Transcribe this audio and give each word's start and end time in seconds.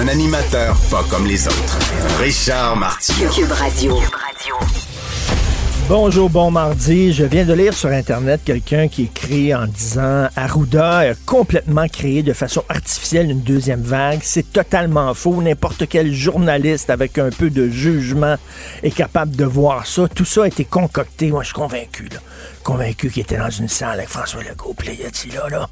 Un 0.00 0.08
animateur 0.08 0.76
pas 0.90 1.04
comme 1.08 1.24
les 1.26 1.46
autres. 1.46 1.78
Richard. 2.18 2.98
Cube 3.32 3.52
Radio. 3.52 3.96
Bonjour, 5.88 6.30
bon 6.30 6.50
mardi. 6.50 7.12
Je 7.12 7.24
viens 7.24 7.44
de 7.44 7.52
lire 7.52 7.72
sur 7.74 7.90
Internet 7.90 8.40
quelqu'un 8.44 8.88
qui 8.88 9.04
écrit 9.04 9.54
en 9.54 9.66
disant 9.66 10.28
Arruda 10.34 10.98
a 10.98 11.14
complètement 11.26 11.86
créé 11.86 12.22
de 12.22 12.32
façon 12.32 12.64
artificielle 12.68 13.30
une 13.30 13.42
deuxième 13.42 13.82
vague. 13.82 14.20
C'est 14.22 14.52
totalement 14.52 15.14
faux. 15.14 15.40
N'importe 15.40 15.86
quel 15.88 16.12
journaliste 16.12 16.90
avec 16.90 17.18
un 17.18 17.30
peu 17.30 17.50
de 17.50 17.68
jugement 17.68 18.36
est 18.82 18.90
capable 18.90 19.36
de 19.36 19.44
voir 19.44 19.86
ça. 19.86 20.08
Tout 20.08 20.24
ça 20.24 20.44
a 20.44 20.46
été 20.48 20.64
concocté. 20.64 21.28
Moi, 21.28 21.42
je 21.42 21.48
suis 21.48 21.54
convaincu, 21.54 22.08
là. 22.12 22.18
Convaincu 22.64 23.10
qu'il 23.10 23.22
était 23.22 23.36
dans 23.36 23.50
une 23.50 23.68
salle 23.68 23.98
avec 23.98 24.08
François 24.08 24.42
Legault. 24.42 24.74
Puis 24.76 24.88
là, 24.88 24.94
il 24.98 25.06
a 25.06 25.10
dit 25.10 25.30
là, 25.30 25.48
là, 25.48 25.68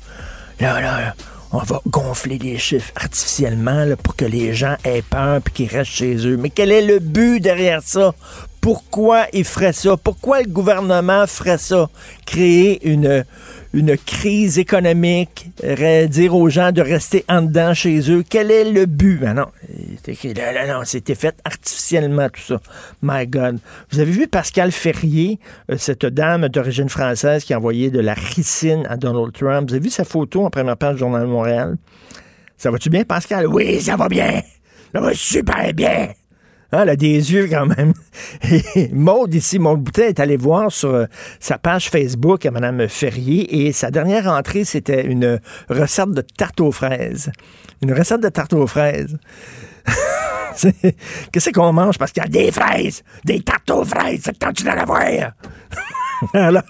là, 0.60 0.80
là, 0.80 1.00
là, 1.00 1.14
on 1.52 1.58
va 1.58 1.80
gonfler 1.86 2.38
les 2.38 2.58
chiffres 2.58 2.92
artificiellement 2.96 3.86
pour 4.02 4.16
que 4.16 4.24
les 4.24 4.54
gens 4.54 4.76
aient 4.84 5.02
peur 5.02 5.40
puis 5.42 5.52
qu'ils 5.52 5.76
restent 5.76 5.92
chez 5.92 6.26
eux. 6.26 6.36
Mais 6.36 6.50
quel 6.50 6.72
est 6.72 6.82
le 6.82 6.98
but 6.98 7.40
derrière 7.40 7.82
ça? 7.84 8.14
Pourquoi 8.62 9.26
il 9.32 9.44
ferait 9.44 9.72
ça? 9.72 9.96
Pourquoi 9.96 10.40
le 10.40 10.48
gouvernement 10.48 11.26
ferait 11.26 11.58
ça? 11.58 11.90
Créer 12.24 12.88
une, 12.88 13.24
une 13.74 13.96
crise 13.98 14.56
économique, 14.56 15.50
re- 15.64 16.06
dire 16.06 16.36
aux 16.36 16.48
gens 16.48 16.70
de 16.70 16.80
rester 16.80 17.24
en 17.28 17.42
dedans 17.42 17.74
chez 17.74 18.08
eux. 18.08 18.22
Quel 18.26 18.52
est 18.52 18.70
le 18.70 18.86
but? 18.86 19.18
Ben 19.18 19.34
non, 19.34 19.46
c'était 20.84 21.16
fait 21.16 21.34
artificiellement 21.44 22.28
tout 22.28 22.40
ça. 22.40 22.60
My 23.02 23.26
God. 23.26 23.58
Vous 23.90 23.98
avez 23.98 24.12
vu 24.12 24.28
Pascal 24.28 24.70
Ferrier, 24.70 25.40
euh, 25.68 25.76
cette 25.76 26.06
dame 26.06 26.48
d'origine 26.48 26.88
française 26.88 27.42
qui 27.42 27.54
a 27.54 27.58
envoyé 27.58 27.90
de 27.90 27.98
la 27.98 28.14
ricine 28.14 28.86
à 28.88 28.96
Donald 28.96 29.32
Trump? 29.32 29.70
Vous 29.70 29.74
avez 29.74 29.82
vu 29.82 29.90
sa 29.90 30.04
photo 30.04 30.44
en 30.44 30.50
première 30.50 30.76
page 30.76 30.94
du 30.94 31.00
Journal 31.00 31.22
de 31.22 31.26
Montréal? 31.26 31.76
Ça 32.56 32.70
va-tu 32.70 32.90
bien, 32.90 33.02
Pascal? 33.02 33.48
Oui, 33.48 33.80
ça 33.80 33.96
va 33.96 34.08
bien. 34.08 34.40
Ça 34.94 35.00
va 35.00 35.12
super 35.14 35.74
bien. 35.74 36.10
Hein, 36.72 36.80
elle 36.82 36.88
a 36.88 36.96
des 36.96 37.32
yeux 37.32 37.48
quand 37.48 37.66
même. 37.66 37.92
Et 38.74 38.88
Maude 38.92 39.34
ici, 39.34 39.58
Maude 39.58 39.80
Boutet 39.80 40.08
est 40.08 40.20
allée 40.20 40.38
voir 40.38 40.72
sur 40.72 40.94
euh, 40.94 41.04
sa 41.38 41.58
page 41.58 41.90
Facebook 41.90 42.46
à 42.46 42.50
Mme 42.50 42.88
Ferrier 42.88 43.66
et 43.66 43.72
sa 43.72 43.90
dernière 43.90 44.26
entrée, 44.26 44.64
c'était 44.64 45.04
une 45.04 45.38
recette 45.68 46.12
de 46.12 46.22
tarte 46.22 46.60
aux 46.60 46.72
fraises. 46.72 47.30
Une 47.82 47.92
recette 47.92 48.22
de 48.22 48.28
tarte 48.30 48.54
aux 48.54 48.66
fraises. 48.66 49.18
Qu'est-ce 51.32 51.50
qu'on 51.50 51.72
mange? 51.72 51.98
Parce 51.98 52.12
qu'il 52.12 52.22
y 52.22 52.26
a 52.26 52.28
des 52.28 52.50
fraises, 52.50 53.02
des 53.24 53.40
tartes 53.40 53.70
aux 53.70 53.84
fraises, 53.84 54.22
c'est 54.24 54.38
quand 54.38 54.52
tu 54.52 54.64
dois 54.64 54.74
la 54.74 54.84
voir. 54.84 55.02
Alors, 56.34 56.62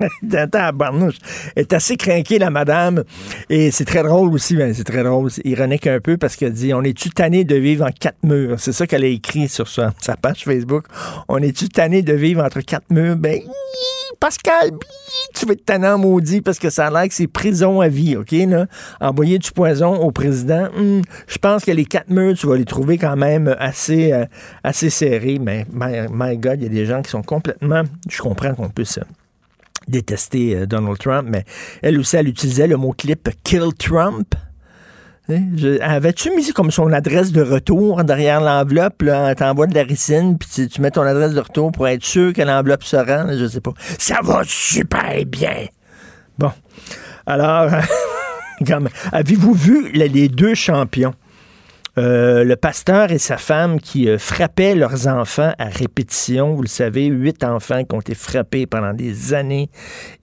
Est 1.56 1.72
assez 1.72 1.96
craquée, 1.96 2.38
la 2.38 2.50
madame. 2.50 3.04
Et 3.48 3.70
c'est 3.70 3.84
très 3.84 4.02
drôle 4.02 4.32
aussi, 4.32 4.56
ben, 4.56 4.72
c'est 4.74 4.84
très 4.84 5.02
drôle. 5.02 5.30
Ironique 5.44 5.86
un 5.86 6.00
peu 6.00 6.16
parce 6.16 6.36
qu'elle 6.36 6.52
dit 6.52 6.74
On 6.74 6.82
est-tu 6.82 7.10
tanné 7.10 7.44
de 7.44 7.56
vivre 7.56 7.86
en 7.86 7.90
quatre 7.90 8.22
murs? 8.22 8.58
C'est 8.58 8.72
ça 8.72 8.86
qu'elle 8.86 9.04
a 9.04 9.08
écrit 9.08 9.48
sur 9.48 9.68
sa, 9.68 9.92
page 10.20 10.44
Facebook. 10.44 10.86
On 11.28 11.38
est-tu 11.38 11.68
tanné 11.68 12.02
de 12.02 12.12
vivre 12.12 12.44
entre 12.44 12.60
quatre 12.60 12.90
murs? 12.90 13.16
Ben, 13.16 13.40
Pascal, 14.20 14.70
tu 15.34 15.46
vas 15.46 15.52
être 15.52 15.64
tannant 15.64 15.98
maudit 15.98 16.40
parce 16.40 16.58
que 16.58 16.70
ça 16.70 16.86
a 16.86 16.90
l'air 16.90 17.08
que 17.08 17.14
c'est 17.14 17.26
prison 17.26 17.80
à 17.80 17.88
vie, 17.88 18.16
OK? 18.16 18.32
Là? 18.32 18.66
Envoyer 19.00 19.38
du 19.38 19.50
poison 19.50 19.94
au 19.94 20.10
président, 20.10 20.68
hum, 20.76 21.02
je 21.26 21.38
pense 21.38 21.64
que 21.64 21.70
les 21.70 21.84
quatre 21.84 22.08
murs, 22.08 22.34
tu 22.34 22.46
vas 22.46 22.56
les 22.56 22.64
trouver 22.64 22.96
quand 22.96 23.16
même 23.16 23.54
assez, 23.58 24.12
euh, 24.12 24.24
assez 24.64 24.90
serrés. 24.90 25.38
Mais, 25.38 25.66
my, 25.72 26.06
my 26.10 26.36
God, 26.38 26.60
il 26.60 26.64
y 26.64 26.66
a 26.66 26.70
des 26.70 26.86
gens 26.86 27.02
qui 27.02 27.10
sont 27.10 27.22
complètement. 27.22 27.82
Je 28.08 28.22
comprends 28.22 28.54
qu'on 28.54 28.70
puisse. 28.70 28.98
Détester 29.88 30.56
euh, 30.56 30.66
Donald 30.66 30.98
Trump, 30.98 31.28
mais 31.30 31.44
elle 31.82 31.98
aussi, 31.98 32.16
elle 32.16 32.28
utilisait 32.28 32.66
le 32.66 32.76
mot 32.76 32.92
clip 32.92 33.28
Kill 33.44 33.74
Trump. 33.78 34.34
Hein, 35.28 35.42
Avais-tu 35.80 36.30
mis 36.30 36.52
comme 36.52 36.70
son 36.70 36.92
adresse 36.92 37.32
de 37.32 37.42
retour 37.42 38.04
derrière 38.04 38.40
l'enveloppe? 38.40 39.02
T'envoies 39.36 39.66
de 39.66 39.74
la 39.74 39.82
ricine, 39.82 40.38
puis 40.38 40.68
tu, 40.68 40.80
mets 40.80 40.92
ton 40.92 41.02
adresse 41.02 41.34
de 41.34 41.40
retour 41.40 41.72
pour 41.72 41.88
être 41.88 42.04
sûr 42.04 42.32
que 42.32 42.42
l'enveloppe 42.42 42.84
se 42.84 42.96
rend? 42.96 43.26
Je 43.36 43.46
sais 43.46 43.60
pas. 43.60 43.72
Ça 43.98 44.20
va 44.22 44.42
super 44.44 45.24
bien. 45.26 45.66
Bon. 46.38 46.52
Alors, 47.26 47.70
avez-vous 49.12 49.52
vu 49.52 49.90
les 49.92 50.28
deux 50.28 50.54
champions? 50.54 51.14
Euh, 51.98 52.44
le 52.44 52.56
pasteur 52.56 53.10
et 53.10 53.16
sa 53.16 53.38
femme 53.38 53.80
qui 53.80 54.06
euh, 54.06 54.18
frappaient 54.18 54.74
leurs 54.74 55.08
enfants 55.08 55.54
à 55.58 55.64
répétition. 55.64 56.52
Vous 56.54 56.60
le 56.60 56.68
savez, 56.68 57.06
huit 57.06 57.42
enfants 57.42 57.84
qui 57.84 57.94
ont 57.94 58.00
été 58.00 58.14
frappés 58.14 58.66
pendant 58.66 58.92
des 58.92 59.32
années. 59.32 59.70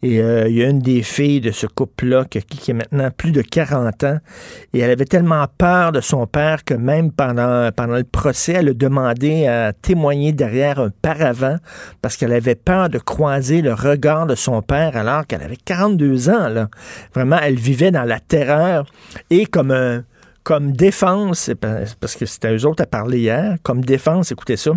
Et 0.04 0.22
euh, 0.22 0.48
il 0.48 0.56
y 0.56 0.64
a 0.64 0.70
une 0.70 0.82
des 0.82 1.02
filles 1.02 1.42
de 1.42 1.50
ce 1.50 1.66
couple-là 1.66 2.26
qui, 2.26 2.44
qui 2.44 2.70
a 2.70 2.74
maintenant 2.76 3.10
plus 3.10 3.32
de 3.32 3.42
40 3.42 4.04
ans. 4.04 4.20
Et 4.74 4.80
elle 4.82 4.92
avait 4.92 5.06
tellement 5.06 5.46
peur 5.58 5.92
de 5.92 6.00
son 6.00 6.28
père 6.28 6.64
que 6.64 6.76
même 6.76 7.12
pendant, 7.12 7.72
pendant 7.76 7.96
le 7.98 8.04
procès, 8.04 8.54
elle 8.54 8.70
a 8.70 8.74
demandé 8.74 9.48
à 9.48 9.74
témoigner 9.74 10.32
derrière 10.32 10.80
un 10.80 10.92
paravent 11.02 11.58
parce 12.04 12.18
qu'elle 12.18 12.34
avait 12.34 12.54
peur 12.54 12.90
de 12.90 13.00
croiser 13.00 13.64
le 13.64 13.74
regard 13.74 14.28
de 14.28 14.36
son 14.36 14.62
père 14.62 14.96
alors 14.96 15.26
qu'elle 15.26 15.42
avait 15.42 15.58
42 15.58 16.30
ans. 16.30 16.68
Vraiment, 17.16 17.40
elle 17.42 17.56
vivait 17.56 17.90
dans 17.90 18.04
la 18.04 18.20
terreur. 18.20 18.86
Et 19.32 19.48
comme 19.48 19.72
un 19.72 20.04
comme 20.44 20.74
défense, 20.74 21.52
parce 22.00 22.16
que 22.16 22.26
c'était 22.26 22.56
eux 22.56 22.66
autres 22.66 22.84
à 22.84 22.86
parler 22.86 23.20
hier, 23.20 23.58
comme 23.64 23.84
défense, 23.84 24.32
écoutez 24.32 24.58
ça, 24.58 24.72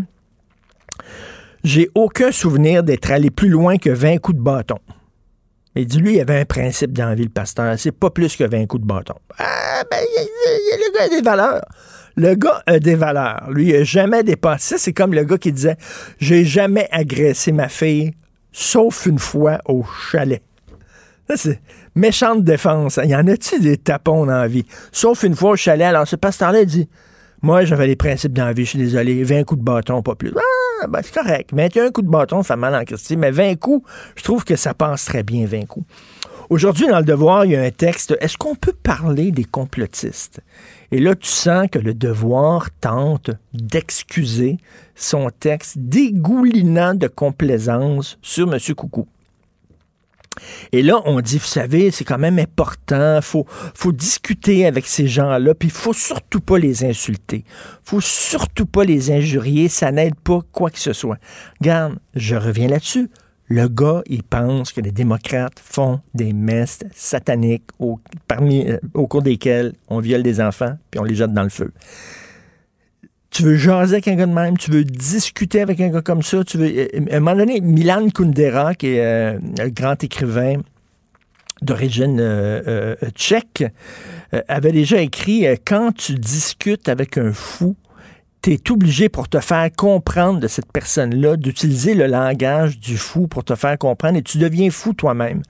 j'ai 1.64 1.88
aucun 1.94 2.30
souvenir 2.30 2.82
d'être 2.82 3.10
allé 3.10 3.30
plus 3.30 3.48
loin 3.48 3.76
que 3.76 3.90
20 3.90 4.18
coups 4.18 4.38
de 4.38 4.42
bâton. 4.42 4.78
Mais 5.74 5.84
dis-lui, 5.84 6.12
il 6.12 6.16
y 6.16 6.20
avait 6.20 6.40
un 6.40 6.44
principe 6.44 6.92
dans 6.92 7.06
la 7.06 7.14
vie, 7.14 7.24
le 7.24 7.28
pasteur, 7.28 7.78
c'est 7.78 7.92
pas 7.92 8.10
plus 8.10 8.36
que 8.36 8.44
20 8.44 8.66
coups 8.66 8.82
de 8.82 8.86
bâton. 8.86 9.14
Ah, 9.38 9.82
ben, 9.90 9.98
il 10.00 10.22
il 10.22 10.86
le 10.86 10.96
gars 10.96 11.04
a 11.04 11.08
des 11.08 11.22
valeurs. 11.22 11.64
Le 12.16 12.34
gars 12.34 12.62
a 12.66 12.78
des 12.78 12.94
valeurs. 12.94 13.50
Lui, 13.50 13.68
il 13.68 13.76
a 13.76 13.84
jamais 13.84 14.22
dépassé. 14.22 14.78
C'est 14.78 14.94
comme 14.94 15.12
le 15.12 15.24
gars 15.24 15.36
qui 15.36 15.52
disait, 15.52 15.76
j'ai 16.18 16.44
jamais 16.44 16.88
agressé 16.90 17.52
ma 17.52 17.68
fille, 17.68 18.14
sauf 18.52 19.04
une 19.04 19.18
fois 19.18 19.58
au 19.66 19.84
chalet. 20.10 20.42
Méchante 21.96 22.44
défense. 22.44 23.00
Il 23.02 23.08
y 23.08 23.16
en 23.16 23.26
a-tu 23.26 23.58
des 23.58 23.78
tapons 23.78 24.26
dans 24.26 24.36
la 24.36 24.48
vie? 24.48 24.66
Sauf 24.92 25.22
une 25.22 25.34
fois 25.34 25.52
au 25.52 25.56
chalet. 25.56 25.86
Alors, 25.86 26.06
ce 26.06 26.14
pasteur-là 26.14 26.60
il 26.60 26.66
dit 26.66 26.88
Moi, 27.40 27.64
j'avais 27.64 27.86
les 27.86 27.96
principes 27.96 28.34
dans 28.34 28.44
la 28.44 28.52
vie, 28.52 28.66
je 28.66 28.70
suis 28.70 28.78
désolé. 28.78 29.24
20 29.24 29.44
coups 29.44 29.60
de 29.60 29.64
bâton, 29.64 30.02
pas 30.02 30.14
plus. 30.14 30.34
Ah, 30.36 30.86
ben, 30.88 31.00
c'est 31.02 31.14
correct. 31.14 31.50
21 31.54 31.90
coups 31.92 32.06
de 32.06 32.10
bâton, 32.12 32.42
ça 32.42 32.54
fait 32.54 32.60
mal 32.60 32.74
en 32.74 32.84
Christie. 32.84 33.16
Mais 33.16 33.30
20 33.30 33.56
coups, 33.56 33.88
je 34.14 34.22
trouve 34.22 34.44
que 34.44 34.56
ça 34.56 34.74
passe 34.74 35.06
très 35.06 35.22
bien, 35.22 35.46
20 35.46 35.64
coups. 35.64 35.86
Aujourd'hui, 36.50 36.86
dans 36.86 36.98
le 36.98 37.04
devoir, 37.04 37.46
il 37.46 37.52
y 37.52 37.56
a 37.56 37.62
un 37.62 37.70
texte. 37.70 38.14
Est-ce 38.20 38.36
qu'on 38.36 38.54
peut 38.54 38.74
parler 38.74 39.30
des 39.30 39.44
complotistes? 39.44 40.40
Et 40.92 41.00
là, 41.00 41.14
tu 41.14 41.28
sens 41.28 41.66
que 41.72 41.78
le 41.78 41.94
devoir 41.94 42.68
tente 42.78 43.30
d'excuser 43.54 44.58
son 44.94 45.30
texte 45.30 45.78
dégoulinant 45.78 46.94
de 46.94 47.08
complaisance 47.08 48.18
sur 48.20 48.52
M. 48.52 48.60
Coucou. 48.76 49.08
Et 50.72 50.82
là, 50.82 51.00
on 51.04 51.20
dit, 51.20 51.38
vous 51.38 51.44
savez, 51.44 51.90
c'est 51.90 52.04
quand 52.04 52.18
même 52.18 52.38
important, 52.38 53.20
faut, 53.22 53.46
faut 53.74 53.92
discuter 53.92 54.66
avec 54.66 54.86
ces 54.86 55.06
gens-là, 55.06 55.54
puis 55.54 55.68
il 55.68 55.72
faut 55.72 55.92
surtout 55.92 56.40
pas 56.40 56.58
les 56.58 56.84
insulter. 56.84 57.44
faut 57.82 58.00
surtout 58.00 58.66
pas 58.66 58.84
les 58.84 59.10
injurier, 59.10 59.68
ça 59.68 59.92
n'aide 59.92 60.16
pas 60.16 60.40
quoi 60.52 60.70
que 60.70 60.78
ce 60.78 60.92
soit. 60.92 61.18
Regarde, 61.60 61.96
je 62.14 62.36
reviens 62.36 62.68
là-dessus. 62.68 63.10
Le 63.48 63.68
gars, 63.68 64.02
il 64.06 64.24
pense 64.24 64.72
que 64.72 64.80
les 64.80 64.90
démocrates 64.90 65.60
font 65.60 66.00
des 66.14 66.32
messes 66.32 66.80
sataniques 66.92 67.68
au, 67.78 68.00
euh, 68.32 68.78
au 68.94 69.06
cours 69.06 69.22
desquelles 69.22 69.72
on 69.88 70.00
viole 70.00 70.24
des 70.24 70.40
enfants, 70.40 70.76
puis 70.90 70.98
on 70.98 71.04
les 71.04 71.14
jette 71.14 71.32
dans 71.32 71.44
le 71.44 71.48
feu 71.48 71.72
tu 73.30 73.42
veux 73.42 73.56
jaser 73.56 73.94
avec 73.94 74.08
un 74.08 74.14
gars 74.14 74.26
de 74.26 74.32
même, 74.32 74.56
tu 74.56 74.70
veux 74.70 74.84
discuter 74.84 75.60
avec 75.60 75.80
un 75.80 75.88
gars 75.88 76.02
comme 76.02 76.22
ça, 76.22 76.42
tu 76.44 76.58
veux. 76.58 76.66
euh, 76.68 76.86
À 77.10 77.16
un 77.16 77.20
moment 77.20 77.36
donné, 77.36 77.60
Milan 77.60 78.08
Kundera, 78.08 78.74
qui 78.74 78.88
est 78.88 79.04
euh, 79.04 79.38
un 79.58 79.68
grand 79.68 80.02
écrivain 80.02 80.56
d'origine 81.62 82.18
euh, 82.20 82.62
euh, 82.66 83.10
tchèque, 83.14 83.64
euh, 84.34 84.42
avait 84.48 84.72
déjà 84.72 85.00
écrit 85.00 85.46
euh, 85.46 85.56
Quand 85.64 85.92
tu 85.92 86.14
discutes 86.14 86.88
avec 86.88 87.18
un 87.18 87.32
fou, 87.32 87.76
tu 88.46 88.52
es 88.52 88.70
obligé 88.70 89.08
pour 89.08 89.28
te 89.28 89.40
faire 89.40 89.68
comprendre 89.76 90.38
de 90.38 90.46
cette 90.46 90.70
personne-là 90.70 91.36
d'utiliser 91.36 91.94
le 91.94 92.06
langage 92.06 92.78
du 92.78 92.96
fou 92.96 93.26
pour 93.26 93.42
te 93.42 93.56
faire 93.56 93.76
comprendre 93.76 94.18
et 94.18 94.22
tu 94.22 94.38
deviens 94.38 94.70
fou 94.70 94.92
toi-même. 94.92 95.42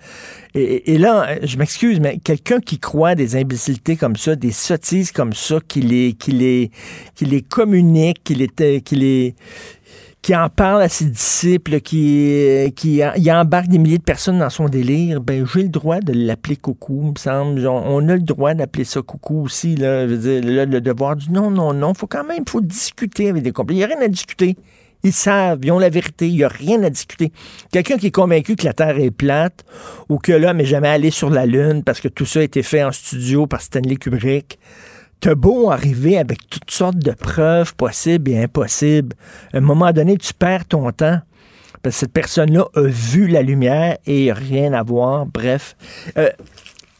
Et, 0.55 0.97
là, 0.97 1.37
je 1.43 1.59
m'excuse, 1.59 2.01
mais 2.01 2.17
quelqu'un 2.17 2.61
qui 2.61 2.79
croit 2.79 3.15
des 3.15 3.37
imbécilités 3.37 3.97
comme 3.97 4.17
ça, 4.17 4.35
des 4.35 4.53
sottises 4.53 5.13
comme 5.13 5.35
ça, 5.35 5.59
qui 5.69 5.83
les, 5.83 6.15
qui 6.15 6.31
les, 6.31 6.71
qui 7.15 7.27
les 7.27 7.43
communique, 7.43 8.25
qui 8.25 8.35
les, 8.35 8.81
qui 8.81 8.97
les, 8.97 9.35
qui 10.27 10.35
en 10.35 10.49
parle 10.49 10.83
à 10.83 10.89
ses 10.89 11.05
disciples, 11.05 11.81
qui, 11.81 12.73
qui 12.75 13.01
il 13.17 13.31
embarque 13.33 13.69
des 13.69 13.79
milliers 13.79 13.99
de 13.99 14.03
personnes 14.03 14.41
dans 14.41 14.51
son 14.51 14.69
délire, 14.69 15.21
ben 15.21 15.47
j'ai 15.47 15.63
le 15.63 15.69
droit 15.69 16.01
de 16.01 16.13
l'appeler 16.13 16.57
coucou, 16.57 17.13
me 17.13 17.17
semble. 17.17 17.65
On 17.65 18.09
a 18.09 18.15
le 18.15 18.23
droit 18.23 18.53
d'appeler 18.53 18.83
ça 18.83 19.03
coucou 19.03 19.43
aussi, 19.45 19.77
là, 19.77 20.05
le 20.05 20.81
devoir 20.81 21.15
du 21.15 21.31
non, 21.31 21.53
non, 21.53 21.73
non. 21.73 21.95
faut 21.95 22.09
quand 22.09 22.25
même, 22.25 22.43
faut 22.49 22.61
discuter 22.61 23.29
avec 23.29 23.45
des 23.45 23.53
compagnies. 23.53 23.79
Il 23.83 23.87
n'y 23.87 23.93
a 23.93 23.97
rien 23.97 24.05
à 24.05 24.09
discuter. 24.09 24.57
Ils 25.05 25.13
savent, 25.13 25.61
ils 25.63 25.71
ont 25.71 25.79
la 25.79 25.91
vérité, 25.91 26.27
il 26.27 26.35
n'y 26.35 26.43
a 26.43 26.49
rien 26.49 26.83
à 26.83 26.91
discuter. 26.91 27.31
Quelqu'un 27.71 27.97
qui 27.97 28.09
est 28.09 28.11
convaincu 28.11 28.57
que 28.57 28.65
la 28.65 28.73
Terre 28.73 28.99
est 28.99 29.13
plate 29.13 29.65
ou 30.09 30.19
que 30.19 30.33
l'homme 30.33 30.57
n'est 30.57 30.65
jamais 30.65 30.89
allé 30.89 31.13
sur 31.13 31.31
la 31.31 31.47
Lune 31.47 31.85
parce 31.85 32.01
que 32.01 32.09
tout 32.09 32.27
ça 32.27 32.41
a 32.41 32.43
été 32.43 32.65
fait 32.65 32.83
en 32.83 32.91
studio 32.91 33.47
par 33.47 33.61
Stanley 33.61 33.95
Kubrick, 33.95 34.59
T'as 35.21 35.35
beau 35.35 35.71
arriver 35.71 36.19
avec 36.19 36.49
toutes 36.51 36.71
sortes 36.71 36.99
de 36.99 37.13
preuves 37.13 37.75
possibles 37.75 38.31
et 38.31 38.43
impossibles. 38.43 39.17
À 39.53 39.59
un 39.59 39.61
moment 39.61 39.93
donné, 39.93 40.17
tu 40.19 40.35
perds 40.35 40.67
ton 40.67 40.91
temps. 40.93 41.21
Parce 41.83 41.97
que 41.97 42.01
cette 42.01 42.13
personne-là 42.13 42.67
a 42.75 42.83
vu 42.83 43.27
la 43.27 43.43
lumière 43.43 43.97
et 44.07 44.33
rien 44.33 44.73
à 44.73 44.83
voir. 44.83 45.27
Bref. 45.27 45.77
Euh, 46.19 46.31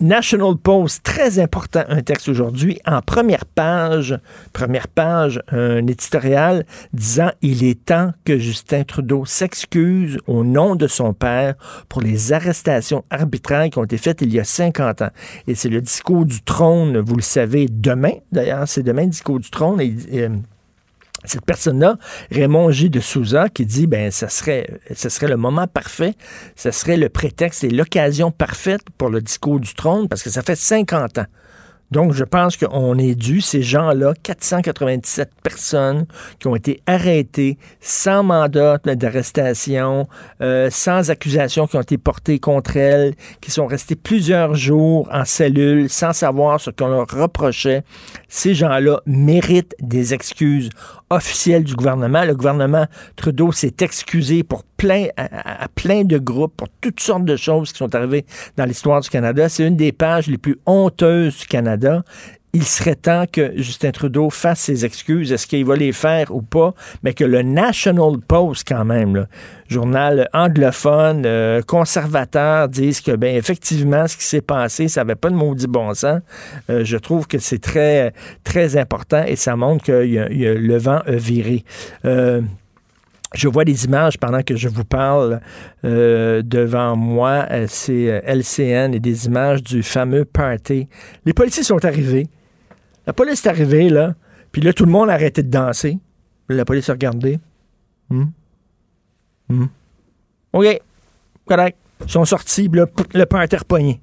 National 0.01 0.57
Post, 0.57 1.03
très 1.05 1.39
important, 1.39 1.85
un 1.89 2.03
texte 2.03 2.29
aujourd'hui, 2.29 2.79
en 2.85 3.01
première 3.01 3.47
page, 3.47 4.19
première 4.53 4.89
page, 4.89 5.41
un 5.49 5.87
éditorial 5.87 6.67
disant 6.93 7.31
il 7.41 7.65
est 7.65 7.87
temps 7.87 8.13
que 8.27 8.37
Justin 8.37 8.85
Trudeau 8.85 9.25
s'excuse 9.25 10.19
au 10.27 10.45
nom 10.45 10.77
de 10.77 10.87
son 10.87 11.15
père 11.15 11.55
pour 11.89 12.03
les 12.03 12.35
arrestations 12.35 13.05
arbitraires 13.09 13.71
qui 13.71 13.79
ont 13.79 13.85
été 13.85 13.97
faites 13.97 14.21
il 14.21 14.35
y 14.35 14.39
a 14.39 14.45
50 14.45 15.01
ans. 15.01 15.11
Et 15.47 15.55
c'est 15.55 15.71
le 15.71 15.81
discours 15.81 16.27
du 16.27 16.43
trône, 16.43 16.99
vous 16.99 17.17
le 17.17 17.23
savez, 17.23 17.67
demain, 17.71 18.13
d'ailleurs, 18.33 18.69
c'est 18.69 18.83
demain 18.83 19.05
le 19.05 19.11
discours 19.11 19.41
du 19.41 19.51
trône. 19.51 19.81
Et, 19.81 19.97
euh, 20.13 20.29
cette 21.25 21.45
personne-là, 21.45 21.97
Raymond 22.31 22.71
J. 22.71 22.91
de 22.91 23.01
Souza, 23.01 23.49
qui 23.49 23.67
dit, 23.67 23.87
ben, 23.87 24.11
ça 24.11 24.29
serait, 24.29 24.69
ce 24.95 25.09
serait 25.09 25.29
le 25.29 25.37
moment 25.37 25.67
parfait, 25.67 26.15
ce 26.55 26.71
serait 26.71 26.97
le 26.97 27.09
prétexte 27.09 27.65
et 27.65 27.71
l'occasion 27.71 28.31
parfaite 28.31 28.83
pour 28.99 29.09
le 29.09 29.21
discours 29.21 29.61
du 29.61 29.75
trône, 29.75 30.09
parce 30.09 30.23
que 30.23 30.31
ça 30.31 30.43
fait 30.43 30.57
50 30.57 31.19
ans 31.19 31.27
donc, 31.93 32.13
je 32.15 32.25
pense 32.25 32.57
qu'on 32.57 32.99
est 32.99 33.15
dû, 33.15 33.41
ces 33.41 33.63
gens-là, 33.63 34.15
497 34.23 35.31
personnes 35.43 36.07
qui 36.41 36.49
ont 36.49 36.57
été 36.57 36.83
arrêtées 36.87 37.59
sans 37.81 38.25
mandat 38.25 38.79
d'arrestation, 38.79 40.09
euh, 40.41 40.69
sans 40.71 41.11
accusation 41.11 41.69
qui 41.69 41.77
ont 41.77 41.81
été 41.81 41.97
portées 41.97 42.41
contre 42.41 42.77
elles, 42.77 43.15
qui 43.41 43.53
sont 43.53 43.67
restées 43.67 43.95
plusieurs 43.95 44.55
jours 44.55 45.09
en 45.13 45.25
cellule 45.25 45.89
sans 45.89 46.13
savoir 46.13 46.61
ce 46.61 46.71
qu'on 46.71 46.89
leur 46.89 47.07
reprochait. 47.09 47.85
Ces 48.29 48.55
gens-là 48.55 49.01
méritent 49.07 49.77
des 49.81 50.13
excuses 50.13 50.71
officielles 51.11 51.65
du 51.65 51.75
gouvernement. 51.75 52.25
Le 52.25 52.35
gouvernement 52.35 52.87
Trudeau 53.15 53.53
s'est 53.53 53.75
excusé 53.81 54.43
pour 54.43 54.65
plein, 54.77 55.07
à, 55.17 55.69
plein 55.69 56.05
de 56.05 56.19
groupes, 56.19 56.57
pour 56.57 56.69
toutes 56.81 57.01
sortes 57.01 57.25
de 57.25 57.37
choses 57.37 57.73
qui 57.73 57.79
sont 57.79 57.95
arrivées 57.95 58.27
dans 58.57 58.65
l'histoire 58.65 59.01
du 59.01 59.09
Canada. 59.09 59.49
C'est 59.49 59.67
une 59.67 59.77
des 59.77 59.93
pages 59.93 60.27
les 60.27 60.39
plus 60.39 60.59
honteuses 60.67 61.39
du 61.39 61.47
Canada 61.47 62.03
il 62.57 62.65
serait 62.65 62.95
temps 62.95 63.27
que 63.31 63.53
Justin 63.57 63.91
Trudeau 63.91 64.31
fasse 64.31 64.61
ses 64.61 64.87
excuses. 64.87 65.31
Est-ce 65.31 65.47
qu'il 65.47 65.67
va 65.67 65.77
les 65.77 65.93
faire 65.93 66.35
ou 66.35 66.41
pas? 66.41 66.73
Mais 67.03 67.13
que 67.13 67.23
le 67.25 67.43
National 67.43 68.19
Post, 68.27 68.67
quand 68.67 68.87
même, 68.87 69.27
journal 69.69 70.27
anglophone, 70.33 71.25
euh, 71.27 71.61
conservateur, 71.61 72.71
dise 72.71 73.03
que, 73.03 73.15
ben, 73.15 73.37
effectivement, 73.37 74.07
ce 74.07 74.17
qui 74.17 74.25
s'est 74.25 74.41
passé, 74.41 74.89
ça 74.89 75.03
n'avait 75.03 75.17
pas 75.17 75.29
de 75.29 75.35
maudit 75.35 75.67
bon 75.67 75.93
sens. 75.93 76.23
Euh, 76.71 76.83
je 76.83 76.97
trouve 76.97 77.27
que 77.27 77.39
c'est 77.39 77.59
très, 77.59 78.15
très 78.43 78.79
important 78.79 79.23
et 79.27 79.37
ça 79.37 79.55
montre 79.55 79.85
que 79.85 79.93
le 79.93 80.77
vent 80.79 81.03
a 81.07 81.13
viré. 81.13 81.63
Euh, 82.07 82.41
je 83.35 83.49
vois 83.49 83.67
des 83.67 83.85
images 83.85 84.17
pendant 84.17 84.41
que 84.41 84.57
je 84.57 84.69
vous 84.69 84.85
parle 84.85 85.41
devant 85.83 86.97
moi. 86.97 87.45
C'est 87.67 88.23
LCN 88.25 88.95
et 88.95 89.01
des 89.01 89.27
images 89.27 89.63
du 89.63 89.83
fameux 89.83 90.25
party. 90.25 90.89
Les 91.27 91.35
policiers 91.35 91.65
sont 91.65 91.85
arrivés. 91.85 92.29
La 93.07 93.13
police 93.13 93.45
est 93.45 93.49
arrivée, 93.49 93.89
là, 93.89 94.15
puis 94.53 94.63
là, 94.63 94.73
tout 94.73 94.85
le 94.85 94.91
monde 94.93 95.11
a 95.11 95.15
arrêté 95.15 95.43
de 95.43 95.51
danser. 95.51 95.99
La 96.49 96.65
police 96.65 96.89
a 96.89 96.93
regardé. 96.93 97.39
Hmm? 98.09 98.27
Hmm? 99.49 99.67
OK, 100.53 100.81
correct. 101.47 101.77
Ils 102.05 102.11
sont 102.11 102.25
sortis, 102.25 102.69
le, 102.69 102.87
le 103.15 103.25
pain 103.27 103.41
interpogné. 103.41 104.01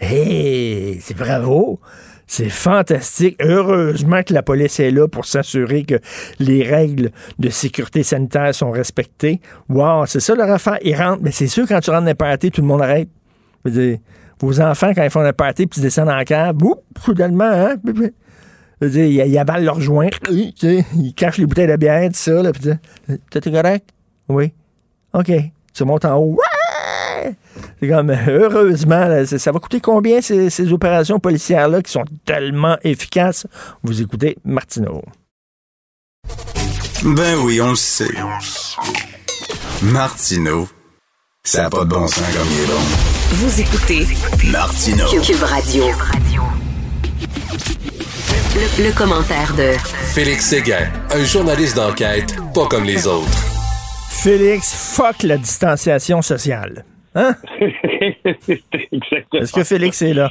Hé, 0.00 0.98
c'est 1.00 1.16
bravo! 1.16 1.80
C'est 2.26 2.48
fantastique. 2.48 3.36
Heureusement 3.40 4.22
que 4.24 4.34
la 4.34 4.42
police 4.42 4.80
est 4.80 4.90
là 4.90 5.06
pour 5.06 5.26
s'assurer 5.26 5.84
que 5.84 5.94
les 6.40 6.64
règles 6.64 7.10
de 7.38 7.48
sécurité 7.50 8.02
sanitaire 8.02 8.52
sont 8.52 8.72
respectées. 8.72 9.40
Wow, 9.68 10.06
c'est 10.06 10.18
ça 10.18 10.34
leur 10.34 10.50
affaire. 10.50 10.78
Ils 10.82 10.96
rentrent. 10.96 11.22
Mais 11.22 11.30
c'est 11.30 11.46
sûr, 11.46 11.68
quand 11.68 11.78
tu 11.80 11.90
rentres 11.90 12.02
dans 12.02 12.10
un 12.10 12.14
party, 12.16 12.50
tout 12.50 12.62
le 12.62 12.66
monde 12.66 12.82
arrête. 12.82 13.08
vos 14.40 14.60
enfants, 14.60 14.90
quand 14.92 15.04
ils 15.04 15.10
font 15.10 15.20
un 15.20 15.32
party 15.32 15.68
puis 15.68 15.80
ils 15.80 15.84
descendent 15.84 16.08
en 16.08 16.24
cave, 16.24 16.56
boum, 16.56 16.74
soudainement, 17.00 17.44
hein? 17.44 17.76
Ils, 18.80 19.38
avalent 19.38 19.64
leur 19.64 19.80
joint, 19.80 20.08
ils 20.30 21.14
cachent 21.14 21.38
les 21.38 21.46
bouteilles 21.46 21.66
de 21.66 21.76
bière, 21.76 22.08
tout 22.08 22.14
ça. 22.14 22.42
Là, 22.42 22.52
t'es 23.30 23.50
correct? 23.50 23.88
Oui. 24.28 24.52
OK. 25.14 25.32
Tu 25.72 25.84
montes 25.84 26.04
en 26.04 26.16
haut. 26.18 26.38
C'est 27.80 27.88
comme, 27.88 28.10
heureusement, 28.28 29.24
ça 29.24 29.52
va 29.52 29.58
coûter 29.58 29.80
combien 29.80 30.20
ces, 30.20 30.50
ces 30.50 30.72
opérations 30.72 31.18
policières-là 31.18 31.82
qui 31.82 31.92
sont 31.92 32.04
tellement 32.24 32.76
efficaces? 32.82 33.46
Vous 33.82 34.00
écoutez 34.00 34.36
Martineau. 34.44 35.02
Ben 37.04 37.36
oui, 37.44 37.60
on 37.60 37.70
le 37.70 37.76
sait. 37.76 38.14
Martineau, 39.82 40.68
ça 41.44 41.62
n'a 41.62 41.70
pas 41.70 41.84
de 41.84 41.90
bon 41.90 42.06
sens 42.06 42.24
comme 42.34 42.48
il 42.50 42.62
est 42.62 42.66
bon. 42.66 42.80
Vous 43.32 43.60
écoutez 43.60 44.06
Martineau. 44.50 45.06
Cube 45.22 45.42
Radio. 45.42 45.84
Le, 48.58 48.96
commentaire 48.96 49.52
de 49.54 49.76
Félix 50.14 50.46
Séguin, 50.46 50.88
un 51.14 51.24
journaliste 51.24 51.76
d'enquête 51.76 52.34
pas 52.54 52.66
comme 52.66 52.84
les 52.84 53.06
autres. 53.06 53.28
Félix, 54.08 54.94
fuck 54.96 55.24
la 55.24 55.36
distanciation 55.36 56.22
sociale. 56.22 56.86
Hein? 57.14 57.34
Est-ce 58.48 59.52
que 59.52 59.62
Félix 59.62 60.00
est 60.00 60.14
là? 60.14 60.30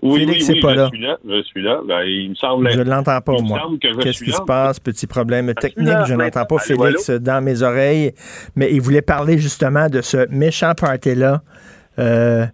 Oui, 0.00 0.20
Félix 0.20 0.48
oui, 0.48 0.54
oui, 0.54 0.60
pas 0.62 0.70
je 0.70 0.76
là. 0.76 0.88
Suis 0.88 1.02
là. 1.02 1.18
Je 1.28 1.42
suis 1.42 1.62
là. 1.62 1.80
Ben, 1.86 2.00
il 2.04 2.30
me 2.30 2.34
semble. 2.36 2.70
Je 2.70 2.78
ne 2.78 2.84
l'entends 2.84 3.20
pas, 3.20 3.38
moi. 3.42 3.60
Qu'est-ce 4.00 4.24
qui 4.24 4.32
se 4.32 4.40
passe? 4.40 4.80
Petit 4.80 5.06
problème 5.06 5.52
technique. 5.52 6.06
Je 6.06 6.14
n'entends 6.14 6.46
pas 6.46 6.58
Félix 6.58 7.10
dans 7.10 7.44
mes 7.44 7.60
oreilles. 7.60 8.14
Mais 8.56 8.72
il 8.72 8.80
voulait 8.80 9.02
parler 9.02 9.36
justement 9.36 9.90
de 9.90 10.00
ce 10.00 10.26
méchant 10.30 10.72
party-là. 10.74 11.42
Euh, 11.98 12.46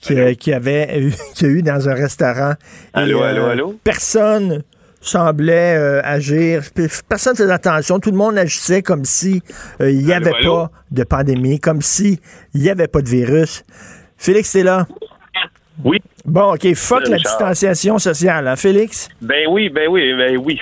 qui, 0.00 0.52
avait 0.52 1.00
eu, 1.00 1.12
qui 1.34 1.44
a 1.44 1.48
eu 1.48 1.62
dans 1.62 1.88
un 1.88 1.94
restaurant. 1.94 2.54
Allô, 2.92 3.22
allô, 3.22 3.42
euh, 3.42 3.50
allô? 3.50 3.74
Personne 3.84 4.62
semblait 5.00 5.76
euh, 5.76 6.00
agir. 6.04 6.62
Personne 7.08 7.36
faisait 7.36 7.52
attention. 7.52 8.00
Tout 8.00 8.10
le 8.10 8.16
monde 8.16 8.38
agissait 8.38 8.82
comme 8.82 9.04
si 9.04 9.42
euh, 9.80 9.90
il 9.90 10.04
n'y 10.04 10.12
avait 10.12 10.32
pas 10.42 10.70
de 10.90 11.04
pandémie, 11.04 11.58
comme 11.58 11.80
si 11.80 12.20
il 12.54 12.62
n'y 12.62 12.70
avait 12.70 12.88
pas 12.88 13.00
de 13.00 13.08
virus. 13.08 13.64
Félix, 14.16 14.52
t'es 14.52 14.62
là? 14.62 14.86
Oui. 15.82 15.98
Bon, 16.26 16.54
OK, 16.54 16.74
fuck 16.74 17.08
la 17.08 17.16
distanciation 17.16 17.98
sociale, 17.98 18.46
hein, 18.46 18.56
Félix? 18.56 19.08
Ben 19.22 19.46
oui, 19.48 19.70
ben 19.70 19.88
oui, 19.88 20.14
ben 20.14 20.36
oui, 20.36 20.60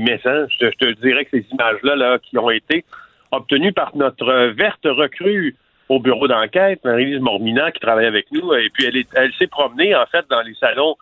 mais 0.00 0.20
ça, 0.22 0.46
je, 0.48 0.68
te 0.78 1.00
dirais 1.00 1.24
que 1.24 1.30
ces 1.38 1.46
images-là 1.50 1.96
là, 1.96 2.18
qui 2.18 2.36
ont 2.36 2.50
été 2.50 2.84
obtenues 3.32 3.72
par 3.72 3.96
notre 3.96 4.52
verte 4.54 4.84
recrue 4.84 5.56
au 5.90 5.98
bureau 5.98 6.28
d'enquête, 6.28 6.84
Marie-Lise 6.84 7.20
Mormina, 7.20 7.72
qui 7.72 7.80
travaille 7.80 8.06
avec 8.06 8.26
nous, 8.30 8.54
et 8.54 8.70
puis 8.72 8.86
elle, 8.86 9.04
elle 9.14 9.32
s'est 9.34 9.48
promenée, 9.48 9.94
en 9.94 10.06
fait, 10.06 10.24
dans 10.30 10.40
les 10.42 10.54
salons 10.54 10.96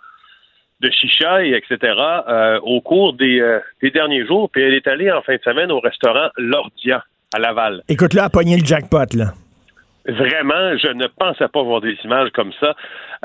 de 0.80 0.90
chicha 0.90 1.44
et 1.44 1.54
etc. 1.54 1.92
Euh, 2.28 2.60
au 2.62 2.80
cours 2.80 3.14
euh, 3.20 3.60
des, 3.82 3.90
derniers 3.90 4.26
jours, 4.26 4.48
puis 4.50 4.62
elle 4.62 4.74
est 4.74 4.86
allée 4.86 5.10
en 5.10 5.22
fin 5.22 5.36
de 5.36 5.42
semaine 5.42 5.70
au 5.70 5.80
restaurant 5.80 6.28
Lordia 6.36 7.04
à 7.34 7.38
Laval. 7.38 7.82
Écoute, 7.88 8.14
là, 8.14 8.24
à 8.24 8.28
pogner 8.30 8.56
le 8.56 8.64
jackpot, 8.64 9.14
là. 9.14 9.32
Vraiment, 10.06 10.74
je 10.78 10.90
ne 10.90 11.06
pensais 11.06 11.48
pas 11.48 11.62
voir 11.62 11.82
des 11.82 11.94
images 12.04 12.30
comme 12.30 12.52
ça. 12.58 12.74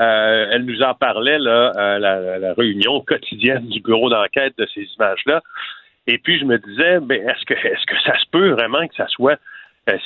Euh, 0.00 0.46
elle 0.50 0.66
nous 0.66 0.82
en 0.82 0.92
parlait, 0.92 1.38
là, 1.38 1.72
à 1.74 1.98
la, 1.98 2.38
la, 2.38 2.52
réunion 2.52 3.00
quotidienne 3.00 3.66
du 3.68 3.80
bureau 3.80 4.10
d'enquête 4.10 4.52
de 4.58 4.66
ces 4.74 4.86
images-là. 4.98 5.40
Et 6.06 6.18
puis, 6.18 6.38
je 6.38 6.44
me 6.44 6.58
disais, 6.58 7.00
ben, 7.00 7.26
est-ce 7.26 7.46
que, 7.46 7.54
est-ce 7.54 7.86
que 7.86 7.98
ça 8.04 8.18
se 8.18 8.26
peut 8.30 8.50
vraiment 8.50 8.86
que 8.86 8.94
ça 8.96 9.06
soit 9.08 9.40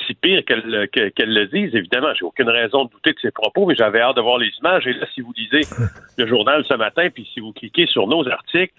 si 0.06 0.14
pire 0.14 0.44
qu'elle 0.44 0.62
le 0.64 1.46
dise. 1.46 1.74
Évidemment, 1.74 2.12
j'ai 2.14 2.24
aucune 2.24 2.48
raison 2.48 2.84
de 2.84 2.90
douter 2.90 3.12
de 3.12 3.18
ses 3.20 3.30
propos, 3.30 3.66
mais 3.66 3.74
j'avais 3.76 4.00
hâte 4.00 4.16
de 4.16 4.20
voir 4.20 4.38
les 4.38 4.50
images. 4.60 4.86
Et 4.86 4.92
là, 4.92 5.06
si 5.14 5.20
vous 5.20 5.32
lisez 5.36 5.60
le 6.16 6.26
journal 6.28 6.64
ce 6.68 6.74
matin, 6.74 7.08
puis 7.10 7.28
si 7.32 7.40
vous 7.40 7.52
cliquez 7.52 7.86
sur 7.86 8.06
nos 8.06 8.28
articles, 8.28 8.74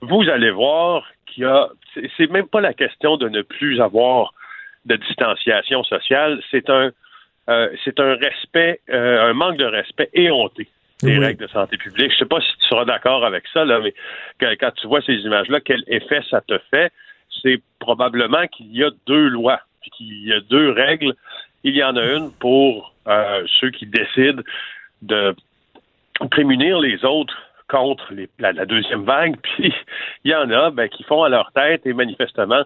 vous 0.00 0.28
allez 0.28 0.50
voir 0.50 1.06
qu'il 1.26 1.44
y 1.44 1.46
a, 1.46 1.68
c'est 2.16 2.30
même 2.30 2.48
pas 2.48 2.60
la 2.60 2.74
question 2.74 3.16
de 3.16 3.28
ne 3.28 3.42
plus 3.42 3.80
avoir 3.80 4.34
de 4.84 4.96
distanciation 4.96 5.84
sociale, 5.84 6.42
c'est 6.50 6.68
un, 6.68 6.90
euh, 7.48 7.68
c'est 7.84 8.00
un 8.00 8.14
respect, 8.14 8.80
euh, 8.90 9.30
un 9.30 9.32
manque 9.32 9.56
de 9.56 9.64
respect 9.64 10.10
éhonté 10.12 10.68
des 11.02 11.18
règles 11.18 11.46
de 11.46 11.48
santé 11.48 11.76
publique. 11.76 12.12
Je 12.12 12.18
sais 12.18 12.26
pas 12.26 12.40
si 12.40 12.56
tu 12.60 12.66
seras 12.66 12.84
d'accord 12.84 13.24
avec 13.24 13.44
ça, 13.52 13.64
là, 13.64 13.80
mais 13.80 13.92
quand, 14.40 14.70
tu 14.76 14.86
vois 14.86 15.02
ces 15.02 15.14
images-là, 15.14 15.60
quel 15.60 15.82
effet 15.88 16.20
ça 16.30 16.40
te 16.40 16.58
fait? 16.70 16.92
C'est 17.42 17.60
probablement 17.80 18.46
qu'il 18.46 18.74
y 18.76 18.84
a 18.84 18.90
deux 19.06 19.26
lois, 19.26 19.60
puis 19.82 19.90
qu'il 19.90 20.26
y 20.26 20.32
a 20.32 20.40
deux 20.40 20.70
règles. 20.70 21.14
Il 21.64 21.76
y 21.76 21.84
en 21.84 21.96
a 21.96 22.04
une 22.04 22.32
pour 22.32 22.94
euh, 23.06 23.44
ceux 23.60 23.70
qui 23.70 23.86
décident 23.86 24.42
de 25.02 25.34
prémunir 26.30 26.78
les 26.78 27.04
autres 27.04 27.36
contre 27.68 28.12
la, 28.38 28.52
deuxième 28.66 29.04
vague, 29.04 29.36
puis 29.42 29.72
il 30.24 30.30
y 30.30 30.34
en 30.34 30.50
a 30.50 30.70
ben, 30.70 30.88
qui 30.88 31.02
font 31.04 31.22
à 31.22 31.28
leur 31.28 31.52
tête, 31.52 31.86
et 31.86 31.92
manifestement, 31.92 32.62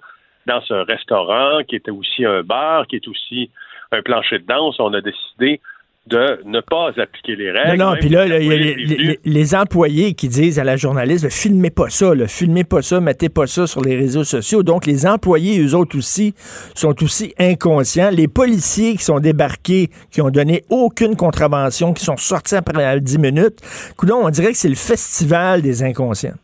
dans 0.46 0.60
ce 0.62 0.74
restaurant, 0.74 1.62
qui 1.64 1.76
était 1.76 1.90
aussi 1.90 2.24
un 2.24 2.42
bar, 2.42 2.86
qui 2.86 2.96
est 2.96 3.08
aussi 3.08 3.50
un 3.92 4.02
plancher 4.02 4.38
de 4.38 4.46
danse, 4.46 4.78
on 4.78 4.92
a 4.94 5.00
décidé 5.00 5.60
de 6.06 6.40
ne 6.44 6.60
pas 6.60 6.90
appliquer 6.96 7.34
les 7.34 7.50
règles. 7.50 7.78
Non, 7.78 7.90
non, 7.90 7.96
puis 7.98 8.08
là, 8.08 8.26
il 8.26 8.46
y 8.46 9.10
a 9.10 9.14
les, 9.24 9.54
employés 9.54 10.14
qui 10.14 10.28
disent 10.28 10.58
à 10.58 10.64
la 10.64 10.76
journaliste, 10.76 11.28
filmez 11.30 11.70
pas 11.70 11.88
ça, 11.88 12.14
le 12.14 12.26
filmez 12.26 12.62
pas 12.62 12.80
ça, 12.82 13.00
mettez 13.00 13.28
pas 13.28 13.46
ça 13.46 13.66
sur 13.66 13.80
les 13.80 13.96
réseaux 13.96 14.22
sociaux. 14.22 14.62
Donc, 14.62 14.86
les 14.86 15.06
employés, 15.06 15.60
eux 15.60 15.74
autres 15.74 15.98
aussi, 15.98 16.34
sont 16.74 16.94
aussi 17.02 17.34
inconscients. 17.38 18.10
Les 18.10 18.28
policiers 18.28 18.92
qui 18.96 19.02
sont 19.02 19.18
débarqués, 19.18 19.90
qui 20.12 20.20
ont 20.20 20.30
donné 20.30 20.62
aucune 20.70 21.16
contravention, 21.16 21.92
qui 21.92 22.04
sont 22.04 22.16
sortis 22.16 22.54
après 22.54 23.00
10 23.00 23.18
minutes, 23.18 23.60
coudon, 23.96 24.20
on 24.22 24.30
dirait 24.30 24.52
que 24.52 24.58
c'est 24.58 24.68
le 24.68 24.76
festival 24.76 25.60
des 25.60 25.82
inconscients. 25.82 26.36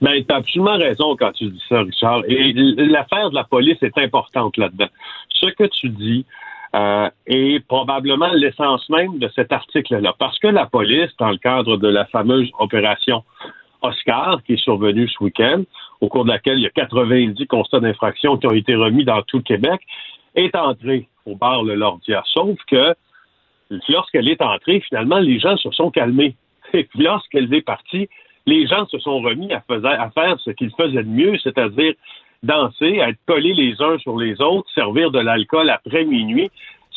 Mais 0.00 0.20
ben, 0.20 0.24
tu 0.26 0.34
as 0.34 0.36
absolument 0.36 0.76
raison 0.76 1.16
quand 1.16 1.32
tu 1.32 1.46
dis 1.46 1.62
ça, 1.68 1.80
Richard. 1.80 2.22
Et 2.28 2.52
l'affaire 2.52 3.30
de 3.30 3.34
la 3.34 3.44
police 3.44 3.78
est 3.82 3.96
importante 3.98 4.56
là-dedans. 4.56 4.88
Ce 5.30 5.46
que 5.50 5.64
tu 5.64 5.88
dis, 5.90 6.24
euh, 6.74 7.08
est 7.26 7.64
probablement 7.66 8.32
l'essence 8.32 8.88
même 8.88 9.18
de 9.18 9.30
cet 9.34 9.52
article-là. 9.52 10.14
Parce 10.18 10.38
que 10.40 10.48
la 10.48 10.66
police, 10.66 11.10
dans 11.18 11.30
le 11.30 11.36
cadre 11.36 11.76
de 11.76 11.88
la 11.88 12.04
fameuse 12.06 12.50
opération 12.58 13.22
Oscar, 13.82 14.42
qui 14.44 14.54
est 14.54 14.62
survenue 14.62 15.08
ce 15.08 15.22
week-end, 15.22 15.62
au 16.00 16.08
cours 16.08 16.24
de 16.24 16.30
laquelle 16.30 16.58
il 16.58 16.62
y 16.62 16.66
a 16.66 16.70
90 16.70 17.46
constats 17.46 17.80
d'infraction 17.80 18.38
qui 18.38 18.46
ont 18.46 18.52
été 18.52 18.74
remis 18.74 19.04
dans 19.04 19.22
tout 19.22 19.36
le 19.38 19.42
Québec, 19.42 19.80
est 20.34 20.56
entrée 20.56 21.06
au 21.26 21.36
bar 21.36 21.62
Le 21.62 21.74
Lordia. 21.74 22.22
Sauf 22.26 22.58
que 22.66 22.94
lorsqu'elle 23.88 24.28
est 24.28 24.42
entrée, 24.42 24.80
finalement, 24.80 25.18
les 25.18 25.38
gens 25.38 25.56
se 25.56 25.70
sont 25.70 25.90
calmés. 25.90 26.34
Et 26.72 26.84
puis 26.84 27.04
lorsqu'elle 27.04 27.52
est 27.54 27.62
partie, 27.62 28.08
les 28.46 28.66
gens 28.66 28.86
se 28.88 28.98
sont 28.98 29.20
remis 29.20 29.52
à, 29.52 29.62
à 29.68 30.10
faire 30.10 30.40
ce 30.40 30.50
qu'ils 30.50 30.72
faisaient 30.72 31.02
de 31.04 31.08
mieux, 31.08 31.38
c'est-à-dire 31.38 31.94
danser, 32.44 32.98
être 32.98 33.18
collés 33.26 33.54
les 33.54 33.80
uns 33.80 33.98
sur 33.98 34.18
les 34.18 34.40
autres, 34.40 34.68
servir 34.74 35.10
de 35.10 35.18
l'alcool 35.18 35.70
après 35.70 36.04
minuit. 36.04 36.50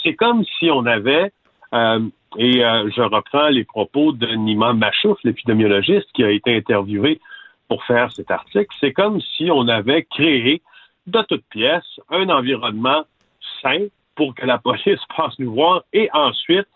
C'est 0.04 0.14
comme 0.14 0.44
si 0.60 0.70
on 0.70 0.86
avait, 0.86 1.32
euh, 1.74 2.00
et 2.38 2.64
euh, 2.64 2.90
je 2.96 3.02
reprends 3.02 3.50
les 3.50 3.64
propos 3.64 4.12
de 4.12 4.28
Nima 4.28 4.74
Machouf, 4.74 5.18
l'épidémiologiste 5.24 6.08
qui 6.14 6.24
a 6.24 6.32
été 6.32 6.56
interviewé 6.56 7.20
pour 7.68 7.84
faire 7.84 8.12
cet 8.14 8.32
article, 8.32 8.68
c'est 8.80 8.94
comme 8.94 9.20
si 9.22 9.50
on 9.52 9.68
avait 9.68 10.04
créé 10.04 10.62
de 11.06 11.22
toutes 11.24 11.46
pièces 11.50 12.00
un 12.10 12.30
environnement 12.30 13.04
sain 13.62 13.88
pour 14.16 14.36
que 14.36 14.46
la 14.46 14.58
police 14.68 15.00
passe 15.16 15.38
nous 15.40 15.54
voir 15.54 15.84
et 15.94 16.10
ensuite, 16.14 16.68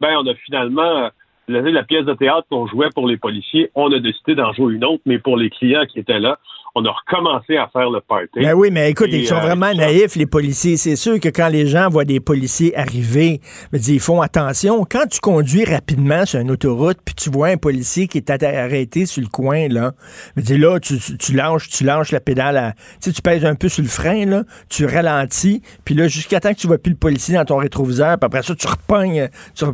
ben, 0.00 0.16
on 0.18 0.26
a 0.26 0.34
finalement 0.34 0.82
euh, 0.82 1.10
la 1.48 1.82
pièce 1.82 2.04
de 2.04 2.14
théâtre 2.14 2.46
qu'on 2.48 2.66
jouait 2.66 2.90
pour 2.94 3.08
les 3.08 3.16
policiers, 3.16 3.70
on 3.74 3.92
a 3.92 3.98
décidé 3.98 4.34
d'en 4.34 4.52
jouer 4.52 4.74
une 4.74 4.84
autre, 4.84 5.02
mais 5.06 5.18
pour 5.18 5.36
les 5.36 5.50
clients 5.50 5.86
qui 5.86 5.98
étaient 5.98 6.20
là, 6.20 6.38
on 6.74 6.84
a 6.84 6.90
recommencé 6.90 7.56
à 7.56 7.68
faire 7.68 7.90
le 7.90 8.00
party. 8.00 8.40
Ben 8.40 8.54
oui, 8.54 8.70
mais 8.70 8.90
écoute, 8.90 9.08
ils 9.10 9.26
sont 9.26 9.36
euh, 9.36 9.40
vraiment 9.40 9.72
naïfs, 9.74 10.16
les 10.16 10.26
policiers. 10.26 10.76
C'est 10.76 10.96
sûr 10.96 11.18
que 11.18 11.28
quand 11.28 11.48
les 11.48 11.66
gens 11.66 11.88
voient 11.88 12.04
des 12.04 12.20
policiers 12.20 12.76
arriver, 12.76 13.40
ils 13.72 14.00
font 14.00 14.20
attention. 14.20 14.84
Quand 14.88 15.06
tu 15.10 15.20
conduis 15.20 15.64
rapidement 15.64 16.24
sur 16.26 16.40
une 16.40 16.50
autoroute, 16.50 16.98
puis 17.04 17.14
tu 17.14 17.30
vois 17.30 17.48
un 17.48 17.56
policier 17.56 18.06
qui 18.08 18.18
est 18.18 18.30
arrêté 18.30 19.06
sur 19.06 19.22
le 19.22 19.28
coin, 19.28 19.68
là, 19.68 19.92
là, 20.36 20.78
tu, 20.80 20.98
tu, 21.18 21.34
lâches, 21.34 21.68
tu 21.68 21.84
lâches 21.84 22.12
la 22.12 22.20
pédale, 22.20 22.56
à, 22.56 22.74
tu 23.00 23.12
pèses 23.22 23.44
un 23.44 23.54
peu 23.54 23.68
sur 23.68 23.82
le 23.82 23.88
frein, 23.88 24.26
là, 24.26 24.44
tu 24.68 24.86
ralentis, 24.86 25.62
puis 25.84 25.94
là, 25.94 26.08
jusqu'à 26.08 26.40
temps 26.40 26.52
que 26.52 26.58
tu 26.58 26.66
vois 26.66 26.78
plus 26.78 26.90
le 26.90 26.98
policier 26.98 27.34
dans 27.34 27.44
ton 27.44 27.56
rétroviseur, 27.56 28.18
puis 28.18 28.26
après 28.26 28.42
ça, 28.42 28.54
tu 28.54 28.66
repognes, 28.66 29.28
tu, 29.54 29.64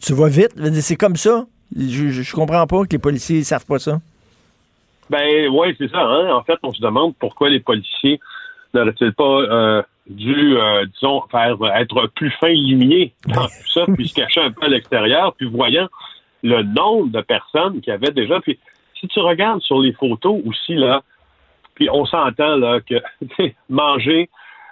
tu 0.00 0.12
vas 0.12 0.28
vite. 0.28 0.52
C'est 0.80 0.96
comme 0.96 1.16
ça. 1.16 1.46
Je, 1.76 2.10
je, 2.10 2.32
comprends 2.34 2.66
pas 2.66 2.82
que 2.84 2.92
les 2.92 2.98
policiers 2.98 3.38
ne 3.38 3.44
savent 3.44 3.66
pas 3.66 3.78
ça. 3.78 4.00
Ben 5.10 5.48
oui, 5.50 5.74
c'est 5.78 5.90
ça. 5.90 6.00
Hein? 6.00 6.32
En 6.32 6.42
fait, 6.42 6.58
on 6.62 6.72
se 6.72 6.80
demande 6.80 7.14
pourquoi 7.18 7.50
les 7.50 7.60
policiers 7.60 8.20
n'auraient-ils 8.72 9.12
pas 9.12 9.24
euh, 9.24 9.82
dû, 10.08 10.56
euh, 10.56 10.84
disons, 10.86 11.22
faire 11.30 11.56
être 11.76 12.08
plus 12.14 12.30
fin 12.32 12.48
limiers 12.48 13.12
dans 13.26 13.44
tout 13.44 13.70
ça, 13.72 13.84
puis 13.94 14.08
se 14.08 14.14
cacher 14.14 14.40
un 14.40 14.50
peu 14.50 14.66
à 14.66 14.68
l'extérieur, 14.68 15.34
puis 15.34 15.46
voyant 15.46 15.88
le 16.42 16.62
nombre 16.62 17.10
de 17.10 17.20
personnes 17.20 17.80
qui 17.80 17.90
avaient 17.90 18.10
déjà. 18.10 18.40
Puis 18.40 18.58
si 19.00 19.08
tu 19.08 19.20
regardes 19.20 19.62
sur 19.62 19.80
les 19.80 19.92
photos 19.92 20.40
aussi, 20.46 20.74
là, 20.74 21.02
puis 21.74 21.88
on 21.90 22.04
s'entend 22.06 22.56
là 22.56 22.80
que 22.80 23.02
manger 23.68 24.28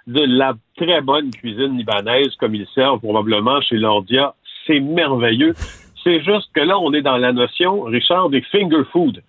de 0.07 0.23
la 0.25 0.55
très 0.77 1.01
bonne 1.01 1.31
cuisine 1.31 1.77
libanaise 1.77 2.35
comme 2.39 2.55
ils 2.55 2.67
servent 2.75 3.01
probablement 3.01 3.61
chez 3.61 3.77
Lordia, 3.77 4.35
c'est 4.67 4.81
merveilleux. 4.81 5.55
C'est 6.03 6.23
juste 6.23 6.51
que 6.53 6.61
là, 6.61 6.79
on 6.79 6.93
est 6.93 7.03
dans 7.03 7.17
la 7.17 7.33
notion, 7.33 7.83
Richard, 7.83 8.29
des 8.31 8.43
finger 8.43 8.83
food. 8.91 9.23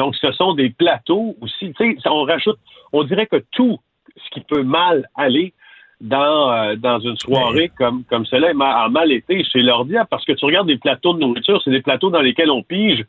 Donc, 0.00 0.16
ce 0.16 0.32
sont 0.32 0.54
des 0.54 0.70
plateaux 0.70 1.36
aussi. 1.42 1.74
Tu 1.74 1.94
sais, 2.00 2.08
on 2.08 2.22
rajoute, 2.22 2.58
on 2.94 3.04
dirait 3.04 3.26
que 3.26 3.44
tout 3.50 3.78
ce 4.16 4.30
qui 4.30 4.40
peut 4.40 4.62
mal 4.62 5.06
aller 5.14 5.52
dans, 6.00 6.50
euh, 6.50 6.74
dans 6.76 7.00
une 7.00 7.18
soirée 7.18 7.70
comme, 7.76 8.04
comme 8.04 8.24
cela 8.24 8.48
a 8.58 8.88
mal 8.88 9.12
été 9.12 9.44
chez 9.44 9.60
l'ordia 9.60 10.06
parce 10.06 10.24
que 10.24 10.32
tu 10.32 10.46
regardes 10.46 10.68
des 10.68 10.78
plateaux 10.78 11.12
de 11.12 11.18
nourriture, 11.18 11.60
c'est 11.62 11.70
des 11.70 11.82
plateaux 11.82 12.08
dans 12.08 12.22
lesquels 12.22 12.50
on 12.50 12.62
pige 12.62 13.04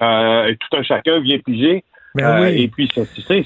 euh, 0.00 0.46
et 0.46 0.56
tout 0.56 0.76
un 0.76 0.84
chacun 0.84 1.18
vient 1.18 1.40
piger 1.40 1.82
ben 2.14 2.42
euh, 2.42 2.46
et 2.46 2.68
puis, 2.68 2.88
tu 2.88 3.22
sais, 3.22 3.44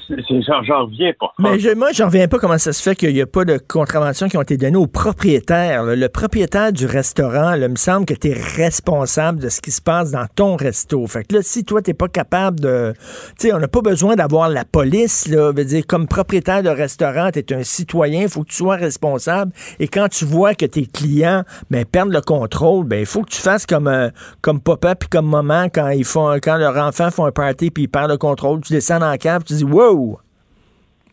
j'en 0.63 0.85
reviens 0.85 1.13
pas. 1.17 1.33
Mais 1.39 1.57
je, 1.57 1.69
moi, 1.69 1.91
j'en 1.93 2.07
reviens 2.07 2.27
pas 2.27 2.37
comment 2.37 2.57
ça 2.57 2.73
se 2.73 2.81
fait 2.83 2.95
qu'il 2.95 3.13
n'y 3.13 3.21
a 3.21 3.27
pas 3.27 3.45
de 3.45 3.57
contraventions 3.57 4.27
qui 4.27 4.37
ont 4.37 4.41
été 4.41 4.57
données 4.57 4.77
au 4.77 4.87
propriétaire. 4.87 5.83
Le 5.83 6.07
propriétaire 6.09 6.73
du 6.73 6.85
restaurant, 6.85 7.53
il 7.53 7.67
me 7.67 7.75
semble 7.77 8.05
que 8.05 8.13
tu 8.13 8.29
es 8.29 8.33
responsable 8.33 9.39
de 9.39 9.49
ce 9.49 9.61
qui 9.61 9.71
se 9.71 9.81
passe 9.81 10.11
dans 10.11 10.25
ton 10.35 10.57
resto. 10.57 11.05
Fait 11.07 11.23
que 11.23 11.35
là, 11.35 11.41
si 11.41 11.63
toi, 11.63 11.81
tu 11.81 11.93
pas 11.93 12.09
capable 12.09 12.59
de... 12.59 12.93
Tu 13.39 13.47
sais, 13.47 13.53
on 13.53 13.59
n'a 13.59 13.67
pas 13.69 13.81
besoin 13.81 14.15
d'avoir 14.15 14.49
la 14.49 14.65
police, 14.65 15.27
là. 15.27 15.51
Veut 15.51 15.65
dire, 15.65 15.85
comme 15.87 16.07
propriétaire 16.07 16.61
de 16.61 16.69
restaurant, 16.69 17.29
tu 17.31 17.39
es 17.39 17.53
un 17.53 17.63
citoyen, 17.63 18.23
il 18.23 18.29
faut 18.29 18.43
que 18.43 18.49
tu 18.49 18.57
sois 18.57 18.75
responsable. 18.75 19.53
Et 19.79 19.87
quand 19.87 20.09
tu 20.09 20.25
vois 20.25 20.55
que 20.55 20.65
tes 20.65 20.85
clients 20.85 21.43
ben, 21.71 21.85
perdent 21.85 22.11
le 22.11 22.21
contrôle, 22.21 22.85
ben 22.85 22.99
il 22.99 23.05
faut 23.05 23.21
que 23.21 23.29
tu 23.29 23.41
fasses 23.41 23.65
comme, 23.65 23.87
euh, 23.87 24.09
comme 24.41 24.59
papa 24.59 24.95
puis 24.95 25.07
comme 25.09 25.29
maman 25.29 25.65
quand 25.69 25.89
ils 25.89 26.05
font 26.05 26.37
quand 26.41 26.57
leurs 26.57 26.77
enfants 26.77 27.11
font 27.11 27.25
un 27.25 27.31
party 27.31 27.71
puis 27.71 27.83
ils 27.83 27.87
perdent 27.87 28.11
le 28.11 28.17
contrôle 28.17 28.56
tu 28.61 28.73
descends 28.73 28.99
dans 28.99 29.11
le 29.11 29.17
cave, 29.17 29.43
tu 29.43 29.53
dis 29.53 29.63
wow! 29.63 30.19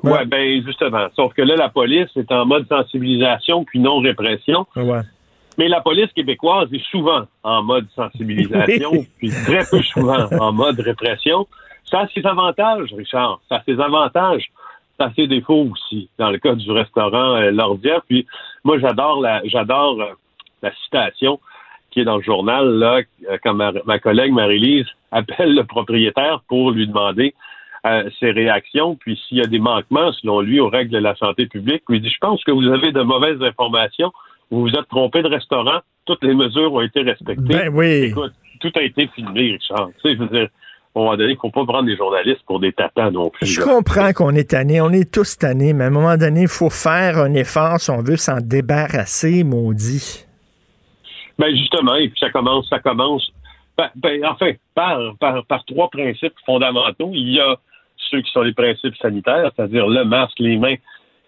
Ouais. 0.03 0.27
ben 0.27 0.63
justement. 0.65 1.07
Sauf 1.17 1.33
que 1.33 1.43
là, 1.43 1.57
la 1.57 1.71
police 1.71 2.11
est 2.17 2.31
en 2.31 2.45
mode 2.45 2.69
sensibilisation 2.69 3.65
puis 3.65 3.79
non 3.79 4.01
répression. 4.01 4.67
Mais 5.57 5.69
la 5.69 5.81
police 5.81 6.13
québécoise 6.13 6.69
est 6.73 6.85
souvent 6.91 7.27
en 7.43 7.63
mode 7.63 7.87
sensibilisation, 7.95 9.07
puis 9.19 9.31
très 9.31 9.65
peu 9.71 9.81
souvent 9.83 10.27
en 10.39 10.53
mode 10.53 10.81
répression. 10.81 11.47
Ça 11.91 12.01
a 12.01 12.09
ses 12.09 12.27
avantages, 12.27 12.93
Richard. 12.93 13.41
Ça 13.49 13.57
a 13.57 13.63
ses 13.65 13.81
avantages. 13.81 14.51
Ça 14.99 15.07
a 15.07 15.13
ses 15.15 15.27
défauts 15.27 15.69
aussi, 15.73 16.09
dans 16.19 16.31
le 16.31 16.39
cas 16.39 16.55
du 16.55 16.71
restaurant 16.71 17.37
euh, 17.37 17.51
Lordia. 17.51 18.01
Puis 18.09 18.27
moi, 18.63 18.79
j'adore 18.79 19.21
la 19.21 19.43
j'adore 19.45 20.01
euh, 20.01 20.13
la 20.63 20.73
citation 20.85 21.41
qui 21.91 22.01
est 22.01 22.05
dans 22.05 22.17
le 22.17 22.23
journal, 22.23 22.69
là, 22.79 23.01
euh, 23.31 23.39
quand 23.43 23.55
ma, 23.55 23.99
collègue 24.01 24.33
Marie-Lise 24.33 24.87
appelle 25.14 25.54
le 25.54 25.64
propriétaire 25.64 26.42
pour 26.49 26.73
lui 26.73 26.87
demander 26.87 27.35
euh, 27.87 28.09
ses 28.18 28.30
réactions, 28.30 28.97
puis 28.97 29.21
s'il 29.26 29.38
y 29.38 29.42
a 29.42 29.47
des 29.47 29.59
manquements, 29.59 30.12
selon 30.12 30.40
lui, 30.40 30.59
aux 30.59 30.68
règles 30.68 30.90
de 30.90 30.99
la 30.99 31.14
santé 31.16 31.47
publique, 31.47 31.83
lui 31.88 32.00
dit, 32.00 32.11
je 32.11 32.18
pense 32.18 32.42
que 32.44 32.50
vous 32.50 32.66
avez 32.68 32.92
de 32.92 33.02
mauvaises 33.02 33.42
informations, 33.42 34.11
vous 34.50 34.62
vous 34.62 34.71
êtes 34.71 34.88
trompé 34.88 35.23
de 35.23 35.28
restaurant, 35.28 35.80
toutes 36.06 36.25
les 36.25 36.35
mesures 36.35 36.73
ont 36.73 36.80
été 36.80 37.02
respectées. 37.02 37.42
Ben 37.42 37.68
oui. 37.75 38.04
Écoute, 38.04 38.33
tout 38.61 38.73
a 38.75 38.83
été 38.83 39.06
filmé, 39.14 39.52
Richard. 39.52 39.88
Tu 40.02 40.09
sais, 40.09 40.14
je 40.16 40.23
veux 40.23 40.28
dire, 40.28 40.49
à 40.97 41.00
un 41.00 41.02
moment 41.02 41.16
donné, 41.16 41.33
il 41.33 41.35
ne 41.35 41.40
faut 41.40 41.50
pas 41.50 41.64
prendre 41.64 41.88
les 41.88 41.97
journalistes 41.97 42.42
pour 42.47 42.61
des 42.61 42.73
tatans 42.73 43.11
non 43.11 43.28
plus. 43.28 43.47
Je 43.47 43.61
comprends 43.61 44.12
qu'on 44.12 44.30
est 44.30 44.50
tanné, 44.50 44.80
on 44.80 44.90
est 44.90 45.12
tous 45.12 45.37
tannés, 45.37 45.73
mais 45.73 45.85
à 45.85 45.87
un 45.88 45.90
moment 45.90 46.16
donné, 46.16 46.42
il 46.42 46.49
faut 46.49 46.71
faire 46.71 47.18
un 47.18 47.35
effort 47.35 47.80
si 47.80 47.90
on 47.90 48.02
veut 48.02 48.16
s'en 48.16 48.40
débarrasser, 48.40 49.44
maudit. 49.44 50.25
Ben 51.38 51.50
justement, 51.50 51.97
et 51.97 52.09
puis 52.09 52.18
ça 52.21 52.30
commence, 52.30 52.68
ça 52.68 52.78
commence. 52.78 53.30
Ben, 53.76 53.90
ben, 53.97 54.25
enfin, 54.26 54.52
par, 54.75 55.16
par, 55.19 55.45
par 55.47 55.64
trois 55.64 55.88
principes 55.88 56.35
fondamentaux. 56.47 57.11
Il 57.12 57.33
y 57.33 57.40
a 57.40 57.57
ceux 57.97 58.21
qui 58.21 58.31
sont 58.31 58.43
les 58.43 58.52
principes 58.52 58.97
sanitaires, 58.97 59.50
c'est-à-dire 59.54 59.88
le 59.88 60.04
masque, 60.04 60.38
les 60.38 60.57
mains 60.57 60.76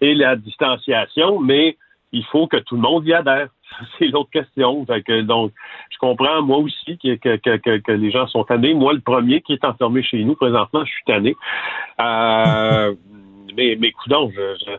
et 0.01 0.13
la 0.13 0.35
distanciation, 0.35 1.39
mais 1.39 1.77
il 2.11 2.23
faut 2.25 2.47
que 2.47 2.57
tout 2.57 2.75
le 2.75 2.81
monde 2.81 3.05
y 3.05 3.13
adhère. 3.13 3.49
c'est 3.99 4.07
l'autre 4.07 4.29
question. 4.31 4.85
donc, 5.23 5.51
je 5.89 5.97
comprends 5.97 6.41
moi 6.41 6.57
aussi 6.57 6.97
que, 6.97 7.15
que, 7.15 7.91
les 7.91 8.11
gens 8.11 8.27
sont 8.27 8.43
tannés. 8.43 8.73
Moi, 8.73 8.93
le 8.93 9.01
premier 9.01 9.41
qui 9.41 9.53
est 9.53 9.65
enfermé 9.65 10.03
chez 10.03 10.23
nous 10.23 10.35
présentement, 10.35 10.85
je 10.85 10.91
suis 10.91 11.03
tanné. 11.05 11.35
Euh, 11.99 12.95
mais, 13.57 13.77
mais 13.79 13.91
coudons, 13.91 14.31
je 14.33 14.77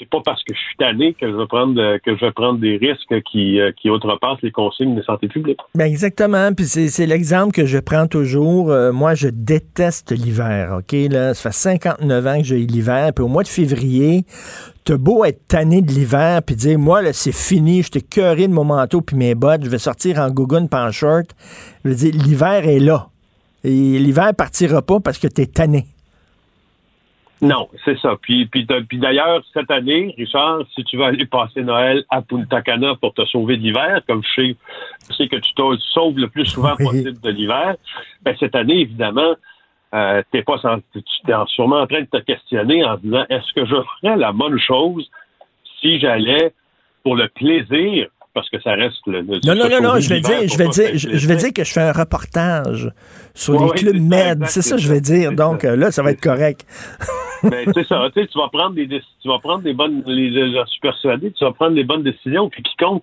c'est 0.00 0.08
pas 0.08 0.20
parce 0.24 0.42
que 0.42 0.54
je 0.54 0.58
suis 0.58 0.76
tanné 0.78 1.12
que 1.12 1.30
je 1.30 1.36
vais 1.36 2.32
prendre 2.32 2.58
des 2.58 2.76
risques 2.78 3.22
qui, 3.30 3.60
euh, 3.60 3.70
qui 3.72 3.90
outrepassent 3.90 4.40
les 4.42 4.50
consignes 4.50 4.96
de 4.96 5.02
santé 5.02 5.28
publique. 5.28 5.58
Ben 5.74 5.84
exactement. 5.84 6.52
Puis 6.54 6.64
c'est 6.64 7.06
l'exemple 7.06 7.52
que 7.52 7.66
je 7.66 7.78
prends 7.78 8.06
toujours. 8.06 8.70
Euh, 8.70 8.92
moi, 8.92 9.14
je 9.14 9.28
déteste 9.28 10.12
l'hiver. 10.12 10.78
OK? 10.78 10.96
Ça 11.12 11.34
fait 11.34 11.52
59 11.52 12.26
ans 12.26 12.38
que 12.38 12.44
j'ai 12.44 12.58
l'hiver. 12.58 13.12
Puis 13.14 13.22
au 13.22 13.28
mois 13.28 13.42
de 13.42 13.48
février, 13.48 14.24
t'as 14.84 14.96
beau 14.96 15.24
être 15.24 15.46
tanné 15.46 15.82
de 15.82 15.92
l'hiver, 15.92 16.42
puis 16.42 16.56
dire, 16.56 16.78
moi, 16.78 17.02
là, 17.02 17.12
c'est 17.12 17.34
fini, 17.34 17.82
je 17.82 17.90
t'ai 17.90 18.00
curé 18.00 18.48
de 18.48 18.52
mon 18.52 18.64
manteau 18.64 19.02
puis 19.02 19.16
mes 19.16 19.34
bottes, 19.34 19.64
je 19.64 19.70
vais 19.70 19.78
sortir 19.78 20.18
en 20.18 20.30
gougoune 20.30 20.68
pas 20.68 20.86
en 20.86 20.92
short. 20.92 21.26
Je 21.84 21.90
veux 21.90 21.94
dire, 21.94 22.14
l'hiver 22.14 22.66
est 22.66 22.80
là. 22.80 23.08
Et 23.62 23.98
l'hiver 23.98 24.32
partira 24.34 24.80
pas 24.80 25.00
parce 25.00 25.18
que 25.18 25.28
t'es 25.28 25.46
tanné. 25.46 25.86
Non, 27.42 27.68
c'est 27.84 27.98
ça. 28.00 28.16
Puis, 28.20 28.46
puis, 28.46 28.66
d'ailleurs, 28.92 29.42
cette 29.54 29.70
année, 29.70 30.14
Richard, 30.18 30.60
si 30.74 30.84
tu 30.84 30.98
vas 30.98 31.06
aller 31.06 31.24
passer 31.24 31.62
Noël 31.62 32.04
à 32.10 32.20
Punta 32.20 32.60
Cana 32.60 32.94
pour 33.00 33.14
te 33.14 33.24
sauver 33.24 33.56
d'hiver, 33.56 34.02
comme 34.06 34.22
je 34.22 34.42
sais, 34.42 34.56
je 35.08 35.14
sais 35.14 35.28
que 35.28 35.36
tu 35.36 35.54
te 35.54 35.76
sauves 35.92 36.18
le 36.18 36.28
plus 36.28 36.46
souvent 36.46 36.76
possible 36.76 37.18
de 37.20 37.30
l'hiver, 37.30 37.76
ben, 38.22 38.36
cette 38.38 38.54
année, 38.54 38.80
évidemment, 38.80 39.34
euh, 39.94 40.22
t'es 40.30 40.42
pas 40.42 40.56
tu 40.92 40.98
es 40.98 41.34
sûrement 41.48 41.80
en 41.80 41.86
train 41.86 42.02
de 42.02 42.06
te 42.06 42.18
questionner 42.18 42.84
en 42.84 42.96
disant 42.96 43.24
est-ce 43.28 43.52
que 43.54 43.66
je 43.66 43.74
ferais 44.00 44.16
la 44.16 44.32
bonne 44.32 44.58
chose 44.60 45.10
si 45.80 45.98
j'allais 45.98 46.52
pour 47.02 47.16
le 47.16 47.28
plaisir? 47.28 48.08
Parce 48.32 48.48
que 48.48 48.60
ça 48.60 48.74
reste 48.74 49.04
le. 49.06 49.22
non, 49.22 49.56
non, 49.56 49.68
non, 49.68 49.80
non, 49.80 49.98
je 49.98 50.08
vais 50.08 50.20
dire, 50.20 50.46
je 50.46 50.56
vais 50.56 50.68
dire, 50.68 50.90
je, 50.94 51.26
vais 51.26 51.34
dire 51.34 51.52
que 51.52 51.64
je 51.64 51.72
fais 51.72 51.80
un 51.80 51.90
reportage 51.90 52.88
sur 53.34 53.60
les 53.64 53.70
clubs 53.72 54.00
med. 54.00 54.46
C'est 54.46 54.62
ça, 54.62 54.76
je 54.76 54.88
vais 54.88 55.00
dire. 55.00 55.32
Donc 55.32 55.64
là, 55.64 55.90
ça 55.90 56.04
va 56.04 56.12
être 56.12 56.20
correct. 56.20 56.64
Mais 57.42 57.64
c'est 57.74 57.86
ça, 57.86 58.08
tu 58.14 58.38
vas 58.38 58.48
prendre 58.48 58.74
des, 58.74 58.88
tu 58.88 59.28
vas 59.28 59.38
prendre 59.38 59.62
des 59.62 59.72
bonnes, 59.72 60.02
les, 60.06 60.30
je 60.30 60.64
suis 60.66 60.80
persuadé, 60.80 61.32
tu 61.32 61.44
vas 61.44 61.52
prendre 61.52 61.74
des 61.74 61.84
bonnes 61.84 62.02
décisions. 62.02 62.48
Puis 62.48 62.62
quiconque, 62.62 63.02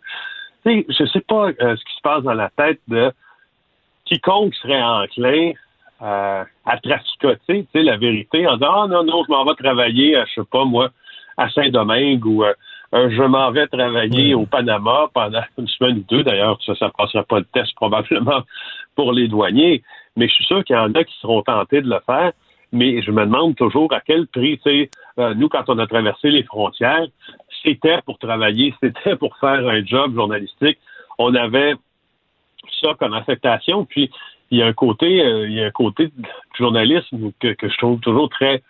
tu 0.66 0.72
sais, 0.72 0.86
je 0.90 1.06
sais 1.06 1.22
pas 1.22 1.48
euh, 1.48 1.76
ce 1.76 1.84
qui 1.84 1.96
se 1.96 2.02
passe 2.02 2.24
dans 2.24 2.34
la 2.34 2.50
tête 2.50 2.80
de 2.88 3.12
quiconque 4.06 4.54
serait 4.56 4.82
enclin 4.82 5.52
euh, 6.02 6.44
à 6.66 6.78
traficoter, 6.80 7.64
tu 7.64 7.68
sais, 7.74 7.84
la 7.84 7.98
vérité 7.98 8.48
en 8.48 8.58
disant, 8.58 8.84
ah 8.84 8.88
non, 8.88 9.04
non, 9.04 9.24
je 9.26 9.32
m'en 9.32 9.46
vais 9.46 9.56
travailler, 9.56 10.16
à, 10.16 10.26
je 10.26 10.42
sais 10.42 10.48
pas 10.52 10.66
moi, 10.66 10.90
à 11.38 11.50
Saint-Domingue 11.50 12.26
ou 12.26 12.44
euh, 12.44 12.54
je 12.94 13.24
m'en 13.24 13.52
vais 13.52 13.68
travailler 13.68 14.34
au 14.34 14.46
Panama 14.46 15.10
pendant 15.14 15.42
une 15.58 15.68
semaine 15.68 15.98
ou 15.98 16.06
deux. 16.10 16.24
D'ailleurs, 16.24 16.58
ça, 16.66 16.76
ça 16.76 16.90
passera 16.98 17.24
pas 17.24 17.40
le 17.40 17.46
test 17.46 17.74
probablement 17.76 18.42
pour 18.96 19.12
les 19.12 19.28
douaniers. 19.28 19.84
Mais 20.16 20.28
je 20.28 20.34
suis 20.34 20.46
sûr 20.46 20.64
qu'il 20.64 20.76
y 20.76 20.80
en 20.80 20.94
a 20.94 21.04
qui 21.04 21.14
seront 21.22 21.42
tentés 21.42 21.82
de 21.82 21.90
le 21.90 22.00
faire. 22.06 22.32
Mais 22.72 23.02
je 23.02 23.12
me 23.12 23.26
demande 23.26 23.56
toujours 23.56 23.92
à 23.94 24.02
quel 24.02 24.28
prix, 24.28 24.60
tu 24.60 24.90
euh, 25.20 25.34
nous, 25.34 25.50
quand 25.50 25.64
on 25.68 25.80
a 25.80 25.88
traversé 25.88 26.30
les 26.30 26.44
frontières, 26.44 27.08
c'était 27.64 28.02
pour 28.06 28.20
travailler, 28.20 28.74
c'était 28.84 29.16
pour 29.16 29.36
faire 29.38 29.68
un 29.68 29.84
job 29.86 30.16
journalistique. 30.16 30.78
On 31.18 31.34
avait 31.34 31.76
ça 32.82 32.94
comme 33.00 33.14
affectation. 33.14 33.86
Puis, 33.86 34.12
il 34.52 34.60
y 34.60 34.62
a 34.62 34.68
un 34.68 34.74
côté, 34.74 35.22
euh, 35.22 35.48
il 35.48 35.54
y 35.54 35.62
a 35.62 35.66
un 35.66 35.72
côté 35.72 36.10
journalisme 36.58 37.32
que, 37.40 37.54
que 37.54 37.70
je 37.70 37.78
trouve 37.78 38.00
toujours 38.00 38.30
très, 38.30 38.62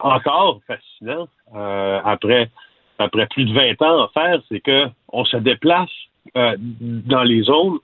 encore 0.00 0.60
fascinant 0.66 1.28
euh, 1.54 2.00
après 2.04 2.50
après 2.98 3.26
plus 3.26 3.44
de 3.44 3.52
20 3.52 3.82
ans 3.82 4.04
à 4.04 4.08
faire, 4.08 4.40
c'est 4.48 4.60
que 4.60 4.84
on 5.08 5.24
se 5.24 5.36
déplace 5.36 5.90
euh, 6.36 6.54
dans 6.58 7.22
les 7.22 7.42
zones 7.42 7.78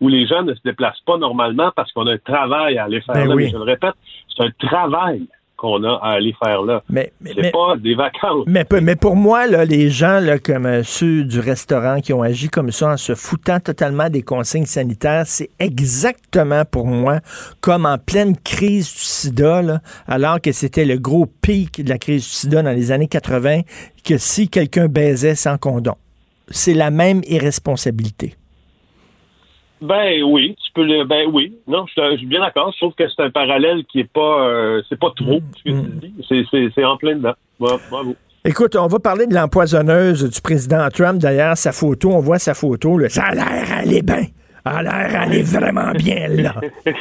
où 0.00 0.08
les 0.08 0.26
gens 0.26 0.42
ne 0.42 0.54
se 0.54 0.60
déplacent 0.64 1.02
pas 1.06 1.16
normalement 1.16 1.70
parce 1.74 1.92
qu'on 1.92 2.06
a 2.06 2.12
un 2.12 2.18
travail 2.18 2.78
à 2.78 2.84
aller 2.84 3.00
faire 3.00 3.14
ben 3.14 3.28
là. 3.28 3.34
Mais 3.34 3.48
je 3.48 3.56
le 3.56 3.62
répète, 3.62 3.94
c'est 4.36 4.44
un 4.44 4.50
travail 4.58 5.26
qu'on 5.56 5.82
a 5.84 5.94
à 6.02 6.12
aller 6.14 6.34
faire 6.42 6.62
là. 6.62 6.82
Mais, 6.90 7.12
c'est 7.24 7.52
pas 7.52 7.76
des 7.76 7.94
vacances. 7.94 8.44
Mais, 8.46 8.66
mais 8.82 8.96
pour 8.96 9.16
moi, 9.16 9.46
là, 9.46 9.64
les 9.64 9.88
gens 9.88 10.20
là, 10.20 10.38
comme 10.38 10.66
euh, 10.66 10.82
ceux 10.82 11.24
du 11.24 11.38
restaurant 11.40 12.00
qui 12.00 12.12
ont 12.12 12.22
agi 12.22 12.48
comme 12.48 12.70
ça 12.70 12.92
en 12.92 12.96
se 12.96 13.14
foutant 13.14 13.60
totalement 13.60 14.10
des 14.10 14.22
consignes 14.22 14.66
sanitaires, 14.66 15.24
c'est 15.26 15.50
exactement 15.58 16.64
pour 16.64 16.86
moi 16.86 17.20
comme 17.60 17.86
en 17.86 17.98
pleine 17.98 18.36
crise 18.36 18.92
du 18.92 19.00
sida, 19.00 19.62
là, 19.62 19.80
alors 20.06 20.40
que 20.40 20.52
c'était 20.52 20.84
le 20.84 20.98
gros 20.98 21.26
pic 21.26 21.82
de 21.82 21.88
la 21.88 21.98
crise 21.98 22.24
du 22.24 22.30
sida 22.30 22.62
dans 22.62 22.72
les 22.72 22.92
années 22.92 23.08
80, 23.08 23.60
que 24.04 24.18
si 24.18 24.48
quelqu'un 24.48 24.86
baisait 24.86 25.34
sans 25.34 25.56
condom. 25.56 25.94
C'est 26.48 26.74
la 26.74 26.90
même 26.90 27.22
irresponsabilité. 27.26 28.34
Ben 29.84 30.22
oui, 30.22 30.56
tu 30.64 30.72
peux 30.72 30.84
le. 30.84 31.04
Ben 31.04 31.28
oui, 31.32 31.58
non, 31.68 31.84
je, 31.94 32.16
suis 32.16 32.26
bien 32.26 32.40
d'accord. 32.40 32.72
Je 32.72 32.78
trouve 32.78 32.94
que 32.94 33.04
c'est 33.06 33.22
un 33.22 33.30
parallèle 33.30 33.84
qui 33.84 34.00
est 34.00 34.10
pas, 34.10 34.48
euh, 34.48 34.82
c'est 34.88 34.98
pas 34.98 35.12
trop 35.14 35.40
ce 35.58 35.62
que 35.62 35.68
tu 35.68 35.74
mm. 35.74 36.00
dis. 36.00 36.70
C'est 36.74 36.84
en 36.84 36.96
plein 36.96 37.16
dedans. 37.16 37.34
Bravo. 37.60 38.16
Écoute, 38.46 38.76
on 38.76 38.86
va 38.86 38.98
parler 38.98 39.26
de 39.26 39.34
l'empoisonneuse 39.34 40.28
du 40.30 40.40
président 40.40 40.88
Trump. 40.90 41.18
D'ailleurs, 41.18 41.56
sa 41.56 41.72
photo, 41.72 42.10
on 42.12 42.20
voit 42.20 42.38
sa 42.38 42.54
photo. 42.54 42.98
ça 43.08 43.24
a 43.24 43.34
l'air 43.34 43.72
aller 43.78 44.02
bien 44.02 44.24
a 44.64 44.82
l'air 44.82 45.20
aller 45.20 45.42
vraiment 45.42 45.92
bien 45.92 46.28
là. 46.28 46.54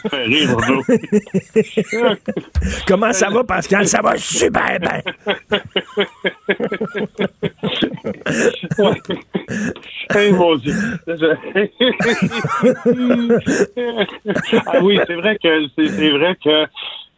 Comment 2.86 3.12
ça 3.12 3.28
va, 3.30 3.44
Pascal? 3.44 3.86
Ça 3.86 4.00
va 4.02 4.16
super 4.16 4.80
bien. 4.80 5.02
mon 10.32 10.56
Dieu. 10.56 10.74
ah 14.66 14.80
oui, 14.82 14.98
c'est 15.06 15.14
vrai 15.14 15.38
que 15.42 15.68
c'est 15.76 16.10
vrai 16.10 16.36
que 16.42 16.66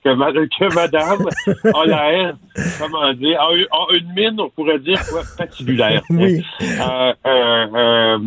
que, 0.05 0.75
madame 0.75 1.27
a 1.75 1.87
l'air, 1.87 2.35
comment 2.81 3.13
dire, 3.13 3.41
a, 3.41 3.95
une 3.95 4.13
mine, 4.15 4.41
on 4.41 4.51
pourrait 4.51 4.79
dire, 4.79 4.99
quoi, 5.09 5.23
patibulaire. 5.39 6.03
Oui. 6.11 6.43
Euh, 6.61 7.13
euh, 7.27 7.67
euh, 7.75 8.19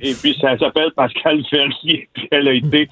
et 0.00 0.14
puis, 0.14 0.36
ça 0.40 0.58
s'appelle 0.58 0.90
Pascal 0.96 1.42
Ferrier, 1.48 2.08
puis 2.14 2.28
elle 2.30 2.48
a 2.48 2.52
été 2.52 2.88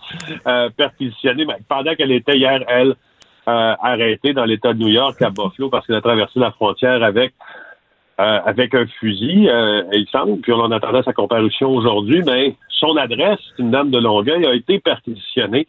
perquisitionnée 0.77 1.47
pendant 1.69 1.95
qu'elle 1.95 2.13
était 2.13 2.37
hier, 2.37 2.63
elle, 2.69 2.95
arrêtée 3.47 4.33
dans 4.33 4.45
l'État 4.45 4.73
de 4.73 4.79
New 4.79 4.89
York, 4.89 5.21
à 5.21 5.31
Buffalo, 5.31 5.69
parce 5.69 5.87
qu'elle 5.87 5.97
a 5.97 6.01
traversé 6.01 6.39
la 6.39 6.53
frontière 6.53 7.03
avec 7.03 7.33
avec 8.19 8.73
un 8.75 8.87
fusil, 9.01 9.51
il 9.93 10.07
semble, 10.13 10.41
puis 10.43 10.53
on 10.53 10.61
en 10.61 10.71
attendait 10.71 11.03
sa 11.03 11.13
comparution 11.13 11.71
aujourd'hui, 11.71 12.23
mais 12.25 12.55
son 12.69 12.97
adresse, 12.97 13.41
une 13.59 13.73
dame 13.73 13.91
de 13.91 13.99
Longueuil, 13.99 14.47
a 14.47 14.55
été 14.55 14.79
perquisitionnée 14.79 15.67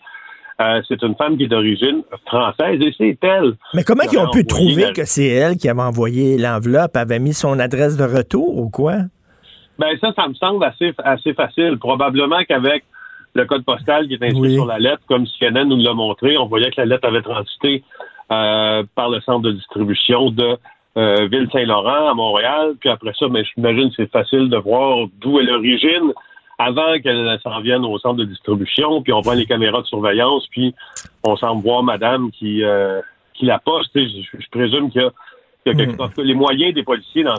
euh, 0.61 0.81
c'est 0.87 1.01
une 1.01 1.15
femme 1.15 1.37
qui 1.37 1.45
est 1.45 1.47
d'origine 1.47 2.03
française 2.25 2.79
et 2.81 2.93
c'est 2.97 3.17
elle. 3.23 3.53
Mais 3.73 3.83
comment 3.83 4.03
ils 4.11 4.17
ont 4.17 4.29
pu 4.29 4.45
trouver 4.45 4.93
que 4.93 5.05
c'est 5.05 5.27
elle 5.27 5.57
qui 5.57 5.67
avait 5.67 5.81
envoyé 5.81 6.37
l'enveloppe, 6.37 6.95
avait 6.95 7.19
mis 7.19 7.33
son 7.33 7.59
adresse 7.59 7.97
de 7.97 8.03
retour 8.03 8.57
ou 8.57 8.69
quoi? 8.69 8.97
Ben 9.79 9.97
ça, 9.99 10.13
ça 10.15 10.27
me 10.27 10.35
semble 10.35 10.63
assez, 10.63 10.93
assez 11.03 11.33
facile. 11.33 11.77
Probablement 11.79 12.43
qu'avec 12.47 12.83
le 13.33 13.45
code 13.45 13.65
postal 13.65 14.07
qui 14.07 14.13
est 14.13 14.23
inscrit 14.23 14.53
sur 14.53 14.65
la 14.65 14.77
lettre, 14.77 15.01
comme 15.07 15.25
CNN 15.39 15.65
nous 15.65 15.77
l'a 15.77 15.93
montré, 15.93 16.37
on 16.37 16.45
voyait 16.45 16.69
que 16.69 16.79
la 16.79 16.85
lettre 16.85 17.07
avait 17.07 17.23
transité 17.23 17.83
euh, 18.31 18.83
par 18.95 19.09
le 19.09 19.19
centre 19.21 19.41
de 19.41 19.51
distribution 19.51 20.29
de 20.29 20.57
euh, 20.97 21.27
Ville-Saint-Laurent 21.27 22.09
à 22.11 22.13
Montréal. 22.13 22.75
Puis 22.79 22.89
après 22.89 23.13
ça, 23.17 23.27
ben, 23.27 23.43
j'imagine 23.55 23.89
que 23.89 23.95
c'est 23.97 24.11
facile 24.11 24.49
de 24.49 24.57
voir 24.57 25.07
d'où 25.19 25.39
est 25.39 25.43
l'origine 25.43 26.13
avant 26.63 26.99
qu'elle 26.99 27.39
s'en 27.43 27.61
vienne 27.61 27.85
au 27.85 27.97
centre 27.99 28.15
de 28.15 28.25
distribution, 28.25 29.01
puis 29.01 29.13
on 29.13 29.21
voit 29.21 29.35
les 29.35 29.45
caméras 29.45 29.81
de 29.81 29.87
surveillance, 29.87 30.47
puis 30.51 30.73
on 31.23 31.35
semble 31.35 31.63
voir 31.63 31.83
madame 31.83 32.31
qui, 32.31 32.63
euh, 32.63 33.01
qui 33.33 33.45
la 33.45 33.59
poste. 33.59 33.91
Je, 33.95 34.49
présume 34.51 34.89
qu'il 34.91 35.01
y 35.01 35.69
a, 35.69 35.73
quelque 35.73 35.95
chose. 35.95 36.09
Hmm. 36.17 36.21
Les 36.21 36.33
moyens 36.33 36.73
des 36.73 36.83
policiers 36.83 37.23
dans 37.23 37.35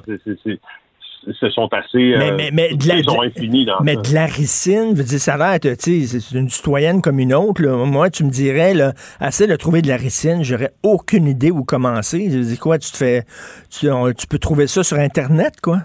ce 1.40 1.48
sont 1.48 1.68
assez 1.72 2.14
mais, 2.18 2.32
mais, 2.32 2.50
mais 2.52 2.74
de 2.74 2.87
la, 2.87 3.02
sont 3.02 3.22
infinis 3.22 3.64
dans 3.64 3.80
mais 3.80 3.96
de 3.96 4.12
la 4.12 4.26
ricine 4.26 4.92
veux 4.92 5.04
dire 5.04 5.18
ça 5.18 5.38
va 5.38 5.56
être 5.56 5.74
c'est 5.80 6.32
une 6.32 6.50
citoyenne 6.50 7.00
comme 7.00 7.18
une 7.18 7.32
autre 7.32 7.66
moi 7.66 8.10
tu 8.10 8.24
me 8.24 8.30
dirais 8.30 8.74
là 8.74 8.92
assez 9.20 9.46
de 9.46 9.56
trouver 9.56 9.80
de 9.80 9.88
la 9.88 9.96
ricine 9.96 10.42
j'aurais 10.42 10.72
aucune 10.82 11.26
idée 11.26 11.50
où 11.50 11.64
commencer 11.64 12.28
je 12.30 12.37
dis 12.37 12.58
quoi 12.58 12.78
tu 12.78 12.90
te 12.90 12.96
fais 12.98 13.24
tu, 13.70 13.88
tu 14.18 14.26
peux 14.26 14.38
trouver 14.38 14.66
ça 14.66 14.82
sur 14.82 14.98
internet 14.98 15.62
quoi? 15.62 15.78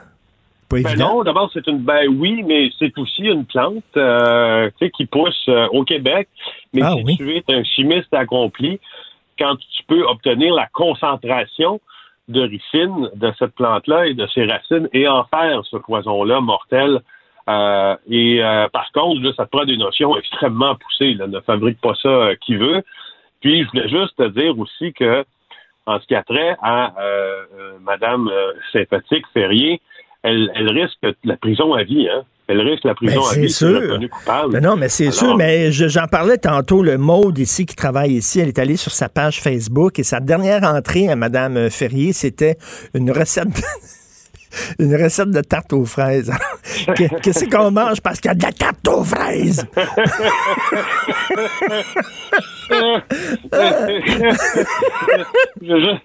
Ben 0.71 0.95
non, 0.97 1.23
d'abord, 1.23 1.49
c'est 1.53 1.65
une. 1.67 1.79
Ben 1.79 2.07
oui, 2.07 2.43
mais 2.45 2.69
c'est 2.77 2.95
aussi 2.97 3.23
une 3.23 3.45
plante 3.45 3.83
euh, 3.97 4.69
qui 4.95 5.05
pousse 5.05 5.45
euh, 5.47 5.67
au 5.71 5.83
Québec. 5.83 6.29
Mais 6.73 6.81
ah 6.83 6.95
si 7.05 7.17
tu 7.17 7.35
es 7.35 7.43
un 7.49 7.63
chimiste 7.63 8.13
accompli, 8.13 8.79
quand 9.39 9.55
tu 9.55 9.83
peux 9.87 10.03
obtenir 10.03 10.53
la 10.53 10.67
concentration 10.67 11.79
de 12.27 12.41
ricine 12.41 13.09
de 13.15 13.33
cette 13.39 13.55
plante-là 13.55 14.05
et 14.05 14.13
de 14.13 14.27
ses 14.27 14.45
racines 14.45 14.87
et 14.93 15.07
en 15.07 15.23
faire 15.25 15.63
ce 15.65 15.77
poison-là 15.77 16.41
mortel. 16.41 17.01
Euh, 17.47 17.95
et 18.07 18.39
par 18.71 18.91
contre, 18.91 19.21
là, 19.23 19.31
ça 19.35 19.45
te 19.45 19.49
prend 19.49 19.65
des 19.65 19.77
notions 19.77 20.15
extrêmement 20.15 20.75
poussées. 20.75 21.15
Là. 21.15 21.25
Ne 21.25 21.39
fabrique 21.39 21.81
pas 21.81 21.95
ça 21.95 22.35
qui 22.41 22.55
veut. 22.55 22.83
Puis, 23.41 23.63
je 23.63 23.69
voulais 23.69 23.89
juste 23.89 24.15
te 24.17 24.27
dire 24.27 24.59
aussi 24.59 24.93
que, 24.93 25.25
en 25.87 25.99
ce 25.99 26.05
qui 26.05 26.13
a 26.13 26.21
trait 26.21 26.55
à 26.61 26.93
Madame 27.81 28.29
sympathique 28.71 29.25
Ferrier, 29.33 29.81
elle, 30.23 30.51
elle 30.55 30.69
risque 30.69 30.99
la 31.23 31.37
prison 31.37 31.73
à 31.73 31.83
vie, 31.83 32.07
hein? 32.09 32.23
Elle 32.51 32.61
risque 32.61 32.83
la 32.83 32.95
prison 32.95 33.21
Ben, 33.21 33.27
à 33.27 33.33
c'est 33.33 33.41
vie 33.41 33.49
si 33.51 33.63
elle 33.63 33.69
est 33.69 33.73
sûr. 33.75 33.81
reconnue 33.89 34.09
coupable. 34.09 34.53
Ben 34.53 34.63
non, 34.63 34.75
mais 34.75 34.89
c'est 34.89 35.03
Alors- 35.03 35.13
sûr, 35.13 35.37
mais 35.37 35.71
je- 35.71 35.87
j'en 35.87 36.07
parlais 36.07 36.39
tantôt, 36.39 36.81
le 36.81 36.97
Maude 36.97 37.37
ici 37.37 37.67
qui 37.67 37.75
travaille 37.75 38.13
ici, 38.13 38.39
elle 38.39 38.47
est 38.47 38.57
allée 38.57 38.75
sur 38.77 38.91
sa 38.91 39.07
page 39.07 39.39
Facebook 39.39 39.99
et 39.99 40.03
sa 40.03 40.19
dernière 40.19 40.63
entrée 40.63 41.09
à 41.09 41.15
Madame 41.15 41.69
Ferrier, 41.69 42.11
c'était 42.11 42.57
une 42.95 43.11
recette 43.11 43.49
de... 43.49 43.61
Une 44.79 44.95
recette 44.95 45.29
de 45.29 45.41
tarte 45.41 45.73
aux 45.73 45.85
fraises. 45.85 46.31
Que- 46.95 47.19
Qu'est-ce 47.21 47.45
qu'on 47.45 47.69
mange? 47.69 48.01
Parce 48.01 48.19
qu'il 48.19 48.29
y 48.29 48.31
a 48.31 48.35
de 48.35 48.41
la 48.41 48.51
tarte 48.51 48.87
aux 48.87 49.03
fraises? 49.03 49.63
je- 55.61 55.97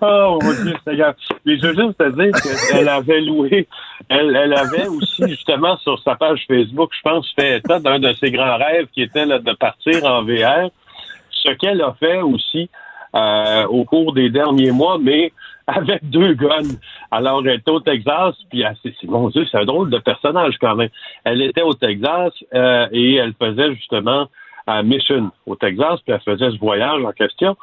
oh 0.00 0.38
mon 0.42 0.52
Dieu, 0.64 0.74
Seigneur. 0.86 1.14
Mais 1.44 1.56
je 1.58 1.66
veux 1.66 1.74
juste 1.74 1.98
te 1.98 2.08
dire 2.10 2.32
qu'elle 2.70 2.88
avait 2.88 3.20
loué, 3.20 3.68
elle, 4.08 4.34
elle 4.36 4.54
avait 4.54 4.86
aussi 4.88 5.28
justement 5.28 5.76
sur 5.78 5.98
sa 6.02 6.14
page 6.16 6.44
Facebook, 6.48 6.90
je 6.96 7.00
pense, 7.02 7.30
fait 7.38 7.58
état 7.58 7.78
d'un 7.78 7.98
de 7.98 8.12
ses 8.14 8.30
grands 8.30 8.56
rêves 8.56 8.86
qui 8.92 9.02
était 9.02 9.26
là, 9.26 9.38
de 9.38 9.52
partir 9.52 10.04
en 10.04 10.22
VR. 10.22 10.70
Ce 11.30 11.50
qu'elle 11.52 11.82
a 11.82 11.94
fait 11.98 12.20
aussi 12.22 12.68
euh, 13.14 13.66
au 13.66 13.84
cours 13.84 14.12
des 14.14 14.30
derniers 14.30 14.70
mois, 14.70 14.98
mais 14.98 15.32
avec 15.66 16.08
deux 16.08 16.34
guns. 16.34 16.76
Alors, 17.10 17.42
elle 17.46 17.56
était 17.56 17.70
au 17.70 17.80
Texas, 17.80 18.34
puis 18.50 18.62
elle- 18.62 18.76
c'est, 18.82 18.94
mon 19.06 19.28
Dieu, 19.28 19.44
c'est 19.50 19.58
un 19.58 19.64
drôle 19.64 19.90
de 19.90 19.98
personnage 19.98 20.54
quand 20.60 20.74
même. 20.76 20.88
Elle 21.24 21.42
était 21.42 21.62
au 21.62 21.74
Texas 21.74 22.32
euh, 22.54 22.86
et 22.90 23.16
elle 23.16 23.34
faisait 23.40 23.74
justement 23.74 24.28
à 24.66 24.82
Mission 24.82 25.30
au 25.46 25.56
Texas, 25.56 26.00
puis 26.06 26.14
elle 26.14 26.20
faisait 26.20 26.50
ce 26.52 26.58
voyage 26.58 27.02
en 27.04 27.12
question. 27.12 27.56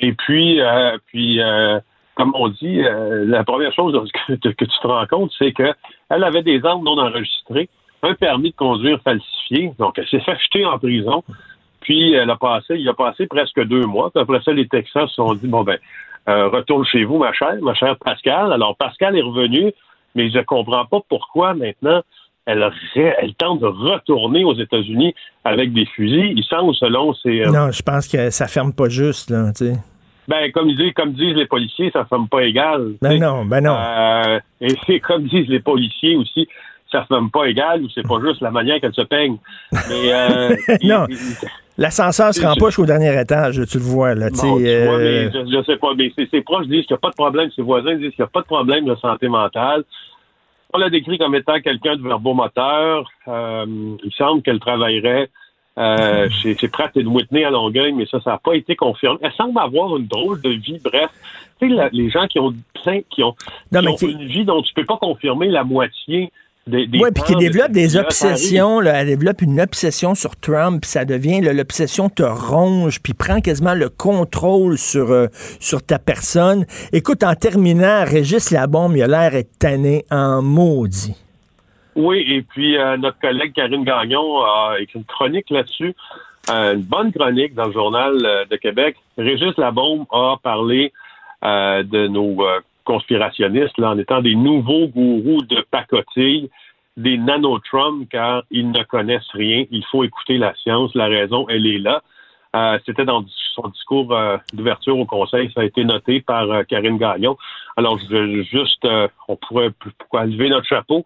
Et 0.00 0.12
puis, 0.12 0.60
euh, 0.60 0.96
puis 1.06 1.40
euh, 1.40 1.78
comme 2.16 2.32
on 2.34 2.48
dit, 2.48 2.82
euh, 2.82 3.24
la 3.26 3.44
première 3.44 3.72
chose 3.72 3.94
que, 4.28 4.48
que 4.48 4.64
tu 4.64 4.80
te 4.82 4.86
rends 4.86 5.06
compte, 5.06 5.32
c'est 5.38 5.52
que 5.52 5.72
elle 6.08 6.24
avait 6.24 6.42
des 6.42 6.64
armes 6.64 6.84
non 6.84 6.98
enregistrées, 6.98 7.68
un 8.02 8.14
permis 8.14 8.50
de 8.50 8.56
conduire 8.56 9.00
falsifié, 9.02 9.72
donc 9.78 9.98
elle 9.98 10.08
s'est 10.08 10.20
fait 10.20 10.38
jeter 10.38 10.64
en 10.64 10.78
prison. 10.78 11.22
Puis 11.80 12.12
elle 12.12 12.30
a 12.30 12.36
passé, 12.36 12.76
il 12.76 12.88
a 12.88 12.94
passé 12.94 13.26
presque 13.26 13.62
deux 13.64 13.86
mois. 13.86 14.10
Puis 14.10 14.20
après 14.20 14.40
ça, 14.42 14.52
les 14.52 14.68
Texans 14.68 15.08
se 15.08 15.14
sont 15.14 15.34
dit 15.34 15.48
bon 15.48 15.62
ben, 15.62 15.78
euh, 16.28 16.48
retourne 16.48 16.84
chez 16.84 17.04
vous, 17.04 17.18
ma 17.18 17.32
chère, 17.32 17.56
ma 17.62 17.74
chère 17.74 17.96
Pascal. 17.96 18.52
Alors 18.52 18.76
Pascal 18.76 19.16
est 19.16 19.22
revenu, 19.22 19.72
mais 20.14 20.30
je 20.30 20.40
comprends 20.40 20.84
pas 20.84 21.00
pourquoi 21.08 21.54
maintenant 21.54 22.02
elle, 22.46 23.34
tente 23.38 23.60
de 23.60 23.66
retourner 23.66 24.44
aux 24.44 24.54
États-Unis 24.54 25.14
avec 25.44 25.72
des 25.72 25.86
fusils. 25.86 26.32
Il 26.36 26.44
semble, 26.44 26.74
selon 26.74 27.14
ses, 27.14 27.42
euh, 27.42 27.50
Non, 27.50 27.70
je 27.70 27.82
pense 27.82 28.08
que 28.08 28.30
ça 28.30 28.46
ferme 28.46 28.72
pas 28.72 28.88
juste, 28.88 29.30
là, 29.30 29.52
tu 29.56 29.66
sais. 29.66 29.78
ben 30.28 30.50
comme 30.52 30.74
disent, 30.74 30.92
comme 30.94 31.12
disent 31.12 31.36
les 31.36 31.46
policiers, 31.46 31.90
ça 31.92 32.00
ne 32.00 32.04
ferme 32.04 32.28
pas 32.28 32.42
égal. 32.42 32.94
Ben 33.02 33.20
non, 33.20 33.44
ben 33.44 33.60
non. 33.62 33.76
Euh, 33.76 34.40
et 34.60 34.74
c'est 34.86 35.00
comme 35.00 35.24
disent 35.24 35.48
les 35.48 35.60
policiers 35.60 36.16
aussi, 36.16 36.48
ça 36.90 37.00
ne 37.00 37.04
ferme 37.04 37.30
pas 37.30 37.46
égal 37.46 37.82
ou 37.82 37.88
c'est 37.94 38.06
pas 38.06 38.20
juste 38.24 38.40
la 38.40 38.50
manière 38.50 38.80
qu'elle 38.80 38.94
se 38.94 39.02
peigne. 39.02 39.36
Mais 39.72 40.12
euh, 40.12 40.56
Non. 40.82 41.06
L'ascenseur 41.78 42.34
se 42.34 42.42
pas 42.42 42.66
jusqu'au 42.66 42.84
dernier 42.84 43.18
étage, 43.18 43.58
tu 43.66 43.78
le 43.78 43.84
vois, 43.84 44.14
là, 44.14 44.28
tu 44.28 44.36
sais. 44.36 44.46
Bon, 44.46 44.58
tu 44.58 44.62
vois, 44.62 44.98
euh, 44.98 45.30
mais 45.32 45.32
je, 45.32 45.56
je 45.56 45.64
sais 45.64 45.76
pas, 45.76 45.94
mais 45.96 46.12
ses 46.30 46.42
proches 46.42 46.66
disent 46.66 46.84
qu'il 46.84 46.94
n'y 46.94 46.98
a 46.98 47.00
pas 47.00 47.08
de 47.08 47.14
problème, 47.14 47.50
ses 47.56 47.62
voisins 47.62 47.94
disent 47.94 48.10
qu'il 48.10 48.22
n'y 48.22 48.26
a 48.26 48.30
pas 48.30 48.40
de 48.42 48.46
problème 48.46 48.84
de 48.84 48.94
santé 48.96 49.28
mentale. 49.28 49.84
On 50.72 50.78
l'a 50.78 50.90
décrit 50.90 51.18
comme 51.18 51.34
étant 51.34 51.60
quelqu'un 51.60 51.96
de 51.96 52.02
verbomoteur. 52.02 53.10
Euh, 53.28 53.66
il 54.04 54.12
semble 54.12 54.42
qu'elle 54.42 54.60
travaillerait 54.60 55.28
euh, 55.78 56.28
chez, 56.42 56.56
chez 56.56 56.68
Pratt 56.68 56.96
et 56.96 57.04
Whitney 57.04 57.44
à 57.44 57.50
Longueuil, 57.50 57.92
mais 57.92 58.06
ça, 58.06 58.20
ça 58.20 58.30
n'a 58.32 58.38
pas 58.38 58.54
été 58.54 58.76
confirmé. 58.76 59.18
Elle 59.22 59.32
semble 59.32 59.58
avoir 59.58 59.96
une 59.96 60.06
drôle 60.06 60.40
de 60.42 60.50
vie, 60.50 60.78
bref. 60.82 61.10
Tu 61.60 61.68
sais, 61.68 61.74
la- 61.74 61.88
les 61.90 62.08
gens 62.10 62.26
qui 62.26 62.38
ont 62.38 62.54
plein, 62.82 63.00
qui 63.10 63.22
ont, 63.22 63.34
Non, 63.72 63.80
qui 63.80 63.86
mais 64.06 64.14
ont 64.14 64.20
une 64.20 64.26
vie 64.28 64.44
dont 64.44 64.62
tu 64.62 64.72
peux 64.74 64.84
pas 64.84 64.96
confirmer 64.96 65.48
la 65.48 65.64
moitié 65.64 66.32
des, 66.70 66.86
des 66.86 66.98
Oui, 66.98 67.10
puis 67.14 67.22
qui 67.24 67.36
développe 67.36 67.72
des 67.72 67.96
obsessions, 67.96 68.80
là, 68.80 68.92
elle 69.00 69.08
développe 69.08 69.42
une 69.42 69.60
obsession 69.60 70.14
sur 70.14 70.36
Trump, 70.36 70.80
puis 70.82 70.90
ça 70.90 71.04
devient, 71.04 71.40
l'obsession 71.40 72.08
te 72.08 72.22
ronge, 72.22 73.00
puis 73.02 73.12
prend 73.12 73.40
quasiment 73.40 73.74
le 73.74 73.88
contrôle 73.88 74.78
sur, 74.78 75.10
euh, 75.10 75.26
sur 75.60 75.82
ta 75.84 75.98
personne. 75.98 76.64
Écoute, 76.92 77.22
en 77.22 77.34
terminant, 77.34 78.04
Régis 78.04 78.50
Labombe, 78.50 78.96
il 78.96 79.02
a 79.02 79.06
l'air 79.06 79.34
est 79.34 79.58
tanné 79.58 80.04
en 80.10 80.42
maudit. 80.42 81.14
Oui, 81.96 82.24
et 82.28 82.42
puis 82.42 82.78
euh, 82.78 82.96
notre 82.96 83.18
collègue 83.18 83.52
Karine 83.52 83.84
Gagnon 83.84 84.42
a 84.42 84.76
écrit 84.78 85.00
une 85.00 85.04
chronique 85.04 85.50
là-dessus, 85.50 85.94
euh, 86.50 86.74
une 86.74 86.82
bonne 86.82 87.12
chronique 87.12 87.54
dans 87.54 87.66
le 87.66 87.72
journal 87.72 88.16
de 88.50 88.56
Québec. 88.56 88.96
Régis 89.18 89.56
Labombe 89.58 90.06
a 90.12 90.36
parlé 90.42 90.92
de 91.42 92.06
nos 92.06 92.36
conspirationnistes 92.84 93.78
là, 93.78 93.90
en 93.90 93.98
étant 93.98 94.20
des 94.20 94.34
nouveaux 94.34 94.88
gourous 94.88 95.42
de 95.42 95.64
pacotille, 95.70 96.50
des 96.96 97.16
nanotrums, 97.18 98.06
car 98.06 98.42
ils 98.50 98.70
ne 98.70 98.82
connaissent 98.82 99.30
rien. 99.32 99.64
Il 99.70 99.84
faut 99.86 100.04
écouter 100.04 100.38
la 100.38 100.54
science. 100.54 100.94
La 100.94 101.06
raison, 101.06 101.46
elle 101.48 101.66
est 101.66 101.78
là. 101.78 102.02
Euh, 102.56 102.78
C'était 102.84 103.04
dans 103.04 103.24
son 103.54 103.68
discours 103.68 104.12
euh, 104.12 104.36
d'ouverture 104.52 104.98
au 104.98 105.04
Conseil, 105.04 105.52
ça 105.54 105.60
a 105.60 105.64
été 105.64 105.84
noté 105.84 106.20
par 106.20 106.50
euh, 106.50 106.62
Karine 106.64 106.98
Gagnon. 106.98 107.36
Alors, 107.76 107.98
je 107.98 108.06
veux 108.08 108.42
juste, 108.42 108.86
on 109.28 109.36
pourrait 109.36 109.70
pourquoi 109.98 110.26
lever 110.26 110.48
notre 110.48 110.66
chapeau 110.66 111.04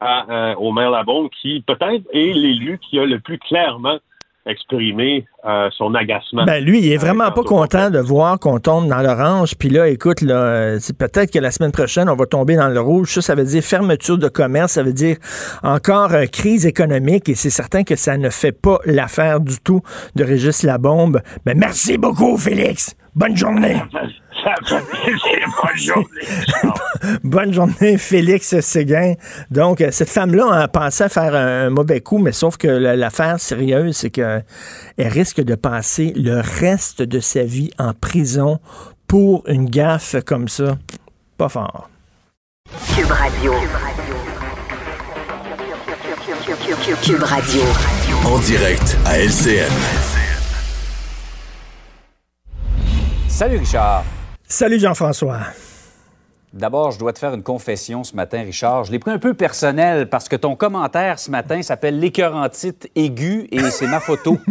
à, 0.00 0.54
au 0.58 0.72
maire 0.72 0.90
Labombe, 0.90 1.30
qui 1.30 1.62
peut-être 1.62 2.04
est 2.12 2.32
l'élu 2.32 2.78
qui 2.78 2.98
a 2.98 3.06
le 3.06 3.18
plus 3.20 3.38
clairement 3.38 3.98
exprimé 4.46 5.26
euh, 5.44 5.68
son 5.76 5.94
agacement. 5.94 6.44
Ben 6.44 6.62
lui, 6.62 6.80
il 6.80 6.92
est 6.92 6.96
vraiment 6.96 7.24
Avec 7.24 7.36
pas 7.36 7.42
content 7.42 7.90
de 7.90 7.98
voir 7.98 8.38
qu'on 8.38 8.58
tombe 8.58 8.88
dans 8.88 9.00
l'orange. 9.00 9.54
Puis 9.58 9.70
là, 9.70 9.88
écoute, 9.88 10.20
là, 10.20 10.34
euh, 10.34 10.76
c'est 10.80 10.96
peut-être 10.96 11.32
que 11.32 11.38
la 11.38 11.50
semaine 11.50 11.72
prochaine, 11.72 12.08
on 12.08 12.16
va 12.16 12.26
tomber 12.26 12.56
dans 12.56 12.68
le 12.68 12.80
rouge. 12.80 13.14
Ça, 13.14 13.22
ça 13.22 13.34
veut 13.34 13.44
dire 13.44 13.62
fermeture 13.62 14.18
de 14.18 14.28
commerce, 14.28 14.72
ça 14.72 14.82
veut 14.82 14.92
dire 14.92 15.16
encore 15.62 16.12
euh, 16.12 16.26
crise 16.26 16.66
économique. 16.66 17.28
Et 17.28 17.34
c'est 17.34 17.50
certain 17.50 17.84
que 17.84 17.96
ça 17.96 18.16
ne 18.16 18.30
fait 18.30 18.52
pas 18.52 18.78
l'affaire 18.84 19.40
du 19.40 19.58
tout 19.60 19.80
de 20.14 20.24
Régis 20.24 20.62
Labombe. 20.62 21.20
Ben 21.44 21.56
merci 21.56 21.96
beaucoup, 21.96 22.36
Félix. 22.36 22.94
Bonne 23.14 23.36
journée. 23.36 23.76
Bonne 24.44 25.76
journée. 25.76 26.04
Bonne 27.24 27.52
journée, 27.52 27.98
Félix 27.98 28.58
Séguin. 28.60 29.14
Donc, 29.50 29.80
euh, 29.80 29.88
cette 29.90 30.08
femme-là 30.10 30.62
a 30.62 30.68
pensé 30.68 31.04
à 31.04 31.08
faire 31.08 31.34
un, 31.34 31.66
un 31.66 31.70
mauvais 31.70 32.00
coup, 32.00 32.18
mais 32.18 32.32
sauf 32.32 32.56
que 32.56 32.68
la- 32.68 32.96
l'affaire 32.96 33.38
sérieuse, 33.40 33.96
c'est 33.96 34.10
qu'elle 34.10 34.44
risque 34.98 35.40
de 35.42 35.54
passer 35.54 36.12
le 36.16 36.40
reste 36.40 37.02
de 37.02 37.20
sa 37.20 37.42
vie 37.42 37.70
en 37.78 37.92
prison 37.94 38.58
pour 39.06 39.44
une 39.48 39.68
gaffe 39.68 40.16
comme 40.26 40.48
ça. 40.48 40.76
Pas 41.36 41.48
fort. 41.48 41.88
Cube 42.94 43.10
Radio. 43.10 43.52
Cube 47.02 47.22
Radio. 47.22 47.62
En 48.24 48.38
direct 48.38 48.96
à 49.06 49.18
LCN. 49.18 49.70
Salut 53.28 53.58
Richard. 53.58 54.04
Salut 54.56 54.78
Jean-François. 54.78 55.40
D'abord, 56.54 56.92
je 56.92 57.00
dois 57.00 57.12
te 57.12 57.18
faire 57.18 57.34
une 57.34 57.42
confession 57.42 58.04
ce 58.04 58.14
matin, 58.14 58.42
Richard. 58.42 58.84
Je 58.84 58.92
l'ai 58.92 59.00
pris 59.00 59.10
un 59.10 59.18
peu 59.18 59.34
personnel 59.34 60.08
parce 60.08 60.28
que 60.28 60.36
ton 60.36 60.54
commentaire 60.54 61.18
ce 61.18 61.28
matin 61.32 61.60
s'appelle 61.62 61.98
l'écœurantite 61.98 62.88
aiguë 62.94 63.48
et 63.50 63.58
c'est 63.70 63.88
ma 63.88 63.98
photo 63.98 64.38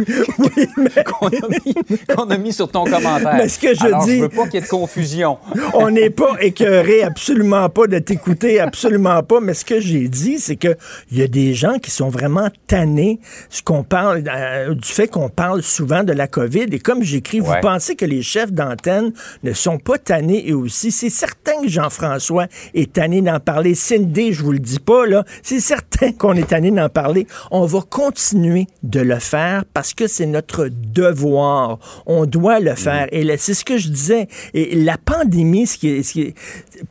qu'on 1.06 1.28
a, 1.28 1.48
mis- 1.64 1.98
qu'on 2.14 2.28
a 2.28 2.36
mis 2.36 2.52
sur 2.52 2.70
ton 2.70 2.84
commentaire. 2.84 3.36
Mais 3.36 3.48
ce 3.48 3.58
que 3.58 3.74
je 3.74 3.86
Alors, 3.86 4.04
dis- 4.04 4.18
je 4.18 4.22
veux 4.24 4.28
pas 4.28 4.44
qu'il 4.44 4.54
y 4.54 4.56
ait 4.58 4.60
de 4.60 4.66
confusion. 4.68 5.38
On 5.72 5.90
n'est 5.90 6.10
pas 6.10 6.36
écœuré, 6.40 7.02
absolument 7.02 7.70
pas, 7.70 7.86
de 7.86 7.98
t'écouter, 7.98 8.60
absolument 8.60 9.22
pas. 9.22 9.40
Mais 9.40 9.54
ce 9.54 9.64
que 9.64 9.80
j'ai 9.80 10.06
dit, 10.08 10.38
c'est 10.38 10.56
que 10.56 10.76
il 11.10 11.18
y 11.18 11.22
a 11.22 11.26
des 11.26 11.54
gens 11.54 11.78
qui 11.78 11.90
sont 11.90 12.10
vraiment 12.10 12.48
tannés 12.66 13.18
ce 13.48 13.62
qu'on 13.62 13.82
parle, 13.82 14.24
euh, 14.28 14.74
du 14.74 14.88
fait 14.88 15.08
qu'on 15.08 15.30
parle 15.30 15.62
souvent 15.62 16.04
de 16.04 16.12
la 16.12 16.26
COVID. 16.26 16.66
Et 16.70 16.78
comme 16.80 17.02
j'écris, 17.02 17.40
vous 17.40 17.54
pensez 17.62 17.96
que 17.96 18.04
les 18.04 18.20
chefs 18.22 18.52
d'antenne 18.52 19.12
ne 19.42 19.54
sont 19.54 19.78
pas 19.78 19.96
tannés 19.96 20.44
eux 20.50 20.56
aussi. 20.56 20.90
C'est 20.90 21.08
certain 21.08 21.62
que 21.62 21.68
Jean-François 21.94 22.46
est 22.74 22.92
tanné 22.92 23.22
d'en 23.22 23.40
parler. 23.40 23.74
Cindy, 23.74 24.32
je 24.32 24.42
vous 24.42 24.52
le 24.52 24.58
dis 24.58 24.78
pas, 24.80 25.06
là. 25.06 25.24
C'est 25.42 25.60
certain 25.60 26.12
qu'on 26.18 26.34
est 26.34 26.48
tanné 26.48 26.70
d'en 26.70 26.88
parler. 26.88 27.26
On 27.50 27.64
va 27.66 27.80
continuer 27.88 28.66
de 28.82 29.00
le 29.00 29.18
faire 29.18 29.64
parce 29.72 29.94
que 29.94 30.06
c'est 30.06 30.26
notre 30.26 30.68
devoir. 30.70 31.78
On 32.06 32.26
doit 32.26 32.60
le 32.60 32.74
faire. 32.74 33.06
Et 33.12 33.24
c'est 33.36 33.54
ce 33.54 33.64
que 33.64 33.78
je 33.78 33.88
disais. 33.88 34.28
Et 34.54 34.74
la 34.76 34.96
pandémie, 34.98 35.66
ce 35.66 35.78
qui 35.78 35.88
est, 35.88 36.02
ce 36.02 36.12
qui 36.12 36.22
est- 36.22 36.34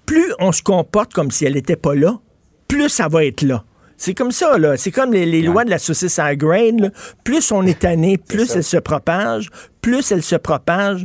plus 0.06 0.34
on 0.40 0.52
se 0.52 0.62
comporte 0.62 1.14
comme 1.14 1.32
si 1.32 1.46
elle 1.46 1.54
n'était 1.54 1.76
pas 1.76 1.96
là, 1.96 2.20
plus 2.68 2.90
ça 2.90 3.08
va 3.08 3.26
être 3.26 3.42
là. 3.42 3.64
C'est 3.98 4.14
comme 4.16 4.32
ça, 4.32 4.58
là. 4.58 4.76
C'est 4.76 4.92
comme 4.92 5.14
les, 5.14 5.26
les 5.26 5.42
lois 5.42 5.64
de 5.64 5.70
la 5.70 5.78
saucisse 5.80 6.20
à 6.20 6.36
grain. 6.36 6.72
là. 6.78 6.90
Plus 7.24 7.52
on 7.52 7.64
est 7.66 7.80
tanné, 7.80 8.18
plus 8.18 8.54
elle 8.56 8.64
se 8.64 8.78
propage. 8.78 9.50
Plus 9.82 10.12
elle 10.12 10.24
se 10.24 10.36
propage, 10.36 11.04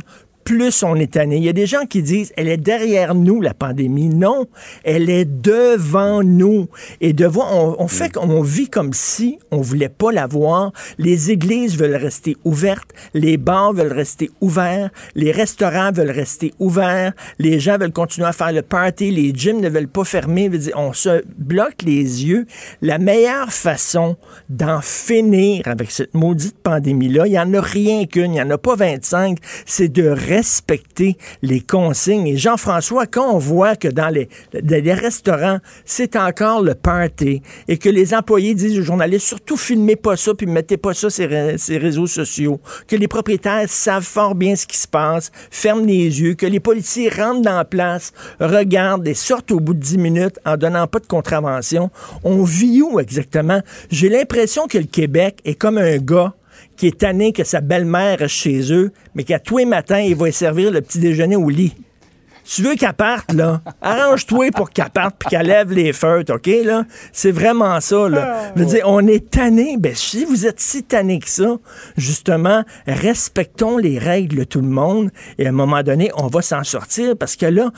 plus 0.49 0.81
on 0.81 0.95
est 0.95 1.11
tanné. 1.11 1.37
Il 1.37 1.43
y 1.43 1.49
a 1.49 1.53
des 1.53 1.67
gens 1.67 1.85
qui 1.85 2.01
disent, 2.01 2.33
elle 2.35 2.47
est 2.47 2.57
derrière 2.57 3.13
nous, 3.13 3.39
la 3.39 3.53
pandémie. 3.53 4.09
Non, 4.09 4.47
elle 4.83 5.07
est 5.07 5.23
devant 5.23 6.23
nous. 6.23 6.67
Et 7.01 7.13
devant, 7.13 7.45
on, 7.51 7.75
on 7.83 7.87
fait 7.87 8.11
qu'on 8.11 8.41
vit 8.41 8.67
comme 8.67 8.91
si 8.93 9.37
on 9.51 9.61
voulait 9.61 9.89
pas 9.89 10.11
la 10.11 10.25
voir. 10.25 10.71
Les 10.97 11.29
églises 11.29 11.77
veulent 11.77 11.95
rester 11.95 12.35
ouvertes, 12.45 12.89
les 13.13 13.37
bars 13.37 13.73
veulent 13.73 13.93
rester 13.93 14.31
ouverts, 14.41 14.89
les 15.13 15.31
restaurants 15.31 15.91
veulent 15.91 16.09
rester 16.09 16.51
ouverts, 16.57 17.13
les 17.37 17.59
gens 17.59 17.77
veulent 17.77 17.93
continuer 17.93 18.27
à 18.27 18.33
faire 18.33 18.51
le 18.51 18.63
party, 18.63 19.11
les 19.11 19.31
gyms 19.35 19.61
ne 19.61 19.69
veulent 19.69 19.87
pas 19.87 20.03
fermer. 20.03 20.49
On 20.75 20.93
se 20.93 21.21
bloque 21.37 21.83
les 21.83 22.25
yeux. 22.25 22.47
La 22.81 22.97
meilleure 22.97 23.53
façon 23.53 24.17
d'en 24.49 24.81
finir 24.81 25.61
avec 25.67 25.91
cette 25.91 26.15
maudite 26.15 26.57
pandémie-là, 26.57 27.27
il 27.27 27.33
n'y 27.33 27.39
en 27.39 27.53
a 27.53 27.61
rien 27.61 28.07
qu'une, 28.07 28.31
il 28.31 28.31
n'y 28.31 28.41
en 28.41 28.49
a 28.49 28.57
pas 28.57 28.75
25, 28.75 29.37
c'est 29.67 29.89
de 29.89 30.07
respecter 30.39 31.17
les 31.41 31.59
consignes. 31.59 32.27
Et 32.27 32.37
Jean-François, 32.37 33.05
quand 33.07 33.33
on 33.33 33.37
voit 33.37 33.75
que 33.75 33.89
dans 33.89 34.07
les, 34.07 34.29
restaurants, 34.93 35.59
c'est 35.83 36.15
encore 36.15 36.61
le 36.61 36.75
party 36.75 37.41
et 37.67 37.77
que 37.77 37.89
les 37.89 38.13
employés 38.13 38.55
disent 38.55 38.79
aux 38.79 38.83
journalistes, 38.83 39.27
surtout 39.27 39.57
filmez 39.57 39.97
pas 39.97 40.15
ça, 40.15 40.33
puis 40.33 40.47
mettez 40.47 40.77
pas 40.77 40.93
ça 40.93 41.09
sur 41.09 41.29
ces 41.57 41.77
réseaux 41.77 42.07
sociaux, 42.07 42.61
que 42.87 42.95
les 42.95 43.09
propriétaires 43.09 43.67
savent 43.67 44.03
fort 44.03 44.33
bien 44.33 44.55
ce 44.55 44.65
qui 44.65 44.77
se 44.77 44.87
passe, 44.87 45.31
ferment 45.51 45.85
les 45.85 46.21
yeux, 46.21 46.35
que 46.35 46.45
les 46.45 46.61
policiers 46.61 47.09
rentrent 47.09 47.41
dans 47.41 47.57
la 47.57 47.65
place, 47.65 48.13
regardent 48.39 49.07
et 49.07 49.13
sortent 49.13 49.51
au 49.51 49.59
bout 49.59 49.73
de 49.73 49.79
10 49.79 49.97
minutes 49.97 50.39
en 50.45 50.55
donnant 50.55 50.87
pas 50.87 50.99
de 50.99 51.07
contravention. 51.07 51.91
On 52.23 52.43
vit 52.43 52.81
où 52.81 52.99
exactement? 52.99 53.61
J'ai 53.91 54.07
l'impression 54.07 54.67
que 54.67 54.77
le 54.77 54.85
Québec 54.85 55.39
est 55.43 55.55
comme 55.55 55.77
un 55.77 55.97
gars 55.97 56.33
qui 56.79 56.87
est 56.87 56.97
tanné 56.97 57.33
que 57.33 57.43
sa 57.43 57.59
belle-mère 57.59 58.19
reste 58.19 58.35
chez 58.35 58.71
eux, 58.71 58.93
mais 59.13 59.25
qu'à 59.25 59.37
tous 59.37 59.57
les 59.57 59.65
matins, 59.65 59.99
il 59.99 60.15
va 60.15 60.31
servir 60.31 60.71
le 60.71 60.79
petit 60.79 60.99
déjeuner 60.99 61.35
au 61.35 61.49
lit. 61.49 61.75
Tu 62.45 62.61
veux 62.61 62.75
qu'elle 62.75 62.93
parte, 62.93 63.33
là? 63.33 63.61
Arrange-toi 63.81 64.51
pour 64.51 64.69
qu'elle 64.69 64.89
parte 64.89 65.17
puis 65.19 65.29
qu'elle 65.29 65.47
lève 65.47 65.73
les 65.73 65.91
feutres, 65.91 66.33
OK, 66.33 66.49
là? 66.63 66.85
C'est 67.11 67.31
vraiment 67.31 67.81
ça, 67.81 68.07
là. 68.07 68.53
Je 68.55 68.63
veux 68.63 68.69
dire, 68.69 68.83
on 68.85 69.05
est 69.07 69.29
tanné. 69.29 69.75
Ben, 69.77 69.93
si 69.93 70.23
vous 70.23 70.47
êtes 70.47 70.61
si 70.61 70.83
tanné 70.83 71.19
que 71.19 71.29
ça, 71.29 71.57
justement, 71.97 72.63
respectons 72.87 73.77
les 73.77 73.99
règles 73.99 74.37
de 74.37 74.43
tout 74.45 74.61
le 74.61 74.69
monde 74.69 75.11
et 75.37 75.47
à 75.47 75.49
un 75.49 75.51
moment 75.51 75.83
donné, 75.83 76.11
on 76.15 76.27
va 76.27 76.41
s'en 76.41 76.63
sortir 76.63 77.17
parce 77.17 77.35
que 77.35 77.45
là, 77.45 77.71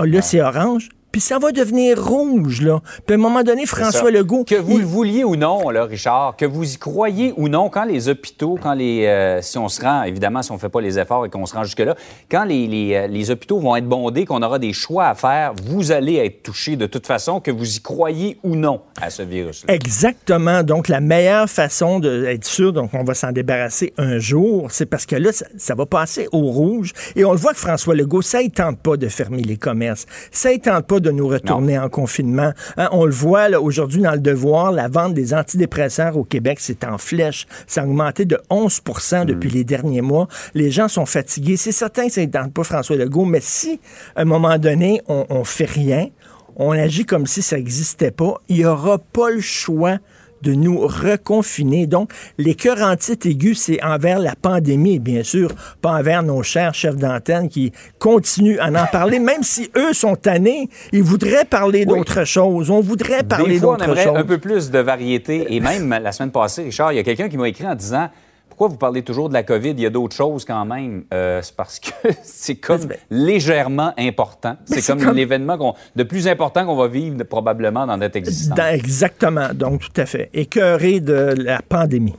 là, 0.00 0.20
c'est 0.20 0.42
orange 0.42 0.88
puis 1.12 1.20
ça 1.20 1.38
va 1.38 1.52
devenir 1.52 2.02
rouge, 2.02 2.62
là. 2.62 2.80
Puis 3.06 3.14
à 3.14 3.18
un 3.18 3.20
moment 3.20 3.42
donné, 3.42 3.66
François 3.66 4.10
Legault... 4.10 4.44
Que 4.44 4.54
vous 4.54 4.78
le 4.78 4.84
vouliez 4.84 5.24
ou 5.24 5.36
non, 5.36 5.68
là, 5.68 5.84
Richard, 5.84 6.36
que 6.36 6.46
vous 6.46 6.74
y 6.74 6.78
croyez 6.78 7.34
ou 7.36 7.48
non, 7.48 7.68
quand 7.68 7.84
les 7.84 8.08
hôpitaux, 8.08 8.58
quand 8.60 8.74
les... 8.74 9.06
Euh, 9.06 9.42
si 9.42 9.58
on 9.58 9.68
se 9.68 9.82
rend, 9.82 10.02
évidemment, 10.04 10.42
si 10.42 10.50
on 10.50 10.54
ne 10.54 10.60
fait 10.60 10.70
pas 10.70 10.80
les 10.80 10.98
efforts 10.98 11.26
et 11.26 11.30
qu'on 11.30 11.46
se 11.46 11.54
rend 11.54 11.64
jusque-là, 11.64 11.94
quand 12.30 12.44
les, 12.44 12.66
les, 12.66 12.94
euh, 12.94 13.06
les 13.06 13.30
hôpitaux 13.30 13.58
vont 13.58 13.76
être 13.76 13.86
bondés, 13.86 14.24
qu'on 14.24 14.42
aura 14.42 14.58
des 14.58 14.72
choix 14.72 15.06
à 15.06 15.14
faire, 15.14 15.52
vous 15.64 15.92
allez 15.92 16.16
être 16.16 16.42
touché 16.42 16.76
de 16.76 16.86
toute 16.86 17.06
façon, 17.06 17.40
que 17.40 17.50
vous 17.50 17.76
y 17.76 17.80
croyez 17.80 18.38
ou 18.42 18.56
non 18.56 18.80
à 19.00 19.10
ce 19.10 19.22
virus-là. 19.22 19.74
Exactement. 19.74 20.62
Donc, 20.62 20.88
la 20.88 21.00
meilleure 21.00 21.48
façon 21.48 22.00
d'être 22.00 22.44
sûr, 22.44 22.72
donc 22.72 22.90
on 22.94 23.04
va 23.04 23.14
s'en 23.14 23.32
débarrasser 23.32 23.92
un 23.98 24.18
jour, 24.18 24.70
c'est 24.70 24.86
parce 24.86 25.06
que 25.06 25.16
là, 25.16 25.30
ça, 25.32 25.74
va 25.74 25.86
passer 25.86 26.28
au 26.32 26.42
rouge. 26.42 26.92
Et 27.16 27.24
on 27.24 27.32
le 27.32 27.38
voit 27.38 27.52
que 27.52 27.58
François 27.58 27.94
Legault, 27.94 28.22
ça, 28.22 28.40
il 28.40 28.50
tente 28.50 28.78
pas 28.78 28.96
de 28.96 29.08
fermer 29.08 29.42
les 29.42 29.56
commerces. 29.56 30.06
Ça, 30.30 30.52
il 30.52 30.60
tente 30.60 30.86
pas 30.86 31.00
de 31.02 31.10
nous 31.10 31.28
retourner 31.28 31.78
en 31.78 31.88
confinement. 31.88 32.52
Hein, 32.76 32.88
on 32.92 33.04
le 33.04 33.12
voit 33.12 33.50
aujourd'hui 33.60 34.00
dans 34.00 34.12
le 34.12 34.20
devoir, 34.20 34.72
la 34.72 34.88
vente 34.88 35.14
des 35.14 35.34
antidépresseurs 35.34 36.16
au 36.16 36.24
Québec, 36.24 36.58
c'est 36.60 36.84
en 36.84 36.98
flèche. 36.98 37.46
Ça 37.66 37.82
a 37.82 37.84
augmenté 37.84 38.24
de 38.24 38.38
11 38.50 38.80
depuis 39.26 39.50
hmm. 39.50 39.54
les 39.54 39.64
derniers 39.64 40.00
mois. 40.00 40.28
Les 40.54 40.70
gens 40.70 40.88
sont 40.88 41.06
fatigués. 41.06 41.56
C'est 41.56 41.72
certain 41.72 42.06
que 42.06 42.12
ça 42.12 42.20
ne 42.22 42.26
tente 42.26 42.52
pas 42.52 42.64
François 42.64 42.96
Legault, 42.96 43.24
mais 43.24 43.40
si, 43.40 43.80
à 44.16 44.22
un 44.22 44.24
moment 44.24 44.58
donné, 44.58 45.02
on, 45.08 45.26
on 45.28 45.44
fait 45.44 45.68
rien, 45.68 46.08
on 46.56 46.72
agit 46.72 47.04
comme 47.04 47.26
si 47.26 47.42
ça 47.42 47.56
n'existait 47.56 48.10
pas, 48.10 48.40
il 48.48 48.56
n'y 48.56 48.64
aura 48.64 48.98
pas 48.98 49.30
le 49.30 49.40
choix 49.40 49.98
de 50.42 50.54
nous 50.54 50.80
reconfiner. 50.80 51.86
Donc, 51.86 52.12
les 52.38 52.54
titre 52.54 53.26
aigus, 53.26 53.60
c'est 53.60 53.82
envers 53.82 54.18
la 54.18 54.34
pandémie, 54.34 54.98
bien 54.98 55.22
sûr, 55.22 55.50
pas 55.80 55.92
envers 55.92 56.22
nos 56.22 56.42
chers 56.42 56.74
chefs 56.74 56.96
d'antenne 56.96 57.48
qui 57.48 57.72
continuent 57.98 58.58
à 58.58 58.68
en 58.68 58.86
parler, 58.86 59.18
même 59.32 59.42
si 59.42 59.70
eux 59.76 59.92
sont 59.92 60.16
tannés, 60.16 60.68
ils 60.92 61.02
voudraient 61.02 61.44
parler 61.44 61.86
d'autre 61.86 62.24
chose. 62.24 62.70
On 62.70 62.80
voudrait 62.80 63.22
parler 63.22 63.60
d'autre 63.60 63.96
chose. 63.96 64.16
un 64.16 64.24
peu 64.24 64.38
plus 64.38 64.70
de 64.70 64.78
variété. 64.78 65.54
Et 65.54 65.60
même 65.60 65.88
la 65.90 66.12
semaine 66.12 66.30
passée, 66.30 66.64
Richard, 66.64 66.92
il 66.92 66.96
y 66.96 66.98
a 66.98 67.02
quelqu'un 67.02 67.28
qui 67.28 67.36
m'a 67.36 67.48
écrit 67.48 67.66
en 67.66 67.74
disant 67.74 68.08
pourquoi 68.52 68.68
vous 68.68 68.76
parlez 68.76 69.00
toujours 69.00 69.30
de 69.30 69.32
la 69.32 69.44
COVID? 69.44 69.70
Il 69.70 69.80
y 69.80 69.86
a 69.86 69.90
d'autres 69.90 70.14
choses 70.14 70.44
quand 70.44 70.66
même. 70.66 71.04
Euh, 71.14 71.40
c'est 71.40 71.56
parce 71.56 71.80
que 71.80 71.88
c'est 72.22 72.56
comme 72.56 72.86
légèrement 73.08 73.94
important. 73.96 74.58
C'est 74.66 74.86
comme, 74.86 75.14
l'événement 75.14 75.74
de 75.96 76.02
plus 76.02 76.28
important 76.28 76.66
qu'on 76.66 76.76
va 76.76 76.86
vivre 76.86 77.24
probablement 77.24 77.86
dans 77.86 77.96
notre 77.96 78.16
existence. 78.16 78.58
exactement. 78.58 79.54
Donc, 79.54 79.80
tout 79.80 79.98
à 79.98 80.04
fait. 80.04 80.28
Écœuré 80.34 81.00
de 81.00 81.34
la 81.38 81.62
pandémie. 81.62 82.14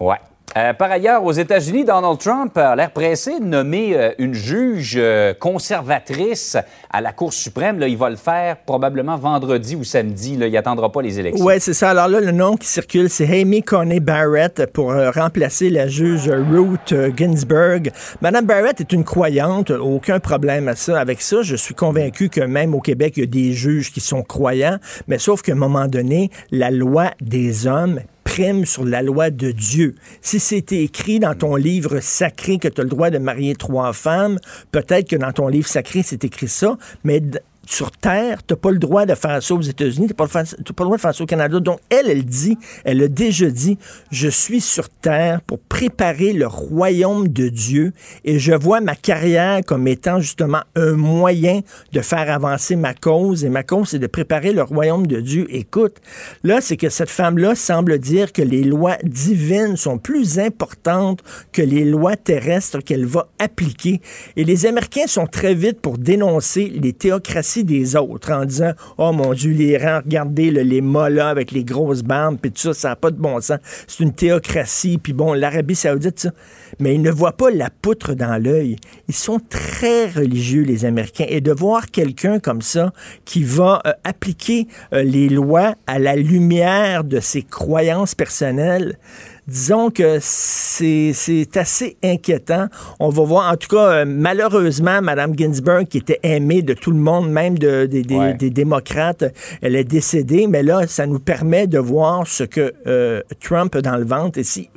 Ouais. 0.00 0.16
Euh, 0.56 0.74
par 0.74 0.90
ailleurs, 0.90 1.24
aux 1.24 1.32
États-Unis, 1.32 1.84
Donald 1.84 2.18
Trump 2.18 2.56
a 2.58 2.76
l'air 2.76 2.90
pressé 2.90 3.40
de 3.40 3.44
nommer 3.44 3.96
euh, 3.96 4.10
une 4.18 4.34
juge 4.34 4.96
euh, 4.98 5.32
conservatrice 5.32 6.58
à 6.90 7.00
la 7.00 7.12
Cour 7.12 7.32
suprême. 7.32 7.82
Il 7.88 7.96
va 7.96 8.10
le 8.10 8.16
faire 8.16 8.58
probablement 8.58 9.16
vendredi 9.16 9.76
ou 9.76 9.82
samedi. 9.82 10.34
Il 10.34 10.52
n'attendra 10.52 10.92
pas 10.92 11.00
les 11.00 11.18
élections. 11.18 11.44
Oui, 11.44 11.54
c'est 11.58 11.72
ça. 11.72 11.90
Alors 11.90 12.08
là, 12.08 12.20
le 12.20 12.32
nom 12.32 12.56
qui 12.56 12.66
circule, 12.66 13.08
c'est 13.08 13.40
Amy 13.40 13.62
Coney 13.62 14.00
Barrett 14.00 14.66
pour 14.72 14.92
remplacer 14.92 15.70
la 15.70 15.88
juge 15.88 16.28
Ruth 16.28 16.94
Ginsburg. 17.16 17.90
Madame 18.20 18.44
Barrett 18.44 18.78
est 18.80 18.92
une 18.92 19.04
croyante. 19.04 19.70
Aucun 19.70 20.20
problème 20.20 20.68
à. 20.68 20.72
Avec 20.92 21.22
ça, 21.22 21.42
je 21.42 21.54
suis 21.54 21.74
convaincu 21.74 22.28
que 22.28 22.40
même 22.40 22.74
au 22.74 22.80
Québec, 22.80 23.14
il 23.16 23.20
y 23.20 23.22
a 23.22 23.26
des 23.26 23.52
juges 23.52 23.92
qui 23.92 24.00
sont 24.00 24.22
croyants. 24.22 24.78
Mais 25.06 25.18
sauf 25.18 25.42
qu'à 25.42 25.52
un 25.52 25.56
moment 25.56 25.86
donné, 25.86 26.30
la 26.50 26.70
loi 26.70 27.10
des 27.20 27.66
hommes 27.66 28.00
prime 28.24 28.64
sur 28.64 28.84
la 28.84 29.02
loi 29.02 29.30
de 29.30 29.50
Dieu. 29.50 29.94
Si 30.20 30.40
c'était 30.40 30.82
écrit 30.82 31.18
dans 31.18 31.34
ton 31.34 31.56
livre 31.56 32.00
sacré 32.00 32.58
que 32.58 32.68
tu 32.68 32.80
as 32.80 32.84
le 32.84 32.90
droit 32.90 33.10
de 33.10 33.18
marier 33.18 33.54
trois 33.54 33.92
femmes, 33.92 34.38
peut-être 34.70 35.08
que 35.08 35.16
dans 35.16 35.32
ton 35.32 35.48
livre 35.48 35.68
sacré, 35.68 36.02
c'est 36.02 36.24
écrit 36.24 36.48
ça, 36.48 36.78
mais 37.04 37.20
sur 37.66 37.90
Terre, 37.92 38.44
tu 38.46 38.54
n'as 38.54 38.58
pas 38.58 38.70
le 38.70 38.78
droit 38.78 39.06
de 39.06 39.14
faire 39.14 39.42
ça 39.42 39.54
aux 39.54 39.60
États-Unis, 39.60 40.08
tu 40.08 40.14
n'as 40.18 40.26
pas, 40.26 40.42
le 40.42 40.74
droit 40.74 40.96
de 40.96 41.00
faire 41.00 41.14
ça 41.14 41.22
au 41.22 41.26
Canada. 41.26 41.60
Donc, 41.60 41.78
elle, 41.90 42.08
elle 42.08 42.24
dit, 42.24 42.58
elle 42.84 43.02
a 43.02 43.08
déjà 43.08 43.48
dit, 43.48 43.78
je 44.10 44.28
suis 44.28 44.60
sur 44.60 44.88
Terre 44.88 45.40
pour 45.42 45.60
préparer 45.60 46.32
le 46.32 46.46
royaume 46.46 47.28
de 47.28 47.48
Dieu 47.48 47.92
et 48.24 48.38
je 48.38 48.52
vois 48.52 48.80
ma 48.80 48.96
carrière 48.96 49.60
comme 49.64 49.86
étant 49.86 50.20
justement 50.20 50.62
un 50.74 50.92
moyen 50.92 51.60
de 51.92 52.00
faire 52.00 52.30
avancer 52.30 52.74
ma 52.76 52.94
cause. 52.94 53.44
Et 53.44 53.48
ma 53.48 53.62
cause, 53.62 53.90
c'est 53.90 53.98
de 53.98 54.06
préparer 54.06 54.52
le 54.52 54.62
royaume 54.62 55.06
de 55.06 55.20
Dieu. 55.20 55.46
Écoute, 55.50 55.96
là, 56.42 56.60
c'est 56.60 56.76
que 56.76 56.88
cette 56.88 57.10
femme-là 57.10 57.54
semble 57.54 57.98
dire 57.98 58.32
que 58.32 58.42
les 58.42 58.64
lois 58.64 58.96
divines 59.04 59.76
sont 59.76 59.98
plus 59.98 60.38
importantes 60.38 61.20
que 61.52 61.62
les 61.62 61.84
lois 61.84 62.16
terrestres 62.16 62.80
qu'elle 62.80 63.06
va 63.06 63.28
appliquer. 63.38 64.00
Et 64.36 64.44
les 64.44 64.66
Américains 64.66 65.06
sont 65.06 65.26
très 65.26 65.54
vite 65.54 65.80
pour 65.80 65.98
dénoncer 65.98 66.72
les 66.74 66.92
théocraties 66.92 67.51
des 67.60 67.96
autres 67.96 68.32
en 68.32 68.44
disant 68.44 68.72
Oh 68.98 69.12
mon 69.12 69.34
Dieu, 69.34 69.52
l'Iran, 69.52 70.00
regardez 70.04 70.50
les 70.50 70.80
mollas 70.80 71.28
avec 71.28 71.52
les 71.52 71.64
grosses 71.64 72.02
barbes, 72.02 72.38
puis 72.40 72.50
tout 72.50 72.60
ça, 72.60 72.74
ça 72.74 72.88
n'a 72.90 72.96
pas 72.96 73.10
de 73.10 73.18
bon 73.18 73.40
sens. 73.40 73.58
C'est 73.86 74.02
une 74.02 74.12
théocratie, 74.12 74.98
puis 74.98 75.12
bon, 75.12 75.34
l'Arabie 75.34 75.74
Saoudite, 75.74 76.18
ça. 76.18 76.30
Mais 76.78 76.94
ils 76.94 77.02
ne 77.02 77.10
voient 77.10 77.36
pas 77.36 77.50
la 77.50 77.68
poutre 77.70 78.14
dans 78.14 78.42
l'œil. 78.42 78.76
Ils 79.08 79.14
sont 79.14 79.40
très 79.48 80.06
religieux, 80.08 80.62
les 80.62 80.84
Américains. 80.84 81.26
Et 81.28 81.40
de 81.40 81.52
voir 81.52 81.90
quelqu'un 81.90 82.38
comme 82.38 82.62
ça 82.62 82.92
qui 83.24 83.44
va 83.44 83.82
euh, 83.86 83.92
appliquer 84.04 84.68
euh, 84.92 85.02
les 85.02 85.28
lois 85.28 85.74
à 85.86 85.98
la 85.98 86.16
lumière 86.16 87.04
de 87.04 87.20
ses 87.20 87.42
croyances 87.42 88.14
personnelles, 88.14 88.98
disons 89.48 89.90
que 89.90 90.18
c'est 90.20 91.56
assez 91.56 91.96
inquiétant. 92.02 92.66
On 93.00 93.08
va 93.08 93.22
voir, 93.24 93.52
en 93.52 93.56
tout 93.56 93.68
cas, 93.68 93.88
euh, 93.88 94.04
malheureusement, 94.06 95.02
Mme 95.02 95.36
Ginsburg, 95.36 95.86
qui 95.86 95.98
était 95.98 96.20
aimée 96.22 96.62
de 96.62 96.74
tout 96.74 96.90
le 96.90 96.98
monde, 96.98 97.30
même 97.30 97.58
de, 97.58 97.86
des 97.86 98.50
démocrates, 98.50 99.24
elle 99.60 99.76
est 99.76 99.84
décédée, 99.84 100.46
mais 100.46 100.62
là, 100.62 100.86
ça 100.86 101.06
nous 101.06 101.18
permet 101.18 101.66
de 101.66 101.78
voir 101.78 102.26
ce 102.26 102.44
que 102.44 102.72
euh, 102.86 103.22
Trump 103.40 103.74
a 103.74 103.82
dans 103.82 103.96
le 103.96 104.04
ventre. 104.04 104.38
Et 104.38 104.44
si, 104.44 104.68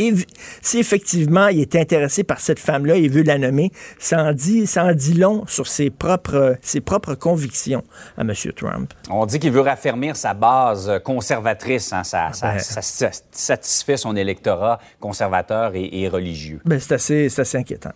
si 0.62 0.80
effectivement 0.80 1.48
il 1.48 1.62
est 1.62 1.76
intéressé 1.76 2.24
par 2.24 2.40
cette 2.40 2.60
femme-là 2.60 2.96
et 2.96 3.08
veut 3.08 3.24
la 3.24 3.38
nommer, 3.38 3.72
ça 4.00 4.24
en 4.24 4.34
dit, 4.34 4.66
ça 4.68 4.86
en 4.86 4.94
dit 4.94 5.14
long 5.14 5.44
sur 5.48 5.68
ses 5.68 5.90
propres, 5.90 6.58
ses 6.62 6.82
propres 6.82 7.16
convictions 7.16 7.84
à 8.18 8.22
M. 8.22 8.34
Trump. 8.56 8.94
On 9.10 9.26
dit 9.26 9.40
qu'il 9.40 9.52
veut 9.52 9.62
raffermir 9.62 10.16
sa 10.16 10.34
base 10.34 10.92
conservatrice, 11.04 11.94
hein, 11.94 12.04
ça, 12.04 12.32
ça, 12.34 12.60
ça 12.60 13.10
satisfait 13.32 13.98
son 13.98 14.16
électorat 14.16 14.55
conservateur 15.00 15.72
et, 15.76 16.08
religieux. 16.08 16.62
Ben, 16.66 16.80
c'est 16.80 16.94
assez, 16.94 17.40
assez 17.40 17.58
inquiétant. 17.58 17.94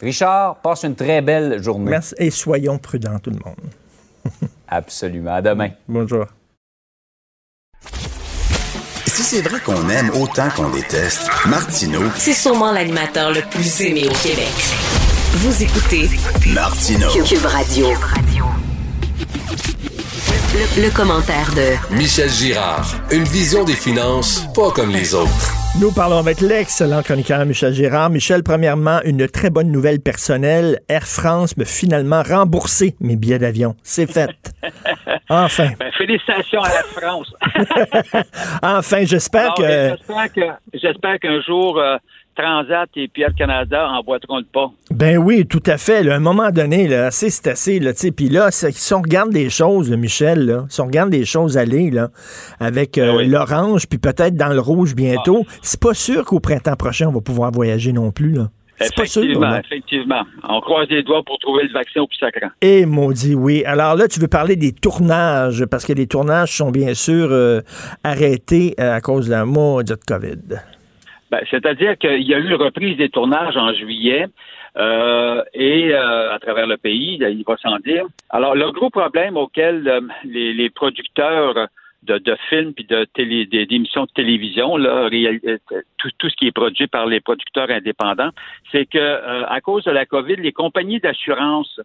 Richard, 0.00 0.56
passe 0.56 0.84
une 0.84 0.94
très 0.94 1.20
belle 1.20 1.62
journée. 1.62 1.90
Merci 1.90 2.14
et 2.18 2.30
soyons 2.30 2.78
prudents 2.78 3.18
tout 3.18 3.30
le 3.30 3.38
monde. 3.44 4.50
Absolument. 4.68 5.34
À 5.34 5.42
demain. 5.42 5.70
Bonjour. 5.88 6.26
Si 9.06 9.22
c'est 9.22 9.40
vrai 9.40 9.58
qu'on 9.60 9.88
aime 9.88 10.10
autant 10.10 10.48
qu'on 10.50 10.70
déteste, 10.70 11.28
Martineau, 11.46 12.02
C'est 12.16 12.32
sûrement 12.32 12.70
l'animateur 12.70 13.32
le 13.32 13.40
plus 13.50 13.80
aimé 13.80 14.04
au 14.08 14.14
Québec. 14.14 14.52
Vous 15.32 15.62
écoutez 15.62 16.08
Martineau. 16.54 17.08
Cube 17.24 17.44
Radio. 17.44 17.88
Le, 20.32 20.82
le 20.82 20.90
commentaire 20.94 21.48
de 21.54 21.94
Michel 21.96 22.28
Girard. 22.28 22.86
Une 23.10 23.24
vision 23.24 23.64
des 23.64 23.74
finances 23.74 24.46
pas 24.54 24.70
comme 24.70 24.90
les 24.90 25.14
autres. 25.14 25.52
Nous 25.80 25.90
parlons 25.92 26.18
avec 26.18 26.40
l'excellent 26.40 27.02
chroniqueur 27.02 27.44
Michel 27.46 27.72
Gérard. 27.72 28.10
Michel, 28.10 28.42
premièrement, 28.42 29.00
une 29.04 29.28
très 29.28 29.48
bonne 29.50 29.70
nouvelle 29.70 30.00
personnelle. 30.00 30.80
Air 30.88 31.04
France 31.06 31.56
me 31.56 31.64
finalement 31.64 32.22
remboursé 32.22 32.94
mes 33.00 33.16
billets 33.16 33.38
d'avion. 33.38 33.74
C'est 33.82 34.10
fait. 34.10 34.30
Enfin. 35.30 35.68
Ben, 35.78 35.90
félicitations 35.96 36.62
à 36.62 36.68
la 36.70 36.82
France. 36.82 37.32
Enfin, 38.62 39.00
que... 39.00 39.06
J'espère 39.06 39.54
que- 39.54 39.92
j'espère 40.74 41.18
qu'un 41.20 41.40
jour, 41.42 41.78
euh, 41.78 41.96
Transat 42.38 42.88
et 42.96 43.08
Pierre 43.08 43.34
Canada 43.36 43.88
emboîteront 43.90 44.38
le 44.38 44.44
pas. 44.44 44.70
Ben 44.92 45.18
oui, 45.18 45.44
tout 45.46 45.62
à 45.66 45.76
fait. 45.76 46.04
là. 46.04 46.14
à 46.14 46.16
un 46.16 46.20
moment 46.20 46.50
donné, 46.50 46.86
là, 46.86 47.06
assez, 47.06 47.30
c'est 47.30 47.48
assez. 47.48 47.80
Là. 47.80 47.90
Puis 48.16 48.28
là, 48.28 48.50
si 48.52 48.94
on 48.94 49.02
regarde 49.02 49.30
des 49.30 49.50
choses, 49.50 49.90
là, 49.90 49.96
Michel, 49.96 50.46
là, 50.46 50.64
si 50.68 50.80
on 50.80 50.86
regarde 50.86 51.10
des 51.10 51.24
choses 51.24 51.58
aller 51.58 51.90
là, 51.90 52.10
avec 52.60 52.96
euh, 52.96 53.10
Ah 53.12 53.16
oui. 53.16 53.28
l'orange, 53.28 53.88
puis 53.88 53.98
peut-être 53.98 54.36
dans 54.36 54.52
le 54.52 54.60
rouge 54.60 54.94
bientôt, 54.94 55.44
c'est 55.62 55.80
pas 55.80 55.94
sûr 55.94 56.24
qu'au 56.24 56.38
printemps 56.38 56.76
prochain, 56.76 57.08
on 57.08 57.12
va 57.12 57.20
pouvoir 57.20 57.50
voyager 57.50 57.92
non 57.92 58.12
plus. 58.12 58.32
Là. 58.32 58.48
C'est 58.80 58.94
pas 58.94 59.06
sûr. 59.06 59.22
Effectivement, 59.24 59.56
effectivement. 59.58 60.22
On 60.48 60.60
croise 60.60 60.86
les 60.88 61.02
doigts 61.02 61.24
pour 61.24 61.38
trouver 61.40 61.64
le 61.64 61.72
vaccin 61.72 62.02
au 62.02 62.06
plus 62.06 62.18
sacrant. 62.18 62.50
Et 62.62 62.86
maudit, 62.86 63.34
oui. 63.34 63.64
Alors 63.64 63.96
là, 63.96 64.06
tu 64.06 64.20
veux 64.20 64.28
parler 64.28 64.54
des 64.54 64.70
tournages, 64.70 65.64
parce 65.66 65.84
que 65.84 65.92
les 65.92 66.06
tournages 66.06 66.56
sont 66.56 66.70
bien 66.70 66.94
sûr 66.94 67.26
euh, 67.32 67.60
arrêtés 68.04 68.76
euh, 68.78 68.94
à 68.94 69.00
cause 69.00 69.26
de 69.26 69.32
la 69.32 69.44
maudite 69.44 70.04
COVID. 70.06 70.38
Ben, 71.30 71.40
C'est-à-dire 71.50 71.98
qu'il 71.98 72.22
y 72.22 72.34
a 72.34 72.38
eu 72.38 72.46
une 72.46 72.54
reprise 72.54 72.96
des 72.96 73.10
tournages 73.10 73.56
en 73.56 73.72
juillet 73.74 74.26
euh, 74.76 75.42
et 75.54 75.92
euh, 75.92 76.32
à 76.34 76.38
travers 76.38 76.66
le 76.66 76.76
pays, 76.76 77.18
il 77.20 77.44
va 77.46 77.56
sans 77.56 77.78
dire. 77.78 78.04
Alors, 78.30 78.54
le 78.54 78.70
gros 78.72 78.90
problème 78.90 79.36
auquel 79.36 79.86
euh, 79.88 80.00
les, 80.24 80.54
les 80.54 80.70
producteurs 80.70 81.68
de, 82.04 82.18
de 82.18 82.36
films 82.48 82.72
puis 82.72 82.84
de 82.84 83.04
télé, 83.12 83.44
d'émissions 83.46 84.04
de 84.04 84.10
télévision, 84.14 84.76
là, 84.76 85.08
euh, 85.12 85.58
tout, 85.98 86.10
tout 86.18 86.30
ce 86.30 86.36
qui 86.36 86.46
est 86.46 86.52
produit 86.52 86.86
par 86.86 87.06
les 87.06 87.20
producteurs 87.20 87.70
indépendants, 87.70 88.30
c'est 88.70 88.86
que 88.86 88.98
euh, 88.98 89.44
à 89.46 89.60
cause 89.60 89.84
de 89.84 89.90
la 89.90 90.06
COVID, 90.06 90.36
les 90.36 90.52
compagnies 90.52 91.00
d'assurance, 91.00 91.80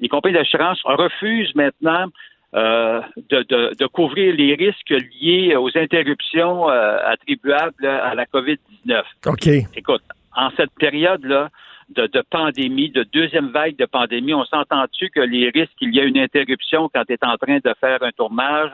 les 0.00 0.08
compagnies 0.08 0.34
d'assurance 0.34 0.80
refusent 0.84 1.54
maintenant 1.54 2.06
euh, 2.54 3.00
de, 3.30 3.42
de, 3.48 3.74
de 3.78 3.86
couvrir 3.86 4.34
les 4.34 4.54
risques 4.54 4.94
liés 5.20 5.56
aux 5.56 5.70
interruptions 5.76 6.68
euh, 6.68 6.98
attribuables 7.04 7.86
à 7.86 8.14
la 8.14 8.24
COVID-19. 8.26 9.02
OK. 9.26 9.46
Écoute, 9.74 10.02
en 10.36 10.50
cette 10.56 10.72
période-là 10.78 11.48
de, 11.90 12.06
de 12.06 12.22
pandémie, 12.30 12.90
de 12.90 13.04
deuxième 13.12 13.48
vague 13.48 13.76
de 13.76 13.86
pandémie, 13.86 14.34
on 14.34 14.44
s'entend-tu 14.44 15.10
que 15.10 15.20
les 15.20 15.50
risques 15.50 15.72
qu'il 15.78 15.94
y 15.94 16.00
a 16.00 16.04
une 16.04 16.18
interruption 16.18 16.90
quand 16.94 17.04
tu 17.04 17.14
es 17.14 17.18
en 17.22 17.36
train 17.36 17.58
de 17.64 17.74
faire 17.80 18.02
un 18.02 18.10
tournage 18.12 18.70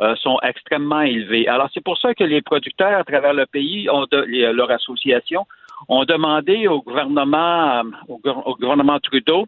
euh, 0.00 0.14
sont 0.16 0.38
extrêmement 0.42 1.02
élevés? 1.02 1.48
Alors, 1.48 1.68
c'est 1.72 1.84
pour 1.84 1.98
ça 1.98 2.14
que 2.14 2.24
les 2.24 2.40
producteurs 2.42 2.98
à 2.98 3.04
travers 3.04 3.34
le 3.34 3.46
pays, 3.46 3.88
ont 3.90 4.06
de, 4.10 4.20
les- 4.28 4.52
leur 4.52 4.70
association, 4.70 5.46
ont 5.88 6.04
demandé 6.04 6.66
au 6.68 6.80
gouvernement, 6.80 7.82
euh, 7.82 8.30
au 8.44 8.54
gouvernement 8.56 8.98
Trudeau 9.00 9.46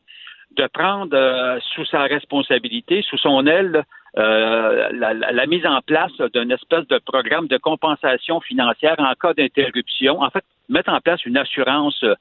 de 0.57 0.67
prendre 0.73 1.14
euh, 1.17 1.59
sous 1.75 1.85
sa 1.87 2.03
responsabilité, 2.03 3.03
sous 3.03 3.19
son 3.19 3.47
aile, 3.47 3.85
euh, 4.17 4.88
la, 4.93 5.12
la- 5.14 5.33
la 5.33 5.47
mise 5.47 5.67
en 5.67 5.81
place 5.81 6.12
d'un 6.35 6.49
espèce 6.51 6.87
de 6.88 6.99
programme 6.99 7.49
de 7.49 7.57
compensation 7.59 8.40
financière 8.40 8.95
en 8.99 9.12
cas 9.14 9.35
d'interruption. 9.35 10.21
En 10.23 10.31
fait, 10.31 10.45
mettre 10.69 10.93
en 10.93 11.01
place 11.01 11.25
une 11.27 11.37
assurance 11.37 12.03
euh, 12.05 12.14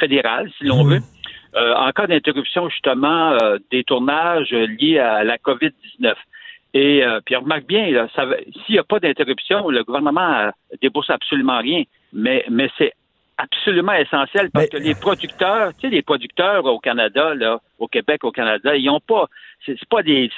fédérale, 0.00 0.50
si 0.58 0.64
l'on 0.64 0.84
veut, 0.84 1.00
euh, 1.56 1.74
en 1.74 1.90
cas 1.92 2.06
d'interruption 2.06 2.68
justement 2.68 3.32
euh, 3.32 3.58
des 3.70 3.82
tournages 3.84 4.50
liés 4.52 4.98
à 5.00 5.24
la 5.24 5.36
COVID-19. 5.38 6.14
Et 6.74 7.04
euh, 7.04 7.20
puis 7.24 7.36
remarque 7.36 7.66
bien, 7.66 7.90
là, 7.90 8.08
ça 8.14 8.24
va- 8.24 8.36
s'il 8.64 8.74
n'y 8.74 8.78
a 8.78 8.84
pas 8.84 8.98
d'interruption, 9.00 9.68
le 9.68 9.82
gouvernement 9.84 10.50
débourse 10.80 11.10
absolument 11.10 11.58
rien. 11.58 11.82
Mais, 12.14 12.44
mais 12.50 12.70
c'est 12.78 12.92
absolument 13.42 13.92
essentiel 13.94 14.50
parce 14.50 14.66
Mais- 14.72 14.78
que 14.78 14.82
les 14.82 14.94
producteurs, 14.94 15.72
tu 15.74 15.82
sais, 15.82 15.88
les 15.88 16.02
producteurs 16.02 16.64
au 16.64 16.78
Canada, 16.78 17.34
là, 17.34 17.60
au 17.78 17.88
Québec, 17.88 18.24
au 18.24 18.30
Canada, 18.30 18.76
ils 18.76 18.88
ont 18.88 19.00
pas, 19.00 19.26
c'est 19.66 19.84
pas 19.88 20.02
des, 20.02 20.30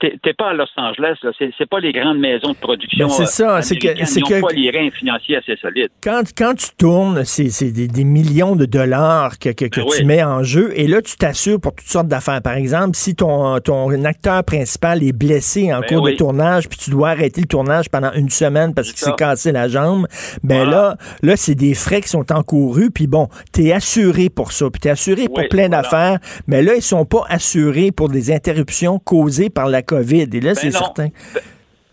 t'es 0.00 0.18
t'es 0.22 0.34
pas 0.34 0.50
à 0.50 0.52
Los 0.52 0.66
Angeles, 0.76 1.16
là, 1.22 1.30
c'est 1.38 1.68
pas 1.68 1.80
les 1.80 1.92
grandes 1.92 2.18
maisons 2.18 2.50
de 2.52 2.56
production. 2.56 3.08
C'est 3.08 3.26
ça, 3.26 3.56
euh, 3.56 3.60
c'est 3.62 3.76
que- 3.76 4.04
c'est 4.04 4.20
que- 4.20 4.40
pas 4.40 4.52
les 4.54 4.70
reins 4.70 4.90
financiers 4.90 5.36
assez 5.36 5.56
solides. 5.56 5.88
Quand, 6.02 6.22
quand 6.36 6.54
tu 6.54 6.66
tournes, 6.78 7.24
c'est 7.24 7.48
c'est 7.50 7.72
des, 7.72 7.88
des 7.88 8.04
millions 8.04 8.56
de 8.56 8.66
dollars 8.66 9.38
que, 9.38 9.50
que, 9.50 9.64
que 9.66 9.80
Ben 9.80 9.86
tu 9.90 10.00
oui. 10.00 10.04
mets 10.04 10.22
en 10.22 10.42
jeu. 10.42 10.72
Et 10.74 10.86
là, 10.86 11.00
tu 11.02 11.16
t'assures 11.16 11.60
pour 11.60 11.74
toutes 11.74 11.88
sortes 11.88 12.08
d'affaires. 12.08 12.42
Par 12.42 12.54
exemple, 12.54 12.96
si 12.96 13.14
ton, 13.14 13.58
ton 13.60 14.04
acteur 14.04 14.44
principal 14.44 15.02
est 15.02 15.12
blessé 15.12 15.72
en 15.72 15.80
Ben 15.80 15.88
cours 15.88 16.06
de 16.06 16.12
tournage, 16.12 16.68
puis 16.68 16.78
tu 16.78 16.90
dois 16.90 17.10
arrêter 17.10 17.40
le 17.40 17.46
tournage 17.46 17.88
pendant 17.88 18.12
une 18.12 18.28
semaine 18.30 18.74
parce 18.74 18.88
qu'il 18.88 18.98
s'est 18.98 19.14
cassé 19.16 19.52
la 19.52 19.68
jambe, 19.68 20.06
ben 20.44 20.64
Voilà. 20.64 20.70
là, 20.70 20.96
là 21.22 21.36
c'est 21.36 21.54
des 21.54 21.74
frais 21.74 22.00
qui 22.00 22.08
sont 22.08 22.30
encourus. 22.32 22.90
Puis 22.90 23.06
bon, 23.06 23.28
tu 23.52 23.64
es 23.66 23.72
assuré 23.72 24.28
pour 24.28 24.52
ça. 24.52 24.68
Puis 24.70 24.80
tu 24.80 24.88
es 24.88 24.90
assuré 24.90 25.26
pour 25.26 25.42
plein 25.48 25.68
voilà. 25.68 25.82
d'affaires. 25.82 26.18
Mais 26.46 26.62
là, 26.62 26.74
ils 26.74 26.82
sont 26.82 27.04
pas 27.04 27.22
assurés 27.28 27.92
pour 27.92 28.08
des 28.08 28.30
interruptions 28.30 28.98
causées 28.98 29.48
par 29.50 29.68
la 29.68 29.82
COVID. 29.86 30.28
Et 30.32 30.40
là, 30.40 30.54
c'est 30.54 30.72
non. 30.72 30.78
certain. 30.78 31.08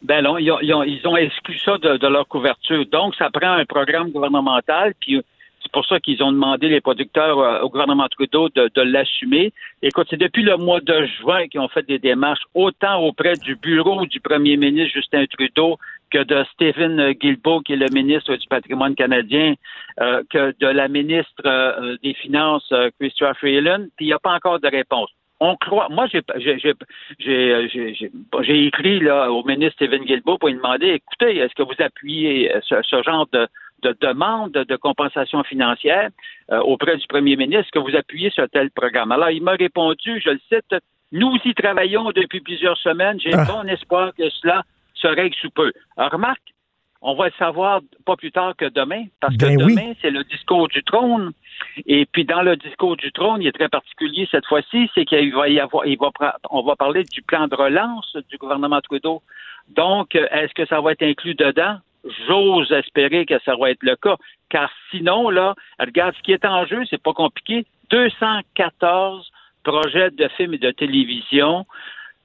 Ben 0.02 0.22
non, 0.22 0.38
ils 0.38 0.52
ont, 0.52 0.60
ils 0.62 0.74
ont, 0.74 0.84
ils 0.84 1.08
ont 1.08 1.16
exclu 1.16 1.58
ça 1.60 1.78
de, 1.78 1.98
de 1.98 2.08
leur 2.08 2.28
couverture. 2.28 2.86
Donc, 2.92 3.16
ça 3.16 3.30
prend 3.30 3.54
un 3.54 3.66
programme 3.66 4.12
gouvernemental, 4.12 4.94
puis 5.00 5.22
c'est 5.64 5.72
pour 5.72 5.86
ça 5.86 6.00
qu'ils 6.00 6.22
ont 6.22 6.32
demandé 6.32 6.68
les 6.68 6.82
producteurs 6.82 7.40
euh, 7.40 7.62
au 7.62 7.70
gouvernement 7.70 8.08
Trudeau 8.10 8.50
de, 8.50 8.70
de 8.76 8.82
l'assumer. 8.82 9.54
Écoute, 9.82 10.08
c'est 10.10 10.20
depuis 10.20 10.44
le 10.44 10.58
mois 10.58 10.82
de 10.82 11.06
juin 11.22 11.48
qu'ils 11.48 11.62
ont 11.62 11.70
fait 11.70 11.88
des 11.88 12.00
démarches, 12.00 12.44
autant 12.54 13.02
auprès 13.02 13.34
du 13.36 13.56
bureau 13.56 14.06
du 14.06 14.20
premier 14.20 14.58
ministre 14.58 14.94
Justin 14.94 15.26
Trudeau 15.26 15.78
que 16.12 16.22
de 16.22 16.44
Stephen 16.54 17.14
Guilbeault, 17.14 17.62
qui 17.62 17.74
est 17.74 17.78
le 17.78 17.90
ministre 17.92 18.36
du 18.36 18.48
patrimoine 18.48 18.94
canadien, 18.94 19.54
euh, 20.02 20.22
que 20.30 20.54
de 20.60 20.68
la 20.68 20.90
ministre 20.90 21.42
euh, 21.46 21.96
des 22.04 22.14
Finances, 22.14 22.72
Chrystia 23.00 23.34
Freeland, 23.36 23.86
puis 23.96 24.06
il 24.06 24.10
n'y 24.10 24.14
a 24.14 24.20
pas 24.20 24.34
encore 24.34 24.60
de 24.60 24.68
réponse 24.68 25.10
on 25.40 25.56
croit. 25.58 25.90
Moi, 25.90 26.08
j'ai 26.08 26.22
j'ai 27.20 28.66
écrit 28.66 29.00
là 29.00 29.32
au 29.32 29.44
ministre 29.44 29.76
Stephen 29.76 30.04
Guilbeault 30.06 30.38
pour 30.38 30.50
lui 30.50 30.56
demander 30.56 30.88
écoutez, 30.90 31.38
est-ce 31.38 31.54
que 31.56 31.64
vous 31.64 31.80
appuyez 31.80 32.54
euh, 32.54 32.60
ce, 32.64 32.76
ce 32.84 33.02
genre 33.04 33.28
de, 33.34 33.48
de 33.82 33.96
demande 34.02 34.52
de 34.54 34.76
compensation 34.76 35.44
financière 35.44 36.10
euh, 36.52 36.60
auprès 36.60 36.98
du 36.98 37.08
premier 37.08 37.36
ministre? 37.36 37.66
Est-ce 37.66 37.72
que 37.72 37.80
vous 37.80 37.96
appuyez 37.98 38.30
sur 38.30 38.48
tel 38.50 38.72
programme? 38.72 39.12
Alors, 39.12 39.30
il 39.32 39.44
m'a 39.44 39.54
répondu, 39.54 40.22
je 40.24 40.30
le 40.32 40.40
cite 40.50 40.76
nous 41.14 41.38
y 41.46 41.54
travaillons 41.54 42.12
depuis 42.12 42.42
plusieurs 42.42 42.78
semaines. 42.78 43.20
J'ai 43.20 43.34
Ah. 43.34 43.46
bon 43.46 43.70
espoir 43.70 44.14
que 44.18 44.28
cela 44.32 44.64
se 44.96 45.08
règle 45.08 45.36
sous 45.36 45.52
peu. 45.52 45.72
Alors, 45.96 46.12
remarque, 46.12 46.42
on 47.06 47.16
va 47.16 47.26
le 47.26 47.34
savoir 47.38 47.82
pas 48.06 48.16
plus 48.16 48.32
tard 48.32 48.56
que 48.56 48.66
demain, 48.66 49.04
parce 49.20 49.36
que 49.36 49.46
Ben 49.46 49.62
oui. 49.62 49.76
demain, 49.76 49.94
c'est 50.02 50.10
le 50.10 50.24
discours 50.24 50.70
du 50.70 50.82
trône. 50.84 51.34
Et 51.86 52.06
puis, 52.06 52.24
dans 52.24 52.42
le 52.42 52.56
discours 52.56 52.96
du 52.96 53.12
trône, 53.12 53.42
il 53.42 53.48
est 53.48 53.52
très 53.52 53.68
particulier 53.68 54.28
cette 54.32 54.46
fois-ci, 54.46 54.90
c'est 54.96 55.04
qu'il 55.04 55.34
va 55.36 55.50
y 55.50 55.60
avoir, 55.60 55.86
il 55.86 55.98
va, 55.98 56.12
on 56.50 56.64
va 56.64 56.78
parler 56.78 57.04
du 57.04 57.22
plan 57.22 57.48
de 57.48 57.56
relance 57.56 58.16
du 58.30 58.38
gouvernement 58.38 58.80
Trudeau. 58.80 59.22
Donc, 59.76 60.16
est-ce 60.16 60.54
que 60.54 60.66
ça 60.66 60.80
va 60.80 60.94
être 60.94 61.04
inclus 61.04 61.36
dedans? 61.36 61.78
J'ose 62.28 62.72
espérer 62.72 63.26
que 63.26 63.38
ça 63.46 63.56
va 63.58 63.72
être 63.72 63.84
le 63.84 63.98
cas, 63.98 64.16
car 64.50 64.70
sinon, 64.90 65.30
là, 65.30 65.56
regarde, 65.80 66.16
ce 66.16 66.22
qui 66.22 66.32
est 66.32 66.46
en 66.46 66.66
jeu, 66.66 66.84
c'est 66.90 67.02
pas 67.02 67.14
compliqué. 67.14 67.66
214 67.90 69.30
projets 69.64 70.12
de 70.12 70.28
films 70.30 70.54
et 70.54 70.58
de 70.58 70.72
télévision 70.72 71.66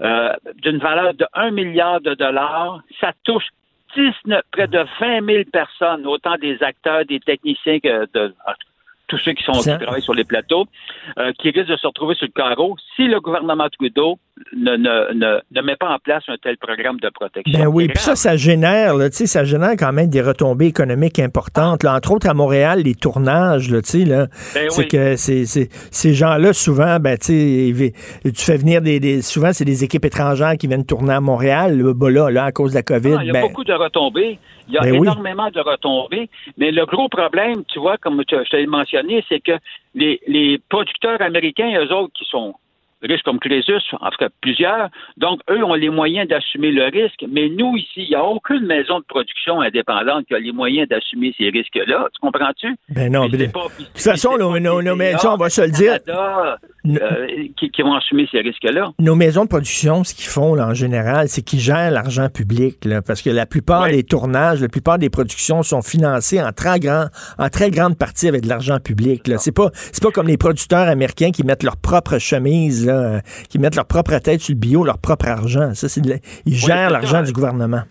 euh, 0.02 0.32
d'une 0.62 0.78
valeur 0.78 1.14
de 1.14 1.26
1 1.34 1.50
milliard 1.50 2.00
de 2.00 2.14
dollars. 2.14 2.80
Ça 3.00 3.12
touche 3.24 3.48
19, 3.96 4.42
près 4.50 4.68
de 4.68 4.84
20 5.00 5.24
000 5.26 5.44
personnes, 5.52 6.06
autant 6.06 6.36
des 6.36 6.62
acteurs, 6.62 7.04
des 7.04 7.20
techniciens 7.20 7.80
que 7.80 8.06
de 8.12 8.34
tous 9.08 9.18
ceux 9.18 9.32
qui 9.32 9.42
sont 9.42 9.52
qui 9.52 9.84
travaillent 9.84 10.02
sur 10.02 10.14
les 10.14 10.24
plateaux, 10.24 10.66
euh, 11.18 11.32
qui 11.38 11.50
risquent 11.50 11.70
de 11.70 11.76
se 11.76 11.86
retrouver 11.86 12.14
sur 12.14 12.26
le 12.26 12.32
carreau. 12.32 12.76
Si 12.94 13.08
le 13.08 13.20
gouvernement 13.20 13.68
Trudeau 13.70 14.18
ne, 14.56 14.76
ne, 14.76 15.14
ne, 15.14 15.40
ne 15.54 15.62
met 15.62 15.76
pas 15.76 15.90
en 15.90 15.98
place 15.98 16.22
un 16.28 16.36
tel 16.42 16.56
programme 16.58 16.98
de 17.00 17.08
protection. 17.10 17.58
Ben 17.58 17.66
oui, 17.66 17.88
puis 17.88 17.98
ça, 17.98 18.16
ça 18.16 18.36
génère, 18.36 18.94
là, 18.94 19.10
ça 19.10 19.44
génère 19.44 19.72
quand 19.78 19.92
même 19.92 20.08
des 20.08 20.20
retombées 20.20 20.66
économiques 20.66 21.18
importantes. 21.18 21.82
Là, 21.82 21.94
entre 21.94 22.12
autres, 22.12 22.28
à 22.28 22.34
Montréal, 22.34 22.82
les 22.84 22.94
tournages, 22.94 23.70
là, 23.70 23.80
Ben 23.82 24.70
c'est 24.70 24.82
oui. 24.82 24.88
que 24.88 25.16
ces 25.16 26.14
gens-là, 26.14 26.52
souvent, 26.52 26.98
ben, 27.00 27.16
tu 27.18 27.74
fais 28.34 28.56
venir 28.56 28.82
des, 28.82 29.00
des- 29.00 29.22
souvent, 29.22 29.52
c'est 29.52 29.64
des 29.64 29.84
équipes 29.84 30.04
étrangères 30.04 30.56
qui 30.58 30.66
viennent 30.66 30.86
tourner 30.86 31.14
à 31.14 31.20
Montréal, 31.20 31.78
là, 31.78 31.94
ben 31.94 32.08
là, 32.10 32.30
là, 32.30 32.44
à 32.44 32.52
cause 32.52 32.72
de 32.72 32.76
la 32.76 32.82
COVID. 32.82 33.16
Il 33.20 33.26
y 33.26 33.30
a 33.30 33.32
ben, 33.32 33.42
beaucoup 33.42 33.64
de 33.64 33.72
retombées. 33.72 34.38
Il 34.68 34.74
y 34.74 34.78
a 34.78 34.82
oui. 34.82 34.98
énormément 34.98 35.50
de 35.50 35.60
retombées. 35.60 36.28
Mais 36.58 36.70
le 36.70 36.84
gros 36.84 37.08
problème, 37.08 37.64
tu 37.72 37.78
vois, 37.78 37.96
comme 37.96 38.22
je 38.28 38.50
t'ai 38.50 38.66
mentionné, 38.66 39.24
c'est 39.28 39.40
que 39.40 39.52
les, 39.94 40.20
les 40.26 40.60
producteurs 40.68 41.22
américains, 41.22 41.70
eux 41.80 41.92
autres, 41.94 42.12
qui 42.12 42.26
sont 42.26 42.54
riches 43.02 43.22
comme 43.22 43.38
Crésus, 43.38 43.72
en 44.00 44.10
tout 44.10 44.18
cas 44.18 44.28
plusieurs. 44.40 44.88
Donc, 45.16 45.40
eux 45.50 45.62
ont 45.64 45.74
les 45.74 45.90
moyens 45.90 46.28
d'assumer 46.28 46.70
le 46.70 46.84
risque, 46.84 47.24
mais 47.28 47.48
nous, 47.48 47.76
ici, 47.76 48.02
il 48.02 48.08
n'y 48.08 48.14
a 48.14 48.24
aucune 48.24 48.66
maison 48.66 48.98
de 49.00 49.04
production 49.04 49.60
indépendante 49.60 50.26
qui 50.26 50.34
a 50.34 50.38
les 50.38 50.52
moyens 50.52 50.88
d'assumer 50.88 51.34
ces 51.38 51.50
risques-là. 51.50 52.08
Tu 52.12 52.20
comprends-tu? 52.20 52.76
Ben 52.88 53.12
non, 53.12 53.28
mais 53.28 53.38
de 53.38 53.46
toute 53.46 53.98
façon, 53.98 54.36
nos, 54.38 54.96
maisons, 54.96 55.32
on 55.32 55.36
va 55.36 55.50
se 55.50 55.62
le 55.62 55.70
dire, 55.70 55.98
Canada, 56.04 56.58
qui, 57.56 57.70
qui 57.70 57.82
vont 57.82 57.94
assumer 57.94 58.28
ces 58.30 58.40
risques-là. 58.40 58.92
nos 58.98 59.14
maisons 59.14 59.44
de 59.44 59.48
production, 59.48 60.04
ce 60.04 60.14
qu'ils 60.14 60.26
font 60.28 60.54
là, 60.54 60.66
en 60.68 60.74
général, 60.74 61.28
c'est 61.28 61.42
qu'ils 61.42 61.60
gèrent 61.60 61.90
l'argent 61.90 62.28
public, 62.28 62.84
là, 62.84 63.02
parce 63.02 63.22
que 63.22 63.30
la 63.30 63.46
plupart 63.46 63.82
Ouais. 63.82 63.92
des 63.92 64.04
tournages, 64.04 64.60
la 64.60 64.68
plupart 64.68 64.98
des 64.98 65.10
productions 65.10 65.62
sont 65.62 65.82
financées 65.82 66.42
en 66.42 66.52
très 66.52 66.78
grand, 66.80 67.06
en 67.38 67.48
très 67.48 67.70
grande 67.70 67.96
partie 67.98 68.28
avec 68.28 68.42
de 68.42 68.48
l'argent 68.48 68.78
public. 68.80 69.22
C'est 69.38 69.54
pas, 69.54 69.70
pas 70.02 70.10
comme 70.10 70.26
les 70.28 70.38
producteurs 70.38 70.88
américains 70.88 71.30
qui 71.30 71.44
mettent 71.44 71.62
leur 71.62 71.76
propre 71.76 72.18
chemise, 72.18 72.86
là, 72.86 72.92
euh, 72.92 73.20
qui 73.48 73.58
mettent 73.58 73.76
leur 73.76 73.86
propre 73.86 74.16
tête 74.18 74.40
sur 74.40 74.54
le 74.54 74.58
bio, 74.60 74.84
leur 74.84 74.98
propre 74.98 75.28
argent. 75.28 75.74
Ça, 75.74 75.88
c'est 75.88 76.00
de 76.00 76.10
la- 76.10 76.16
ils 76.46 76.54
gèrent 76.54 76.90
l'argent 76.90 77.22
du 77.22 77.32
gouvernement. 77.32 77.82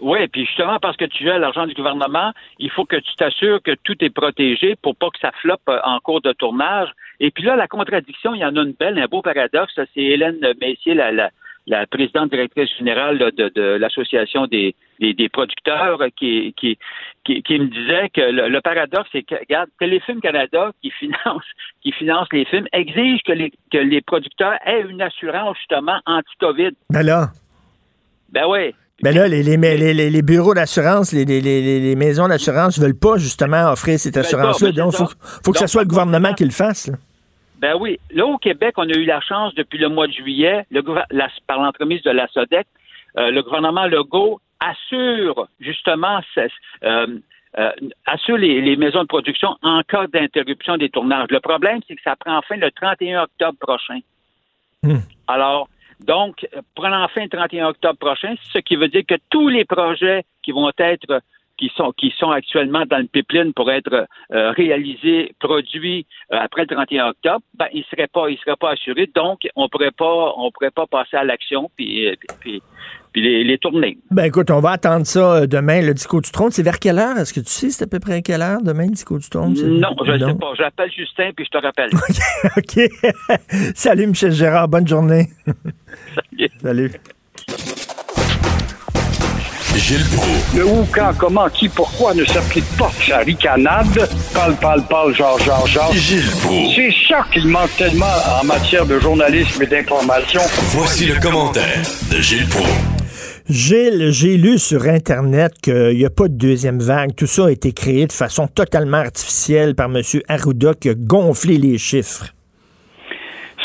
Oui, 0.00 0.18
puis 0.30 0.44
justement, 0.44 0.78
parce 0.82 0.96
que 0.98 1.06
tu 1.06 1.24
gères 1.24 1.38
l'argent 1.38 1.66
du 1.66 1.72
gouvernement, 1.72 2.32
il 2.58 2.70
faut 2.70 2.84
que 2.84 2.96
tu 2.96 3.14
t'assures 3.16 3.60
que 3.62 3.70
tout 3.84 3.94
est 4.04 4.10
protégé 4.10 4.74
pour 4.82 4.94
pas 4.96 5.06
que 5.08 5.18
ça 5.20 5.30
floppe 5.40 5.62
euh, 5.70 5.78
en 5.84 5.98
cours 6.00 6.20
de 6.20 6.32
tournage. 6.32 6.88
Et 7.26 7.30
puis 7.30 7.44
là, 7.44 7.56
la 7.56 7.66
contradiction, 7.68 8.34
il 8.34 8.40
y 8.40 8.44
en 8.44 8.54
a 8.56 8.62
une 8.62 8.74
belle, 8.78 8.98
un 8.98 9.06
beau 9.06 9.22
paradoxe. 9.22 9.72
C'est 9.94 10.02
Hélène 10.02 10.38
Messier, 10.60 10.94
la, 10.94 11.10
la, 11.10 11.30
la 11.66 11.86
présidente 11.86 12.30
directrice 12.30 12.68
générale 12.76 13.16
là, 13.18 13.30
de, 13.30 13.48
de 13.54 13.62
l'Association 13.82 14.46
des, 14.46 14.74
des, 15.00 15.14
des 15.14 15.28
producteurs, 15.30 15.98
qui, 16.18 16.52
qui, 16.58 16.76
qui, 17.24 17.42
qui 17.42 17.58
me 17.58 17.66
disait 17.68 18.10
que 18.10 18.20
le, 18.20 18.48
le 18.48 18.60
paradoxe, 18.60 19.08
c'est 19.12 19.22
que, 19.22 19.36
regarde, 19.36 19.70
Téléfilm 19.78 20.20
Canada, 20.20 20.72
qui 20.82 20.90
finance, 20.90 21.42
qui 21.82 21.92
finance 21.92 22.28
les 22.32 22.44
films, 22.44 22.66
exige 22.72 23.20
que 23.26 23.32
les, 23.32 23.50
que 23.72 23.78
les 23.78 24.02
producteurs 24.02 24.54
aient 24.66 24.82
une 24.82 25.00
assurance, 25.00 25.56
justement, 25.58 25.98
anti-COVID. 26.06 26.72
Ben 26.90 27.02
là, 27.02 27.30
Ben 28.32 28.44
oui. 28.48 28.74
ben 29.02 29.14
là 29.14 29.28
les, 29.28 29.42
les, 29.42 29.56
les, 29.56 29.94
les- 29.94 30.10
les 30.10 30.22
bureaux 30.22 30.54
d'assurance, 30.54 31.12
les, 31.12 31.24
maisons 31.96 32.28
d'assurance 32.28 32.78
veulent 32.78 32.98
pas 32.98 33.16
justement 33.16 33.70
offrir 33.72 33.98
cette 33.98 34.16
assurance-là. 34.18 34.72
Donc, 34.72 34.92
il 34.92 35.06
faut, 35.44 35.52
que 35.52 35.58
ce 35.58 35.66
soit 35.66 35.82
le 35.82 35.88
gouvernement 35.88 36.34
qui 36.34 36.44
le 36.44 36.50
fasse. 36.50 36.88
là. 36.88 36.96
Ben 37.64 37.76
oui. 37.80 37.98
Là, 38.10 38.26
au 38.26 38.36
Québec, 38.36 38.74
on 38.76 38.86
a 38.90 38.92
eu 38.92 39.06
la 39.06 39.22
chance 39.22 39.54
depuis 39.54 39.78
le 39.78 39.88
mois 39.88 40.06
de 40.06 40.12
juillet, 40.12 40.66
le 40.70 40.82
la- 41.10 41.30
par 41.46 41.62
l'entremise 41.62 42.02
de 42.02 42.10
la 42.10 42.28
SODEC, 42.28 42.66
euh, 43.16 43.30
le 43.30 43.42
gouvernement 43.42 43.86
Legault 43.86 44.38
assure 44.60 45.48
justement 45.60 46.20
euh, 46.36 47.06
euh, 47.56 47.70
assure 48.04 48.36
les, 48.36 48.60
les 48.60 48.76
maisons 48.76 49.00
de 49.00 49.06
production 49.06 49.56
en 49.62 49.80
cas 49.80 50.06
d'interruption 50.08 50.76
des 50.76 50.90
tournages. 50.90 51.28
Le 51.30 51.40
problème, 51.40 51.80
c'est 51.88 51.96
que 51.96 52.02
ça 52.02 52.16
prend 52.16 52.42
fin 52.42 52.56
le 52.56 52.70
31 52.70 53.22
octobre 53.22 53.56
prochain. 53.58 54.00
Hmm. 54.82 54.98
Alors, 55.26 55.70
donc, 56.00 56.46
prenant 56.74 57.08
fin 57.08 57.22
le 57.22 57.30
31 57.30 57.68
octobre 57.68 57.98
prochain, 57.98 58.34
ce 58.52 58.58
qui 58.58 58.76
veut 58.76 58.88
dire 58.88 59.06
que 59.08 59.14
tous 59.30 59.48
les 59.48 59.64
projets 59.64 60.24
qui 60.42 60.52
vont 60.52 60.70
être 60.76 61.22
qui 61.64 61.72
sont 61.76 61.92
qui 61.96 62.12
sont 62.18 62.30
actuellement 62.30 62.84
dans 62.88 62.98
le 62.98 63.06
pipeline 63.06 63.52
pour 63.54 63.70
être 63.70 64.06
euh, 64.32 64.50
réalisés, 64.50 65.32
produits 65.40 66.06
euh, 66.32 66.36
après 66.40 66.62
le 66.62 66.74
31 66.74 67.08
octobre, 67.08 67.40
ben 67.58 67.66
ils 67.72 67.84
seraient 67.90 68.08
pas 68.08 68.28
ils 68.28 68.38
seraient 68.38 68.56
pas 68.56 68.72
assurés, 68.72 69.10
donc 69.14 69.40
on 69.56 69.68
pourrait 69.68 69.92
pas 69.96 70.34
on 70.36 70.50
pourrait 70.50 70.70
pas 70.70 70.86
passer 70.86 71.16
à 71.16 71.24
l'action 71.24 71.70
puis 71.76 72.06
euh, 72.06 72.14
puis, 72.40 72.62
puis 73.12 73.22
les, 73.22 73.44
les 73.44 73.58
tourner. 73.58 73.96
Ben 74.10 74.24
écoute, 74.24 74.50
on 74.50 74.60
va 74.60 74.72
attendre 74.72 75.06
ça 75.06 75.46
demain, 75.46 75.80
le 75.80 75.94
discours 75.94 76.20
du 76.20 76.30
trône. 76.30 76.50
C'est 76.50 76.62
vers 76.62 76.78
quelle 76.78 76.98
heure? 76.98 77.16
Est-ce 77.16 77.32
que 77.32 77.40
tu 77.40 77.50
sais 77.50 77.70
c'est 77.70 77.84
à 77.84 77.86
peu 77.86 78.00
près 78.00 78.14
à 78.14 78.20
quelle 78.20 78.42
heure 78.42 78.62
demain, 78.62 78.84
le 78.84 78.92
discours 78.92 79.18
du 79.18 79.28
trône? 79.30 79.54
Non, 79.54 79.96
je 80.04 80.12
ne 80.12 80.18
sais 80.18 80.34
pas. 80.34 80.52
J'appelle 80.58 80.90
Justin 80.92 81.30
puis 81.34 81.46
je 81.46 81.58
te 81.58 81.64
rappelle. 81.64 81.90
OK. 82.56 83.40
Salut, 83.74 84.06
Michel 84.08 84.32
Gérard. 84.32 84.68
Bonne 84.68 84.86
journée. 84.86 85.28
Salut. 86.60 86.90
Gilles 89.76 90.06
Proulx. 90.16 90.56
Le 90.56 90.64
où, 90.64 90.86
quand, 90.94 91.12
comment, 91.18 91.48
qui, 91.48 91.68
pourquoi 91.68 92.14
ne 92.14 92.24
s'applique 92.24 92.64
pas 92.78 92.90
sa 93.06 93.18
ricanade? 93.18 94.08
Parle, 94.32 94.54
parle, 94.60 94.82
parle, 94.88 95.14
genre, 95.14 95.38
genre, 95.40 95.66
genre. 95.66 95.92
Gilles 95.92 96.30
Proulx. 96.42 96.74
C'est 96.76 96.92
ça 97.08 97.24
qu'il 97.32 97.48
manque 97.48 97.74
tellement 97.76 98.06
en 98.40 98.44
matière 98.44 98.86
de 98.86 98.98
journalisme 98.98 99.62
et 99.62 99.66
d'information. 99.66 100.40
Voici 100.76 101.06
le 101.06 101.20
commentaire 101.20 101.82
de 102.10 102.16
Gilles 102.20 102.48
Proulx. 102.48 102.70
Gilles, 103.50 104.10
j'ai 104.10 104.36
lu 104.38 104.58
sur 104.58 104.84
Internet 104.84 105.52
qu'il 105.62 105.96
n'y 105.98 106.06
a 106.06 106.10
pas 106.10 106.28
de 106.28 106.34
deuxième 106.34 106.78
vague. 106.78 107.14
Tout 107.14 107.26
ça 107.26 107.46
a 107.46 107.50
été 107.50 107.72
créé 107.72 108.06
de 108.06 108.12
façon 108.12 108.46
totalement 108.46 108.98
artificielle 108.98 109.74
par 109.74 109.86
M. 109.86 110.00
Arruda 110.28 110.72
qui 110.74 110.88
a 110.88 110.94
gonflé 110.94 111.58
les 111.58 111.76
chiffres. 111.76 112.26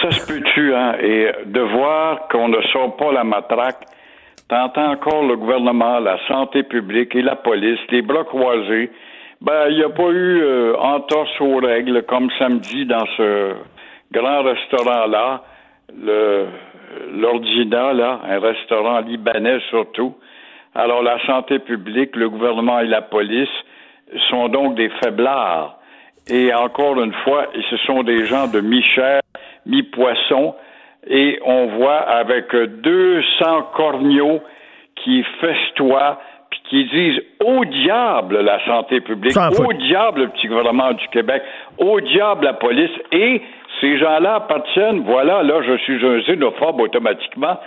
Ça 0.01 0.11
se 0.11 0.25
peut-tu, 0.25 0.73
hein? 0.73 0.95
Et 1.01 1.27
de 1.45 1.61
voir 1.61 2.27
qu'on 2.29 2.49
ne 2.49 2.61
sort 2.73 2.97
pas 2.97 3.13
la 3.13 3.23
matraque, 3.23 3.85
t'entends 4.49 4.91
encore 4.91 5.23
le 5.23 5.37
gouvernement, 5.37 5.99
la 5.99 6.17
santé 6.27 6.63
publique 6.63 7.15
et 7.15 7.21
la 7.21 7.35
police, 7.35 7.79
les 7.89 8.01
bras 8.01 8.25
croisés. 8.25 8.91
Ben, 9.41 9.69
il 9.69 9.77
n'y 9.77 9.83
a 9.83 9.89
pas 9.89 10.09
eu 10.09 10.41
euh, 10.41 10.75
entorse 10.77 11.39
aux 11.39 11.57
règles 11.57 12.03
comme 12.03 12.29
samedi 12.37 12.85
dans 12.85 13.05
ce 13.15 13.53
grand 14.11 14.43
restaurant-là, 14.43 15.43
le 15.97 16.47
l'Ordina, 17.13 17.93
là, 17.93 18.19
un 18.27 18.39
restaurant 18.39 18.99
libanais 19.01 19.59
surtout. 19.69 20.15
Alors, 20.75 21.01
la 21.01 21.23
santé 21.25 21.59
publique, 21.59 22.15
le 22.15 22.29
gouvernement 22.29 22.79
et 22.79 22.87
la 22.87 23.01
police 23.01 23.49
sont 24.29 24.49
donc 24.49 24.75
des 24.75 24.89
faiblards. 25.03 25.77
Et 26.27 26.53
encore 26.53 27.01
une 27.01 27.13
fois, 27.23 27.47
ce 27.69 27.77
sont 27.77 28.03
des 28.03 28.25
gens 28.25 28.47
de 28.47 28.61
mi-chair, 28.61 29.21
mi-poisson. 29.65 30.55
Et 31.09 31.39
on 31.43 31.67
voit 31.77 31.99
avec 31.99 32.55
200 32.55 33.63
corneaux 33.75 34.41
qui 34.95 35.23
festoient 35.41 36.19
puis 36.49 36.61
qui 36.69 36.85
disent 36.85 37.21
au 37.45 37.65
diable 37.65 38.39
la 38.41 38.63
santé 38.65 39.01
publique, 39.01 39.35
au 39.37 39.73
diable 39.73 40.21
le 40.21 40.27
petit 40.29 40.47
gouvernement 40.47 40.93
du 40.93 41.07
Québec, 41.09 41.43
au 41.77 41.99
diable 42.01 42.45
la 42.45 42.53
police. 42.53 42.91
Et 43.11 43.41
ces 43.81 43.97
gens-là 43.97 44.35
appartiennent, 44.35 45.01
voilà, 45.01 45.43
là, 45.43 45.61
je 45.61 45.77
suis 45.77 46.05
un 46.05 46.19
xénophobe 46.21 46.81
automatiquement, 46.81 47.59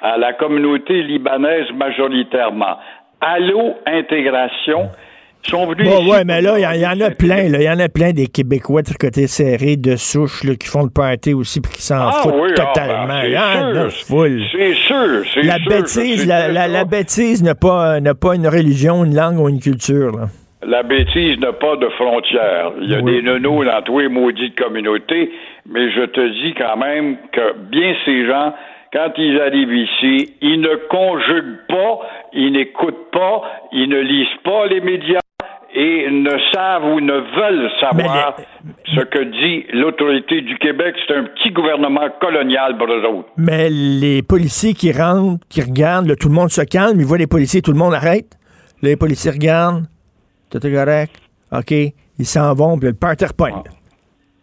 à 0.00 0.16
la 0.16 0.32
communauté 0.32 1.02
libanaise 1.02 1.70
majoritairement. 1.72 2.78
Allô, 3.20 3.74
intégration. 3.86 4.90
Sont 5.48 5.66
venus 5.66 5.88
Bon, 5.88 6.00
ici 6.02 6.10
ouais, 6.10 6.24
mais 6.24 6.42
là, 6.42 6.58
il 6.58 6.62
y, 6.62 6.66
en- 6.66 6.72
il 6.72 6.80
y 6.80 6.86
en 6.86 7.00
a 7.06 7.10
plein. 7.10 7.48
là. 7.48 7.58
Il 7.58 7.62
y 7.64 7.70
en 7.70 7.78
a 7.80 7.88
plein 7.88 8.12
des 8.12 8.26
Québécois 8.26 8.82
de 8.82 8.92
côté 8.92 9.26
serré, 9.26 9.76
de 9.76 9.96
souche, 9.96 10.44
là, 10.44 10.54
qui 10.56 10.68
font 10.68 10.82
le 10.82 10.90
party 10.90 11.32
aussi 11.32 11.60
puis 11.60 11.72
qui 11.72 11.82
s'en 11.82 11.96
Ah 12.08 12.12
foutent 12.22 12.34
oui, 12.38 12.50
ah, 12.58 12.64
totalement. 12.66 13.06
ben, 13.06 13.22
Il 13.24 13.32
y 13.32 13.38
en 13.38 13.74
a 13.86 13.90
c'est 13.90 14.04
sûr. 14.04 14.28
C'est 14.52 14.74
sûr, 14.74 15.22
c'est 15.32 15.42
La 15.42 15.56
sûr, 15.58 15.68
bêtise, 15.70 16.26
la, 16.26 16.48
la- 16.68 16.84
bêtise 16.84 17.42
n'a 17.42 17.54
pas, 17.54 17.98
pas 18.20 18.34
une 18.34 18.46
religion, 18.48 19.04
une 19.04 19.14
langue 19.14 19.38
ou 19.38 19.48
une 19.48 19.60
culture. 19.60 20.12
là. 20.12 20.26
La 20.66 20.82
bêtise 20.82 21.38
n'a 21.38 21.52
pas 21.52 21.76
de 21.76 21.88
frontières. 21.90 22.72
Il 22.82 22.90
y 22.90 22.94
a 22.94 22.98
Oui. 23.00 23.12
des 23.12 23.22
nonos 23.22 23.64
dans 23.64 23.80
tous 23.82 24.00
les 24.00 24.08
maudites 24.08 24.58
communautés, 24.58 25.30
mais 25.66 25.90
je 25.92 26.02
te 26.06 26.20
dis 26.42 26.54
quand 26.58 26.76
même 26.76 27.16
que 27.32 27.54
bien 27.70 27.94
ces 28.04 28.26
gens, 28.26 28.52
quand 28.92 29.12
ils 29.18 29.40
arrivent 29.40 29.72
ici, 29.72 30.34
ils 30.42 30.60
ne 30.60 30.74
conjuguent 30.90 31.60
pas, 31.68 32.00
ils 32.34 32.52
n'écoutent 32.52 33.10
pas, 33.12 33.42
ils 33.72 33.88
ne 33.88 34.00
lisent 34.00 34.26
pas 34.44 34.66
les 34.66 34.80
médias 34.80 35.20
et 35.80 36.10
ne 36.10 36.36
savent 36.52 36.86
ou 36.86 37.00
ne 37.00 37.12
veulent 37.12 37.70
savoir 37.80 38.34
ce 38.84 39.00
que 39.00 39.22
dit 39.22 39.64
l'autorité 39.72 40.40
du 40.40 40.58
Québec. 40.58 40.96
C'est 41.06 41.14
un 41.14 41.22
petit 41.22 41.52
gouvernement 41.52 42.08
colonial 42.20 42.76
pour 42.76 42.88
eux 42.88 43.04
autres. 43.04 43.28
Mais 43.36 43.70
les 43.70 44.22
policiers 44.22 44.74
qui 44.74 44.90
rentrent, 44.90 45.38
qui 45.48 45.62
regardent, 45.62 46.08
là, 46.08 46.16
tout 46.16 46.28
le 46.28 46.34
monde 46.34 46.50
se 46.50 46.62
calme, 46.62 46.98
ils 46.98 47.06
voient 47.06 47.16
les 47.16 47.28
policiers, 47.28 47.62
tout 47.62 47.70
le 47.70 47.78
monde 47.78 47.94
arrête. 47.94 48.26
Là, 48.82 48.88
les 48.88 48.96
policiers 48.96 49.30
regardent, 49.30 49.84
tout 50.50 50.58
est 50.66 50.72
correct, 50.72 51.14
OK, 51.52 51.70
ils 51.70 52.26
s'en 52.26 52.52
vont, 52.54 52.76
puis 52.76 52.88
le 52.88 52.94
party 52.94 53.26
repogne. 53.26 53.62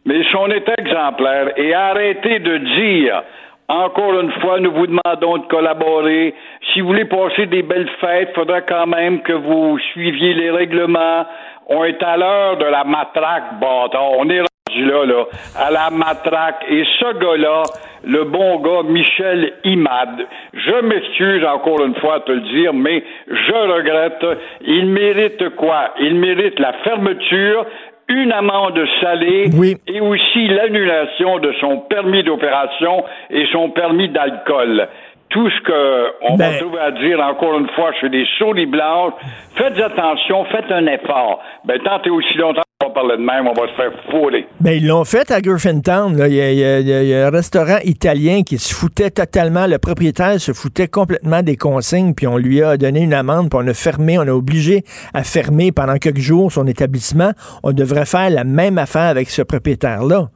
Mais 0.06 0.24
si 0.24 0.36
on 0.38 0.48
est 0.48 0.66
exemplaire 0.78 1.52
et 1.58 1.74
arrêtez 1.74 2.40
de 2.40 2.58
dire 2.80 3.24
encore 3.68 4.20
une 4.20 4.32
fois, 4.42 4.60
nous 4.60 4.72
vous 4.72 4.88
demandons 4.88 5.38
de 5.40 5.48
collaborer. 5.48 6.36
Si 6.72 6.82
vous 6.82 6.88
voulez 6.88 7.06
passer 7.06 7.48
des 7.48 7.64
belles 7.64 7.90
fêtes, 8.00 8.30
il 8.32 8.36
faudra 8.36 8.62
quand 8.62 8.86
même 8.86 9.22
que 9.22 9.34
vous 9.34 9.80
suiviez 9.92 10.34
les 10.34 10.52
règlements. 10.52 11.26
On 11.68 11.84
est 11.84 12.02
à 12.04 12.16
l'heure 12.16 12.58
de 12.58 12.66
la 12.66 12.84
matraque, 12.84 13.60
bâtard. 13.60 14.12
On 14.20 14.30
est 14.30 14.42
rendu 14.42 14.86
là, 14.86 15.06
là, 15.06 15.26
à 15.56 15.72
la 15.72 15.90
matraque. 15.90 16.64
Et 16.70 16.84
ce 17.00 17.14
gars-là, 17.18 17.64
le 18.04 18.26
bon 18.26 18.60
gars, 18.60 18.84
Michel 18.84 19.54
Imad, 19.64 20.28
je 20.54 20.82
m'excuse 20.86 21.44
encore 21.44 21.84
une 21.84 21.96
fois 21.96 22.16
à 22.16 22.20
te 22.20 22.32
le 22.32 22.42
dire, 22.42 22.72
mais 22.72 23.04
je 23.28 23.74
regrette. 23.74 24.26
Il 24.62 24.86
mérite 24.88 25.56
quoi? 25.56 25.96
Il 26.00 26.16
mérite 26.16 26.60
la 26.60 26.74
fermeture, 26.84 27.66
une 28.08 28.32
amende 28.32 28.80
salée 29.02 29.50
Oui. 29.54 29.78
et 29.88 30.00
aussi 30.00 30.48
l'annulation 30.48 31.40
de 31.40 31.54
son 31.60 31.80
permis 31.80 32.24
d'opération 32.24 33.04
et 33.30 33.46
son 33.52 33.70
permis 33.70 34.10
d'alcool. 34.10 34.88
Tout 35.30 35.50
ce 35.50 35.64
qu'on 35.66 36.38
Ben- 36.38 36.52
va 36.52 36.58
trouver 36.60 36.80
à 36.80 36.92
dire, 36.92 37.20
encore 37.20 37.58
une 37.60 37.68
fois, 37.76 37.92
chez 38.00 38.10
des 38.10 38.26
souris 38.38 38.66
blanches, 38.68 39.14
faites 39.56 39.78
attention, 39.80 40.46
faites 40.46 40.72
un 40.72 40.86
effort. 40.88 41.42
Ben, 41.66 41.80
tant 41.84 42.02
et 42.06 42.10
aussi 42.10 42.38
longtemps 42.38 42.62
qu'on 42.80 42.88
va 42.88 42.94
parler 42.94 43.18
de 43.18 43.22
même, 43.22 43.48
on 43.48 43.54
va 43.54 43.68
se 43.68 43.74
faire 43.74 43.92
fourrer. 44.10 44.48
Ben, 44.62 44.72
ils 44.72 44.88
l'ont 44.88 45.04
fait 45.04 45.30
à 45.32 45.42
Griffintown. 45.42 46.16
Il 46.28 46.34
y, 46.34 46.38
y 46.38 47.10
y 47.10 47.14
a 47.14 47.28
un 47.28 47.30
restaurant 47.32 47.80
italien 47.84 48.44
qui 48.44 48.58
se 48.58 48.74
foutait 48.74 49.10
totalement. 49.10 49.68
Le 49.68 49.78
propriétaire 49.78 50.40
se 50.40 50.54
foutait 50.54 50.88
complètement 50.88 51.42
des 51.42 51.58
consignes, 51.58 52.14
puis 52.14 52.28
on 52.28 52.38
lui 52.38 52.62
a 52.64 52.78
donné 52.78 53.02
une 53.02 53.14
amende, 53.14 53.50
puis 53.50 53.60
on 53.62 53.68
a 53.68 53.74
fermé, 53.74 54.18
on 54.18 54.28
a 54.28 54.32
obligé 54.34 54.84
à 55.14 55.24
fermer 55.24 55.72
pendant 55.74 55.98
quelques 55.98 56.20
jours 56.20 56.52
son 56.52 56.66
établissement. 56.68 57.32
On 57.64 57.72
devrait 57.74 58.06
faire 58.06 58.30
la 58.30 58.44
même 58.46 58.78
affaire 58.78 59.10
avec 59.10 59.30
ce 59.30 59.42
propriétaire-là. 59.42 60.30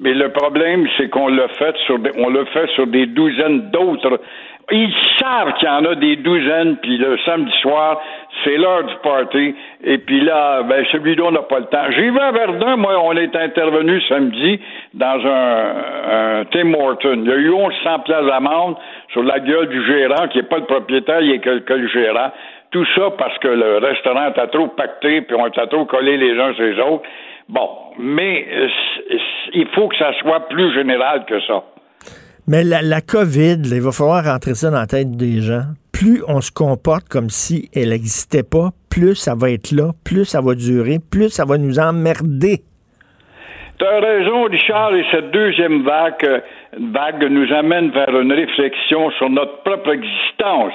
Mais 0.00 0.14
le 0.14 0.30
problème, 0.30 0.86
c'est 0.96 1.08
qu'on 1.08 1.28
l'a 1.28 1.48
fait 1.48 1.76
sur 1.86 1.98
des, 1.98 2.12
on 2.18 2.30
l'a 2.30 2.44
fait 2.46 2.68
sur 2.70 2.86
des 2.86 3.06
douzaines 3.06 3.70
d'autres. 3.70 4.20
Ils 4.70 4.92
savent 5.18 5.54
qu'il 5.54 5.66
y 5.66 5.70
en 5.70 5.84
a 5.86 5.94
des 5.94 6.16
douzaines, 6.16 6.76
puis 6.76 6.98
le 6.98 7.16
samedi 7.24 7.50
soir, 7.62 8.00
c'est 8.44 8.56
l'heure 8.58 8.84
du 8.84 8.94
party, 9.02 9.54
et 9.82 9.98
puis 9.98 10.20
là, 10.20 10.62
ben 10.62 10.84
celui-là, 10.92 11.24
on 11.24 11.30
n'a 11.32 11.42
pas 11.42 11.60
le 11.60 11.64
temps. 11.64 11.90
J'ai 11.90 12.10
vu 12.10 12.18
à 12.18 12.30
Verdun, 12.30 12.76
moi, 12.76 13.00
on 13.02 13.16
est 13.16 13.34
intervenu 13.34 14.00
samedi 14.02 14.60
dans 14.92 15.26
un, 15.26 16.40
un 16.40 16.44
Tim 16.52 16.74
Horton. 16.74 17.22
Il 17.24 17.28
y 17.28 17.32
a 17.32 17.36
eu 17.36 17.50
1100 17.50 17.98
places 18.00 18.26
d'amende 18.26 18.76
sur 19.12 19.22
la 19.22 19.40
gueule 19.40 19.68
du 19.68 19.84
gérant, 19.86 20.28
qui 20.28 20.38
n'est 20.38 20.44
pas 20.44 20.58
le 20.58 20.66
propriétaire, 20.66 21.22
il 21.22 21.32
est 21.32 21.38
que, 21.38 21.60
que 21.60 21.74
le 21.74 21.88
gérant. 21.88 22.30
Tout 22.70 22.84
ça 22.94 23.10
parce 23.16 23.38
que 23.38 23.48
le 23.48 23.78
restaurant 23.78 24.28
était 24.28 24.46
trop 24.48 24.68
pacté, 24.68 25.22
puis 25.22 25.34
on 25.34 25.46
était 25.46 25.66
trop 25.68 25.86
collés 25.86 26.18
les 26.18 26.38
uns 26.38 26.52
sur 26.52 26.64
les 26.64 26.78
autres. 26.78 27.04
Bon, 27.48 27.68
mais 27.98 28.46
euh, 28.52 28.68
il 29.54 29.66
faut 29.74 29.88
que 29.88 29.96
ça 29.96 30.12
soit 30.20 30.48
plus 30.48 30.72
général 30.74 31.24
que 31.26 31.40
ça. 31.40 31.64
Mais 32.46 32.64
la, 32.64 32.82
la 32.82 33.00
COVID, 33.00 33.56
là, 33.68 33.76
il 33.76 33.82
va 33.82 33.92
falloir 33.92 34.24
rentrer 34.24 34.54
ça 34.54 34.70
dans 34.70 34.78
la 34.78 34.86
tête 34.86 35.16
des 35.16 35.40
gens. 35.40 35.64
Plus 35.92 36.22
on 36.28 36.40
se 36.40 36.52
comporte 36.52 37.08
comme 37.08 37.28
si 37.28 37.68
elle 37.74 37.90
n'existait 37.90 38.42
pas, 38.42 38.70
plus 38.90 39.16
ça 39.16 39.34
va 39.34 39.50
être 39.50 39.72
là, 39.72 39.90
plus 40.04 40.24
ça 40.24 40.40
va 40.40 40.54
durer, 40.54 40.98
plus 41.10 41.30
ça 41.30 41.44
va 41.44 41.58
nous 41.58 41.78
emmerder. 41.78 42.60
Tu 43.78 43.84
as 43.86 44.00
raison, 44.00 44.44
Richard, 44.44 44.94
et 44.94 45.04
cette 45.12 45.30
deuxième 45.30 45.84
vague, 45.84 46.24
euh, 46.24 46.40
vague 46.80 47.22
nous 47.30 47.52
amène 47.52 47.90
vers 47.90 48.18
une 48.18 48.32
réflexion 48.32 49.10
sur 49.12 49.30
notre 49.30 49.62
propre 49.62 49.92
existence. 49.92 50.72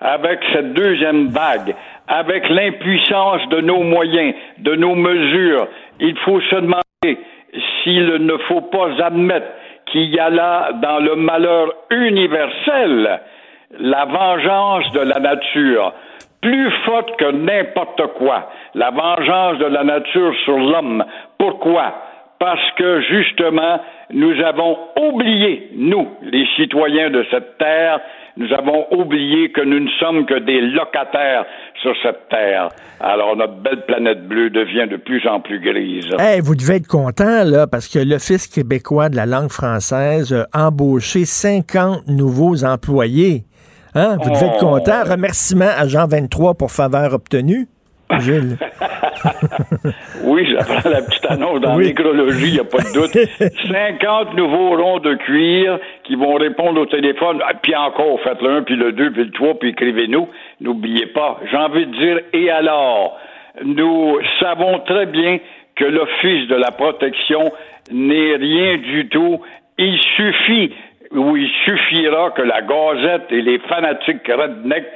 Avec 0.00 0.40
cette 0.52 0.74
deuxième 0.74 1.28
vague, 1.28 1.74
avec 2.08 2.48
l'impuissance 2.48 3.48
de 3.50 3.60
nos 3.60 3.82
moyens, 3.84 4.34
de 4.58 4.74
nos 4.74 4.96
mesures, 4.96 5.68
il 6.00 6.16
faut 6.18 6.40
se 6.40 6.56
demander 6.56 7.18
s'il 7.82 8.06
ne 8.06 8.36
faut 8.48 8.62
pas 8.62 8.88
admettre 9.02 9.46
qu'il 9.86 10.14
y 10.14 10.18
a 10.18 10.30
là, 10.30 10.72
dans 10.74 10.98
le 11.00 11.16
malheur 11.16 11.72
universel, 11.90 13.20
la 13.78 14.04
vengeance 14.04 14.90
de 14.92 15.00
la 15.00 15.18
nature, 15.18 15.92
plus 16.40 16.70
forte 16.84 17.16
que 17.16 17.30
n'importe 17.30 18.06
quoi, 18.18 18.50
la 18.74 18.90
vengeance 18.90 19.58
de 19.58 19.66
la 19.66 19.84
nature 19.84 20.34
sur 20.44 20.58
l'homme. 20.58 21.04
Pourquoi? 21.38 21.94
Parce 22.38 22.70
que 22.76 23.00
justement, 23.02 23.80
nous 24.10 24.40
avons 24.42 24.76
oublié, 24.96 25.68
nous, 25.74 26.08
les 26.22 26.46
citoyens 26.56 27.10
de 27.10 27.24
cette 27.30 27.58
terre, 27.58 28.00
nous 28.36 28.52
avons 28.52 28.86
oublié 28.92 29.50
que 29.52 29.60
nous 29.60 29.80
ne 29.80 29.88
sommes 30.00 30.24
que 30.26 30.38
des 30.38 30.60
locataires 30.60 31.44
sur 31.82 31.92
cette 32.02 32.28
terre. 32.28 32.68
Alors 33.00 33.36
notre 33.36 33.54
belle 33.60 33.84
planète 33.86 34.26
bleue 34.26 34.50
devient 34.50 34.86
de 34.90 34.96
plus 34.96 35.26
en 35.28 35.40
plus 35.40 35.60
grise. 35.60 36.08
Hey, 36.18 36.40
vous 36.40 36.54
devez 36.54 36.76
être 36.76 36.86
content, 36.86 37.44
là, 37.44 37.66
parce 37.66 37.88
que 37.88 37.98
l'Office 37.98 38.46
québécois 38.46 39.08
de 39.08 39.16
la 39.16 39.26
langue 39.26 39.50
française 39.50 40.32
a 40.52 40.66
embauché 40.68 41.24
50 41.24 42.06
nouveaux 42.08 42.64
employés. 42.64 43.44
Hein? 43.94 44.16
Vous 44.22 44.30
devez 44.30 44.46
être 44.46 44.62
Oh. 44.62 44.66
content. 44.78 45.02
Remerciement 45.04 45.68
à 45.76 45.86
Jean 45.86 46.06
23 46.06 46.54
pour 46.54 46.70
faveur 46.70 47.12
obtenue. 47.12 47.66
Gilles. 48.20 48.56
Oui, 50.24 50.46
j'apprends 50.50 50.88
la 50.88 51.02
petite 51.02 51.26
annonce 51.30 51.60
dans 51.60 51.76
Oui. 51.76 51.86
l'écrologie, 51.86 52.48
il 52.48 52.52
n'y 52.54 52.60
a 52.60 52.64
pas 52.64 52.78
de 52.78 52.92
doute. 52.94 53.12
50 53.70 54.34
nouveaux 54.36 54.76
ronds 54.76 54.98
de 55.00 55.14
cuir 55.14 55.78
qui 56.04 56.14
vont 56.14 56.34
répondre 56.34 56.80
au 56.80 56.86
téléphone. 56.86 57.40
Ah, 57.46 57.52
Puis 57.60 57.74
encore, 57.74 58.20
faites 58.22 58.40
le 58.40 58.50
1, 58.58 58.62
puis 58.62 58.76
le 58.76 58.92
2, 58.92 59.10
puis 59.12 59.24
le 59.24 59.30
3, 59.30 59.58
puis 59.58 59.70
écrivez-nous. 59.70 60.28
N'oubliez 60.60 61.06
pas, 61.06 61.40
j'ai 61.50 61.56
envie 61.56 61.86
de 61.86 61.92
dire, 61.96 62.20
et 62.32 62.50
alors? 62.50 63.18
Nous 63.64 64.18
savons 64.40 64.78
très 64.80 65.06
bien 65.06 65.38
que 65.76 65.84
l'Office 65.84 66.48
de 66.48 66.54
la 66.54 66.70
protection 66.70 67.52
n'est 67.90 68.36
rien 68.36 68.76
du 68.78 69.08
tout. 69.08 69.40
Il 69.78 69.98
suffit, 70.16 70.72
ou 71.10 71.36
il 71.36 71.50
suffira 71.64 72.30
que 72.30 72.42
la 72.42 72.62
Gazette 72.62 73.26
et 73.30 73.42
les 73.42 73.58
fanatiques 73.60 74.26
rednecks 74.28 74.86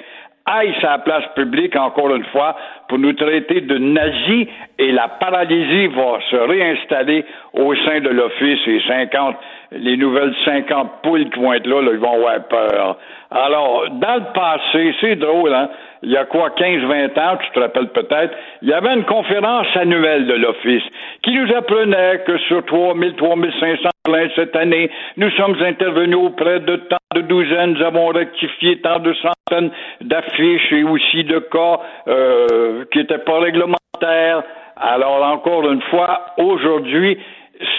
aille 0.46 0.74
la 0.82 0.98
place 0.98 1.24
publique, 1.34 1.76
encore 1.76 2.14
une 2.14 2.24
fois, 2.26 2.56
pour 2.88 2.98
nous 2.98 3.12
traiter 3.12 3.62
de 3.62 3.78
nazis 3.78 4.46
et 4.78 4.92
la 4.92 5.08
paralysie 5.08 5.88
va 5.88 6.18
se 6.30 6.36
réinstaller 6.36 7.24
au 7.52 7.74
sein 7.74 8.00
de 8.00 8.08
l'Office 8.10 8.60
et 8.66 8.80
50, 8.86 9.36
les 9.72 9.96
nouvelles 9.96 10.34
50 10.44 11.02
poules 11.02 11.28
qui 11.30 11.40
vont 11.40 11.52
être 11.52 11.66
là, 11.66 11.82
là, 11.82 11.90
ils 11.92 11.98
vont 11.98 12.14
avoir 12.14 12.46
peur. 12.48 12.96
Alors, 13.30 13.90
dans 13.90 14.14
le 14.14 14.32
passé, 14.32 14.94
c'est 15.00 15.16
drôle, 15.16 15.52
hein? 15.52 15.68
Il 16.02 16.10
y 16.10 16.16
a 16.16 16.24
quoi, 16.24 16.50
15-20 16.50 17.18
ans, 17.18 17.36
tu 17.38 17.50
te 17.52 17.60
rappelles 17.60 17.88
peut-être, 17.88 18.34
il 18.62 18.68
y 18.68 18.72
avait 18.72 18.94
une 18.94 19.04
conférence 19.04 19.66
annuelle 19.74 20.26
de 20.26 20.34
l'Office 20.34 20.82
qui 21.22 21.32
nous 21.32 21.52
apprenait 21.54 22.22
que 22.26 22.38
sur 22.38 22.64
3000, 22.64 23.14
3500 23.14 23.88
plaintes 24.04 24.30
cette 24.36 24.56
année, 24.56 24.90
nous 25.16 25.30
sommes 25.32 25.56
intervenus 25.62 26.18
auprès 26.18 26.60
de 26.60 26.76
tant 26.76 26.96
de 27.14 27.22
douzaines, 27.22 27.74
nous 27.74 27.84
avons 27.84 28.08
rectifié 28.08 28.80
tant 28.80 28.98
de 28.98 29.14
centaines 29.14 29.70
d'affiches 30.02 30.72
et 30.72 30.84
aussi 30.84 31.24
de 31.24 31.38
cas 31.38 31.80
euh, 32.08 32.84
qui 32.92 32.98
n'étaient 32.98 33.18
pas 33.18 33.38
réglementaires. 33.40 34.42
Alors, 34.76 35.22
encore 35.22 35.70
une 35.70 35.82
fois, 35.82 36.26
aujourd'hui, 36.36 37.18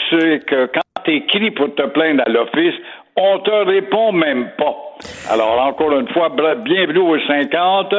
c'est 0.10 0.46
que 0.46 0.66
quand 0.66 1.04
tu 1.06 1.16
écris 1.16 1.52
pour 1.52 1.74
te 1.76 1.84
plaindre 1.84 2.24
à 2.26 2.30
l'office, 2.30 2.76
on 3.18 3.40
te 3.40 3.66
répond 3.66 4.12
même 4.12 4.50
pas. 4.58 4.76
Alors, 5.30 5.60
encore 5.60 5.92
une 6.00 6.08
fois, 6.10 6.30
bienvenue 6.30 7.00
aux 7.00 7.20
50, 7.28 7.94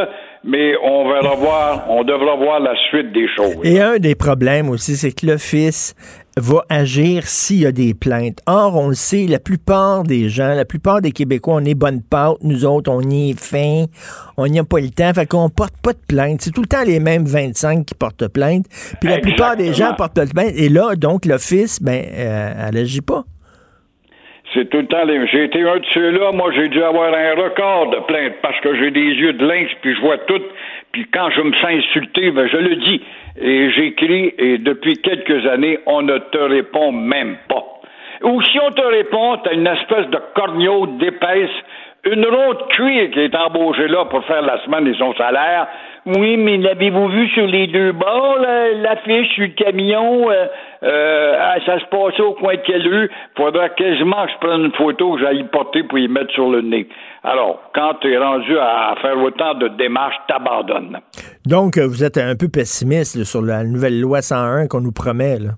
mais 0.45 0.75
on 0.83 1.09
verra 1.09 1.35
voir, 1.35 1.91
on 1.91 2.05
devra 2.05 2.37
voir 2.37 2.61
la 2.61 2.75
suite 2.89 3.13
des 3.13 3.27
choses. 3.37 3.57
Et 3.65 3.81
un 3.81 3.99
des 3.99 4.15
problèmes 4.15 4.71
aussi, 4.71 4.97
c'est 4.97 5.13
que 5.13 5.27
l'Office 5.27 5.95
va 6.37 6.65
agir 6.69 7.27
s'il 7.27 7.61
y 7.61 7.67
a 7.67 7.73
des 7.73 7.95
plaintes. 7.95 8.39
Or, 8.47 8.77
on 8.77 8.89
le 8.89 8.95
sait, 8.95 9.27
la 9.29 9.41
plupart 9.41 10.05
des 10.05 10.29
gens, 10.29 10.55
la 10.55 10.65
plupart 10.65 11.01
des 11.01 11.11
Québécois, 11.11 11.55
on 11.57 11.65
est 11.65 11.75
bonne 11.75 12.01
pâte, 12.01 12.37
nous 12.43 12.65
autres, 12.65 12.91
on 12.91 13.01
y 13.01 13.31
est 13.31 13.41
fin, 13.41 13.87
on 14.37 14.47
n'y 14.47 14.61
a 14.61 14.65
pas 14.65 14.79
le 14.79 14.91
temps, 14.91 15.13
fait 15.13 15.27
qu'on 15.27 15.51
porte 15.51 15.75
pas 15.83 15.93
de 15.93 15.99
plainte. 16.07 16.43
C'est 16.43 16.53
tout 16.53 16.63
le 16.63 16.69
temps 16.69 16.85
les 16.85 17.01
mêmes 17.01 17.25
25 17.25 17.85
qui 17.85 17.95
portent 17.95 18.29
plainte. 18.29 18.67
Puis 19.01 19.11
la 19.11 19.19
plupart 19.19 19.57
des 19.57 19.73
gens 19.73 19.95
portent 19.95 20.33
plainte. 20.33 20.53
Et 20.55 20.69
là, 20.69 20.95
donc, 20.95 21.27
l'Office, 21.27 21.83
ben, 21.83 22.05
euh, 22.13 22.69
elle 22.69 22.77
agit 22.79 23.01
pas. 23.01 23.25
C'est 24.55 24.71
tout 24.71 24.79
le 24.79 24.87
temps 24.87 25.05
les. 25.05 25.27
J'ai 25.27 25.45
été 25.45 25.63
un 25.63 25.77
de 25.77 25.85
ceux-là. 25.93 26.33
Moi, 26.33 26.51
j'ai 26.55 26.69
dû 26.69 26.83
avoir 26.83 27.13
un 27.13 27.35
record 27.35 27.91
de 27.91 27.99
plaintes 28.01 28.37
parce 28.41 28.59
que 28.61 28.75
j'ai 28.77 28.91
des 28.91 29.01
yeux 29.01 29.35
de 29.35 29.47
lynx, 29.47 29.71
puis 29.83 29.95
je 29.95 30.01
vois 30.01 30.19
tout. 30.19 30.43
Puis 30.93 31.07
quand 31.13 31.31
je 31.31 31.43
me 31.43 31.53
sens 31.55 31.71
insulté, 31.71 32.31
ben, 32.31 32.49
je 32.49 32.57
le 32.57 32.77
dis. 32.77 33.03
Et 33.41 33.71
j'écris, 33.71 34.35
et 34.39 34.59
depuis 34.59 34.95
quelques 34.97 35.47
années, 35.47 35.79
on 35.87 36.03
ne 36.03 36.19
te 36.19 36.39
répond 36.39 36.93
même 36.93 37.37
pas. 37.49 37.65
Ou 38.23 38.43
si 38.43 38.59
on 38.59 38.71
te 38.71 38.83
répond, 38.83 39.37
t'as 39.45 39.53
une 39.53 39.67
espèce 39.67 40.09
de 40.09 40.19
corneau 40.35 40.87
d'épaisse, 40.99 41.51
une 42.05 42.25
ronde 42.27 42.59
de 42.59 42.75
cuir 42.75 43.11
qui 43.11 43.21
est 43.21 43.35
embauchée 43.35 43.87
là 43.87 44.07
pour 44.07 44.25
faire 44.25 44.43
la 44.43 44.63
semaine 44.65 44.87
et 44.89 44.95
son 44.95 45.15
salaire. 45.15 45.69
Oui, 46.07 46.37
mais 46.37 46.57
l'avez-vous 46.57 47.09
vu 47.09 47.29
sur 47.29 47.47
les 47.47 47.67
deux 47.67 47.93
bords, 47.93 48.39
l'affiche 48.39 49.29
sur 49.35 49.45
le 49.45 49.51
camion? 49.51 50.31
euh, 50.31 50.47
euh, 50.83 51.35
ah, 51.39 51.57
ça 51.67 51.81
se 51.81 51.85
passait 51.87 52.23
au 52.23 52.35
coin 52.35 52.55
de 52.55 52.61
quelle 52.65 52.87
rue? 52.87 53.11
Faudra 53.37 53.69
quasiment 53.71 54.27
que 54.27 54.33
je 54.33 54.47
prenne 54.47 54.61
une 54.67 54.73
photo 54.73 55.15
que 55.15 55.21
j'aille 55.21 55.45
porter 55.45 55.83
pour 55.83 55.99
y 55.99 56.09
mettre 56.09 56.33
sur 56.33 56.51
le 56.51 56.61
nez. 56.61 56.89
Alors, 57.25 57.61
quand 57.75 57.95
tu 58.01 58.13
es 58.13 58.19
rendu 58.19 58.57
à 58.59 58.95
faire 59.03 59.19
autant 59.19 59.55
de 59.55 59.69
démarches, 59.69 60.17
t'abandonnes. 60.29 60.99
Donc, 61.47 61.79
euh, 61.79 61.87
vous 61.87 62.05
êtes 62.05 62.19
un 62.19 62.37
peu 62.37 62.49
pessimiste 62.49 63.25
sur 63.25 63.43
la 63.43 63.65
nouvelle 63.65 64.01
loi 64.01 64.23
101 64.23 64.69
qu'on 64.69 64.81
nous 64.81 64.93
promet. 64.93 65.39
Là. 65.39 65.51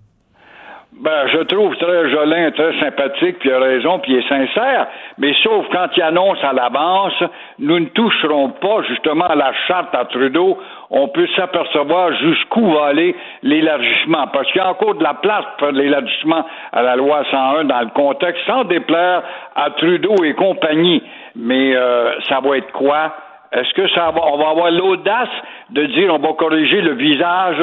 Ben, 1.00 1.28
je 1.28 1.38
trouve 1.44 1.74
très 1.78 2.10
jolin, 2.10 2.50
très 2.50 2.78
sympathique, 2.78 3.38
puis 3.38 3.48
il 3.48 3.54
a 3.54 3.58
raison, 3.58 4.00
puis 4.00 4.12
il 4.12 4.18
est 4.18 4.28
sincère. 4.28 4.86
Mais 5.16 5.32
sauf 5.42 5.64
quand 5.72 5.86
il 5.96 6.02
annonce 6.02 6.36
à 6.44 6.52
l'avance, 6.52 7.14
nous 7.58 7.80
ne 7.80 7.86
toucherons 7.86 8.50
pas 8.50 8.82
justement 8.82 9.24
à 9.24 9.34
la 9.34 9.50
charte 9.66 9.94
à 9.94 10.04
Trudeau. 10.04 10.58
On 10.90 11.08
peut 11.08 11.26
s'apercevoir 11.36 12.12
jusqu'où 12.18 12.72
va 12.72 12.88
aller 12.88 13.16
l'élargissement. 13.42 14.26
Parce 14.26 14.46
qu'il 14.52 14.60
y 14.60 14.64
a 14.64 14.68
encore 14.68 14.94
de 14.94 15.02
la 15.02 15.14
place 15.14 15.46
pour 15.56 15.68
l'élargissement 15.68 16.44
à 16.70 16.82
la 16.82 16.96
loi 16.96 17.24
101 17.30 17.64
dans 17.64 17.80
le 17.80 17.94
contexte, 17.94 18.44
sans 18.46 18.64
déplaire 18.64 19.22
à 19.56 19.70
Trudeau 19.70 20.22
et 20.22 20.34
compagnie. 20.34 21.02
Mais 21.34 21.74
euh, 21.76 22.12
ça 22.28 22.40
va 22.40 22.58
être 22.58 22.72
quoi? 22.72 23.14
Est-ce 23.52 23.74
que 23.74 23.88
ça 23.88 24.12
va, 24.12 24.20
on 24.32 24.38
va 24.38 24.50
avoir 24.50 24.70
l'audace 24.70 25.28
de 25.70 25.84
dire 25.86 26.14
on 26.14 26.18
va 26.18 26.34
corriger 26.34 26.80
le 26.80 26.94
visage 26.94 27.60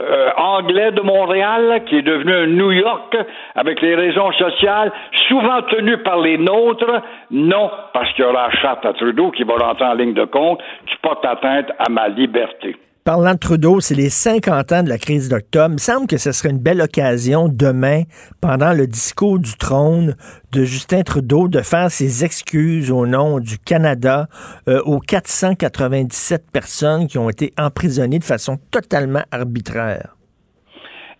euh, 0.00 0.30
anglais 0.36 0.90
de 0.90 1.00
Montréal, 1.00 1.82
qui 1.86 1.96
est 1.96 2.02
devenu 2.02 2.34
un 2.34 2.46
New 2.46 2.72
York 2.72 3.16
avec 3.54 3.80
les 3.80 3.94
raisons 3.94 4.32
sociales, 4.32 4.92
souvent 5.28 5.62
tenues 5.62 5.98
par 5.98 6.18
les 6.20 6.38
nôtres? 6.38 7.02
Non, 7.30 7.70
parce 7.92 8.12
qu'il 8.14 8.24
y 8.24 8.28
aura 8.28 8.48
la 8.48 8.56
charte 8.56 8.84
à 8.84 8.92
Trudeau 8.94 9.30
qui 9.30 9.44
va 9.44 9.54
rentrer 9.54 9.84
en 9.84 9.94
ligne 9.94 10.14
de 10.14 10.24
compte, 10.24 10.60
qui 10.86 10.96
porte 11.02 11.24
atteinte 11.24 11.70
à 11.78 11.88
ma 11.88 12.08
liberté. 12.08 12.76
Parlant 13.08 13.32
de 13.32 13.38
Trudeau, 13.38 13.80
c'est 13.80 13.94
les 13.94 14.10
50 14.10 14.70
ans 14.70 14.82
de 14.82 14.90
la 14.90 14.98
crise 14.98 15.30
d'octobre. 15.30 15.70
Il 15.70 15.72
me 15.72 15.78
semble 15.78 16.06
que 16.06 16.18
ce 16.18 16.30
serait 16.30 16.50
une 16.50 16.62
belle 16.62 16.82
occasion 16.82 17.48
demain, 17.48 18.02
pendant 18.42 18.74
le 18.74 18.86
discours 18.86 19.38
du 19.38 19.56
trône 19.56 20.12
de 20.52 20.64
Justin 20.64 21.00
Trudeau, 21.04 21.48
de 21.48 21.60
faire 21.60 21.90
ses 21.90 22.22
excuses 22.22 22.92
au 22.92 23.06
nom 23.06 23.40
du 23.40 23.56
Canada 23.58 24.26
euh, 24.68 24.82
aux 24.84 24.98
497 24.98 26.52
personnes 26.52 27.06
qui 27.06 27.16
ont 27.16 27.30
été 27.30 27.52
emprisonnées 27.58 28.18
de 28.18 28.24
façon 28.24 28.58
totalement 28.70 29.22
arbitraire. 29.32 30.12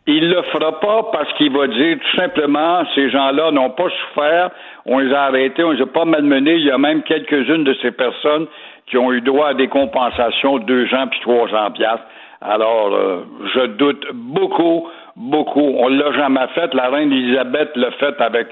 Il 0.06 0.28
le 0.28 0.42
fera 0.52 0.78
pas 0.80 1.08
parce 1.10 1.32
qu'il 1.38 1.52
va 1.56 1.68
dire 1.68 1.96
tout 1.98 2.16
simplement 2.18 2.84
ces 2.94 3.10
gens-là 3.10 3.50
n'ont 3.50 3.70
pas 3.70 3.88
souffert, 3.88 4.50
on 4.84 4.98
les 4.98 5.14
a 5.14 5.22
arrêtés, 5.22 5.64
on 5.64 5.72
les 5.72 5.82
a 5.82 5.86
pas 5.86 6.04
malmenés. 6.04 6.56
Il 6.56 6.66
y 6.66 6.70
a 6.70 6.76
même 6.76 7.02
quelques-unes 7.02 7.64
de 7.64 7.74
ces 7.80 7.92
personnes 7.92 8.46
qui 8.90 8.96
ont 8.96 9.12
eu 9.12 9.20
droit 9.20 9.48
à 9.48 9.54
des 9.54 9.68
compensations 9.68 10.58
de 10.58 10.64
200 10.64 10.96
puis 11.10 11.20
300 11.20 11.70
piastres. 11.72 12.04
Alors, 12.40 12.94
euh, 12.94 13.24
je 13.54 13.66
doute 13.66 14.04
beaucoup, 14.14 14.86
beaucoup. 15.16 15.74
On 15.76 15.88
l'a 15.88 16.12
jamais 16.12 16.46
fait. 16.54 16.72
La 16.74 16.88
reine 16.88 17.12
Elisabeth 17.12 17.70
l'a 17.76 17.90
fait 17.92 18.20
avec 18.20 18.46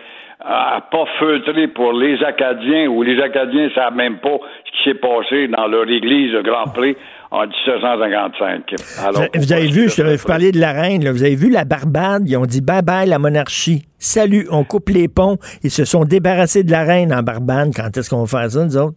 euh, 0.45 0.80
pas 0.91 1.05
feutré 1.18 1.68
pour 1.68 1.93
les 1.93 2.22
Acadiens, 2.22 2.89
ou 2.89 3.03
les 3.03 3.20
Acadiens 3.22 3.64
ne 3.64 3.70
savent 3.70 3.95
même 3.95 4.18
pas 4.18 4.39
ce 4.66 4.70
qui 4.72 4.91
s'est 4.91 4.99
passé 4.99 5.49
dans 5.49 5.66
leur 5.66 5.89
église 5.89 6.32
de 6.32 6.43
Grand 6.43 6.64
Prix 6.64 6.97
en 7.30 7.47
1755. 7.47 8.74
Alors, 9.05 9.22
vous 9.34 9.53
avez 9.53 9.68
vu, 9.68 9.89
je 9.89 10.03
vais 10.03 10.16
vous 10.16 10.26
parler 10.26 10.53
de 10.53 10.61
la 10.61 10.72
reine, 10.72 11.05
là, 11.05 11.12
vous 11.12 11.22
avez 11.22 11.37
vu 11.37 11.51
la 11.51 11.64
Barbade, 11.64 12.28
ils 12.28 12.37
ont 12.37 12.45
dit 12.45 12.61
bye 12.61 12.82
bye 12.82 13.09
la 13.09 13.18
monarchie. 13.18 13.87
Salut, 13.99 14.47
on 14.51 14.64
coupe 14.64 14.91
les 14.91 15.09
ponts. 15.09 15.39
Ils 15.62 15.70
se 15.70 15.84
sont 15.84 16.05
débarrassés 16.05 16.64
de 16.64 16.70
la 16.70 16.84
reine 16.84 17.14
en 17.14 17.22
Barbade. 17.22 17.70
Quand 17.74 17.97
est-ce 17.97 18.11
qu'on 18.11 18.24
va 18.24 18.41
faire 18.41 18.51
ça, 18.51 18.64
nous 18.64 18.76
autres? 18.76 18.97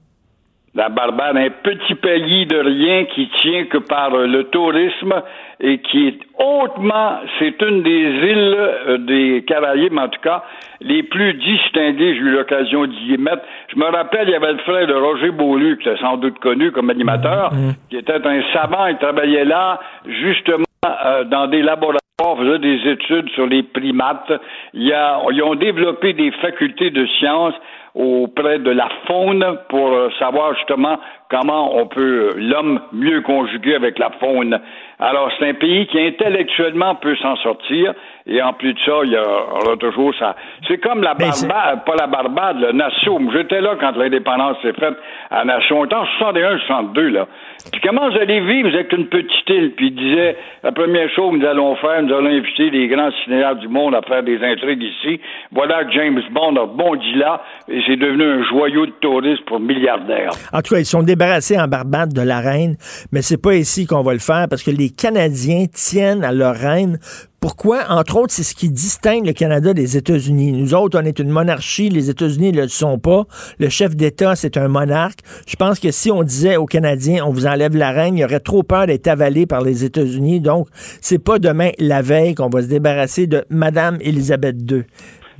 La 0.76 0.90
Barbade, 0.90 1.36
un 1.36 1.50
petit 1.50 1.96
pays 1.96 2.46
de 2.46 2.58
rien 2.58 3.06
qui 3.06 3.28
tient 3.42 3.66
que 3.66 3.80
par 3.80 4.12
le 4.12 4.44
tourisme 4.46 5.14
et 5.60 5.80
qui 5.80 6.08
est 6.08 6.20
hautement, 6.38 7.20
c'est 7.40 7.60
une 7.62 7.82
des 7.82 7.90
îles 7.92 8.56
euh, 8.58 8.98
des 9.00 9.44
Caraïbes, 9.48 9.98
en 9.98 10.08
tout 10.08 10.22
cas, 10.22 10.44
les 10.80 11.02
plus 11.04 11.34
distinguées. 11.34 12.14
J'ai 12.14 12.22
eu 12.22 12.32
l'occasion 12.32 12.86
d'y 12.86 13.18
mettre. 13.18 13.42
Je 13.74 13.80
me 13.80 13.86
rappelle, 13.86 14.28
il 14.28 14.32
y 14.32 14.36
avait 14.36 14.54
le 14.54 14.60
frère 14.60 14.86
de 14.86 14.94
Roger 14.94 15.32
Beaulieu, 15.32 15.76
qui 15.76 15.90
était 15.90 16.00
sans 16.00 16.18
doute 16.18 16.38
connu 16.40 16.72
comme 16.72 16.90
animateur, 16.92 17.52
mmh, 17.52 17.58
mmh. 17.58 17.74
qui 17.90 17.98
était 17.98 18.26
un 18.26 18.42
savant. 18.54 18.86
Il 18.88 18.98
travaillait 18.98 19.46
là, 19.46 19.80
justement, 20.06 20.66
euh, 20.86 21.24
dans 21.26 21.48
des 21.48 21.64
laboratoires, 21.64 22.00
faisait 22.38 22.60
des 22.60 22.92
études 22.92 23.30
sur 23.30 23.48
les 23.48 23.64
primates. 23.64 24.32
Il 24.74 24.84
y 24.84 24.94
a, 24.94 25.20
ils 25.32 25.42
ont 25.42 25.56
développé 25.56 26.14
des 26.14 26.32
facultés 26.32 26.92
de 26.92 27.06
sciences 27.18 27.56
auprès 27.96 28.60
de 28.60 28.72
la 28.72 28.90
faune 29.08 29.46
pour 29.70 29.90
euh, 29.94 30.10
savoir 30.20 30.54
justement 30.56 31.00
comment 31.30 31.78
on 31.78 31.86
peut 31.86 32.34
l'homme 32.38 32.82
mieux 32.92 33.22
conjuguer 33.22 33.76
avec 33.76 34.00
la 34.00 34.10
faune. 34.20 34.60
Alors, 35.02 35.32
c'est 35.38 35.48
un 35.48 35.54
pays 35.54 35.88
qui 35.88 35.98
intellectuellement 35.98 36.96
peut 36.96 37.16
s'en 37.22 37.38
sortir, 37.38 37.94
et 38.28 38.42
en 38.42 38.52
plus 38.52 38.74
de 38.74 38.80
ça, 38.80 38.92
il 39.06 39.12
y 39.12 39.18
aura 39.18 39.78
toujours 39.80 40.14
ça. 40.16 40.36
C'est 40.68 40.78
comme 40.78 41.02
la 41.02 41.14
Barbade, 41.14 41.86
pas 41.86 41.96
la 41.98 42.08
Barbade, 42.08 42.60
le 42.60 42.72
Nassau. 42.74 43.18
J'étais 43.34 43.62
là 43.62 43.78
quand 43.80 43.96
l'indépendance 43.96 44.58
s'est 44.62 44.74
faite 44.74 44.96
à 45.32 45.46
Nassau. 45.46 45.86
en 45.86 46.06
61, 46.18 46.58
62, 46.60 47.10
là. 47.10 47.28
Puis 47.72 47.82
comment 47.82 48.10
vous 48.10 48.18
allez 48.18 48.42
vivre? 48.42 48.70
Vous 48.70 48.76
êtes 48.76 48.92
une 48.92 49.08
petite 49.08 49.50
île. 49.50 49.72
Puis 49.76 49.88
il 49.88 49.96
disait, 49.96 50.36
la 50.64 50.74
première 50.74 51.10
chose 51.12 51.32
que 51.32 51.38
nous 51.38 51.48
allons 51.48 51.76
faire, 51.78 52.04
nous 52.04 52.14
allons 52.14 52.30
inviter 52.30 52.70
les 52.70 52.88
grands 52.88 53.12
cinéastes 53.24 53.60
du 53.60 53.70
monde 53.70 53.96
à 53.96 54.02
faire 54.02 54.24
des 54.24 54.44
intrigues 54.44 54.84
ici. 54.84 55.22
Voilà 55.52 55.86
que 55.86 55.92
James 55.94 56.22
Bond 56.32 56.58
a 56.58 56.66
bondi 56.66 57.14
là, 57.16 57.42
et 57.70 57.82
c'est 57.88 57.96
devenu 57.96 58.24
un 58.24 58.44
joyau 58.44 58.86
de 58.86 58.94
tourisme 59.00 59.44
pour 59.46 59.62
milliardaires. 59.62 60.32
En 60.52 60.62
tout 60.62 60.74
cas, 60.74 60.80
ils 60.80 60.86
sont 60.86 61.04
débarrassés 61.20 61.60
en 61.60 61.68
Barbade 61.68 62.14
de 62.14 62.22
la 62.22 62.40
reine, 62.40 62.78
mais 63.12 63.22
c'est 63.22 63.36
pas 63.36 63.54
ici 63.54 63.86
qu'on 63.86 64.04
va 64.04 64.14
le 64.14 64.20
faire 64.20 64.48
parce 64.50 64.64
que 64.64 64.72
les 64.72 64.90
Canadiens 64.90 65.66
tiennent 65.70 66.24
à 66.24 66.32
leur 66.32 66.56
reine 66.56 66.98
pourquoi? 67.40 67.86
Entre 67.88 68.18
autres, 68.18 68.34
c'est 68.34 68.44
ce 68.44 68.54
qui 68.54 68.70
distingue 68.70 69.26
le 69.26 69.32
Canada 69.32 69.74
des 69.74 69.96
États-Unis. 69.96 70.52
Nous 70.52 70.74
autres, 70.74 71.00
on 71.02 71.06
est 71.06 71.20
une 71.20 71.30
monarchie, 71.30 71.90
les 71.90 72.10
États-Unis 72.10 72.52
ne 72.52 72.64
le 72.64 72.68
sont 72.68 73.00
pas. 73.00 73.28
Le 73.60 73.70
chef 73.70 73.96
d'État, 73.96 74.36
c'est 74.36 74.58
un 74.58 74.68
monarque. 74.68 75.20
Je 75.48 75.56
pense 75.56 75.80
que 75.80 75.90
si 75.90 76.12
on 76.12 76.24
disait 76.24 76.58
aux 76.58 76.66
Canadiens, 76.66 77.24
on 77.26 77.32
vous 77.32 77.46
enlève 77.46 77.78
la 77.78 77.92
reine, 77.92 78.18
il 78.18 78.22
y 78.22 78.26
aurait 78.26 78.42
trop 78.42 78.64
peur 78.64 78.88
d'être 78.88 79.08
avalé 79.08 79.46
par 79.46 79.62
les 79.62 79.86
États-Unis. 79.86 80.42
Donc, 80.42 80.68
c'est 81.00 81.18
pas 81.18 81.40
demain, 81.40 81.70
la 81.80 82.02
veille, 82.02 82.36
qu'on 82.36 82.50
va 82.50 82.62
se 82.62 82.68
débarrasser 82.68 83.26
de 83.26 83.46
Madame 83.50 84.00
Élisabeth 84.02 84.58
II. 84.70 84.84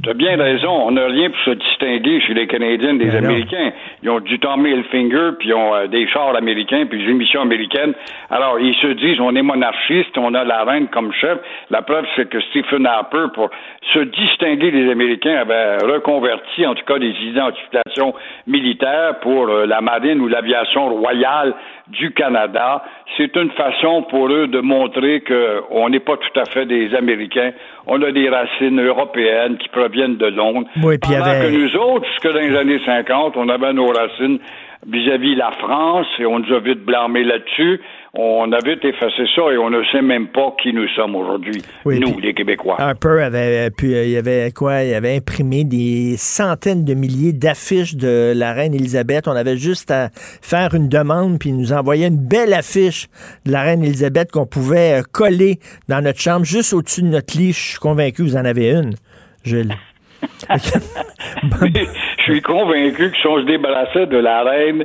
Tu 0.02 0.10
as 0.10 0.14
bien 0.14 0.38
raison. 0.38 0.88
On 0.88 0.92
n'a 0.92 1.08
rien 1.08 1.30
pour 1.30 1.40
se 1.42 1.52
distinguer 1.52 2.22
chez 2.22 2.34
les 2.34 2.48
Canadiens 2.48 2.94
des 2.94 3.08
ben 3.08 3.26
Américains. 3.26 3.74
Ils 4.02 4.10
ont 4.10 4.22
du 4.22 4.40
Tommy 4.40 4.72
Hilfiger, 4.72 5.32
puis 5.38 5.50
ils 5.50 5.54
ont 5.54 5.76
euh, 5.76 5.88
des 5.88 6.08
chars 6.08 6.36
américains, 6.38 6.86
puis 6.86 7.04
des 7.04 7.10
émissions 7.10 7.42
américaines. 7.42 7.94
Alors, 8.30 8.60
ils 8.62 8.76
se 8.76 8.88
disent, 8.88 9.20
on 9.20 9.36
est 9.36 9.42
monarchiste, 9.42 10.18
on 10.18 10.34
a 10.36 10.46
la 10.46 10.64
reine 10.64 10.88
comme 10.88 11.12
chef. 11.12 11.40
La 11.70 11.82
preuve, 11.82 12.06
c'est 12.16 12.30
que 12.30 12.40
Stephen 12.40 12.86
Harper, 12.86 13.26
pour 13.34 13.50
se 13.94 14.00
distinguer 14.00 14.72
des 14.72 14.90
Américains, 14.90 15.36
avait 15.36 15.78
reconverti, 15.80 16.66
en 16.66 16.76
tout 16.76 16.86
cas, 16.86 16.98
des 16.98 17.14
identifications 17.22 18.14
militaires 18.48 19.20
pour 19.20 19.50
euh, 19.50 19.66
la 19.66 19.82
marine 19.82 20.22
ou 20.22 20.30
l'aviation 20.30 20.88
royale 20.88 21.54
du 21.90 22.12
Canada. 22.12 22.84
C'est 23.18 23.36
une 23.36 23.52
façon 23.52 24.04
pour 24.04 24.30
eux 24.30 24.48
de 24.48 24.60
montrer 24.60 25.22
qu'on 25.22 25.90
n'est 25.90 26.00
pas 26.00 26.18
tout 26.18 26.40
à 26.40 26.46
fait 26.46 26.66
des 26.66 26.94
Américains. 26.96 27.52
On 27.88 28.02
a 28.02 28.12
des 28.12 28.30
racines 28.30 28.80
européennes 28.80 29.58
qui 29.58 29.70
proviennent 29.70 30.18
de 30.18 30.28
Londres. 30.28 30.68
Oui, 30.84 30.98
puis 30.98 31.16
avait... 31.16 31.48
que 31.48 31.56
nous 31.56 31.76
autres, 31.76 32.06
jusque 32.08 32.32
dans 32.32 32.40
les 32.40 32.56
années 32.56 32.80
50, 32.86 33.38
on 33.38 33.50
avait 33.50 33.74
nos 33.74 33.88
racines 33.88 34.40
vis-à-vis 34.88 35.36
la 35.36 35.52
France 35.52 36.08
et 36.20 36.26
on 36.26 36.40
nous 36.40 36.54
a 36.54 36.60
vite 36.60 36.86
blâmer 36.86 37.24
là-dessus. 37.24 37.82
On 38.16 38.52
a 38.52 38.58
vite 38.66 38.84
effacé 38.84 39.24
ça 39.36 39.42
et 39.52 39.58
on 39.58 39.70
ne 39.70 39.84
sait 39.92 40.02
même 40.02 40.30
pas 40.30 40.56
qui 40.62 40.74
nous 40.74 40.88
sommes 40.96 41.16
aujourd'hui, 41.16 41.62
nous, 41.86 42.20
les 42.20 42.34
Québécois. 42.34 42.78
Harper 42.80 43.22
avait, 43.22 43.68
euh, 43.68 43.70
puis, 43.70 43.94
euh, 43.94 44.06
il 44.06 44.18
avait 44.18 44.52
quoi? 44.52 44.84
Il 44.84 44.96
avait 44.96 45.18
imprimé 45.18 45.64
des 45.64 46.16
centaines 46.18 46.84
de 46.84 46.96
milliers 46.96 47.34
d'affiches 47.34 47.96
de 47.96 48.34
la 48.36 48.54
reine 48.54 48.74
Élisabeth. 48.74 49.28
On 49.28 49.36
avait 49.36 49.58
juste 49.58 49.92
à 49.92 50.10
faire 50.14 50.74
une 50.74 50.90
demande 50.90 51.38
puis 51.38 51.50
il 51.50 51.58
nous 51.58 51.72
envoyait 51.72 52.08
une 52.08 52.18
belle 52.18 52.54
affiche 52.54 53.08
de 53.46 53.52
la 53.52 53.62
reine 53.62 53.84
Élisabeth 53.84 54.32
qu'on 54.32 54.48
pouvait 54.48 55.02
euh, 55.02 55.04
coller 55.12 55.60
dans 55.88 56.04
notre 56.04 56.20
chambre, 56.20 56.46
juste 56.46 56.74
au-dessus 56.74 57.04
de 57.04 57.10
notre 57.10 57.38
lit. 57.38 57.54
Je 57.54 57.60
suis 57.60 57.80
convaincu 57.80 58.24
que 58.24 58.30
vous 58.30 58.38
en 58.38 58.46
avez 58.46 58.72
une, 58.72 58.96
Gilles. 59.44 59.76
je 60.50 62.24
suis 62.24 62.42
convaincu 62.42 63.12
que 63.12 63.18
si 63.18 63.28
on 63.28 63.40
se 63.40 63.46
débarrassait 63.46 64.08
de 64.08 64.18
la 64.18 64.44
reine, 64.44 64.84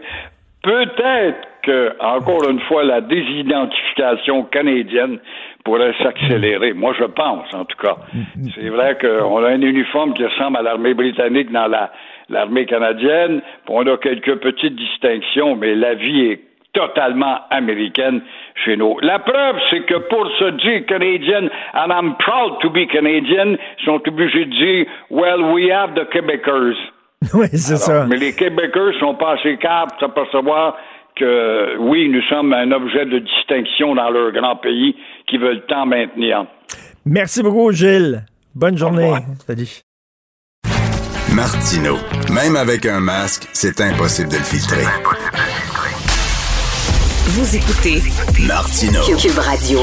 peut-être 0.62 1.48
que, 1.64 1.92
encore 2.00 2.48
une 2.48 2.60
fois, 2.60 2.84
la 2.84 3.00
désidentification 3.00 4.44
canadienne 4.44 5.18
pourrait 5.64 5.94
s'accélérer. 6.02 6.72
Moi, 6.72 6.94
je 6.98 7.04
pense, 7.04 7.52
en 7.54 7.64
tout 7.64 7.78
cas. 7.78 7.96
C'est 8.54 8.68
vrai 8.68 8.98
qu'on 9.00 9.42
a 9.42 9.48
un 9.48 9.62
uniforme 9.62 10.14
qui 10.14 10.24
ressemble 10.24 10.58
à 10.58 10.62
l'armée 10.62 10.94
britannique 10.94 11.50
dans 11.50 11.66
la, 11.66 11.90
l'armée 12.28 12.66
canadienne. 12.66 13.40
On 13.68 13.86
a 13.86 13.96
quelques 13.96 14.36
petites 14.36 14.76
distinctions, 14.76 15.56
mais 15.56 15.74
la 15.74 15.94
vie 15.94 16.30
est 16.30 16.40
totalement 16.74 17.38
américaine 17.50 18.20
chez 18.64 18.76
nous. 18.76 18.98
La 19.00 19.20
preuve, 19.20 19.56
c'est 19.70 19.86
que 19.86 19.94
pour 20.08 20.28
se 20.38 20.50
dire 20.50 20.84
canadienne, 20.86 21.48
and 21.72 21.90
I'm 21.90 22.16
proud 22.16 22.60
to 22.60 22.70
be 22.70 22.86
Canadian, 22.90 23.56
ils 23.78 23.84
sont 23.84 24.02
obligés 24.06 24.44
de 24.44 24.50
dire, 24.50 24.86
well, 25.10 25.52
we 25.54 25.70
have 25.70 25.94
the 25.94 26.08
Quebecers. 26.10 26.76
Oui, 27.32 27.46
c'est 27.52 27.76
ça. 27.76 28.06
Mais 28.06 28.16
les 28.16 28.34
Québécois 28.34 28.92
sont 29.00 29.14
pas 29.14 29.32
assez 29.32 29.56
capables 29.56 29.92
de 29.92 30.00
s'apercevoir 30.00 30.76
que, 31.16 31.78
oui, 31.78 32.08
nous 32.08 32.22
sommes 32.28 32.52
un 32.52 32.70
objet 32.72 33.06
de 33.06 33.18
distinction 33.18 33.94
dans 33.94 34.10
leur 34.10 34.32
grand 34.32 34.56
pays 34.56 34.96
qui 35.28 35.38
veulent 35.38 35.64
tant 35.68 35.86
maintenir. 35.86 36.46
Merci 37.04 37.42
beaucoup, 37.42 37.70
Gilles. 37.72 38.24
Bonne 38.54 38.76
journée. 38.76 39.12
Salut. 39.46 39.82
Martino. 41.34 41.96
Même 42.32 42.54
avec 42.56 42.86
un 42.86 43.00
masque, 43.00 43.48
c'est 43.52 43.80
impossible 43.80 44.28
de 44.28 44.36
le 44.36 44.42
filtrer. 44.42 44.84
Vous 47.26 47.56
écoutez 47.56 48.00
Martino. 48.46 49.00
Cube 49.18 49.38
Radio. 49.38 49.80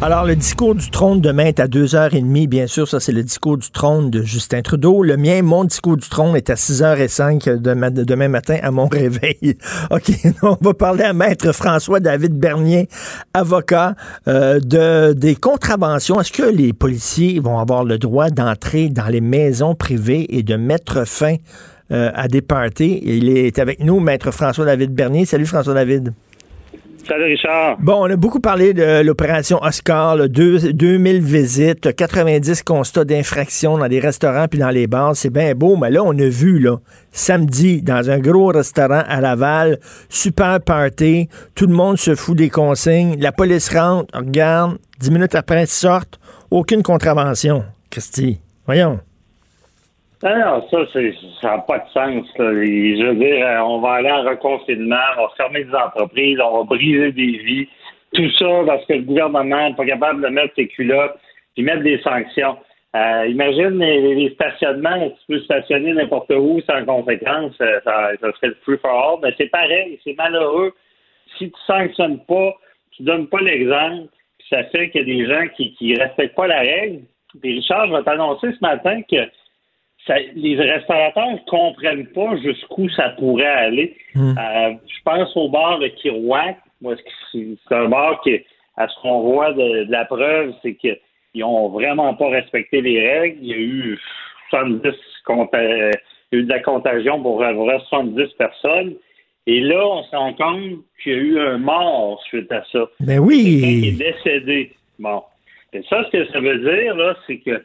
Alors, 0.00 0.24
le 0.24 0.36
discours 0.36 0.74
du 0.74 0.90
trône 0.90 1.20
demain 1.20 1.46
est 1.46 1.60
à 1.60 1.66
2h30. 1.66 2.48
Bien 2.48 2.66
sûr, 2.66 2.86
ça, 2.86 3.00
c'est 3.00 3.12
le 3.12 3.22
discours 3.22 3.56
du 3.56 3.70
trône 3.70 4.10
de 4.10 4.22
Justin 4.22 4.60
Trudeau. 4.60 5.02
Le 5.02 5.16
mien, 5.16 5.40
mon 5.42 5.64
discours 5.64 5.96
du 5.96 6.08
trône 6.08 6.36
est 6.36 6.50
à 6.50 6.54
6h05 6.54 7.58
de 7.58 8.04
demain 8.04 8.28
matin 8.28 8.58
à 8.62 8.70
mon 8.70 8.86
réveil. 8.92 9.56
OK, 9.90 10.10
on 10.42 10.58
va 10.60 10.74
parler 10.74 11.04
à 11.04 11.12
Maître 11.12 11.52
François-David 11.52 12.34
Bernier, 12.34 12.88
avocat 13.32 13.94
euh, 14.28 14.60
de, 14.60 15.14
des 15.14 15.36
contraventions. 15.36 16.20
Est-ce 16.20 16.32
que 16.32 16.42
les 16.42 16.72
policiers 16.72 17.40
vont 17.40 17.58
avoir 17.58 17.84
le 17.84 17.96
droit 17.96 18.30
d'entrer 18.30 18.88
dans 18.88 19.06
les 19.06 19.20
maisons 19.22 19.74
privées 19.74 20.26
et 20.36 20.42
de 20.42 20.56
mettre 20.56 21.06
fin 21.06 21.36
à 21.90 22.28
des 22.28 22.42
parties? 22.42 23.00
Il 23.04 23.28
est 23.28 23.58
avec 23.58 23.80
nous, 23.80 24.00
maître 24.00 24.32
François-David 24.32 24.92
Bernier. 24.92 25.24
Salut 25.24 25.46
François-David. 25.46 26.12
Bon, 27.80 28.06
on 28.06 28.10
a 28.10 28.16
beaucoup 28.16 28.40
parlé 28.40 28.72
de 28.72 29.02
l'opération 29.02 29.62
Oscar, 29.62 30.16
là, 30.16 30.28
2000 30.28 31.20
visites, 31.20 31.94
90 31.94 32.62
constats 32.62 33.04
d'infraction 33.04 33.78
dans 33.78 33.86
les 33.86 34.00
restaurants 34.00 34.48
puis 34.48 34.58
dans 34.58 34.70
les 34.70 34.86
bars. 34.86 35.14
C'est 35.14 35.30
bien 35.30 35.54
beau, 35.54 35.76
mais 35.76 35.90
là, 35.90 36.02
on 36.02 36.18
a 36.18 36.28
vu, 36.28 36.58
là, 36.58 36.78
samedi, 37.12 37.82
dans 37.82 38.10
un 38.10 38.18
gros 38.18 38.48
restaurant 38.48 39.02
à 39.06 39.20
Laval, 39.20 39.78
super 40.08 40.60
party, 40.60 41.28
tout 41.54 41.66
le 41.66 41.74
monde 41.74 41.98
se 41.98 42.14
fout 42.14 42.36
des 42.36 42.50
consignes, 42.50 43.16
la 43.20 43.32
police 43.32 43.74
rentre, 43.74 44.16
regarde, 44.16 44.78
10 45.00 45.10
minutes 45.10 45.34
après, 45.34 45.66
sortent, 45.66 46.18
aucune 46.50 46.82
contravention. 46.82 47.64
Christy, 47.90 48.40
voyons. 48.66 49.00
Non, 50.24 50.66
ça, 50.70 50.78
ça 51.42 51.48
n'a 51.48 51.58
pas 51.58 51.80
de 51.80 51.88
sens. 51.90 52.26
Je 52.38 53.04
veux 53.04 53.14
dire, 53.14 53.46
euh, 53.46 53.58
on 53.58 53.80
va 53.80 53.94
aller 53.94 54.10
en 54.10 54.22
reconfinement, 54.22 54.96
on 55.18 55.22
va 55.24 55.28
fermer 55.36 55.64
des 55.64 55.74
entreprises, 55.74 56.38
on 56.42 56.58
va 56.58 56.64
briser 56.64 57.12
des 57.12 57.38
vies. 57.44 57.68
Tout 58.14 58.30
ça 58.38 58.62
parce 58.64 58.86
que 58.86 58.94
le 58.94 59.02
gouvernement 59.02 59.68
n'est 59.68 59.74
pas 59.74 59.84
capable 59.84 60.22
de 60.22 60.28
mettre 60.28 60.54
ses 60.54 60.68
culottes 60.68 61.18
et 61.58 61.62
mettre 61.62 61.82
des 61.82 62.00
sanctions. 62.00 62.56
Euh, 62.96 63.26
imagine 63.26 63.78
les, 63.80 64.30
stationnements, 64.30 65.10
tu 65.10 65.26
peux 65.28 65.40
stationner 65.40 65.92
n'importe 65.92 66.30
où 66.30 66.58
sans 66.62 66.86
conséquence, 66.86 67.52
euh, 67.60 67.80
ça, 67.84 68.12
serait 68.18 68.48
le 68.48 68.56
free 68.62 68.78
for 68.78 68.92
all, 68.92 69.18
mais 69.22 69.34
c'est 69.36 69.50
pareil, 69.50 70.00
c'est 70.04 70.16
malheureux. 70.16 70.72
Si 71.36 71.50
tu 71.50 71.60
sanctionnes 71.66 72.24
pas, 72.24 72.54
tu 72.92 73.02
donnes 73.02 73.26
pas 73.26 73.42
l'exemple, 73.42 74.08
ça 74.48 74.64
fait 74.64 74.88
qu'il 74.88 75.06
y 75.06 75.12
a 75.12 75.16
des 75.18 75.26
gens 75.26 75.48
qui 75.54 75.76
ne 75.82 75.98
respectent 75.98 76.36
pas 76.36 76.46
la 76.46 76.60
règle. 76.60 77.00
Puis 77.42 77.56
Richard, 77.56 77.88
vais 77.88 78.02
t'annoncer 78.04 78.52
ce 78.52 78.60
matin 78.62 79.02
que 79.02 79.16
les 80.08 80.56
restaurateurs 80.56 81.30
ne 81.30 81.50
comprennent 81.50 82.06
pas 82.08 82.36
jusqu'où 82.36 82.88
ça 82.90 83.10
pourrait 83.10 83.46
aller. 83.46 83.96
Hmm. 84.14 84.34
Euh, 84.38 84.74
je 84.86 85.02
pense 85.04 85.36
au 85.36 85.48
bar 85.48 85.78
de 85.78 85.88
Kirouac. 85.88 86.58
Moi, 86.82 86.96
c'est 87.32 87.56
un 87.70 87.88
bar 87.88 88.20
qui, 88.22 88.40
à 88.76 88.88
ce 88.88 88.94
qu'on 89.00 89.20
voit 89.20 89.52
de, 89.52 89.90
la 89.90 90.04
preuve, 90.04 90.52
c'est 90.62 90.74
qu'ils 90.74 90.98
n'ont 91.36 91.68
vraiment 91.68 92.14
pas 92.14 92.28
respecté 92.28 92.80
les 92.80 93.08
règles. 93.08 93.38
Il 93.40 93.48
y 93.48 93.54
a 93.54 93.58
eu 93.58 93.98
70 94.50 94.88
euh, 95.54 95.90
il 96.32 96.38
y 96.38 96.40
a 96.40 96.42
eu 96.42 96.44
de 96.44 96.50
la 96.50 96.60
contagion 96.60 97.22
pour 97.22 97.42
avoir 97.42 97.80
70 97.88 98.34
personnes. 98.36 98.94
Et 99.46 99.60
là, 99.60 99.86
on 99.86 100.02
se 100.04 100.16
rend 100.16 100.32
compte 100.34 100.80
qu'il 101.02 101.12
y 101.12 101.14
a 101.14 101.18
eu 101.18 101.38
un 101.38 101.58
mort 101.58 102.22
suite 102.24 102.50
à 102.50 102.62
ça. 102.72 102.86
Ben 103.00 103.18
oui. 103.18 103.42
Il 103.42 103.88
est 103.88 104.12
décédé. 104.12 104.72
Bon. 104.98 105.22
Et 105.72 105.82
ça, 105.88 106.04
ce 106.04 106.10
que 106.10 106.26
ça 106.32 106.40
veut 106.40 106.58
dire, 106.58 106.94
là, 106.94 107.16
c'est 107.26 107.38
que 107.38 107.62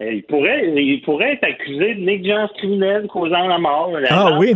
il 0.00 0.22
pourrait, 0.24 0.72
il 0.76 1.02
pourrait 1.02 1.34
être 1.34 1.44
accusé 1.44 1.94
de 1.94 2.00
négligence 2.00 2.50
criminelle 2.52 3.06
causant 3.08 3.46
la 3.46 3.58
mort. 3.58 3.90
La 3.92 4.08
ah 4.10 4.38
oui. 4.38 4.54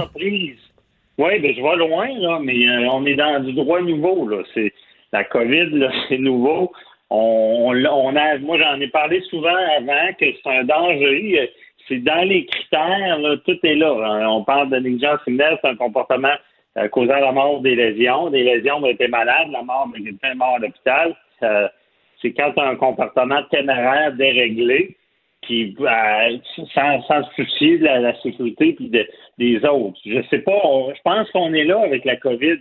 Oui, 1.16 1.38
ben 1.38 1.54
je 1.54 1.62
vais 1.62 1.76
loin, 1.76 2.08
là, 2.18 2.40
mais 2.42 2.68
euh, 2.68 2.88
on 2.90 3.06
est 3.06 3.14
dans 3.14 3.40
du 3.44 3.52
droit 3.52 3.80
nouveau. 3.80 4.26
Là. 4.28 4.38
C'est, 4.52 4.72
la 5.12 5.22
COVID, 5.22 5.70
là, 5.70 5.90
c'est 6.08 6.18
nouveau. 6.18 6.72
On, 7.10 7.72
on, 7.72 8.16
a, 8.16 8.38
moi, 8.38 8.58
j'en 8.58 8.80
ai 8.80 8.88
parlé 8.88 9.20
souvent 9.30 9.54
avant 9.76 10.12
que 10.18 10.24
c'est 10.24 10.50
un 10.50 10.64
danger. 10.64 11.52
C'est 11.86 12.02
dans 12.02 12.26
les 12.26 12.46
critères, 12.46 13.18
là, 13.18 13.36
tout 13.44 13.58
est 13.62 13.74
là. 13.74 13.94
Hein. 14.02 14.26
On 14.28 14.42
parle 14.42 14.70
de 14.70 14.78
négligence 14.78 15.20
criminelle, 15.20 15.58
c'est 15.60 15.68
un 15.68 15.76
comportement 15.76 16.32
euh, 16.78 16.88
causant 16.88 17.20
la 17.20 17.30
mort 17.30 17.60
des 17.60 17.76
lésions. 17.76 18.30
Des 18.30 18.42
lésions 18.42 18.78
ont 18.78 18.86
été 18.86 19.06
malades, 19.06 19.50
la 19.52 19.62
mort 19.62 19.88
de 19.94 20.02
quelqu'un 20.02 20.34
mort 20.34 20.56
à 20.56 20.58
l'hôpital. 20.58 21.14
c'est 22.22 22.32
quand 22.32 22.52
tu 22.52 22.60
as 22.60 22.68
un 22.68 22.76
comportement 22.76 23.42
téméraire 23.50 24.12
déréglé 24.14 24.96
qui 25.46 25.76
euh, 25.80 26.36
sans, 26.74 27.02
sans 27.02 27.24
se 27.24 27.44
soucier 27.44 27.78
de 27.78 27.84
la, 27.84 28.14
sécurité 28.20 28.72
puis 28.72 28.90
des 29.38 29.64
autres. 29.64 29.98
Je 30.04 30.22
sais 30.30 30.38
pas, 30.38 30.62
je 30.94 31.00
pense 31.02 31.30
qu'on 31.30 31.52
est 31.54 31.64
là 31.64 31.80
avec 31.80 32.04
la 32.04 32.16
COVID. 32.16 32.58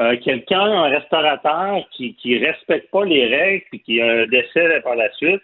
Euh, 0.00 0.16
quelqu'un, 0.24 0.60
un 0.60 0.88
restaurateur 0.88 1.86
qui 1.92 2.14
qui 2.14 2.38
respecte 2.38 2.90
pas 2.90 3.04
les 3.04 3.26
règles 3.26 3.64
puis 3.70 3.80
qui 3.80 4.00
a 4.00 4.06
un 4.06 4.26
décès 4.26 4.80
par 4.82 4.96
la 4.96 5.12
suite, 5.12 5.42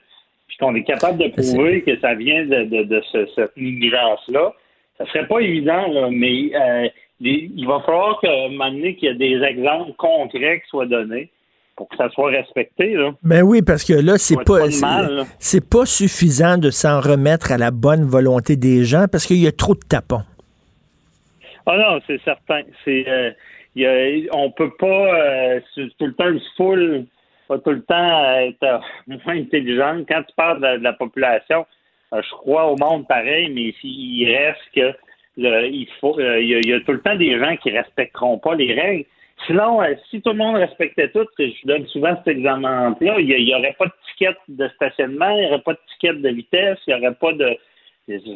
puis 0.48 0.56
qu'on 0.56 0.74
est 0.74 0.84
capable 0.84 1.18
de 1.18 1.28
prouver 1.28 1.82
que 1.82 1.98
ça 2.00 2.14
vient 2.14 2.44
de, 2.46 2.64
de, 2.64 3.02
cette 3.34 3.56
migrance-là, 3.56 4.54
ça 4.96 5.06
serait 5.06 5.26
pas 5.26 5.40
évident, 5.40 6.10
mais 6.10 6.50
euh, 6.54 6.88
il 7.20 7.66
va 7.66 7.80
falloir 7.80 8.20
qu'à 8.20 8.32
un 8.32 8.48
moment 8.48 8.70
donné 8.70 8.94
qu'il 8.94 9.08
y 9.08 9.12
ait 9.12 9.14
des 9.14 9.44
exemples 9.44 9.92
concrets 9.96 10.60
qui 10.60 10.68
soient 10.68 10.86
donnés 10.86 11.30
pour 11.78 11.88
que 11.88 11.96
ça 11.96 12.10
soit 12.10 12.30
respecté. 12.30 12.94
Là. 12.94 13.12
Ben 13.22 13.42
oui, 13.42 13.62
parce 13.62 13.84
que 13.84 13.92
là, 13.92 14.18
c'est 14.18 14.42
pas, 14.44 14.68
c'est 15.38 15.70
pas 15.70 15.86
suffisant 15.86 16.58
de 16.58 16.70
s'en 16.70 17.00
remettre 17.00 17.52
à 17.52 17.56
la 17.56 17.70
bonne 17.70 18.02
volonté 18.02 18.56
des 18.56 18.84
gens 18.84 19.06
parce 19.10 19.26
qu'il 19.26 19.36
y 19.36 19.46
a 19.46 19.52
trop 19.52 19.74
de 19.74 19.86
tapons. 19.88 20.24
Ah 21.66 21.76
non, 21.76 22.00
c'est 22.06 22.20
certain. 22.24 22.62
C'est, 22.84 23.08
euh, 23.08 23.30
y 23.76 23.86
a, 23.86 24.34
on 24.34 24.50
peut 24.50 24.72
pas 24.76 24.86
euh, 24.86 25.60
tout 25.76 26.06
le 26.06 26.14
temps 26.14 26.30
une 26.30 26.40
foule, 26.56 27.04
pas 27.46 27.58
tout 27.58 27.70
le 27.70 27.82
temps 27.82 28.34
être 28.40 28.62
euh, 28.64 28.78
moins 29.24 29.36
intelligente. 29.36 30.06
Quand 30.08 30.22
tu 30.24 30.34
parles 30.34 30.60
de, 30.60 30.82
la 30.82 30.94
population, 30.94 31.64
je 32.12 32.30
crois 32.30 32.72
au 32.72 32.76
monde 32.76 33.06
pareil, 33.06 33.52
mais 33.54 33.72
il 33.84 34.34
reste 34.34 34.60
que 34.74 34.98
il 35.36 35.86
faut, 36.00 36.18
il 36.18 36.66
y, 36.66 36.72
a 36.72 36.80
tout 36.80 36.92
le 36.92 37.00
temps 37.00 37.14
des 37.14 37.38
gens 37.38 37.56
qui 37.58 37.70
respecteront 37.70 38.38
pas 38.38 38.56
les 38.56 38.74
règles. 38.74 39.04
Sinon, 39.46 39.82
euh, 39.82 39.94
si 40.10 40.20
tout 40.20 40.30
le 40.30 40.36
monde 40.36 40.56
respectait 40.56 41.10
tout, 41.10 41.26
je 41.38 41.66
donne 41.66 41.86
souvent 41.88 42.16
cet 42.16 42.28
exemple-là, 42.28 43.20
il 43.20 43.44
n'y 43.44 43.54
aurait 43.54 43.76
pas 43.78 43.86
de 43.86 43.92
ticket 44.10 44.36
de 44.48 44.68
stationnement, 44.68 45.30
il 45.30 45.40
n'y 45.40 45.46
aurait 45.46 45.62
pas 45.62 45.72
de 45.74 45.78
ticket 45.92 46.14
de 46.14 46.28
vitesse, 46.28 46.78
il 46.86 46.94
n'y 46.94 47.00
aurait 47.00 47.14
pas 47.14 47.32
de. 47.32 47.56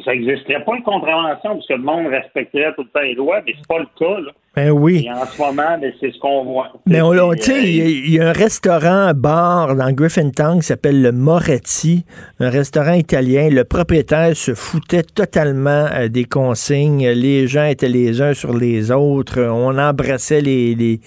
Ça 0.05 0.15
n'existerait 0.15 0.65
pas 0.65 0.77
une 0.77 0.83
contravention 0.83 1.55
parce 1.55 1.67
que 1.67 1.73
le 1.73 1.83
monde 1.83 2.07
respecterait 2.09 2.75
tout 2.75 2.83
le 2.83 2.89
temps 2.89 3.01
les 3.01 3.15
lois, 3.15 3.41
mais 3.47 3.55
c'est 3.57 3.67
pas 3.67 3.79
le 3.79 3.87
cas. 3.99 4.21
Là. 4.21 4.33
Ben 4.55 4.71
oui. 4.71 5.09
en 5.11 5.25
ce 5.25 5.41
moment, 5.41 5.79
ben, 5.81 5.91
c'est 5.99 6.13
ce 6.13 6.19
qu'on 6.19 6.45
voit. 6.45 6.73
Mais 6.85 7.01
on, 7.01 7.33
tu 7.33 7.43
sais, 7.43 7.73
il 7.73 8.11
y, 8.11 8.21
a 8.21 8.29
un 8.29 8.33
restaurant 8.33 9.13
bar 9.15 9.75
dans 9.75 9.91
Griffintown 9.93 10.61
qui 10.61 10.67
s'appelle 10.67 11.01
le 11.01 11.11
Moretti, 11.11 12.05
un 12.39 12.51
restaurant 12.51 12.93
italien. 12.93 13.49
Le 13.49 13.65
propriétaire 13.65 14.37
se 14.37 14.53
foutait 14.53 15.05
totalement 15.05 15.87
euh, 15.95 16.09
des 16.09 16.27
consignes. 16.27 17.09
Les 17.09 17.47
gens 17.47 17.65
étaient 17.65 17.89
les 17.89 18.21
uns 18.21 18.35
sur 18.35 18.55
les 18.55 18.91
autres. 18.91 19.41
On 19.41 19.79
embrassait 19.79 20.43
les, 20.43 20.75
les, 20.75 21.01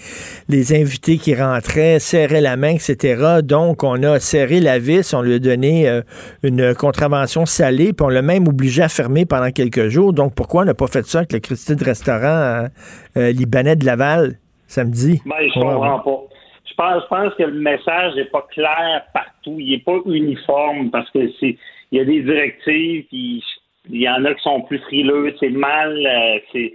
les 0.48 0.74
invités 0.74 1.18
qui 1.18 1.36
rentraient, 1.36 2.00
serrait 2.00 2.40
la 2.40 2.56
main, 2.56 2.70
etc. 2.70 3.42
Donc, 3.44 3.84
on 3.84 4.02
a 4.02 4.18
serré 4.18 4.58
la 4.58 4.80
vis, 4.80 5.14
on 5.14 5.22
lui 5.22 5.34
a 5.34 5.38
donné 5.38 5.88
euh, 5.88 6.02
une 6.42 6.74
contravention 6.74 7.46
salée, 7.46 7.92
puis 7.92 8.04
on 8.04 8.08
l'a 8.08 8.22
même 8.22 8.48
obligé 8.48 8.82
à 8.82 8.88
fermer 8.88 9.24
pendant 9.24 9.52
quelques 9.52 9.86
jours. 9.86 10.12
Donc, 10.12 10.34
pourquoi 10.34 10.62
on 10.62 10.64
n'a 10.64 10.74
pas 10.74 10.88
fait 10.88 11.06
ça 11.06 11.18
avec 11.18 11.32
le 11.32 11.38
Christie 11.38 11.76
de 11.76 11.84
restaurant? 11.84 12.64
Hein? 12.64 12.68
Euh, 13.16 13.32
libanais 13.32 13.76
de 13.76 13.84
Laval 13.84 14.38
samedi. 14.66 15.20
Ben, 15.26 15.36
je 15.48 15.60
comprends 15.60 16.00
pas. 16.00 16.22
Je 16.68 16.74
pense, 16.74 17.02
je 17.02 17.08
pense 17.08 17.34
que 17.34 17.42
le 17.44 17.60
message 17.60 18.14
n'est 18.16 18.26
pas 18.26 18.46
clair 18.50 19.02
partout. 19.14 19.56
Il 19.58 19.70
n'est 19.70 19.78
pas 19.78 19.98
uniforme 20.06 20.90
parce 20.90 21.10
que 21.10 21.30
c'est 21.40 21.56
il 21.92 21.98
y 21.98 22.00
a 22.00 22.04
des 22.04 22.22
directives, 22.22 23.06
il 23.12 23.42
y 23.90 24.08
en 24.08 24.24
a 24.24 24.34
qui 24.34 24.42
sont 24.42 24.62
plus 24.62 24.78
frileux, 24.80 25.34
c'est 25.38 25.50
mal, 25.50 25.96
euh, 25.96 26.38
c'est 26.52 26.74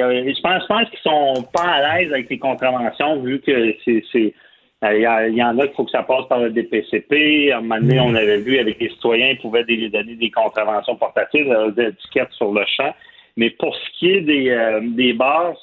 euh, 0.00 0.32
je 0.34 0.40
pense, 0.40 0.62
je 0.62 0.66
pense 0.66 0.88
qu'ils 0.88 0.98
sont 1.00 1.42
pas 1.52 1.68
à 1.68 1.98
l'aise 1.98 2.10
avec 2.10 2.30
les 2.30 2.38
contraventions 2.38 3.20
vu 3.20 3.40
que 3.40 3.74
c'est 3.84 4.34
euh, 4.82 5.28
il 5.28 5.36
y, 5.36 5.42
en 5.42 5.58
a 5.58 5.66
qu'il 5.66 5.74
faut 5.76 5.84
que 5.84 5.90
ça 5.90 6.02
passe 6.02 6.26
par 6.28 6.40
le 6.40 6.50
DPCP. 6.50 7.52
À 7.52 7.58
un 7.58 7.60
moment 7.62 7.80
donné, 7.80 7.96
mm. 7.96 8.02
on 8.02 8.14
avait 8.14 8.38
vu 8.38 8.58
avec 8.58 8.78
les 8.80 8.90
citoyens, 8.90 9.30
ils 9.30 9.38
pouvaient 9.38 9.64
donner 9.64 10.16
des 10.16 10.30
contraventions 10.30 10.96
portatives, 10.96 11.54
des 11.74 11.88
étiquettes 11.88 12.32
sur 12.32 12.52
le 12.52 12.64
champ. 12.66 12.94
Mais 13.36 13.50
pour 13.50 13.74
ce 13.74 13.98
qui 13.98 14.10
est 14.10 14.20
des, 14.20 14.80
des 14.94 15.14
bars, 15.14 15.56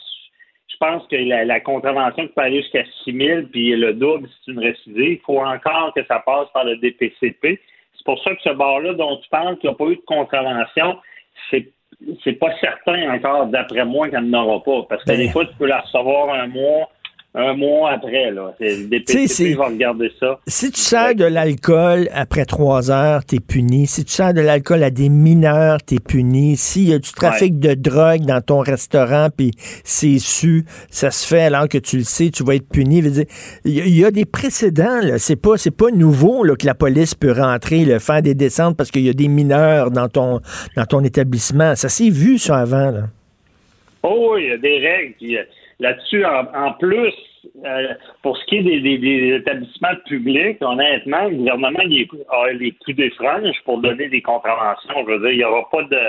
je 0.72 0.78
pense 0.78 1.06
que 1.08 1.16
la, 1.16 1.60
contravention 1.60 2.28
peut 2.28 2.42
aller 2.42 2.62
jusqu'à 2.62 2.84
6 3.04 3.14
000, 3.14 3.42
puis 3.52 3.76
le 3.76 3.94
double, 3.94 4.28
c'est 4.46 4.52
une 4.52 4.60
récidive. 4.60 5.12
Il 5.14 5.20
faut 5.26 5.40
encore 5.40 5.94
que 5.94 6.04
ça 6.06 6.20
passe 6.26 6.48
par 6.54 6.64
le 6.64 6.78
DPCP. 6.78 7.60
C'est 7.94 8.06
pour 8.06 8.22
ça 8.24 8.34
que 8.34 8.42
ce 8.42 8.50
bar-là 8.50 8.94
dont 8.94 9.18
tu 9.18 9.30
parles, 9.30 9.58
qui 9.58 9.68
n'a 9.68 9.74
pas 9.74 9.86
eu 9.86 9.96
de 9.96 10.02
contravention, 10.06 10.98
c'est 11.50 11.68
c'est 12.24 12.34
pas 12.34 12.52
certain 12.60 13.14
encore, 13.14 13.46
d'après 13.48 13.86
moi, 13.86 14.10
qu'elle 14.10 14.30
n'aura 14.30 14.64
pas. 14.64 14.88
Parce 14.90 15.04
que 15.04 15.10
ben. 15.10 15.18
des 15.18 15.30
fois, 15.30 15.46
tu 15.46 15.54
peux 15.56 15.68
la 15.68 15.82
recevoir 15.82 16.34
un 16.34 16.48
mois 16.48 16.90
un 17.34 17.54
mois 17.54 17.92
après. 17.92 18.32
Là. 18.32 18.54
DPCP 18.60 19.56
va 19.56 19.68
regarder 19.68 20.12
ça. 20.20 20.40
Si 20.48 20.72
tu 20.72 20.82
sers 20.82 21.16
de 21.16 21.24
l'alcool 21.24 22.10
après 22.14 22.46
trois 22.46 22.92
heures, 22.92 23.26
tu 23.26 23.36
es 23.36 23.40
puni. 23.40 23.88
Si 23.88 24.04
tu 24.04 24.12
sers 24.12 24.34
de 24.34 24.42
l'alcool 24.42 24.84
à 24.84 24.90
des 24.90 25.10
mineurs, 25.10 25.78
tu 25.86 25.96
es 25.96 26.00
puni. 26.00 26.58
S'il 26.58 26.90
y 26.90 26.94
a 26.94 27.00
du 27.00 27.12
trafic 27.12 27.60
de 27.60 27.74
drogue 27.74 28.26
dans 28.26 28.42
ton 28.42 28.60
restaurant, 28.60 29.30
puis 29.36 29.52
c'est 29.84 30.20
su, 30.20 30.66
ça 30.90 31.12
se 31.12 31.26
fait 31.26 31.42
alors 31.42 31.70
que 31.70 31.78
tu 31.78 31.98
le 31.98 32.04
sais, 32.04 32.30
tu 32.30 32.44
vas 32.44 32.56
être 32.56 32.68
puni. 32.68 33.02
Il 33.64 33.98
y, 33.98 34.04
a 34.04 34.12
des 34.12 34.26
précédents. 34.26 35.00
C'est 35.18 35.42
pas, 35.42 35.56
pas 35.78 35.92
nouveau 35.92 36.44
là, 36.44 36.56
que 36.56 36.66
la 36.66 36.76
police 36.76 37.16
peut 37.16 37.32
rentrer, 37.32 37.86
le 37.86 38.00
faire 38.00 38.22
des 38.22 38.36
descentes 38.36 38.76
parce 38.76 38.92
qu'il 38.92 39.04
y 39.04 39.10
a 39.10 39.14
des 39.14 39.30
mineurs 39.30 39.92
dans 39.92 40.10
ton, 40.10 40.42
dans 40.76 40.86
ton 40.86 41.02
établissement. 41.04 41.76
Ça 41.76 41.88
s'est 41.88 42.10
vu, 42.10 42.38
ça, 42.38 42.58
avant. 42.58 42.92
Là. 42.92 43.04
Oh, 44.04 44.36
il 44.38 44.48
y 44.48 44.52
a 44.52 44.58
des 44.58 44.80
règles. 44.80 45.38
Euh, 45.38 45.44
Là-dessus, 45.82 46.24
en, 46.24 46.74
plus, 46.74 47.14
euh, 47.66 47.94
pour 48.22 48.38
ce 48.38 48.46
qui 48.46 48.58
est 48.58 48.80
des, 48.80 49.36
établissements 49.36 49.96
publics, 50.06 50.62
honnêtement, 50.62 51.24
le 51.24 51.38
gouvernement 51.38 51.80
il 51.86 52.08
a 52.30 52.54
les 52.54 52.72
coups 52.74 52.98
des 52.98 53.10
franges 53.10 53.60
pour 53.66 53.80
donner 53.80 54.08
des 54.08 54.22
contraventions. 54.22 54.94
Je 55.08 55.12
veux 55.12 55.20
dire, 55.22 55.32
il 55.32 55.38
n'y 55.38 55.44
aura 55.44 55.68
pas 55.72 55.82
de 55.82 56.00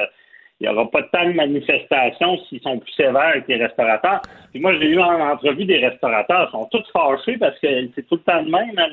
il 0.60 0.68
n'y 0.68 0.74
aura 0.74 0.88
pas 0.90 1.02
tant 1.04 1.26
de 1.26 1.32
manifestations 1.32 2.38
s'ils 2.44 2.60
sont 2.60 2.78
plus 2.78 2.92
sévères 2.92 3.32
avec 3.34 3.48
les 3.48 3.56
restaurateurs. 3.56 4.20
Puis 4.52 4.60
moi, 4.60 4.74
j'ai 4.78 4.90
eu 4.90 5.00
en 5.00 5.20
entrevue 5.20 5.64
des 5.64 5.78
restaurateurs, 5.78 6.50
ils 6.50 6.52
sont 6.52 6.68
tous 6.70 6.84
fâchés 6.92 7.38
parce 7.38 7.58
que 7.58 7.66
c'est 7.94 8.06
tout 8.06 8.16
le 8.16 8.32
temps 8.32 8.42
de 8.42 8.50
même. 8.50 8.78
Hein, 8.78 8.88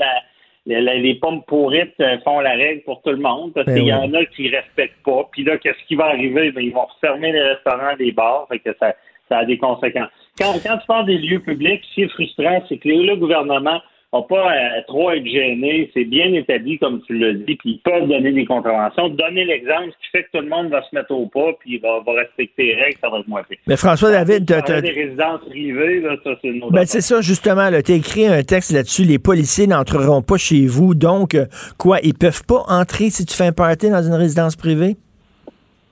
les 0.66 1.16
pommes 1.16 1.44
pourrites 1.44 2.00
euh, 2.00 2.18
font 2.24 2.40
la 2.40 2.52
règle 2.52 2.84
pour 2.84 3.02
tout 3.02 3.12
le 3.12 3.18
monde 3.18 3.54
parce 3.54 3.68
ben 3.68 3.76
qu'il 3.76 3.88
y 3.88 3.94
en 3.94 4.14
a 4.14 4.26
qui 4.26 4.48
respectent 4.48 5.04
pas. 5.04 5.28
Puis 5.32 5.44
là, 5.44 5.58
qu'est-ce 5.58 5.86
qui 5.88 5.96
va 5.96 6.06
arriver? 6.06 6.52
Ben, 6.52 6.64
ils 6.64 6.74
vont 6.74 6.88
fermer 7.02 7.34
les 7.34 7.42
restaurants, 7.42 7.96
les 8.00 8.14
bars, 8.14 8.48
fait 8.50 8.60
que 8.60 8.76
ça, 8.80 8.96
ça 9.28 9.40
a 9.40 9.46
des 9.46 9.58
conséquences. 9.58 10.10
Quand, 10.40 10.54
quand 10.64 10.78
tu 10.78 10.88
parles 10.88 11.06
des 11.06 11.18
lieux 11.18 11.40
publics, 11.40 11.82
ce 11.90 11.94
qui 11.94 12.02
est 12.04 12.10
frustrant, 12.10 12.64
c'est 12.70 12.78
que 12.78 12.88
le 12.88 13.16
gouvernement 13.16 13.82
n'a 14.14 14.22
pas 14.24 14.52
à, 14.52 14.82
trop 14.88 15.12
être 15.12 15.26
gêné. 15.26 15.92
C'est 15.94 16.06
bien 16.06 16.34
établi, 16.34 16.80
comme 16.80 17.02
tu 17.06 17.18
l'as 17.18 17.34
dit, 17.34 17.56
puis 17.56 17.72
ils 17.72 17.82
peuvent 17.84 18.08
donner 18.08 18.32
des 18.32 18.46
contraventions. 18.46 19.10
Donner 19.10 19.46
l'exemple, 19.46 19.92
ce 19.92 20.06
qui 20.06 20.12
fait 20.12 20.24
que 20.24 20.38
tout 20.38 20.44
le 20.44 20.50
monde 20.50 20.70
va 20.70 20.82
se 20.82 20.96
mettre 20.96 21.12
au 21.12 21.28
pas, 21.28 21.52
puis 21.60 21.78
va, 21.78 22.00
va 22.06 22.14
respecter 22.14 22.64
les 22.64 22.76
règles, 22.76 22.98
ça 23.02 23.10
va 23.10 23.20
être 23.20 23.28
moins 23.28 23.44
pire. 23.44 23.58
Mais 23.68 23.78
François 23.78 24.12
David, 24.12 24.46
tu 24.46 24.54
as 24.54 24.82
des 24.82 24.90
résidences 24.90 25.42
privées, 25.42 26.02
là, 26.02 26.16
ça, 26.24 26.32
c'est 26.42 26.48
une 26.48 26.64
autre 26.64 26.74
ben, 26.74 26.86
c'est 26.86 27.02
ça, 27.02 27.22
justement. 27.22 27.70
Tu 27.84 27.92
as 27.92 27.96
écrit 27.96 28.26
un 28.26 28.44
texte 28.44 28.72
là-dessus. 28.72 29.04
Les 29.04 29.20
policiers 29.20 29.68
n'entreront 29.68 30.22
pas 30.22 30.38
chez 30.38 30.66
vous. 30.66 30.96
Donc, 30.96 31.36
euh, 31.36 31.46
quoi, 31.78 32.00
ils 32.02 32.14
peuvent 32.14 32.46
pas 32.46 32.64
entrer 32.68 33.10
si 33.10 33.26
tu 33.26 33.36
fais 33.36 33.48
un 33.48 33.52
party 33.52 33.90
dans 33.90 34.02
une 34.02 34.16
résidence 34.16 34.56
privée? 34.56 34.96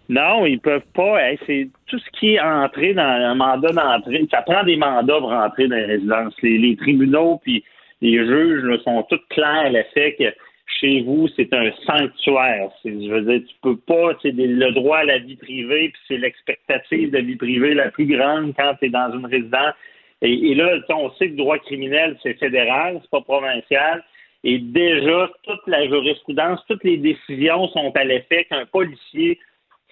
Non, 0.09 0.45
ils 0.45 0.59
peuvent 0.59 0.87
pas. 0.93 1.19
c'est 1.45 1.69
tout 1.87 1.99
ce 1.99 2.19
qui 2.19 2.35
est 2.35 2.39
entré 2.39 2.93
dans 2.93 3.03
un 3.03 3.35
mandat 3.35 3.69
d'entrée. 3.69 4.25
Ça 4.31 4.41
prend 4.41 4.63
des 4.63 4.77
mandats 4.77 5.19
pour 5.19 5.31
entrer 5.31 5.67
dans 5.67 5.75
les 5.75 5.85
résidences. 5.85 6.33
Les, 6.41 6.75
tribunaux 6.77 7.39
puis 7.43 7.63
les 8.01 8.17
juges 8.25 8.81
sont 8.83 9.03
tous 9.09 9.19
clairs 9.29 9.71
le 9.71 9.83
fait 9.93 10.15
que 10.17 10.33
chez 10.79 11.01
vous, 11.01 11.27
c'est 11.35 11.51
un 11.53 11.71
sanctuaire. 11.85 12.69
Je 12.85 13.09
veux 13.11 13.21
dire, 13.21 13.47
tu 13.47 13.55
peux 13.61 13.77
pas, 13.77 14.17
c'est 14.21 14.33
le 14.33 14.71
droit 14.71 14.99
à 14.99 15.05
la 15.05 15.17
vie 15.17 15.35
privée, 15.35 15.89
puis 15.89 16.01
c'est 16.07 16.17
l'expectative 16.17 17.11
de 17.11 17.19
vie 17.19 17.35
privée 17.35 17.73
la 17.73 17.89
plus 17.89 18.05
grande 18.05 18.53
quand 18.55 18.75
tu 18.79 18.85
es 18.85 18.89
dans 18.89 19.11
une 19.11 19.25
résidence. 19.25 19.73
Et, 20.21 20.55
là, 20.55 20.79
on 20.89 21.11
sait 21.11 21.27
que 21.27 21.31
le 21.31 21.37
droit 21.37 21.57
criminel, 21.59 22.17
c'est 22.23 22.33
fédéral, 22.35 22.99
c'est 23.01 23.09
pas 23.09 23.21
provincial. 23.21 24.03
Et 24.43 24.59
déjà, 24.59 25.29
toute 25.43 25.67
la 25.67 25.87
jurisprudence, 25.87 26.59
toutes 26.67 26.83
les 26.83 26.97
décisions 26.97 27.67
sont 27.69 27.91
à 27.95 28.03
l'effet 28.03 28.45
qu'un 28.45 28.65
policier 28.65 29.39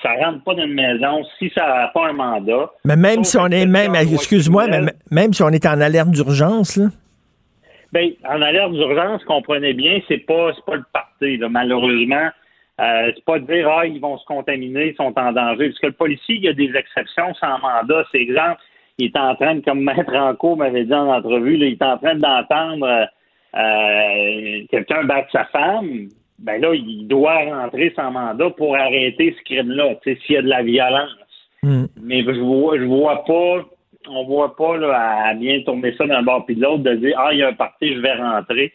ça 0.02 0.14
rentre 0.14 0.44
pas 0.44 0.56
dans 0.56 0.64
une 0.64 0.74
maison 0.74 1.24
si 1.40 1.50
ça 1.56 1.66
n'a 1.68 1.88
pas 1.88 2.10
un 2.10 2.14
mandat. 2.14 2.70
Mais 2.84 2.96
même 2.96 3.24
si 3.24 3.38
on 3.38 3.48
est 3.48 3.66
même, 3.66 3.96
excuse-moi, 3.96 4.68
mais 4.68 4.82
même 5.12 5.34
si 5.34 5.44
on 5.44 5.50
est 5.50 5.66
en 5.66 5.80
alerte 5.82 6.12
d'urgence, 6.12 6.78
là. 6.78 6.88
Ben, 7.94 8.12
en 8.28 8.42
alerte 8.42 8.74
d'urgence, 8.74 9.24
comprenez 9.24 9.74
bien, 9.74 10.02
c'est 10.08 10.18
pas 10.18 10.52
pas 10.66 10.76
le 10.76 10.84
parti, 10.92 11.40
malheureusement. 11.50 12.30
Euh, 12.82 13.12
c'est 13.16 13.24
pas 13.24 13.40
de 13.40 13.46
dire 13.46 13.70
ah 13.70 13.86
ils 13.86 14.02
vont 14.02 14.18
se 14.18 14.26
contaminer, 14.26 14.90
ils 14.90 14.96
sont 14.96 15.14
en 15.18 15.32
danger. 15.32 15.70
Parce 15.70 15.80
que 15.80 15.88
le 15.88 15.94
policier, 15.94 16.36
il 16.36 16.44
y 16.44 16.50
a 16.50 16.54
des 16.54 16.76
exceptions 16.76 17.34
sans 17.36 17.58
mandat. 17.60 18.04
C'est 18.12 18.20
exemple, 18.20 18.60
il 18.98 19.06
est 19.06 19.18
en 19.18 19.34
train 19.36 19.56
de, 19.56 19.62
comme 19.62 19.82
Maître 19.82 20.12
Ranco 20.12 20.58
m'avait 20.58 20.84
dit 20.84 20.94
en 20.94 21.08
entrevue, 21.08 21.56
il 21.56 21.64
est 21.64 21.82
en 21.82 21.98
train 21.98 22.16
d'entendre 22.16 23.08
euh, 23.56 24.66
quelqu'un 24.70 25.06
battre 25.06 25.32
sa 25.32 25.46
femme 25.46 26.10
ben 26.40 26.62
là, 26.62 26.74
il 26.74 27.08
doit 27.08 27.46
rentrer 27.46 27.94
sans 27.96 28.12
mandat 28.12 28.50
pour 28.52 28.76
arrêter 28.76 29.36
ce 29.38 29.44
crime-là, 29.44 29.96
s'il 30.04 30.36
y 30.36 30.38
a 30.38 30.42
de 30.42 30.48
la 30.48 30.64
violence. 30.64 31.12
Hmm. 31.64 31.86
Mais 32.02 32.24
je 32.24 32.40
vois, 32.40 32.78
je 32.78 32.84
vois 32.84 33.24
pas, 33.26 33.66
on 34.08 34.24
voit 34.26 34.56
pas 34.56 34.78
là, 34.78 35.28
à 35.28 35.34
bien 35.34 35.62
tourner 35.62 35.96
ça 35.98 36.06
d'un 36.06 36.24
bord 36.24 36.46
puis 36.46 36.56
de 36.56 36.62
l'autre, 36.62 36.84
de 36.84 36.96
dire 36.96 37.18
Ah, 37.18 37.30
il 37.32 37.40
y 37.40 37.44
a 37.44 37.50
un 37.50 37.54
parti, 37.54 37.94
je 37.94 38.00
vais 38.00 38.14
rentrer. 38.14 38.74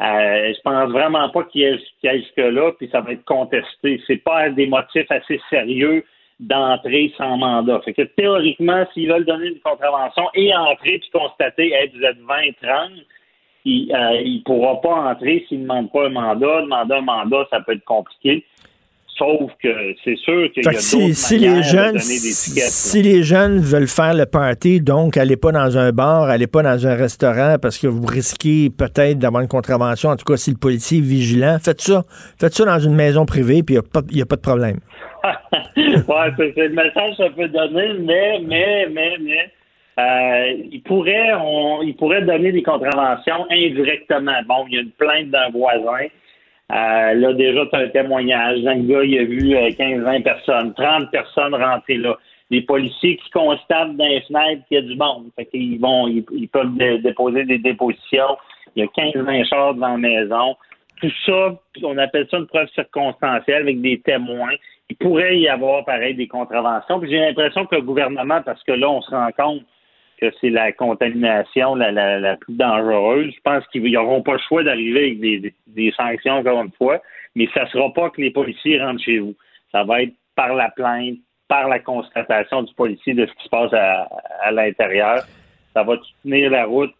Euh, 0.00 0.52
je 0.52 0.60
pense 0.62 0.90
vraiment 0.90 1.28
pas 1.28 1.44
qu'il 1.44 1.60
y 1.60 1.64
ait, 1.64 2.18
jusque-là, 2.18 2.72
puis 2.78 2.88
ça 2.90 3.00
va 3.00 3.12
être 3.12 3.24
contesté. 3.24 4.02
C'est 4.06 4.22
pas 4.24 4.50
des 4.50 4.66
motifs 4.66 5.10
assez 5.10 5.40
sérieux 5.50 6.04
d'entrer 6.40 7.12
sans 7.16 7.36
mandat. 7.36 7.80
Fait 7.84 7.92
que 7.92 8.02
théoriquement, 8.02 8.84
s'ils 8.92 9.08
veulent 9.08 9.24
donner 9.24 9.48
une 9.48 9.60
contravention 9.60 10.24
et 10.34 10.52
entrer 10.54 10.98
puis 10.98 11.10
constater, 11.12 11.72
hey, 11.72 11.92
vous 11.94 12.02
êtes 12.02 12.18
20, 12.18 12.34
30, 12.60 12.90
il 13.64 13.88
ne 13.88 14.38
euh, 14.38 14.42
pourra 14.44 14.80
pas 14.80 15.10
entrer 15.10 15.44
s'il 15.48 15.58
ne 15.58 15.62
demande 15.62 15.90
pas 15.90 16.06
un 16.06 16.10
mandat. 16.10 16.62
Demander 16.62 16.94
un 16.94 17.00
mandat, 17.00 17.46
ça 17.50 17.60
peut 17.60 17.72
être 17.72 17.84
compliqué. 17.84 18.44
Sauf 19.16 19.52
que 19.62 19.68
c'est 20.02 20.16
sûr 20.16 20.50
qu'il 20.52 20.64
y 20.64 20.66
a 20.66 20.72
d'autres 20.72 20.80
si, 20.80 21.14
si 21.14 21.38
les 21.38 21.62
jeunes, 21.62 21.98
Si, 22.00 23.00
les 23.00 23.22
jeunes 23.22 23.60
veulent 23.60 23.86
faire 23.86 24.12
le 24.12 24.26
party, 24.26 24.80
donc 24.80 25.16
allez 25.16 25.36
pas 25.36 25.52
dans 25.52 25.78
un 25.78 25.92
bar, 25.92 26.24
allez 26.24 26.48
pas 26.48 26.64
dans 26.64 26.84
un 26.84 26.96
restaurant 26.96 27.56
parce 27.62 27.78
que 27.78 27.86
vous 27.86 28.04
risquez 28.04 28.70
peut-être 28.70 29.20
d'avoir 29.20 29.42
une 29.42 29.48
contravention. 29.48 30.10
En 30.10 30.16
tout 30.16 30.24
cas, 30.24 30.36
si 30.36 30.50
le 30.50 30.56
policier 30.56 30.98
est 30.98 31.02
vigilant, 31.02 31.58
faites 31.62 31.80
ça. 31.80 32.02
Faites 32.40 32.54
ça 32.54 32.64
dans 32.64 32.80
une 32.80 32.96
maison 32.96 33.24
privée, 33.24 33.62
puis 33.62 33.76
il 33.76 34.16
n'y 34.16 34.22
a, 34.22 34.26
pas 34.26 34.36
de 34.36 34.40
problème. 34.40 34.80
ouais, 35.76 36.52
c'est 36.56 36.68
le 36.68 36.74
message 36.74 37.16
que 37.16 37.24
ça 37.24 37.30
peut 37.30 37.48
donner, 37.48 37.94
mais, 38.00 38.40
mais, 38.44 38.88
mais, 38.90 39.12
mais 39.20 39.52
euh, 39.98 40.52
il 40.72 40.82
pourrait 40.82 41.34
on, 41.34 41.82
il 41.82 41.94
pourrait 41.94 42.22
donner 42.22 42.50
des 42.50 42.62
contraventions 42.62 43.46
indirectement. 43.50 44.42
Bon, 44.46 44.66
il 44.68 44.74
y 44.74 44.78
a 44.78 44.80
une 44.80 44.90
plainte 44.90 45.30
d'un 45.30 45.50
voisin. 45.50 46.06
Euh, 46.72 47.14
là, 47.14 47.32
déjà, 47.34 47.66
tu 47.66 47.76
as 47.76 47.78
un 47.80 47.88
témoignage. 47.88 48.66
Un 48.66 48.80
gars, 48.80 49.04
il 49.04 49.18
a 49.18 49.24
vu 49.24 49.54
15-20 49.54 50.20
euh, 50.20 50.22
personnes, 50.22 50.74
30 50.74 51.10
personnes 51.10 51.54
rentrer 51.54 51.96
là. 51.96 52.18
Les 52.50 52.62
policiers 52.62 53.16
qui 53.16 53.30
constatent 53.30 53.96
dans 53.96 54.04
les 54.04 54.20
fenêtres 54.22 54.62
qu'il 54.68 54.76
y 54.76 54.78
a 54.78 54.82
du 54.82 54.96
monde. 54.96 55.26
Fait 55.34 55.46
qu'ils 55.46 55.80
vont, 55.80 56.08
ils, 56.08 56.48
peuvent 56.48 56.76
déposer 57.02 57.44
des 57.44 57.58
dépositions. 57.58 58.36
Il 58.76 58.84
y 58.84 58.86
a 58.86 58.88
15-20 58.88 59.48
chars 59.48 59.74
dans 59.74 59.92
la 59.92 59.96
maison. 59.96 60.56
Tout 61.00 61.10
ça, 61.24 61.54
on 61.82 61.96
appelle 61.98 62.26
ça 62.30 62.38
une 62.38 62.46
preuve 62.46 62.68
circonstancielle 62.74 63.62
avec 63.62 63.80
des 63.80 63.98
témoins. 64.00 64.52
Il 64.90 64.96
pourrait 64.96 65.38
y 65.38 65.48
avoir, 65.48 65.84
pareil, 65.84 66.14
des 66.14 66.28
contraventions. 66.28 67.00
Puis 67.00 67.10
j'ai 67.10 67.20
l'impression 67.20 67.64
que 67.64 67.76
le 67.76 67.82
gouvernement, 67.82 68.42
parce 68.42 68.62
que 68.62 68.72
là, 68.72 68.90
on 68.90 69.00
se 69.00 69.10
rend 69.10 69.30
compte 69.36 69.62
que 70.20 70.30
c'est 70.40 70.50
la 70.50 70.72
contamination 70.72 71.74
la, 71.74 71.90
la, 71.92 72.36
plus 72.36 72.54
dangereuse. 72.54 73.32
Je 73.34 73.40
pense 73.42 73.66
qu'ils 73.68 73.92
n'auront 73.92 74.22
pas 74.22 74.32
le 74.32 74.38
choix 74.38 74.62
d'arriver 74.62 75.00
avec 75.06 75.20
des, 75.20 75.54
des, 75.66 75.92
sanctions, 75.92 76.34
encore 76.34 76.62
une 76.62 76.72
fois, 76.72 77.00
mais 77.34 77.48
ça 77.54 77.64
ne 77.64 77.68
sera 77.68 77.92
pas 77.92 78.10
que 78.10 78.20
les 78.20 78.30
policiers 78.30 78.80
rentrent 78.80 79.02
chez 79.02 79.18
vous. 79.18 79.34
Ça 79.72 79.84
va 79.84 80.02
être 80.02 80.14
par 80.36 80.54
la 80.54 80.70
plainte, 80.70 81.18
par 81.48 81.68
la 81.68 81.78
constatation 81.78 82.62
du 82.62 82.74
policier 82.74 83.14
de 83.14 83.26
ce 83.26 83.32
qui 83.32 83.44
se 83.44 83.48
passe 83.48 83.72
à, 83.72 84.08
à 84.42 84.50
l'intérieur. 84.50 85.22
Ça 85.72 85.82
va 85.82 85.96
tenir 86.22 86.50
la 86.50 86.64
route 86.64 86.94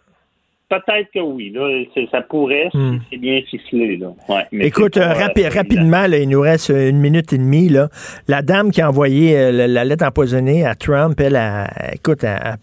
Peut-être 0.69 1.11
que 1.12 1.21
oui. 1.21 1.51
Là, 1.51 1.85
ça 2.11 2.23
pourrait, 2.23 2.71
hmm. 2.73 2.99
c'est 3.11 3.19
bien 3.19 3.43
ficelé. 3.43 3.97
Là. 3.99 4.12
Écoute, 4.53 4.97
euh, 4.97 5.12
rapidement, 5.12 6.05
il 6.05 6.29
nous 6.29 6.41
reste 6.41 6.71
une 6.71 6.99
minute 6.99 7.33
et 7.33 7.39
demie. 7.39 7.69
Là. 7.69 7.89
La 8.29 8.43
dame 8.43 8.71
qui 8.71 8.81
a 8.81 8.89
envoyé 8.89 9.37
euh, 9.37 9.67
la, 9.67 9.85
lettre 9.85 10.07
empoisonnée 10.07 10.65
à 10.65 10.75
Trump, 10.75 11.21
elle, 11.21 11.37
a, 11.37 11.67
écoute, 11.93 12.25
elle, 12.25 12.57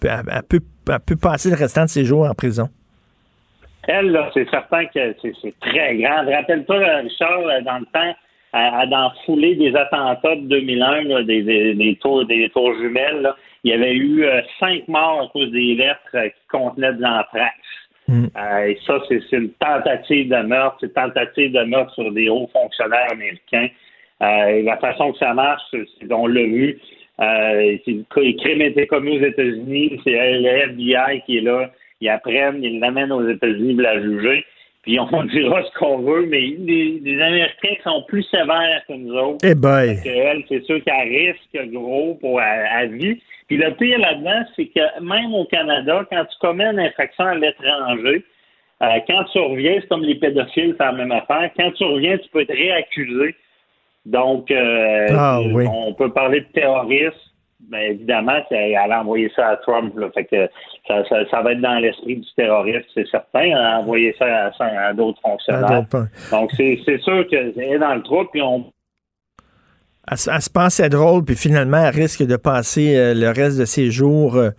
peut, 0.49 1.15
passer 1.21 1.49
le 1.49 1.55
restant 1.55 1.83
de 1.83 1.89
ses 1.89 2.03
jours 2.03 2.27
en 2.27 2.33
prison. 2.33 2.69
Elle, 3.87 4.19
c'est 4.33 4.49
certain 4.49 4.85
que 4.85 5.15
c'est 5.21 5.59
très 5.59 5.97
grand. 5.97 6.25
Rappelle-toi, 6.25 6.77
Richard, 7.03 7.63
dans 7.63 7.79
le 7.79 7.85
temps, 7.85 8.15
à, 8.53 8.85
dans 8.85 9.11
fouler 9.25 9.55
des 9.55 9.75
attentats 9.75 10.35
de 10.35 10.47
2001, 10.47 11.23
des, 11.23 11.73
des, 11.73 11.97
tours, 12.01 12.25
des 12.25 12.49
tours 12.49 12.73
jumelles, 12.75 13.31
il 13.63 13.71
y 13.71 13.73
avait 13.73 13.93
eu 13.93 14.23
euh, 14.23 14.41
cinq 14.59 14.87
morts 14.87 15.21
à 15.21 15.27
cause 15.31 15.51
des 15.51 15.75
lettres 15.75 16.11
qui 16.11 16.47
contenaient 16.49 16.93
de 16.93 17.01
l'anthrax. 17.01 17.55
Mm. 18.11 18.27
Euh, 18.37 18.65
et 18.65 18.77
ça, 18.85 18.99
c'est 19.07 19.21
une 19.31 19.51
tentative 19.51 20.29
de 20.29 20.41
meurtre, 20.43 20.77
c'est 20.81 20.87
une 20.87 20.93
tentative 20.93 21.53
de 21.53 21.63
meurtre 21.63 21.93
sur 21.93 22.11
des 22.11 22.27
hauts 22.29 22.49
fonctionnaires 22.51 23.11
américains. 23.11 23.69
Euh, 24.21 24.63
la 24.63 24.77
façon 24.77 25.13
que 25.13 25.17
ça 25.17 25.33
marche, 25.33 25.63
c'est 25.71 26.11
on 26.11 26.27
l'a 26.27 26.43
vu. 26.43 26.77
Euh, 27.21 27.77
les 28.17 28.35
crimes 28.35 28.61
étaient 28.61 28.87
commis 28.87 29.19
aux 29.19 29.25
États-Unis, 29.25 29.99
c'est 30.03 30.11
le 30.11 30.71
FBI 30.71 31.21
qui 31.25 31.37
est 31.37 31.41
là. 31.41 31.71
Ils 32.01 32.09
apprennent, 32.09 32.63
ils 32.63 32.79
l'amènent 32.79 33.11
aux 33.11 33.27
États-Unis 33.27 33.75
pour 33.75 33.83
la 33.83 34.01
juger. 34.01 34.45
Puis 34.83 34.99
on 34.99 35.23
dira 35.25 35.63
ce 35.63 35.79
qu'on 35.79 35.99
veut, 35.99 36.25
mais 36.25 36.41
les, 36.59 37.21
Américains 37.21 37.75
sont 37.83 38.03
plus 38.07 38.23
sévères 38.23 38.81
que 38.87 38.93
nous 38.93 39.13
autres. 39.13 39.45
Eh 39.45 39.55
ben. 39.55 39.95
c'est 40.49 40.63
sûr 40.65 40.83
qu'elle 40.83 41.07
risque 41.07 41.71
gros 41.71 42.15
pour 42.15 42.41
à 42.41 42.85
vie. 42.87 43.21
Puis 43.51 43.59
le 43.59 43.73
pire 43.73 43.99
là-dedans, 43.99 44.45
c'est 44.55 44.67
que 44.67 45.01
même 45.01 45.33
au 45.33 45.43
Canada, 45.43 46.05
quand 46.09 46.23
tu 46.23 46.37
commets 46.39 46.67
une 46.67 46.79
infraction 46.79 47.25
à 47.25 47.35
l'étranger, 47.35 48.23
euh, 48.81 48.85
quand 49.05 49.25
tu 49.25 49.39
reviens, 49.39 49.77
c'est 49.81 49.89
comme 49.89 50.03
les 50.03 50.15
pédophiles, 50.15 50.73
c'est 50.79 50.85
la 50.85 50.93
même 50.93 51.11
affaire. 51.11 51.51
Quand 51.57 51.69
tu 51.71 51.83
reviens, 51.83 52.17
tu 52.17 52.29
peux 52.29 52.43
être 52.43 52.53
réaccusé. 52.53 53.35
Donc, 54.05 54.49
euh, 54.51 55.07
ah, 55.11 55.41
on 55.41 55.93
peut 55.93 56.13
parler 56.13 56.39
de 56.39 56.45
terrorisme. 56.53 57.17
Mais 57.69 57.89
évidemment, 57.89 58.39
elle 58.51 58.73
a 58.77 59.01
envoyé 59.01 59.29
ça 59.35 59.49
à 59.49 59.57
Trump. 59.57 59.93
Fait 60.13 60.23
que 60.23 60.49
ça, 60.87 61.41
va 61.41 61.51
être 61.51 61.59
dans 61.59 61.79
l'esprit 61.79 62.15
du 62.15 62.33
terrorisme, 62.37 62.87
c'est 62.93 63.07
certain. 63.09 63.41
Elle 63.41 63.53
a 63.53 63.79
envoyé 63.79 64.15
ça 64.17 64.53
à, 64.61 64.93
d'autres 64.93 65.19
fonctionnaires. 65.19 65.83
Donc, 66.31 66.51
c'est 66.55 66.99
sûr 66.99 67.27
qu'elle 67.27 67.51
est 67.57 67.79
dans 67.79 67.95
le 67.95 68.01
trou, 68.01 68.23
puis 68.31 68.41
on 68.41 68.71
elle, 70.11 70.41
se 70.41 70.49
pensait 70.49 70.89
drôle, 70.89 71.23
puis 71.23 71.35
finalement, 71.35 71.77
elle 71.77 71.95
risque 71.95 72.23
de 72.23 72.35
passer 72.35 72.95
euh, 72.95 73.13
le 73.13 73.29
reste 73.29 73.57
de 73.57 73.65
ses 73.65 73.91
jours 73.91 74.35
euh, 74.35 74.49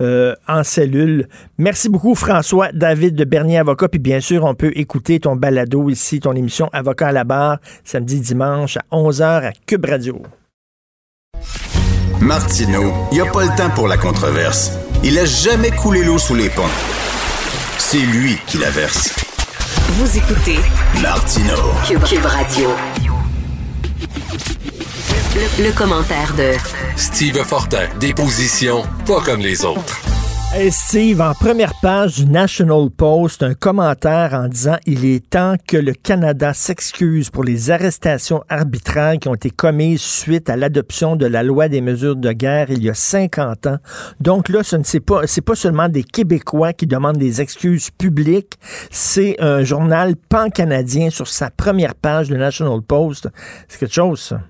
euh, 0.00 0.34
en 0.46 0.62
cellule. 0.62 1.28
Merci 1.58 1.88
beaucoup, 1.88 2.14
François 2.14 2.70
David 2.72 3.16
de 3.16 3.24
Bernier 3.24 3.58
Avocat. 3.58 3.88
Puis 3.88 3.98
bien 3.98 4.20
sûr, 4.20 4.44
on 4.44 4.54
peut 4.54 4.72
écouter 4.76 5.18
ton 5.18 5.34
balado 5.34 5.90
ici, 5.90 6.20
ton 6.20 6.32
émission 6.32 6.68
Avocat 6.72 7.08
à 7.08 7.12
la 7.12 7.24
barre, 7.24 7.58
samedi, 7.84 8.20
dimanche 8.20 8.76
à 8.76 8.82
11h 8.92 9.48
à 9.48 9.52
Cube 9.66 9.84
Radio. 9.84 10.22
Martineau, 12.20 12.92
il 13.10 13.14
n'y 13.14 13.20
a 13.20 13.30
pas 13.30 13.42
le 13.42 13.56
temps 13.56 13.70
pour 13.74 13.88
la 13.88 13.96
controverse. 13.96 14.78
Il 15.02 15.18
a 15.18 15.24
jamais 15.24 15.70
coulé 15.70 16.04
l'eau 16.04 16.18
sous 16.18 16.34
les 16.34 16.50
ponts. 16.50 16.62
C'est 17.78 17.98
lui 17.98 18.36
qui 18.46 18.58
la 18.58 18.70
verse. 18.70 19.14
Vous 19.94 20.18
écoutez 20.18 20.58
Martino. 21.02 21.56
Cube, 21.86 22.04
Cube 22.04 22.26
Radio. 22.26 22.70
Le, 25.32 25.64
le 25.68 25.72
commentaire 25.72 26.34
de 26.34 26.54
Steve 26.96 27.44
Fortin, 27.44 27.86
des 28.00 28.12
positions 28.12 28.82
pas 29.06 29.20
comme 29.20 29.38
les 29.40 29.64
autres. 29.64 30.00
Hey 30.52 30.72
Steve, 30.72 31.20
en 31.20 31.34
première 31.34 31.74
page 31.80 32.16
du 32.16 32.26
National 32.26 32.90
Post, 32.90 33.44
un 33.44 33.54
commentaire 33.54 34.34
en 34.34 34.48
disant 34.48 34.76
il 34.86 35.04
est 35.04 35.30
temps 35.30 35.54
que 35.68 35.76
le 35.76 35.92
Canada 35.92 36.52
s'excuse 36.52 37.30
pour 37.30 37.44
les 37.44 37.70
arrestations 37.70 38.42
arbitraires 38.48 39.18
qui 39.20 39.28
ont 39.28 39.36
été 39.36 39.50
commises 39.50 40.00
suite 40.00 40.50
à 40.50 40.56
l'adoption 40.56 41.14
de 41.14 41.26
la 41.26 41.44
loi 41.44 41.68
des 41.68 41.80
mesures 41.80 42.16
de 42.16 42.32
guerre 42.32 42.70
il 42.70 42.82
y 42.82 42.90
a 42.90 42.94
50 42.94 43.68
ans. 43.68 43.78
Donc 44.18 44.48
là, 44.48 44.64
ce 44.64 44.74
n'est 44.74 45.00
pas, 45.00 45.28
c'est 45.28 45.42
pas 45.42 45.54
seulement 45.54 45.88
des 45.88 46.02
Québécois 46.02 46.72
qui 46.72 46.88
demandent 46.88 47.18
des 47.18 47.40
excuses 47.40 47.90
publiques, 47.90 48.54
c'est 48.90 49.36
un 49.40 49.62
journal 49.62 50.16
pan-canadien 50.16 51.10
sur 51.10 51.28
sa 51.28 51.50
première 51.50 51.94
page 51.94 52.26
du 52.26 52.36
National 52.36 52.82
Post. 52.82 53.28
C'est 53.68 53.78
quelque 53.78 53.94
chose, 53.94 54.20
ça. 54.20 54.40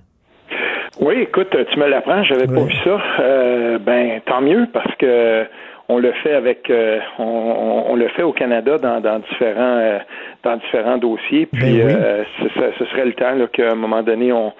Oui, 1.00 1.14
écoute, 1.22 1.56
tu 1.70 1.78
me 1.78 1.86
l'apprends, 1.86 2.22
j'avais 2.24 2.46
pas 2.46 2.60
vu 2.60 2.74
ça. 2.84 3.00
Euh, 3.20 3.78
ben, 3.78 4.20
tant 4.26 4.42
mieux 4.42 4.66
parce 4.70 4.94
que 4.96 5.46
on 5.88 5.98
le 5.98 6.12
fait 6.22 6.34
avec 6.34 6.70
euh, 6.70 7.00
on, 7.18 7.84
on, 7.88 7.96
le 7.96 8.08
fait 8.08 8.22
au 8.22 8.32
Canada 8.32 8.76
dans, 8.78 9.00
dans 9.00 9.18
différents 9.18 9.78
euh, 9.78 9.98
dans 10.44 10.56
différents 10.56 10.98
dossiers. 10.98 11.46
Puis 11.46 11.80
euh, 11.80 12.22
ce, 12.38 12.48
ce, 12.78 12.84
serait 12.84 13.06
le 13.06 13.14
temps 13.14 13.34
qu'à 13.52 13.72
un 13.72 13.74
moment 13.74 14.02
donné 14.02 14.30
on 14.32 14.52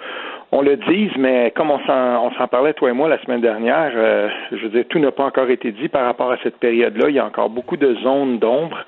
on 0.52 0.62
le 0.62 0.76
dise, 0.76 1.12
mais 1.18 1.52
comme 1.54 1.70
on 1.70 1.78
s'en, 1.86 2.48
parlait, 2.48 2.72
toi 2.74 2.90
et 2.90 2.92
moi, 2.92 3.08
la 3.08 3.20
semaine 3.22 3.40
dernière, 3.40 3.92
je 4.50 4.56
veux 4.56 4.68
dire, 4.70 4.84
tout 4.88 4.98
n'a 4.98 5.12
pas 5.12 5.24
encore 5.24 5.48
été 5.48 5.72
dit 5.72 5.88
par 5.88 6.04
rapport 6.04 6.32
à 6.32 6.36
cette 6.42 6.56
période-là. 6.56 7.08
Il 7.08 7.14
y 7.14 7.18
a 7.18 7.24
encore 7.24 7.50
beaucoup 7.50 7.76
de 7.76 7.94
zones 8.02 8.38
d'ombre. 8.38 8.84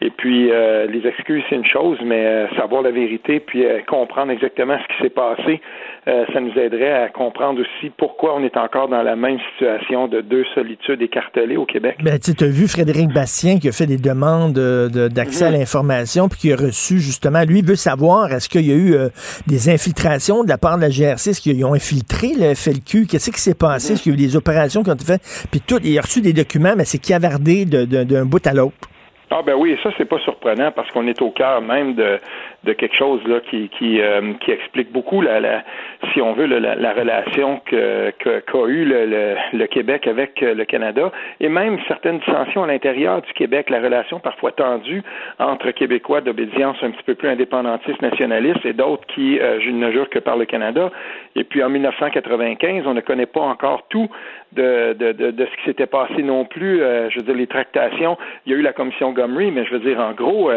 Et 0.00 0.10
puis, 0.10 0.48
les 0.48 1.06
excuses, 1.06 1.42
c'est 1.48 1.56
une 1.56 1.66
chose, 1.66 1.98
mais 2.04 2.46
savoir 2.56 2.82
la 2.82 2.92
vérité, 2.92 3.40
puis 3.40 3.64
comprendre 3.88 4.30
exactement 4.30 4.76
ce 4.78 4.94
qui 4.94 5.02
s'est 5.02 5.10
passé, 5.10 5.60
euh, 6.08 6.24
ça 6.32 6.40
nous 6.40 6.52
aiderait 6.58 6.92
à 6.92 7.08
comprendre 7.08 7.60
aussi 7.60 7.90
pourquoi 7.98 8.34
on 8.34 8.42
est 8.42 8.56
encore 8.56 8.88
dans 8.88 9.02
la 9.02 9.16
même 9.16 9.38
situation 9.52 10.08
de 10.08 10.22
deux 10.22 10.44
solitudes 10.54 11.02
écartelées 11.02 11.58
au 11.58 11.66
Québec. 11.66 11.98
Ben, 12.02 12.18
tu 12.18 12.32
as 12.42 12.48
vu 12.48 12.66
Frédéric 12.68 13.12
Bastien 13.12 13.58
qui 13.58 13.68
a 13.68 13.72
fait 13.72 13.86
des 13.86 13.98
demandes 13.98 14.54
d'accès 14.54 15.44
à 15.44 15.50
mhm. 15.50 15.58
l'information 15.58 16.28
puis 16.28 16.38
qui 16.38 16.52
a 16.52 16.56
reçu 16.56 17.00
justement, 17.00 17.42
lui 17.44 17.60
veut 17.60 17.76
savoir 17.76 18.32
est-ce 18.32 18.48
qu'il 18.48 18.66
y 18.66 18.72
a 18.72 18.76
eu 18.76 18.94
euh, 18.94 19.08
des 19.46 19.68
infiltrations 19.68 20.42
de 20.42 20.48
la 20.48 20.56
part 20.56 20.76
de 20.76 20.82
la 20.82 20.90
GRC, 21.00 21.30
est-ce 21.30 21.40
qu'ils 21.40 21.64
ont 21.64 21.74
infiltré 21.74 22.28
le 22.38 22.54
FLQ, 22.54 23.06
qu'est-ce 23.06 23.30
qui 23.30 23.40
s'est 23.40 23.54
passé, 23.54 23.88
mhm. 23.88 23.94
est-ce 23.94 24.02
qu'il 24.02 24.12
y 24.12 24.14
a 24.14 24.18
eu 24.18 24.26
des 24.26 24.36
opérations 24.36 24.82
qui 24.82 24.90
ont 24.90 24.94
été 24.94 25.04
faites, 25.04 25.48
puis 25.50 25.60
tout, 25.60 25.78
il 25.82 25.98
a 25.98 26.02
reçu 26.02 26.20
des 26.20 26.32
documents, 26.32 26.74
mais 26.76 26.84
c'est 26.84 26.98
cavardé 26.98 27.64
d'un 27.64 28.24
bout 28.24 28.46
à 28.46 28.52
l'autre. 28.52 28.88
Ah 29.32 29.42
ben 29.46 29.54
oui, 29.54 29.78
ça 29.80 29.90
c'est 29.96 30.06
pas 30.06 30.18
surprenant 30.18 30.72
parce 30.72 30.90
qu'on 30.90 31.06
est 31.06 31.22
au 31.22 31.30
cœur 31.30 31.62
même 31.62 31.94
de, 31.94 32.18
de 32.64 32.74
quelque 32.74 32.96
chose 32.96 33.20
là 33.26 33.40
qui 33.40 33.70
qui, 33.70 34.00
euh, 34.00 34.34
qui 34.40 34.50
explique 34.50 34.92
beaucoup 34.92 35.22
la, 35.22 35.40
la 35.40 35.64
si 36.12 36.20
on 36.20 36.34
veut 36.34 36.44
la, 36.44 36.74
la 36.74 36.92
relation 36.92 37.60
que 37.64 38.10
qu'a 38.18 38.66
eu 38.66 38.84
le, 38.84 39.36
le, 39.52 39.66
Québec 39.66 40.06
avec 40.06 40.42
euh, 40.42 40.54
le 40.54 40.64
Canada 40.66 41.10
et 41.40 41.48
même 41.48 41.78
certaines 41.88 42.18
dissensions 42.18 42.64
à 42.64 42.66
l'intérieur 42.66 43.22
du 43.22 43.32
Québec, 43.32 43.70
la 43.70 43.80
relation 43.80 44.20
parfois 44.20 44.52
tendue 44.52 45.02
entre 45.38 45.70
Québécois 45.70 46.20
d'obédience 46.20 46.76
un 46.82 46.90
petit 46.90 47.02
peu 47.04 47.14
plus 47.14 47.28
indépendantiste 47.28 48.02
nationaliste 48.02 48.64
et 48.64 48.74
d'autres 48.74 49.06
qui 49.06 49.38
euh, 49.38 49.58
je 49.60 49.70
ne 49.70 49.90
jure 49.90 50.10
que 50.10 50.18
par 50.18 50.36
le 50.36 50.44
Canada. 50.44 50.90
Et 51.36 51.44
puis 51.44 51.62
en 51.62 51.70
1995, 51.70 52.86
on 52.86 52.94
ne 52.94 53.00
connaît 53.00 53.26
pas 53.26 53.40
encore 53.40 53.86
tout 53.88 54.08
de, 54.52 54.92
de, 54.92 55.12
de, 55.12 55.30
de 55.30 55.46
ce 55.46 55.56
qui 55.58 55.64
s'était 55.64 55.86
passé 55.86 56.22
non 56.22 56.44
plus. 56.44 56.78
je 56.78 57.16
veux 57.16 57.24
dire 57.24 57.34
les 57.34 57.46
tractations. 57.46 58.18
Il 58.44 58.52
y 58.52 58.54
a 58.54 58.58
eu 58.58 58.62
la 58.62 58.72
commission 58.72 59.12
Gomery, 59.12 59.50
mais 59.50 59.64
je 59.64 59.70
veux 59.70 59.78
dire 59.78 60.00
en 60.00 60.12
gros 60.12 60.50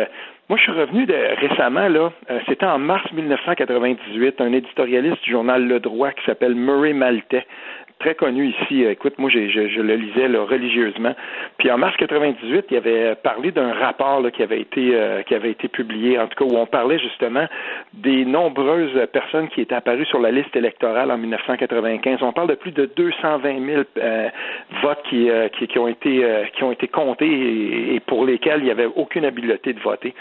moi, 0.50 0.58
je 0.58 0.64
suis 0.64 0.72
revenu 0.74 1.06
de, 1.06 1.14
récemment, 1.48 1.88
là, 1.88 2.12
euh, 2.30 2.40
c'était 2.48 2.66
en 2.66 2.78
mars 2.78 3.10
1998, 3.14 4.42
un 4.42 4.52
éditorialiste 4.52 5.24
du 5.24 5.32
journal 5.32 5.66
Le 5.66 5.80
Droit 5.80 6.12
qui 6.12 6.24
s'appelle 6.26 6.54
Murray 6.54 6.92
Maltais 6.92 7.46
très 8.04 8.16
connu 8.16 8.50
ici. 8.50 8.84
Écoute, 8.84 9.18
moi, 9.18 9.30
je, 9.30 9.48
je, 9.48 9.82
le 9.82 9.96
lisais 9.96 10.28
religieusement. 10.28 11.16
Puis 11.58 11.72
en 11.72 11.78
mars 11.78 11.96
98, 11.96 12.66
il 12.70 12.78
avait 12.78 13.16
parlé 13.16 13.52
d'un 13.52 13.74
rapport 13.74 14.22
qui 14.34 14.44
avait 14.44 14.60
été 14.60 14.92
euh, 14.94 15.22
qui 15.24 15.34
avait 15.36 15.52
été 15.52 15.70
publié, 15.70 16.20
en 16.20 16.28
tout 16.28 16.44
cas 16.44 16.54
où 16.54 16.58
on 16.58 16.66
parlait 16.66 17.00
justement 17.00 17.46
des 17.94 18.26
nombreuses 18.26 19.08
personnes 19.14 19.48
qui 19.50 19.62
étaient 19.62 19.76
apparues 19.76 20.06
sur 20.06 20.20
la 20.20 20.32
liste 20.32 20.54
électorale 20.56 21.12
en 21.12 21.18
1995. 21.18 22.20
On 22.22 22.34
parle 22.34 22.50
de 22.50 22.56
plus 22.56 22.72
de 22.72 22.86
220 22.94 23.66
000 23.66 23.84
euh, 23.98 24.30
votes 24.82 25.02
qui, 25.10 25.30
euh, 25.30 25.48
qui, 25.48 25.68
qui, 25.68 25.80
ont 25.80 25.88
été 25.88 26.26
qui 26.56 26.64
ont 26.64 26.74
été 26.74 26.90
comptés 26.90 27.96
et, 27.96 28.00
pour 28.02 28.26
lesquels 28.26 28.60
il 28.60 28.66
n'y 28.66 28.72
avait 28.72 28.90
aucune 28.96 29.24
habileté 29.24 29.72
de 29.72 29.80
voter. 29.80 30.14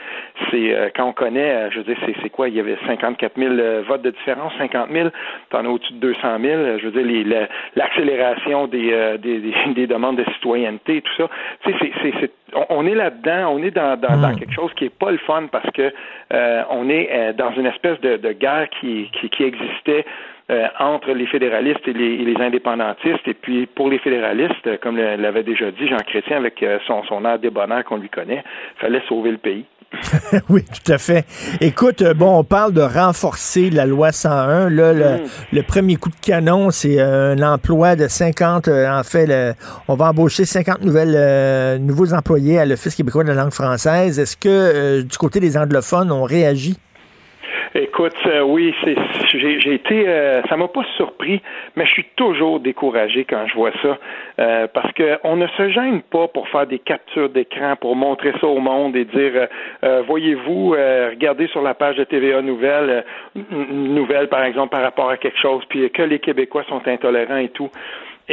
C'est 0.50 0.92
quand 0.94 1.06
on 1.06 1.12
connaît, 1.12 1.70
je 1.72 1.78
veux 1.78 1.84
dire, 1.84 1.98
c'est 2.22 2.30
quoi? 2.30 2.48
Il 2.48 2.54
y 2.54 2.60
avait 2.60 2.76
54 2.86 3.32
000 3.36 3.54
votes 3.88 4.02
de 4.02 4.10
différence, 4.10 4.52
50 4.58 4.90
000. 4.92 5.08
T'en 5.50 5.64
as 5.64 5.68
au-dessus 5.68 5.94
de 5.94 5.98
200 5.98 6.38
000. 6.40 6.78
Je 6.78 6.86
veux 6.86 7.02
dire, 7.02 7.24
les, 7.24 7.46
l'accélération 7.76 8.66
des, 8.66 8.92
euh, 8.92 9.16
des, 9.18 9.40
des, 9.74 9.86
demandes 9.86 10.16
de 10.16 10.24
citoyenneté, 10.34 11.02
tout 11.02 11.12
ça. 11.16 11.28
C'est, 11.64 11.74
c'est, 11.80 12.12
c'est, 12.20 12.30
on, 12.68 12.86
est 12.86 12.94
là-dedans, 12.94 13.54
on 13.54 13.62
est 13.62 13.70
dans, 13.70 13.98
dans, 13.98 14.20
dans, 14.20 14.28
hmm. 14.28 14.38
quelque 14.38 14.54
chose 14.54 14.72
qui 14.74 14.86
est 14.86 14.98
pas 14.98 15.10
le 15.10 15.18
fun 15.18 15.46
parce 15.50 15.70
que 15.70 15.92
euh, 16.32 16.62
on 16.70 16.88
est 16.88 17.08
euh, 17.12 17.32
dans 17.32 17.52
une 17.52 17.66
espèce 17.66 18.00
de, 18.00 18.16
de 18.16 18.32
guerre 18.32 18.68
qui, 18.80 19.10
qui, 19.12 19.28
qui 19.30 19.44
existait 19.44 20.04
entre 20.78 21.12
les 21.12 21.24
fédéralistes 21.24 21.86
et 21.88 21.94
les, 21.94 22.14
et 22.14 22.24
les, 22.26 22.36
indépendantistes. 22.36 23.26
Et 23.26 23.32
puis, 23.32 23.64
pour 23.64 23.88
les 23.88 23.98
fédéralistes, 23.98 24.78
comme 24.82 24.98
l'avait 24.98 25.44
déjà 25.44 25.70
dit 25.70 25.88
Jean 25.88 26.02
Chrétien 26.06 26.36
avec 26.36 26.62
son, 26.86 27.04
son 27.04 27.24
air 27.24 27.38
débonnaire 27.38 27.84
qu'on 27.84 27.96
lui 27.96 28.10
connaît, 28.10 28.44
fallait 28.76 29.00
sauver 29.08 29.30
le 29.30 29.38
pays. 29.38 29.64
oui, 30.48 30.64
tout 30.64 30.92
à 30.92 30.98
fait. 30.98 31.24
Écoute, 31.60 32.02
euh, 32.02 32.14
bon, 32.14 32.38
on 32.38 32.44
parle 32.44 32.72
de 32.72 32.80
renforcer 32.80 33.70
la 33.70 33.86
loi 33.86 34.12
101. 34.12 34.70
Là, 34.70 34.92
le, 34.92 35.04
mm. 35.04 35.20
le 35.52 35.62
premier 35.62 35.96
coup 35.96 36.08
de 36.10 36.16
canon, 36.20 36.70
c'est 36.70 37.00
un 37.00 37.40
emploi 37.42 37.96
de 37.96 38.08
50, 38.08 38.68
euh, 38.68 38.88
en 38.88 39.02
fait, 39.02 39.56
on 39.88 39.94
va 39.94 40.06
embaucher 40.06 40.44
50 40.44 40.82
nouvelles, 40.82 41.14
euh, 41.16 41.78
nouveaux 41.78 42.12
employés 42.14 42.58
à 42.58 42.66
l'Office 42.66 42.94
québécois 42.94 43.24
de 43.24 43.28
la 43.28 43.42
langue 43.42 43.52
française. 43.52 44.18
Est-ce 44.18 44.36
que 44.36 45.02
du 45.02 45.18
côté 45.18 45.40
des 45.40 45.56
anglophones, 45.56 46.10
on 46.10 46.24
réagit? 46.24 46.78
Écoute, 47.74 48.14
euh, 48.26 48.42
oui, 48.42 48.74
c'est, 48.84 48.94
j'ai, 49.32 49.74
été, 49.74 50.06
euh, 50.06 50.42
ça 50.50 50.58
m'a 50.58 50.68
pas 50.68 50.84
surpris, 50.96 51.40
mais 51.74 51.86
je 51.86 51.92
suis 51.92 52.06
toujours 52.16 52.60
découragé 52.60 53.24
quand 53.24 53.46
je 53.46 53.54
vois 53.54 53.70
ça, 53.80 53.98
euh, 54.40 54.66
parce 54.66 54.92
que 54.92 55.18
on 55.24 55.36
ne 55.36 55.46
se 55.46 55.70
gêne 55.70 56.02
pas 56.02 56.28
pour 56.28 56.48
faire 56.48 56.66
des 56.66 56.78
captures 56.78 57.30
d'écran, 57.30 57.76
pour 57.80 57.96
montrer 57.96 58.32
ça 58.42 58.46
au 58.46 58.58
monde 58.58 58.94
et 58.94 59.06
dire, 59.06 59.48
voyez-vous, 60.06 60.70
regardez 60.70 61.46
sur 61.48 61.62
la 61.62 61.72
page 61.72 61.96
de 61.96 62.04
TVA 62.04 62.42
Nouvelle, 62.42 63.04
nouvelle 63.50 64.28
par 64.28 64.44
exemple 64.44 64.70
par 64.70 64.82
rapport 64.82 65.08
à 65.08 65.16
quelque 65.16 65.38
chose, 65.40 65.62
puis 65.68 65.90
que 65.90 66.02
les 66.02 66.18
Québécois 66.18 66.64
sont 66.68 66.86
intolérants 66.86 67.38
et 67.38 67.48
tout. 67.48 67.70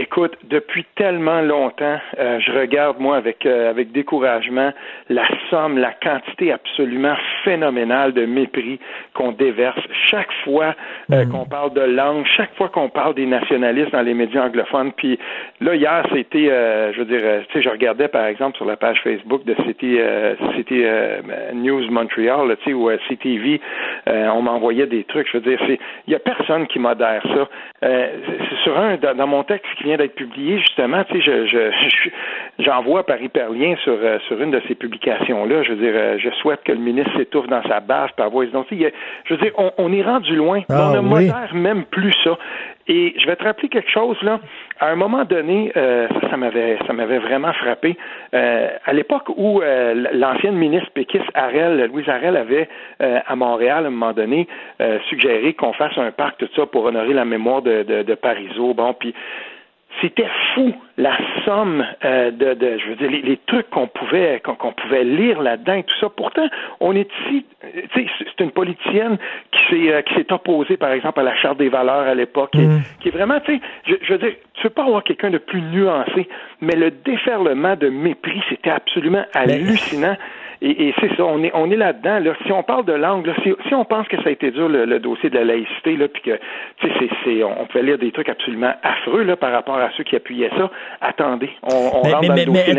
Écoute, 0.02 0.38
depuis 0.50 0.86
tellement 0.95 1.41
longtemps, 1.41 2.00
euh, 2.18 2.39
je 2.39 2.54
regarde 2.54 3.02
moi 3.02 3.18
avec 3.18 3.45
euh, 3.45 3.70
avec 3.70 3.91
découragement 3.91 4.72
la 5.10 5.28
somme, 5.50 5.78
la 5.78 5.91
quantité 5.91 6.54
absolument 6.54 7.16
phénoménale 7.43 8.14
de 8.14 8.26
mépris 8.26 8.80
qu'on 9.14 9.34
déverse 9.34 9.82
chaque 10.10 10.32
fois 10.45 10.74
euh, 11.12 11.26
mm. 11.26 11.32
qu'on 11.32 11.45
parle 11.45 11.74
de 11.74 11.82
langue, 11.82 12.26
chaque 12.38 12.56
fois 12.56 12.70
qu'on 12.70 12.88
parle 12.88 13.14
des 13.16 13.26
nationalistes 13.26 13.91
dans 13.91 14.02
les 14.02 14.14
médias 14.14 14.45
anglophones. 14.45 14.93
Puis 14.93 15.20
là 15.60 15.76
hier, 15.76 16.06
c'était, 16.14 16.45
je 16.93 17.00
veux 17.00 17.06
dire, 17.06 17.43
tu 17.50 17.54
sais, 17.56 17.62
je 17.62 17.70
regardais 17.70 18.08
par 18.08 18.24
exemple 18.24 18.56
sur 18.56 18.66
la 18.66 18.78
page 18.78 19.02
Facebook 19.04 19.43
de 19.43 19.54
City 19.68 20.00
City 20.56 20.82
News 21.54 21.91
Montreal, 21.91 22.56
tu 22.64 22.70
sais, 22.70 22.74
ou 22.74 22.89
CTV, 23.10 23.60
on 24.08 24.43
m'envoyait 24.43 24.88
des 24.88 25.04
trucs. 25.04 25.28
Je 25.28 25.39
veux 25.39 25.43
dire, 25.43 25.60
c'est, 25.68 25.78
il 26.08 26.14
y 26.14 26.16
a 26.16 26.20
personne 26.20 26.68
qui 26.68 26.80
modère 26.80 27.22
ça. 27.24 27.50
c'est 27.82 28.58
sur 28.64 28.80
un 28.80 28.95
dans 28.95 29.28
mon 29.28 29.43
texte 29.43 29.68
qui 29.78 29.89
vient 29.90 29.98
d'être 29.98 30.16
publié, 30.16 30.60
justement, 30.60 31.04
tu 31.06 31.16
sais, 31.16 31.22
je, 31.22 31.46
je, 31.48 32.10
j'envoie 32.64 33.06
par 33.06 33.22
hyperlien 33.22 33.76
sur, 33.84 33.94
euh, 33.94 34.20
sur 34.28 34.40
une 34.42 34.52
de 34.52 34.62
ces 34.68 34.76
publications-là. 34.76 35.64
Je 35.64 35.74
veux 35.74 35.84
dire, 35.84 35.94
euh, 35.96 36.18
je 36.20 36.30
souhaite 36.42 36.64
que 36.64 36.72
le 36.72 36.80
ministre 36.80 37.12
s'étouffe 37.18 37.48
dans 37.48 37.64
sa 37.64 37.80
baffe 37.80 38.12
par 38.14 38.30
voix. 38.30 38.46
Donc, 38.48 38.68
je 38.72 39.34
veux 39.34 39.40
dire, 39.40 39.52
on, 39.58 39.72
on 39.78 39.92
est 39.92 40.04
rendu 40.04 40.36
loin. 40.36 40.62
Ah, 40.70 40.92
on 40.92 40.96
ne 40.96 41.00
modère 41.00 41.54
même 41.54 41.86
plus 41.86 42.14
ça. 42.24 42.38
Et 42.90 43.14
je 43.20 43.28
vais 43.28 43.36
te 43.36 43.44
rappeler 43.44 43.70
quelque 43.70 43.92
chose 43.92 44.18
là. 44.24 44.40
À 44.80 44.88
un 44.88 44.96
moment 44.96 45.24
donné, 45.24 45.72
euh, 45.78 46.08
ça, 46.10 46.32
ça 46.32 46.38
m'avait, 46.38 46.80
ça 46.88 46.94
m'avait 46.94 47.20
vraiment 47.20 47.54
frappé. 47.54 47.96
Euh, 48.34 48.70
à 48.84 48.94
l'époque 48.94 49.30
où 49.38 49.62
euh, 49.62 50.08
l'ancienne 50.14 50.56
ministre 50.56 50.90
péquiste 50.96 51.30
Arel, 51.36 51.86
Louise 51.86 52.10
Arel, 52.10 52.36
avait 52.36 52.68
à 53.00 53.36
Montréal, 53.36 53.86
à 53.86 53.88
un 53.88 53.92
moment 53.92 54.14
donné, 54.14 54.48
suggéré 55.10 55.54
qu'on 55.54 55.74
fasse 55.74 55.98
un 55.98 56.12
parc 56.12 56.38
tout 56.40 56.50
ça 56.56 56.66
pour 56.66 56.86
honorer 56.86 57.14
la 57.14 57.26
mémoire 57.26 57.62
de, 57.62 57.84
de, 57.84 58.02
de 58.02 58.18
Bon, 58.74 58.94
puis 58.94 59.14
c'était 60.02 60.28
fou 60.54 60.74
la 60.97 61.18
somme 61.45 61.86
euh, 62.04 62.32
de, 62.32 62.54
de, 62.54 62.78
je 62.78 62.89
veux 62.89 62.95
dire, 62.95 63.10
les, 63.10 63.39
trucs 63.47 63.70
qu'on 63.70 63.88
pouvait 63.88 64.41
qu'on 64.41 64.74
pouvait 64.74 65.04
lire 65.04 65.41
là-dedans, 65.41 65.82
tout 65.82 65.95
ça. 66.00 66.10
Pourtant, 66.10 66.47
on 66.80 66.95
est 66.95 67.10
ici, 67.26 67.45
tu 67.93 68.04
sais, 68.04 68.08
c'est 68.20 68.43
une 68.43 68.52
politicienne 68.52 69.18
qui 69.52 69.60
s'est 69.70 69.93
euh, 69.93 70.02
qui 70.02 70.14
s'est 70.16 70.32
opposée, 70.32 70.78
par 70.78 70.91
exemple, 70.91 71.20
à 71.22 71.24
la 71.24 71.36
charte 71.36 71.58
des 71.58 71.70
valeurs 71.70 72.08
à 72.08 72.16
l'époque, 72.16 72.54
mm. 72.56 72.80
qui, 73.00 73.08
est 73.08 73.12
vraiment, 73.12 73.39
tu 73.39 73.56
sais, 73.56 73.62
je, 73.88 73.95
je, 74.02 74.14
veux 74.14 74.20
dire, 74.20 74.34
tu 74.56 74.64
veux 74.64 74.74
pas 74.74 74.86
avoir 74.86 75.04
quelqu'un 75.04 75.30
de 75.30 75.38
plus 75.38 75.62
nuancé, 75.62 76.28
mais 76.62 76.76
le 76.76 76.91
déferlement 76.91 77.76
de 77.76 77.89
mépris, 77.89 78.41
c'était 78.50 78.72
absolument 78.72 79.24
hallucinant. 79.34 80.18
Et, 80.62 80.93
c'est 80.99 81.16
ça, 81.16 81.24
on 81.24 81.41
est, 81.43 81.51
on 81.53 81.72
est 81.72 81.78
là-dedans. 81.78 82.20
Là. 82.20 82.34
Si 82.45 82.51
on 82.51 82.64
parle 82.64 82.86
de 82.86 82.93
langue, 82.93 83.32
si, 83.43 83.53
si, 83.68 83.74
on 83.74 83.86
pense 83.86 84.07
que 84.07 84.18
ça 84.18 84.28
a 84.28 84.32
été 84.32 84.51
dur, 84.51 84.68
le, 84.68 84.99
dossier 84.99 85.30
de 85.30 85.36
la 85.36 85.45
laïcité, 85.45 85.95
là, 85.95 86.07
puis 86.10 86.22
que 86.22 86.39
c'est, 86.82 87.10
c'est, 87.24 87.43
on 87.43 87.66
pouvait 87.66 87.84
lire 87.84 87.97
des 87.97 88.12
trucs 88.12 88.28
absolument 88.28 88.74
affreux 88.84 89.24
là, 89.24 89.38
par 89.38 89.53
rapport 89.53 89.78
à 89.78 89.89
ceux 89.95 90.03
qui 90.03 90.18
appuyaient 90.18 90.51
ça, 90.57 90.70
attendez, 90.99 91.49
on, 91.64 91.76
on 91.76 92.01
rentre 92.01 92.28
dans 92.28 92.36
le 92.36 92.45
dossier 92.45 92.74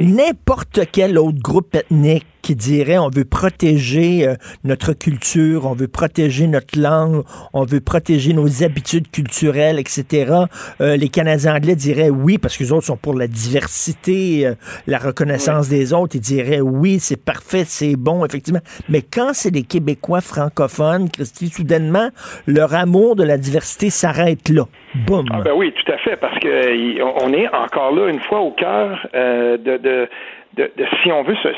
N'importe 0.00 0.80
quel 0.92 1.16
autre 1.18 1.40
groupe 1.40 1.74
ethnique 1.74 2.26
qui 2.44 2.54
dirait 2.54 2.98
on 2.98 3.08
veut 3.08 3.24
protéger 3.24 4.28
euh, 4.28 4.34
notre 4.64 4.92
culture, 4.92 5.64
on 5.64 5.72
veut 5.72 5.88
protéger 5.88 6.46
notre 6.46 6.78
langue, 6.78 7.24
on 7.54 7.64
veut 7.64 7.80
protéger 7.80 8.34
nos 8.34 8.62
habitudes 8.62 9.10
culturelles, 9.10 9.78
etc. 9.78 10.44
Euh, 10.82 10.96
les 10.96 11.08
Canadiens 11.08 11.56
anglais 11.56 11.74
diraient 11.74 12.10
oui 12.10 12.36
parce 12.36 12.58
que 12.58 12.64
les 12.64 12.72
autres 12.72 12.84
sont 12.84 12.98
pour 12.98 13.14
la 13.14 13.28
diversité, 13.28 14.46
euh, 14.46 14.54
la 14.86 14.98
reconnaissance 14.98 15.70
des 15.70 15.94
autres. 15.94 16.16
Ils 16.16 16.20
diraient 16.20 16.60
oui, 16.60 16.98
c'est 17.00 17.24
parfait, 17.24 17.64
c'est 17.64 17.96
bon, 17.96 18.26
effectivement. 18.26 18.60
Mais 18.90 19.00
quand 19.00 19.30
c'est 19.32 19.54
les 19.54 19.62
Québécois 19.62 20.20
francophones, 20.20 21.08
Christy, 21.08 21.48
soudainement, 21.48 22.10
leur 22.46 22.74
amour 22.74 23.16
de 23.16 23.24
la 23.24 23.38
diversité 23.38 23.88
s'arrête 23.88 24.50
là. 24.50 24.64
Boum. 25.06 25.24
Ah 25.32 25.40
ben 25.42 25.52
oui, 25.56 25.72
tout 25.72 25.90
à 25.90 25.96
fait, 25.96 26.16
parce 26.16 26.38
que 26.38 27.02
on 27.24 27.32
est 27.32 27.48
encore 27.48 27.92
là 27.92 28.08
une 28.08 28.20
fois 28.20 28.40
au 28.40 28.52
cœur 28.52 29.08
de, 29.12 29.76
de 29.78 30.08
de, 30.56 30.70
si 31.02 31.10
on 31.10 31.22
veut, 31.22 31.34
ce, 31.42 31.48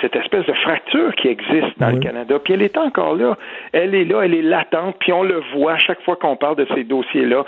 cette 0.00 0.16
espèce 0.16 0.46
de 0.46 0.52
fracture 0.52 1.14
qui 1.16 1.28
existe 1.28 1.78
dans 1.78 1.90
le 1.90 1.98
Canada. 1.98 2.38
Puis 2.42 2.54
elle 2.54 2.62
est 2.62 2.76
encore 2.76 3.14
là. 3.16 3.36
Elle 3.72 3.94
est 3.94 4.04
là, 4.04 4.22
elle 4.22 4.34
est 4.34 4.42
latente, 4.42 4.96
puis 5.00 5.12
on 5.12 5.22
le 5.22 5.42
voit 5.54 5.72
à 5.72 5.78
chaque 5.78 6.00
fois 6.02 6.16
qu'on 6.16 6.36
parle 6.36 6.56
de 6.56 6.66
ces 6.74 6.84
dossiers-là. 6.84 7.44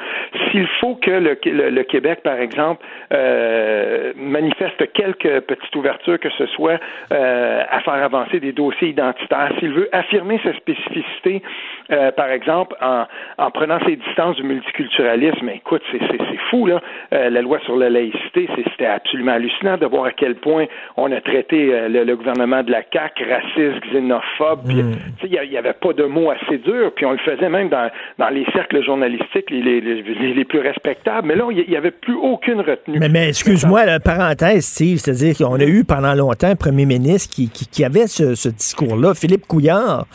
S'il 0.50 0.66
faut 0.80 0.96
que 0.96 1.10
le, 1.10 1.38
le, 1.44 1.82
Québec, 1.84 2.20
par 2.22 2.38
exemple, 2.38 2.84
euh, 3.12 4.12
manifeste 4.16 4.92
quelques 4.92 5.40
petites 5.40 5.76
ouvertures, 5.76 6.18
que 6.18 6.30
ce 6.30 6.46
soit 6.46 6.80
euh, 7.12 7.62
à 7.70 7.80
faire 7.80 7.94
avancer 7.94 8.40
des 8.40 8.52
dossiers 8.52 8.88
identitaires, 8.88 9.52
s'il 9.58 9.72
veut 9.72 9.88
affirmer 9.92 10.40
sa 10.42 10.52
spécificité, 10.54 11.42
euh, 11.92 12.10
par 12.12 12.30
exemple, 12.30 12.74
en, 12.80 13.04
en 13.38 13.50
prenant 13.50 13.78
ses 13.86 13.96
distances 13.96 14.36
du 14.36 14.42
multiculturalisme, 14.42 15.48
écoute, 15.50 15.82
c'est 15.92 16.36
fou, 16.50 16.66
là. 16.66 16.80
La 17.10 17.42
loi 17.42 17.58
sur 17.60 17.76
la 17.76 17.90
laïcité, 17.90 18.48
c'était 18.56 18.86
absolument 18.86 19.32
hallucinant 19.32 19.76
de 19.76 19.86
voir 19.86 20.04
à 20.04 20.12
quel 20.12 20.34
point 20.36 20.55
on 20.96 21.12
a 21.12 21.20
traité 21.20 21.72
euh, 21.72 21.88
le, 21.88 22.16
gouvernement 22.16 22.62
de 22.62 22.70
la 22.70 22.82
CAQ 22.92 23.24
raciste, 23.24 23.84
xénophobe. 23.92 24.66
Hmm. 24.66 24.94
Il 25.24 25.50
n'y 25.50 25.58
avait 25.58 25.72
pas 25.72 25.92
de 25.92 26.04
mots 26.04 26.30
assez 26.30 26.58
durs, 26.58 26.92
puis 26.94 27.06
on 27.06 27.12
le 27.12 27.18
faisait 27.18 27.48
même 27.48 27.68
dans, 27.68 27.90
les 28.30 28.46
cercles 28.52 28.84
journalistiques 28.84 29.50
les, 29.50 29.80
les, 29.80 30.44
plus 30.44 30.60
respectables. 30.60 31.28
Mais 31.28 31.34
là, 31.34 31.44
il 31.50 31.68
n'y 31.68 31.76
avait 31.76 31.90
plus 31.90 32.14
aucune 32.14 32.60
retenue. 32.60 32.98
Mais, 32.98 33.28
excuse-moi, 33.28 33.84
la 33.84 34.00
parenthèse, 34.00 34.64
Steve, 34.64 34.98
c'est-à-dire 34.98 35.36
qu'on 35.36 35.58
a 35.58 35.64
eu 35.64 35.84
pendant 35.84 36.14
longtemps 36.14 36.48
un 36.48 36.56
premier 36.56 36.86
ministre 36.86 37.34
qui, 37.34 37.84
avait 37.84 38.06
ce, 38.06 38.48
discours-là, 38.48 39.14
Philippe 39.14 39.46
Couillard. 39.46 40.06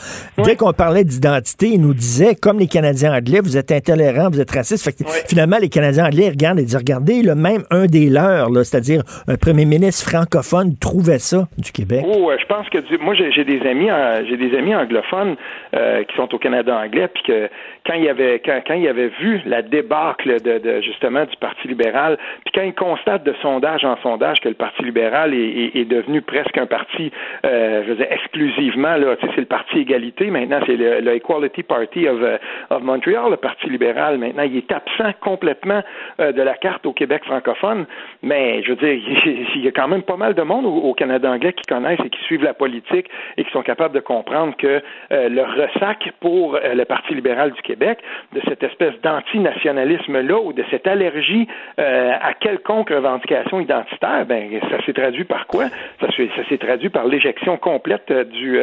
Dès 0.43 0.55
qu'on 0.55 0.73
parlait 0.73 1.03
d'identité, 1.03 1.69
il 1.73 1.81
nous 1.81 1.93
disait, 1.93 2.35
comme 2.35 2.59
les 2.59 2.67
Canadiens 2.67 3.13
anglais, 3.13 3.39
vous 3.41 3.57
êtes 3.57 3.71
intolérants, 3.71 4.29
vous 4.29 4.39
êtes 4.39 4.51
racistes. 4.51 4.89
Finalement, 5.27 5.57
les 5.59 5.69
Canadiens 5.69 6.05
anglais 6.05 6.29
regardent 6.29 6.59
et 6.59 6.63
disent, 6.63 6.75
regardez, 6.75 7.21
le 7.21 7.35
même 7.35 7.63
un 7.69 7.85
des 7.85 8.09
leurs, 8.09 8.49
c'est-à-dire 8.65 9.03
un 9.27 9.37
premier 9.37 9.65
ministre 9.65 10.09
franco 10.09 10.30
francophones 10.31 10.77
trouvaient 10.77 11.19
ça 11.19 11.47
du 11.57 11.71
Québec? 11.71 12.03
Oh, 12.05 12.31
je 12.39 12.45
pense 12.45 12.67
que 12.69 12.97
moi 13.03 13.13
j'ai 13.15 13.43
des 13.43 13.61
amis 13.67 13.89
j'ai 14.27 14.37
des 14.37 14.57
amis 14.57 14.75
anglophones 14.75 15.35
euh, 15.75 16.03
qui 16.03 16.15
sont 16.15 16.33
au 16.33 16.37
Canada 16.37 16.75
anglais, 16.75 17.07
puis 17.13 17.23
que 17.23 17.49
quand 17.85 17.93
il 17.95 18.07
avait 18.09 18.39
quand, 18.39 18.61
quand 18.65 18.73
il 18.73 18.87
avait 18.87 19.09
vu 19.19 19.41
la 19.45 19.61
débâcle 19.61 20.41
de, 20.41 20.81
justement 20.81 21.25
du 21.25 21.35
Parti 21.37 21.67
libéral, 21.67 22.17
puis 22.45 22.53
quand 22.53 22.63
ils 22.63 22.73
constatent 22.73 23.23
de 23.23 23.33
sondage 23.41 23.85
en 23.85 23.97
sondage 23.97 24.39
que 24.41 24.49
le 24.49 24.55
Parti 24.55 24.83
libéral 24.83 25.33
est, 25.33 25.71
est, 25.75 25.85
devenu 25.85 26.21
presque 26.21 26.57
un 26.57 26.65
parti, 26.65 27.11
euh, 27.45 27.83
je 27.83 27.89
veux 27.89 27.95
dire 27.95 28.07
exclusivement 28.09 28.95
là, 28.95 29.15
tu 29.15 29.25
sais, 29.25 29.33
c'est 29.35 29.41
le 29.41 29.47
Parti 29.47 29.79
égalité. 29.79 30.29
Maintenant, 30.29 30.59
c'est 30.65 30.75
le, 30.75 31.15
Equality 31.15 31.63
Party 31.63 32.07
of, 32.07 32.21
euh, 32.21 32.37
of 32.69 32.81
Montreal, 32.83 33.31
le 33.31 33.37
Parti 33.37 33.69
libéral. 33.69 34.17
Maintenant, 34.17 34.43
il 34.43 34.57
est 34.57 34.71
absent 34.71 35.11
complètement 35.19 35.81
de 36.19 36.41
la 36.41 36.53
carte 36.55 36.85
au 36.85 36.93
Québec 36.93 37.23
francophone. 37.25 37.85
Mais 38.23 38.63
je 38.63 38.69
veux 38.69 38.75
dire, 38.75 39.01
il 39.55 39.61
y 39.61 39.67
a 39.67 39.71
quand 39.71 39.87
même 39.87 40.03
pas 40.03 40.17
mal 40.17 40.33
de 40.33 40.41
monde 40.41 40.65
au, 40.65 40.93
Canada 40.93 41.31
anglais 41.31 41.53
qui 41.53 41.63
connaissent 41.63 41.99
et 42.03 42.09
qui 42.09 42.21
suivent 42.23 42.43
la 42.43 42.53
politique 42.53 43.07
et 43.37 43.43
qui 43.43 43.51
sont 43.51 43.61
capables 43.61 43.95
de 43.95 43.99
comprendre 43.99 44.55
que 44.57 44.81
euh, 45.11 45.29
le 45.29 45.41
ressac 45.43 46.11
pour 46.19 46.55
euh, 46.55 46.73
le 46.73 46.85
Parti 46.85 47.13
libéral 47.13 47.51
du 47.51 47.61
Québec, 47.61 47.70
de 47.75 48.41
cette 48.47 48.63
espèce 48.63 48.93
d'antinationalisme-là 49.01 50.39
ou 50.39 50.53
de 50.53 50.63
cette 50.69 50.87
allergie 50.87 51.47
euh, 51.79 52.11
à 52.21 52.33
quelconque 52.33 52.89
revendication 52.89 53.59
identitaire, 53.59 54.25
ben 54.25 54.49
ça 54.69 54.83
s'est 54.85 54.93
traduit 54.93 55.23
par 55.23 55.47
quoi? 55.47 55.65
Ça, 55.99 56.07
ça 56.07 56.49
s'est 56.49 56.57
traduit 56.57 56.89
par 56.89 57.05
l'éjection 57.05 57.57
complète 57.57 58.11
du... 58.11 58.59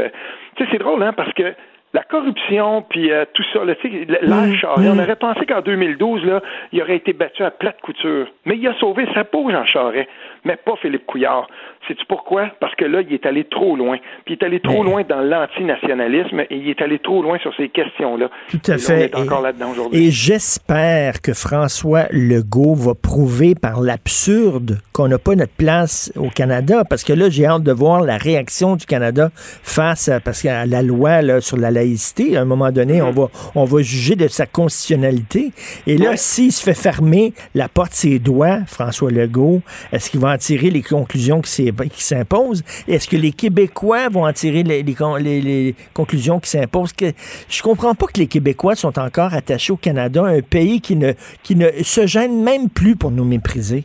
tu 0.57 0.65
sais, 0.65 0.71
c'est 0.71 0.79
drôle, 0.79 1.03
hein, 1.03 1.13
parce 1.13 1.33
que 1.33 1.55
la 1.95 2.03
corruption, 2.03 2.83
puis 2.83 3.11
tout 3.33 3.43
ça, 3.53 3.61
l'âge 3.65 4.51
mmh, 4.51 4.57
Charest, 4.57 4.91
on 4.91 4.95
mmh. 4.95 5.01
aurait 5.01 5.17
pensé 5.17 5.47
qu'en 5.47 5.63
2012, 5.63 6.25
là, 6.27 6.43
il 6.73 6.83
aurait 6.83 6.97
été 6.97 7.15
battu 7.15 7.43
à 7.43 7.51
plate 7.51 7.81
couture. 7.81 8.27
Mais 8.45 8.57
il 8.59 8.69
a 8.69 8.75
sauvé 8.75 9.07
sa 9.15 9.25
peau, 9.25 9.51
Jean 9.51 9.65
Charest 9.65 10.09
mais 10.45 10.57
pas 10.57 10.77
Philippe 10.77 11.07
Couillard. 11.07 11.49
Sais-tu 11.87 12.05
pourquoi? 12.07 12.51
Parce 12.61 12.75
que 12.75 12.85
là, 12.85 13.01
il 13.03 13.15
est 13.15 13.25
allé 13.25 13.45
trop 13.45 13.77
loin. 13.77 13.99
Puis 14.25 14.35
il 14.35 14.43
est 14.43 14.45
allé 14.45 14.61
trop 14.61 14.83
loin 14.83 15.03
dans 15.09 15.21
l'antinationalisme 15.21 16.41
et 16.41 16.57
il 16.57 16.69
est 16.69 16.83
allé 16.83 16.99
trop 16.99 17.23
loin 17.23 17.39
sur 17.39 17.55
ces 17.57 17.69
questions-là. 17.69 18.29
Tout 18.49 18.61
à 18.71 18.79
fait. 18.79 19.11
on 19.15 19.19
est 19.19 19.23
encore 19.23 19.43
là-dedans 19.43 19.71
aujourd'hui. 19.71 20.07
Et 20.07 20.11
j'espère 20.11 21.23
que 21.23 21.33
François 21.33 22.07
Legault 22.11 22.75
va 22.75 22.95
prouver 22.95 23.55
par 23.55 23.81
l'absurde 23.81 24.81
qu'on 24.93 25.09
n'a 25.09 25.19
pas 25.19 25.35
notre 25.35 25.53
place 25.53 26.13
au 26.17 26.29
Canada, 26.29 26.85
parce 26.89 27.05
que 27.05 27.13
là, 27.13 27.31
j'ai 27.31 27.47
hâte 27.47 27.63
de 27.63 27.73
voir 27.73 28.03
la 28.03 28.17
réaction 28.17 28.77
du 28.77 28.85
Canada 28.85 29.31
face 29.35 30.09
à, 30.09 30.21
parce 30.21 30.43
qu'à 30.43 30.67
la 30.67 30.83
loi 30.83 31.23
là, 31.23 31.41
sur 31.41 31.57
la 31.57 31.71
laïcité. 31.71 32.37
À 32.37 32.43
un 32.43 32.45
moment 32.45 32.71
donné, 32.71 33.01
on, 33.01 33.13
mm-hmm. 33.13 33.15
va, 33.15 33.29
on 33.55 33.65
va 33.65 33.83
juger 33.83 34.17
de 34.17 34.29
sa 34.29 34.47
constitutionnalité. 34.47 35.53
Et 35.87 35.97
là, 35.97 36.17
s'il 36.17 36.53
se 36.53 36.63
fait 36.63 36.75
fermer 36.75 37.33
la 37.55 37.69
porte 37.69 37.93
ses 37.93 38.19
doigts, 38.19 38.59
François 38.67 39.11
Legault, 39.11 39.63
est-ce 39.93 40.11
qu'il 40.11 40.21
va 40.21 40.33
en 40.33 40.39
tirer 40.39 40.71
les 40.71 40.83
conclusions 40.83 41.41
qui 41.73 42.03
s'imposent? 42.03 42.65
Est-ce 42.87 43.09
que 43.09 43.17
les 43.17 43.33
Québécois 43.33 44.09
vont 44.09 44.27
en 44.27 44.33
tirer 44.33 44.63
les, 44.63 44.83
les, 44.83 45.75
conclusions 45.95 46.41
qui 46.41 46.51
s'imposent? 46.51 46.93
Que, 46.93 47.07
je 47.49 47.63
comprends 47.63 47.95
pas 47.95 48.07
que 48.07 48.19
les 48.19 48.27
Québécois 48.27 48.75
sont 48.75 48.99
encore 48.99 49.35
attachés 49.35 49.73
au 49.73 49.77
Canada, 49.77 50.25
un 50.25 50.41
pays 50.41 50.81
qui 50.81 50.97
ne, 50.97 51.13
qui 51.43 51.57
ne 51.57 51.71
se 51.83 52.07
gêne 52.07 52.43
même 52.43 52.69
plus 52.69 52.97
pour 52.97 53.11
nous 53.11 53.25
mépriser. 53.25 53.85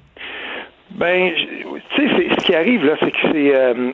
Ben, 0.91 1.31
tu 1.95 2.07
sais, 2.07 2.27
ce 2.37 2.45
qui 2.45 2.53
arrive 2.53 2.85
là, 2.85 2.95
c'est 2.99 3.11
que 3.11 3.17
c'est 3.31 3.55
euh, 3.55 3.91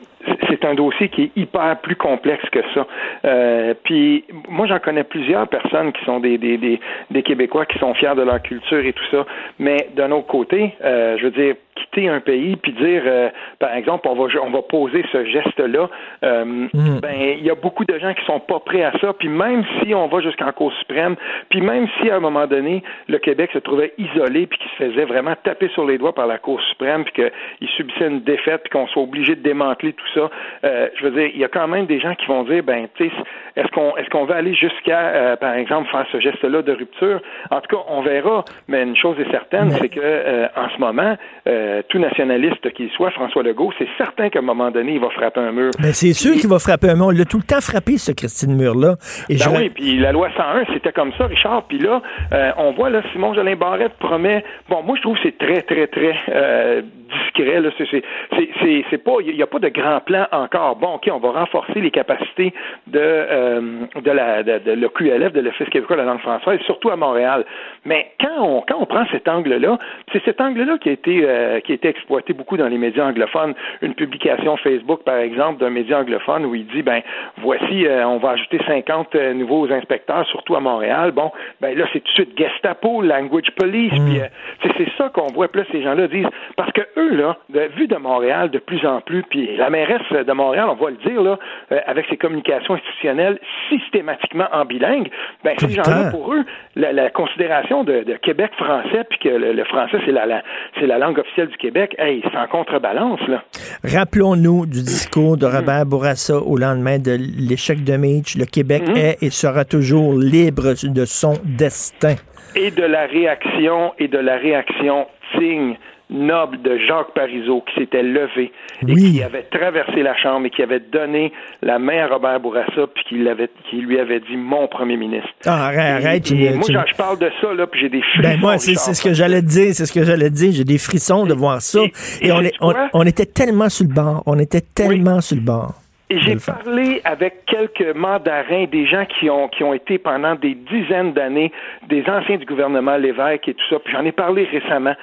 c'est 0.48 0.64
un 0.64 0.74
dossier 0.74 1.08
qui 1.08 1.24
est 1.24 1.30
hyper 1.36 1.78
plus 1.80 1.96
complexe 1.96 2.48
que 2.50 2.60
ça. 2.74 2.86
Euh, 3.24 3.74
puis 3.84 4.24
moi, 4.48 4.66
j'en 4.66 4.78
connais 4.78 5.04
plusieurs 5.04 5.48
personnes 5.48 5.92
qui 5.92 6.04
sont 6.04 6.20
des, 6.20 6.38
des, 6.38 6.56
des, 6.56 6.80
des, 7.10 7.22
Québécois 7.22 7.66
qui 7.66 7.78
sont 7.78 7.94
fiers 7.94 8.14
de 8.16 8.22
leur 8.22 8.40
culture 8.42 8.84
et 8.84 8.92
tout 8.92 9.04
ça. 9.10 9.26
Mais 9.58 9.88
d'un 9.94 10.10
autre 10.10 10.26
côté, 10.26 10.74
euh, 10.82 11.16
je 11.18 11.24
veux 11.24 11.30
dire, 11.30 11.54
quitter 11.80 12.08
un 12.08 12.20
pays 12.20 12.56
puis 12.56 12.72
dire, 12.72 13.02
euh, 13.06 13.28
par 13.58 13.74
exemple, 13.74 14.08
on 14.08 14.14
va 14.14 14.28
on 14.42 14.50
va 14.50 14.62
poser 14.62 15.04
ce 15.12 15.24
geste-là, 15.24 15.88
euh, 16.24 16.44
mm. 16.44 17.00
ben 17.00 17.36
il 17.38 17.44
y 17.44 17.50
a 17.50 17.54
beaucoup 17.54 17.84
de 17.84 17.98
gens 17.98 18.14
qui 18.14 18.24
sont 18.24 18.40
pas 18.40 18.60
prêts 18.60 18.82
à 18.82 18.92
ça. 19.00 19.12
Puis 19.12 19.28
même 19.28 19.64
si 19.80 19.94
on 19.94 20.06
va 20.08 20.20
jusqu'en 20.20 20.52
Cour 20.52 20.72
suprême, 20.74 21.16
puis 21.48 21.60
même 21.60 21.86
si 22.00 22.10
à 22.10 22.16
un 22.16 22.20
moment 22.20 22.46
donné 22.46 22.82
le 23.08 23.18
Québec 23.18 23.50
se 23.52 23.58
trouvait 23.58 23.92
isolé 23.98 24.46
puis 24.46 24.58
qu'il 24.58 24.70
se 24.70 24.92
faisait 24.92 25.04
vraiment 25.04 25.34
taper 25.42 25.68
sur 25.68 25.86
les 25.86 25.98
doigts 25.98 26.14
par 26.14 26.26
la 26.26 26.38
Cour 26.38 26.60
suprême 26.70 27.04
puis 27.04 27.12
qu'il 27.14 27.68
subissait 27.70 28.06
une 28.06 28.20
défaite 28.20 28.62
puis 28.62 28.70
qu'on 28.70 28.86
soit 28.88 29.02
obligé 29.02 29.34
de 29.34 29.42
démanteler 29.42 29.92
tout 29.92 30.08
ça, 30.14 30.29
euh, 30.64 30.88
je 30.96 31.04
veux 31.04 31.10
dire, 31.10 31.30
il 31.34 31.40
y 31.40 31.44
a 31.44 31.48
quand 31.48 31.68
même 31.68 31.86
des 31.86 32.00
gens 32.00 32.14
qui 32.14 32.26
vont 32.26 32.44
dire, 32.44 32.62
ben, 32.62 32.86
tu 32.94 33.08
sais, 33.08 33.14
est-ce 33.56 33.68
qu'on 33.68 33.96
est-ce 33.96 34.08
qu'on 34.10 34.24
va 34.24 34.36
aller 34.36 34.54
jusqu'à, 34.54 35.36
par 35.40 35.54
exemple, 35.54 35.90
faire 35.90 36.06
ce 36.12 36.20
geste-là 36.20 36.62
de 36.62 36.72
rupture? 36.72 37.20
En 37.50 37.60
tout 37.60 37.76
cas, 37.76 37.82
on 37.88 38.02
verra. 38.02 38.44
Mais 38.68 38.82
une 38.82 38.96
chose 38.96 39.16
est 39.20 39.30
certaine, 39.30 39.70
c'est 39.72 39.88
que 39.88 40.48
en 40.56 40.68
ce 40.68 40.78
moment 40.78 41.16
euh, 41.48 41.82
tout 41.88 41.98
nationaliste 41.98 42.70
qu'il 42.72 42.90
soit, 42.90 43.10
François 43.10 43.42
Legault, 43.42 43.72
c'est 43.78 43.88
certain 43.96 44.28
qu'à 44.28 44.40
un 44.40 44.42
moment 44.42 44.70
donné, 44.70 44.94
il 44.94 45.00
va 45.00 45.10
frapper 45.10 45.40
un 45.40 45.52
mur. 45.52 45.70
Mais 45.80 45.92
c'est 45.92 46.12
sûr 46.12 46.34
qu'il 46.34 46.48
va 46.48 46.58
frapper 46.58 46.90
un 46.90 46.94
mur. 46.94 47.06
On 47.06 47.10
l'a 47.10 47.24
tout 47.24 47.38
le 47.38 47.42
temps 47.42 47.60
frappé, 47.60 47.98
ce 47.98 48.12
Christine 48.12 48.54
Mur-là. 48.56 48.96
Ben 49.28 49.36
oui, 49.56 49.70
puis 49.70 49.98
la 49.98 50.12
loi 50.12 50.28
101, 50.36 50.64
c'était 50.72 50.92
comme 50.92 51.12
ça, 51.18 51.26
Richard. 51.26 51.64
Puis 51.64 51.78
là, 51.78 52.02
euh, 52.32 52.50
on 52.58 52.72
voit, 52.72 52.90
là, 52.90 53.02
Simon 53.12 53.34
Jolin 53.34 53.56
Barrette 53.56 53.94
promet... 53.98 54.44
Bon, 54.68 54.82
moi, 54.82 54.96
je 54.96 55.02
trouve 55.02 55.16
que 55.16 55.22
c'est 55.24 55.38
très, 55.38 55.62
très, 55.62 55.86
très 55.86 56.14
euh, 56.28 56.82
discret. 57.10 57.60
Là, 57.60 57.70
c'est, 57.78 58.98
pas, 58.98 59.12
il 59.24 59.34
n'y 59.34 59.42
a 59.42 59.46
pas 59.46 59.58
de 59.58 59.68
grand 59.68 60.00
plan 60.00 60.19
encore. 60.32 60.76
Bon, 60.76 60.94
ok, 60.94 61.08
on 61.12 61.18
va 61.18 61.30
renforcer 61.40 61.80
les 61.80 61.90
capacités 61.90 62.52
de 62.86 62.98
euh, 62.98 63.60
de 64.00 64.10
la 64.10 64.42
de, 64.42 64.72
le 64.72 64.88
QLF, 64.88 65.32
de 65.32 65.40
l'Office 65.40 65.68
québécois 65.68 65.96
de 65.96 66.02
la 66.02 66.06
langue 66.06 66.20
française, 66.20 66.60
surtout 66.66 66.90
à 66.90 66.96
Montréal. 66.96 67.44
Mais 67.84 68.10
quand 68.20 68.40
on 68.40 68.60
quand 68.62 68.76
on 68.78 68.86
prend 68.86 69.04
cet 69.10 69.28
angle-là, 69.28 69.78
c'est 70.12 70.22
cet 70.24 70.40
angle-là 70.40 70.78
qui 70.78 70.88
a 70.88 70.92
été 70.92 71.22
euh, 71.24 71.60
qui 71.60 71.72
a 71.72 71.74
été 71.74 71.88
exploité 71.88 72.32
beaucoup 72.32 72.56
dans 72.56 72.68
les 72.68 72.78
médias 72.78 73.06
anglophones. 73.06 73.54
Une 73.82 73.94
publication 73.94 74.56
Facebook, 74.58 75.02
par 75.04 75.16
exemple, 75.16 75.60
d'un 75.60 75.70
média 75.70 75.98
anglophone 75.98 76.44
où 76.46 76.54
il 76.54 76.66
dit 76.66 76.82
ben 76.82 77.02
voici, 77.38 77.86
euh, 77.86 78.06
on 78.06 78.18
va 78.18 78.30
ajouter 78.30 78.60
50 78.66 79.14
nouveaux 79.34 79.70
inspecteurs, 79.72 80.26
surtout 80.26 80.56
à 80.56 80.60
Montréal. 80.60 81.12
Bon, 81.12 81.30
ben 81.60 81.76
là 81.76 81.86
c'est 81.92 82.00
tout 82.00 82.08
de 82.08 82.24
suite 82.24 82.38
Gestapo, 82.38 83.02
language 83.02 83.50
police. 83.56 83.92
Mm. 83.92 84.28
Puis 84.60 84.70
c'est 84.76 84.90
ça 84.96 85.08
qu'on 85.10 85.28
voit. 85.28 85.48
plus 85.48 85.64
ces 85.72 85.82
gens-là 85.82 86.08
disent 86.08 86.28
parce 86.56 86.72
que 86.72 86.82
eux 86.96 87.14
là, 87.14 87.36
vu 87.76 87.86
de 87.86 87.96
Montréal 87.96 88.50
de 88.50 88.58
plus 88.58 88.84
en 88.86 89.00
plus, 89.00 89.22
puis 89.24 89.56
la 89.56 89.70
mairesse 89.70 90.09
de 90.10 90.32
Montréal, 90.32 90.66
on 90.68 90.74
va 90.74 90.90
le 90.90 90.96
dire 90.96 91.22
là, 91.22 91.38
avec 91.86 92.06
ses 92.08 92.16
communications 92.16 92.74
institutionnelles 92.74 93.38
systématiquement 93.68 94.46
en 94.52 94.64
bilingue, 94.64 95.08
ben, 95.44 95.54
ces 95.58 95.70
gens-là, 95.70 96.10
pour 96.10 96.32
eux, 96.32 96.44
la, 96.76 97.10
considération 97.10 97.84
de, 97.84 98.04
Québec 98.22 98.50
français, 98.56 99.04
puis 99.08 99.18
que 99.18 99.28
le, 99.28 99.64
français, 99.64 99.98
c'est 100.04 100.12
la, 100.12 100.42
c'est 100.78 100.86
la 100.86 100.98
langue 100.98 101.18
officielle 101.18 101.48
du 101.48 101.56
Québec, 101.56 101.94
hey, 101.98 102.22
c'est 102.30 102.38
en 102.38 102.46
contrebalance. 102.46 103.20
Là. 103.28 103.42
Rappelons-nous 103.84 104.66
du 104.66 104.82
discours 104.82 105.36
de 105.36 105.46
Robert 105.46 105.86
Bourassa 105.86 106.36
au 106.36 106.56
lendemain 106.56 106.98
de 106.98 107.16
l'échec 107.38 107.84
de 107.84 107.96
Mitch. 107.96 108.36
Le 108.36 108.46
Québec 108.46 108.82
mm-hmm. 108.84 108.98
est 108.98 109.22
et 109.22 109.30
sera 109.30 109.64
toujours 109.64 110.14
libre 110.14 110.74
de 110.82 111.04
son 111.04 111.34
destin. 111.44 112.14
Et 112.56 112.70
de 112.70 112.82
la 112.82 113.06
réaction, 113.06 113.92
et 113.98 114.08
de 114.08 114.18
la 114.18 114.36
réaction 114.36 115.06
signe 115.38 115.76
noble 116.10 116.60
de 116.62 116.78
Jacques 116.78 117.12
Parizeau 117.14 117.62
qui 117.62 117.80
s'était 117.80 118.02
levé 118.02 118.52
et 118.86 118.94
qui 118.94 119.22
avait 119.22 119.44
traversé 119.44 120.02
la 120.02 120.16
Chambre 120.16 120.46
et 120.46 120.50
qui 120.50 120.62
avait 120.62 120.80
donné 120.80 121.32
la 121.62 121.78
main 121.78 122.04
à 122.04 122.08
Robert 122.08 122.40
Bourassa 122.40 122.86
puis 122.94 123.04
qui, 123.08 123.24
qui 123.70 123.76
lui 123.76 123.98
avait 123.98 124.20
dit 124.20 124.36
mon 124.36 124.68
premier 124.68 124.96
ministre. 124.96 125.30
Ah, 125.46 125.66
arrête, 125.66 126.04
arrête. 126.04 126.30
moi, 126.32 126.84
je 126.86 126.96
parle 126.96 127.18
de 127.18 127.30
ça, 127.40 127.54
là, 127.54 127.66
puis 127.66 127.80
j'ai 127.80 127.88
des 127.88 128.02
frissons. 128.02 128.28
Ben 128.28 128.40
moi, 128.40 128.58
c'est 128.58 128.74
ce 128.74 129.02
que 129.02 129.14
j'allais 129.14 129.42
dire, 129.42 129.74
c'est 129.74 129.86
ce 129.86 129.92
que 129.92 130.04
j'allais 130.04 130.30
dire. 130.30 130.52
J'ai 130.52 130.64
des 130.64 130.78
frissons 130.78 131.26
de 131.26 131.34
voir 131.34 131.60
ça. 131.60 131.80
Et, 132.20 132.32
on, 132.32 132.40
est, 132.42 132.54
on, 132.92 133.02
était 133.04 133.26
tellement 133.26 133.68
sur 133.68 133.86
le 133.86 133.94
bord. 133.94 134.22
On 134.26 134.38
était 134.38 134.60
tellement 134.60 135.20
sur 135.20 135.36
le 135.36 135.42
bord. 135.42 135.74
Et 136.12 136.18
j'ai 136.18 136.36
parlé 136.44 137.00
avec 137.04 137.46
quelques 137.46 137.94
mandarins, 137.94 138.64
des 138.64 138.84
gens 138.84 139.04
qui 139.06 139.30
ont, 139.30 139.46
qui 139.46 139.62
ont 139.62 139.72
été 139.72 139.96
pendant 139.98 140.34
des 140.34 140.56
dizaines 140.56 141.12
d'années, 141.12 141.52
des 141.88 142.02
anciens 142.08 142.36
du 142.36 142.44
gouvernement 142.46 142.96
Lévesque 142.96 143.46
et 143.46 143.54
tout 143.54 143.64
ça, 143.70 143.78
puis 143.78 143.92
j'en 143.92 144.04
ai 144.04 144.10
parlé 144.10 144.44
récemment. 144.44 144.94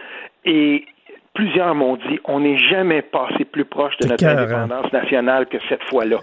Et 0.44 0.84
plusieurs 1.38 1.76
m'ont 1.76 1.98
dit 1.98 2.20
on 2.26 2.40
n'est 2.40 2.58
jamais 2.58 3.04
passé 3.04 3.46
plus 3.46 3.64
proche 3.64 3.96
de 3.98 4.08
notre 4.08 4.26
indépendance 4.26 4.92
nationale 4.92 5.46
que 5.46 5.58
cette 5.70 5.84
fois-là. 5.84 6.18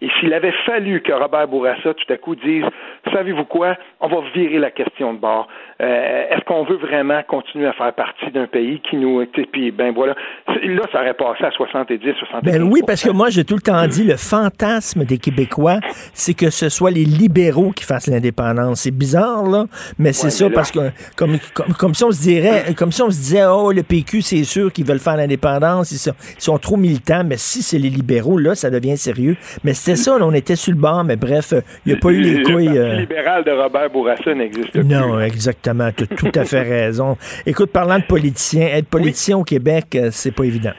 Et 0.00 0.08
s'il 0.18 0.32
avait 0.34 0.54
fallu 0.64 1.00
que 1.00 1.12
Robert 1.12 1.48
Bourassa 1.48 1.94
tout 1.94 2.12
à 2.12 2.16
coup 2.16 2.34
dise 2.34 2.64
savez-vous 3.12 3.44
quoi, 3.44 3.76
on 4.00 4.08
va 4.08 4.16
virer 4.34 4.58
la 4.58 4.70
question 4.70 5.14
de 5.14 5.18
bord. 5.18 5.48
Euh, 5.80 6.24
est-ce 6.30 6.44
qu'on 6.44 6.64
veut 6.64 6.76
vraiment 6.76 7.22
continuer 7.28 7.66
à 7.66 7.72
faire 7.72 7.92
partie 7.92 8.30
d'un 8.30 8.46
pays 8.46 8.80
qui 8.80 8.96
nous 8.96 9.24
puis 9.52 9.70
ben 9.70 9.92
voilà, 9.92 10.14
là 10.48 10.82
ça 10.90 11.00
aurait 11.00 11.14
passé 11.14 11.44
à 11.44 11.50
70, 11.50 11.98
75 12.18 12.42
Ben 12.42 12.62
oui, 12.62 12.80
parce 12.86 13.02
que 13.02 13.10
moi 13.10 13.28
j'ai 13.30 13.44
tout 13.44 13.56
le 13.56 13.60
temps 13.60 13.86
dit 13.86 14.04
le 14.04 14.16
fantasme 14.16 15.04
des 15.04 15.18
Québécois, 15.18 15.80
c'est 16.14 16.34
que 16.34 16.50
ce 16.50 16.68
soit 16.68 16.90
les 16.90 17.04
libéraux 17.04 17.72
qui 17.72 17.84
fassent 17.84 18.08
l'indépendance. 18.08 18.80
C'est 18.80 18.96
bizarre 18.96 19.44
là, 19.44 19.66
mais 19.98 20.12
c'est 20.12 20.30
ça 20.30 20.48
parce 20.50 20.70
que 20.70 20.90
comme, 21.16 21.36
comme 21.78 21.94
si 21.94 22.04
on 22.04 22.10
se 22.10 22.22
dirait 22.22 22.74
comme 22.74 22.92
si 22.92 23.02
on 23.02 23.10
se 23.10 23.16
disait 23.16 23.44
oh 23.46 23.72
le 23.72 23.82
PQ 23.82 24.22
c'est 24.22 24.44
sûr 24.44 24.72
qu'ils 24.72 24.86
veulent 24.86 24.98
faire 24.98 25.16
l'indépendance, 25.16 25.92
ils, 25.92 26.12
sont, 26.38 26.58
trop 26.58 26.76
militants, 26.76 27.22
mais 27.24 27.36
si 27.36 27.62
c'est 27.62 27.78
les 27.78 27.90
libéraux 27.90 28.38
là, 28.38 28.54
ça 28.54 28.70
devient 28.70 28.96
sérieux. 28.96 29.36
Mais 29.62 29.74
c'était 29.86 29.96
ça, 29.96 30.16
on 30.20 30.32
était 30.32 30.56
sur 30.56 30.72
le 30.72 30.78
banc, 30.78 31.04
mais 31.04 31.14
bref, 31.16 31.54
il 31.84 31.92
n'y 31.92 31.98
a 31.98 32.00
pas 32.00 32.10
eu 32.10 32.20
les 32.20 32.42
couilles 32.42 32.96
libéral 32.98 33.44
de 33.44 33.52
Robert 33.52 33.88
Bourassa 33.90 34.34
n'existe 34.34 34.72
plus. 34.72 34.84
Non, 34.84 35.20
exactement. 35.20 35.90
Tu 35.96 36.04
as 36.04 36.06
tout 36.08 36.32
à 36.34 36.44
fait 36.44 36.62
raison. 36.86 37.16
Écoute, 37.46 37.70
parlant 37.70 37.98
de 38.00 38.04
politiciens, 38.04 38.66
être 38.66 38.88
politicien 38.88 39.38
au 39.38 39.44
Québec, 39.44 39.86
euh, 39.94 40.08
c'est 40.10 40.32
pas 40.32 40.44
évident. 40.44 40.72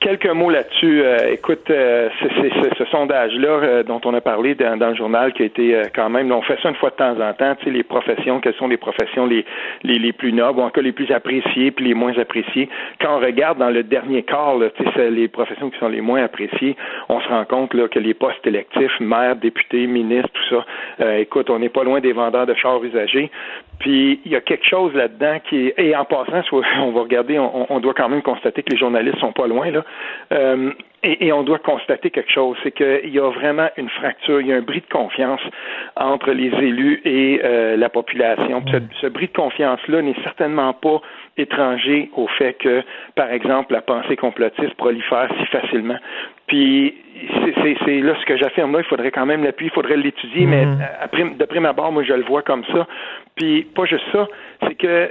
Quelques 0.00 0.28
mots 0.28 0.48
là-dessus. 0.48 1.02
Euh, 1.02 1.32
écoute, 1.32 1.68
euh, 1.70 2.08
c'est 2.20 2.78
ce 2.78 2.84
sondage-là 2.84 3.48
euh, 3.48 3.82
dont 3.82 4.00
on 4.04 4.14
a 4.14 4.20
parlé 4.20 4.54
dans, 4.54 4.76
le 4.78 4.94
journal 4.94 5.32
qui 5.32 5.42
a 5.42 5.46
été 5.46 5.82
quand 5.92 6.08
même, 6.08 6.30
on 6.30 6.40
fait 6.42 6.56
ça 6.62 6.68
une 6.68 6.76
fois 6.76 6.90
de 6.90 6.94
temps 6.94 7.20
en 7.20 7.32
temps, 7.32 7.56
tu 7.56 7.64
sais, 7.64 7.70
les 7.72 7.82
professions, 7.82 8.38
quelles 8.40 8.54
sont 8.54 8.68
les 8.68 8.76
professions 8.76 9.26
les, 9.26 9.44
les, 9.82 9.98
les 9.98 10.12
plus 10.12 10.32
nobles, 10.32 10.60
ou 10.60 10.62
encore 10.62 10.84
les 10.84 10.92
plus 10.92 11.10
appréciées, 11.10 11.72
puis 11.72 11.86
les 11.86 11.94
moins 11.94 12.16
appréciées. 12.16 12.68
Quand 13.00 13.16
on 13.16 13.18
regarde 13.18 13.58
dans 13.58 13.70
le 13.70 13.82
dernier 13.82 14.22
quart, 14.22 14.54
tu 14.76 14.84
sais, 14.94 15.10
les 15.10 15.26
professions 15.26 15.68
qui 15.68 15.78
sont 15.80 15.88
les 15.88 16.00
moins 16.00 16.22
appréciées, 16.22 16.76
on 17.08 17.20
se 17.20 17.28
rend 17.28 17.44
compte 17.44 17.74
là, 17.74 17.88
que 17.88 17.98
les 17.98 18.14
postes 18.14 18.46
électifs, 18.46 19.00
maire, 19.00 19.34
député, 19.34 19.88
ministre, 19.88 20.30
tout 20.32 20.56
ça, 21.00 21.18
écoute, 21.18 21.50
on 21.50 21.58
n'est 21.58 21.70
pas 21.70 21.82
loin 21.82 21.98
des 21.98 22.12
vendeurs 22.12 22.46
de 22.46 22.54
chars 22.54 22.82
usagés. 22.84 23.32
Puis 23.80 24.20
il 24.24 24.32
y 24.32 24.36
a 24.36 24.40
quelque 24.40 24.66
chose 24.66 24.92
là-dedans 24.94 25.38
qui 25.48 25.68
est, 25.68 25.74
et 25.78 25.96
en 25.96 26.04
passant, 26.04 26.42
on 26.52 26.90
va 26.92 27.00
regarder, 27.00 27.38
on, 27.38 27.66
on 27.68 27.80
doit 27.80 27.94
quand 27.94 28.08
même 28.08 28.22
constater 28.22 28.62
que 28.62 28.70
les 28.70 28.78
journalistes 28.78 29.18
sont 29.18 29.32
pas 29.32 29.46
loin 29.46 29.70
là. 29.70 29.84
Euh, 30.32 30.72
et, 31.04 31.32
on 31.32 31.44
doit 31.44 31.60
constater 31.60 32.10
quelque 32.10 32.30
chose, 32.30 32.56
c'est 32.64 32.72
qu'il 32.72 33.10
y 33.10 33.20
a 33.20 33.30
vraiment 33.30 33.68
une 33.76 33.88
fracture, 33.88 34.40
il 34.40 34.48
y 34.48 34.52
a 34.52 34.56
un 34.56 34.62
bris 34.62 34.80
de 34.80 34.92
confiance 34.92 35.40
entre 35.94 36.32
les 36.32 36.48
élus 36.48 37.00
et 37.04 37.40
euh, 37.44 37.76
la 37.76 37.88
population. 37.88 38.64
Ce, 38.66 38.78
ce, 39.00 39.06
bris 39.06 39.28
de 39.28 39.32
confiance-là 39.32 40.02
n'est 40.02 40.20
certainement 40.24 40.72
pas 40.72 41.00
étranger 41.36 42.10
au 42.16 42.26
fait 42.26 42.54
que, 42.54 42.82
par 43.14 43.30
exemple, 43.30 43.72
la 43.72 43.80
pensée 43.80 44.16
complotiste 44.16 44.74
prolifère 44.74 45.30
si 45.38 45.46
facilement. 45.46 45.98
Puis 46.48 46.94
c'est 47.86 48.00
là 48.00 48.14
ce 48.20 48.26
que 48.26 48.36
j'affirme 48.36 48.72
là, 48.72 48.80
il 48.80 48.88
faudrait 48.88 49.10
quand 49.10 49.26
même 49.26 49.44
l'appuyer, 49.44 49.70
il 49.70 49.74
faudrait 49.74 49.96
l'étudier, 49.96 50.46
mais 50.46 50.66
mhm. 50.66 50.78
après, 51.00 51.24
de 51.24 51.44
prime 51.44 51.66
abord, 51.66 51.92
moi 51.92 52.02
je 52.02 52.12
le 52.12 52.24
vois 52.24 52.42
comme 52.42 52.64
ça. 52.72 52.86
Puis 53.36 53.62
pas 53.74 53.84
juste 53.84 54.04
ça, 54.12 54.26
c'est 54.66 54.74
que 54.74 55.10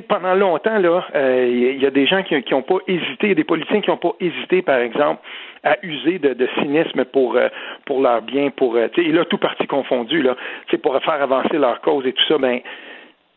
pendant 0.00 0.34
longtemps, 0.34 0.78
là, 0.78 1.04
il 1.14 1.18
euh, 1.18 1.72
y 1.80 1.86
a 1.86 1.90
des 1.90 2.06
gens 2.06 2.22
qui 2.22 2.42
n'ont 2.50 2.62
pas 2.62 2.78
hésité, 2.88 3.34
des 3.34 3.44
politiciens 3.44 3.80
qui 3.80 3.90
n'ont 3.90 3.96
pas 3.96 4.12
hésité, 4.20 4.62
par 4.62 4.78
exemple, 4.78 5.20
à 5.64 5.76
user 5.82 6.18
de, 6.18 6.48
cynisme 6.58 7.04
pour 7.04 7.36
euh, 7.36 7.48
pour 7.84 8.00
leur 8.00 8.22
bien, 8.22 8.50
pour 8.50 8.76
euh, 8.76 8.88
et 8.96 9.12
là 9.12 9.24
tout 9.24 9.38
parti 9.38 9.66
confondu 9.66 10.22
là, 10.22 10.36
pour 10.82 11.00
faire 11.02 11.22
avancer 11.22 11.56
leur 11.56 11.80
cause 11.80 12.04
et 12.06 12.12
tout 12.12 12.24
ça, 12.26 12.38
ben 12.38 12.60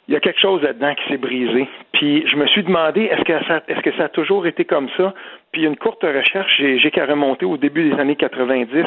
il 0.08 0.14
y 0.14 0.18
a 0.18 0.20
quelque 0.20 0.40
chose 0.40 0.62
là-dedans 0.62 0.94
qui 0.96 1.10
s'est 1.10 1.18
brisé. 1.18 1.68
Puis 1.92 2.28
je 2.28 2.36
me 2.36 2.46
suis 2.48 2.64
demandé 2.64 3.04
est-ce 3.04 3.24
que 3.24 3.34
est-ce 3.34 3.82
que 3.82 3.92
ça 3.94 4.06
a 4.06 4.10
toujours 4.10 4.48
été 4.48 4.66
comme 4.66 4.90
ça? 4.98 5.14
Puis 5.56 5.64
une 5.64 5.78
courte 5.78 6.04
recherche, 6.04 6.52
j'ai 6.58 6.92
qu'à 6.92 7.06
remonter 7.06 7.46
au 7.46 7.56
début 7.56 7.90
des 7.90 7.98
années 7.98 8.18
90. 8.18 8.84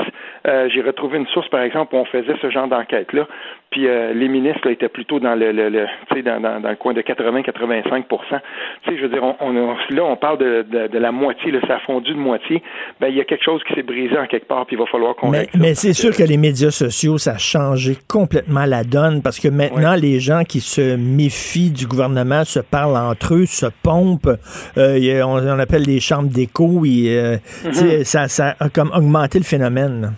Euh, 0.47 0.69
j'ai 0.69 0.83
retrouvé 0.83 1.17
une 1.17 1.27
source, 1.29 1.49
par 1.49 1.63
exemple, 1.63 1.95
où 1.95 1.99
on 1.99 2.05
faisait 2.05 2.35
ce 2.43 2.51
genre 2.51 2.69
d'enquête-là. 2.69 3.27
Puis 3.71 3.87
euh, 3.87 4.13
les 4.13 4.29
ministres 4.29 4.61
là, 4.65 4.73
étaient 4.73 4.89
plutôt 4.89 5.19
dans 5.19 5.35
le, 5.35 5.53
le, 5.53 5.71
le 5.71 5.87
dans, 6.23 6.41
dans, 6.41 6.61
dans, 6.61 6.69
le 6.69 6.77
coin 6.77 6.93
de 6.93 7.01
80-85 7.01 8.05
Tu 8.09 8.17
sais, 8.91 8.97
je 8.99 9.03
veux 9.03 9.09
dire, 9.09 9.23
on, 9.23 9.35
on, 9.41 9.77
là, 9.91 10.05
on 10.05 10.17
parle 10.17 10.39
de, 10.39 10.67
de, 10.71 10.87
de, 10.89 10.99
la 10.99 11.11
moitié, 11.11 11.53
là, 11.53 11.61
ça 11.67 11.77
a 11.77 11.79
fondu 11.81 12.13
de 12.13 12.19
moitié. 12.19 12.63
Ben, 13.01 13.09
il 13.09 13.17
y 13.17 13.21
a 13.21 13.25
quelque 13.25 13.45
chose 13.45 13.63
qui 13.67 13.75
s'est 13.75 13.83
brisé 13.83 14.19
en 14.19 14.27
quelque 14.27 14.47
part, 14.47 14.67
puis 14.67 14.77
il 14.77 14.79
va 14.79 14.87
falloir 14.87 15.17
qu'on 15.17 15.31
Mais, 15.31 15.49
mais 15.59 15.75
c'est 15.75 15.95
sûr 15.95 16.15
que 16.15 16.23
les 16.23 16.37
médias 16.37 16.71
sociaux, 16.71 17.17
ça 17.17 17.33
a 17.33 17.39
changé 17.39 17.95
complètement 18.09 18.67
la 18.67 18.85
donne, 18.85 19.23
parce 19.23 19.39
que 19.39 19.49
maintenant, 19.49 19.95
les 19.95 20.21
gens 20.21 20.45
qui 20.45 20.61
se 20.61 20.97
méfient 20.97 21.71
du 21.71 21.87
gouvernement 21.87 22.45
se 22.45 22.61
parlent 22.61 22.97
entre 22.97 23.35
eux, 23.35 23.47
se 23.47 23.67
pompent. 23.83 24.37
Euh, 24.77 25.23
on, 25.23 25.47
on 25.47 25.59
appelle 25.59 25.83
les 25.83 26.01
chambres 26.01 26.29
oui, 26.65 27.07
euh, 27.09 27.37
mhm. 27.65 28.05
ça, 28.05 28.55
a 28.59 28.69
comme 28.69 28.91
augmenté 28.95 29.39
le 29.39 29.45
phénomène. 29.45 30.13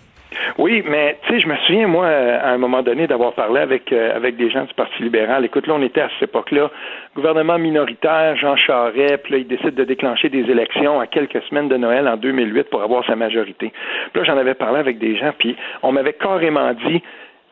Oui, 0.57 0.83
mais 0.87 1.17
tu 1.23 1.33
sais, 1.33 1.39
je 1.39 1.47
me 1.47 1.55
souviens, 1.65 1.87
moi, 1.87 2.07
à 2.07 2.51
un 2.51 2.57
moment 2.57 2.81
donné, 2.81 3.07
d'avoir 3.07 3.33
parlé 3.33 3.61
avec 3.61 3.91
euh, 3.91 4.15
avec 4.15 4.35
des 4.35 4.49
gens 4.49 4.63
du 4.63 4.73
Parti 4.73 5.01
libéral. 5.01 5.45
Écoute, 5.45 5.67
là, 5.67 5.73
on 5.75 5.81
était 5.81 6.01
à 6.01 6.09
cette 6.19 6.29
époque-là, 6.29 6.69
gouvernement 7.15 7.57
minoritaire, 7.57 8.35
Jean 8.37 8.55
Charest, 8.55 9.23
puis 9.23 9.33
là, 9.33 9.37
il 9.39 9.47
décide 9.47 9.75
de 9.75 9.83
déclencher 9.83 10.29
des 10.29 10.49
élections 10.49 10.99
à 10.99 11.07
quelques 11.07 11.41
semaines 11.43 11.69
de 11.69 11.77
Noël 11.77 12.07
en 12.07 12.17
2008 12.17 12.69
pour 12.69 12.81
avoir 12.81 13.05
sa 13.05 13.15
majorité. 13.15 13.71
Puis 14.13 14.21
là, 14.21 14.23
j'en 14.23 14.37
avais 14.37 14.53
parlé 14.53 14.79
avec 14.79 14.99
des 14.99 15.17
gens, 15.17 15.31
puis 15.37 15.55
on 15.83 15.91
m'avait 15.91 16.13
carrément 16.13 16.73
dit, 16.73 17.01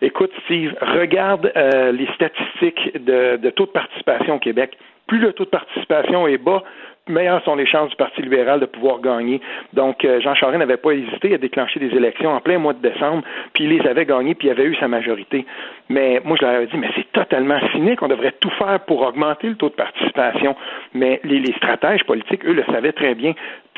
écoute, 0.02 0.32
Steve, 0.46 0.76
regarde 0.82 1.52
euh, 1.56 1.92
les 1.92 2.08
statistiques 2.16 3.04
de, 3.04 3.38
de 3.38 3.50
taux 3.50 3.66
de 3.66 3.72
participation 3.72 4.36
au 4.36 4.40
Québec. 4.40 4.78
Plus 5.08 5.20
le 5.20 5.34
taux 5.34 5.46
de 5.46 5.50
participation 5.50 6.28
est 6.28 6.38
bas, 6.38 6.64
meilleures 7.10 7.44
sont 7.44 7.56
les 7.56 7.66
chances 7.66 7.90
du 7.90 7.96
Parti 7.96 8.22
libéral 8.22 8.60
de 8.60 8.66
pouvoir 8.66 9.00
gagner. 9.02 9.42
Donc, 9.74 10.06
euh, 10.06 10.22
Jean 10.22 10.36
Charest 10.36 10.60
n'avait 10.60 10.78
pas 10.78 10.92
hésité 10.92 11.34
à 11.34 11.38
déclencher 11.38 11.80
des 11.80 11.96
élections 11.96 12.32
en 12.32 12.40
plein 12.40 12.58
mois 12.58 12.74
de 12.74 12.88
décembre, 12.88 13.24
puis 13.54 13.66
il 13.66 13.72
les 13.72 13.88
avait 13.88 14.06
gagnées, 14.06 14.36
puis 14.36 14.48
il 14.48 14.52
avait 14.52 14.66
eu 14.66 14.76
sa 14.76 14.88
majorité. 14.88 15.46
Mais 15.90 16.22
moi, 16.24 16.38
je 16.40 16.46
leur 16.46 16.56
avais 16.56 16.68
dit, 16.68 16.78
mais 16.78 16.90
c'est 16.96 17.12
totalement 17.12 17.60
cynique, 17.72 18.02
on 18.02 18.08
devrait 18.08 18.34
tout 18.40 18.52
faire 18.52 18.80
pour 18.82 19.02
augmenter 19.02 19.50
le 19.50 19.56
taux 19.56 19.70
de 19.70 19.76
participation. 19.76 20.56
Mais 20.94 21.20
les, 21.24 21.40
les 21.40 21.54
stratèges 21.54 22.04
politiques, 22.04 22.46
eux, 22.46 22.54
le 22.54 22.64
savaient 22.66 22.94
très 22.94 23.16
bien. 23.16 23.34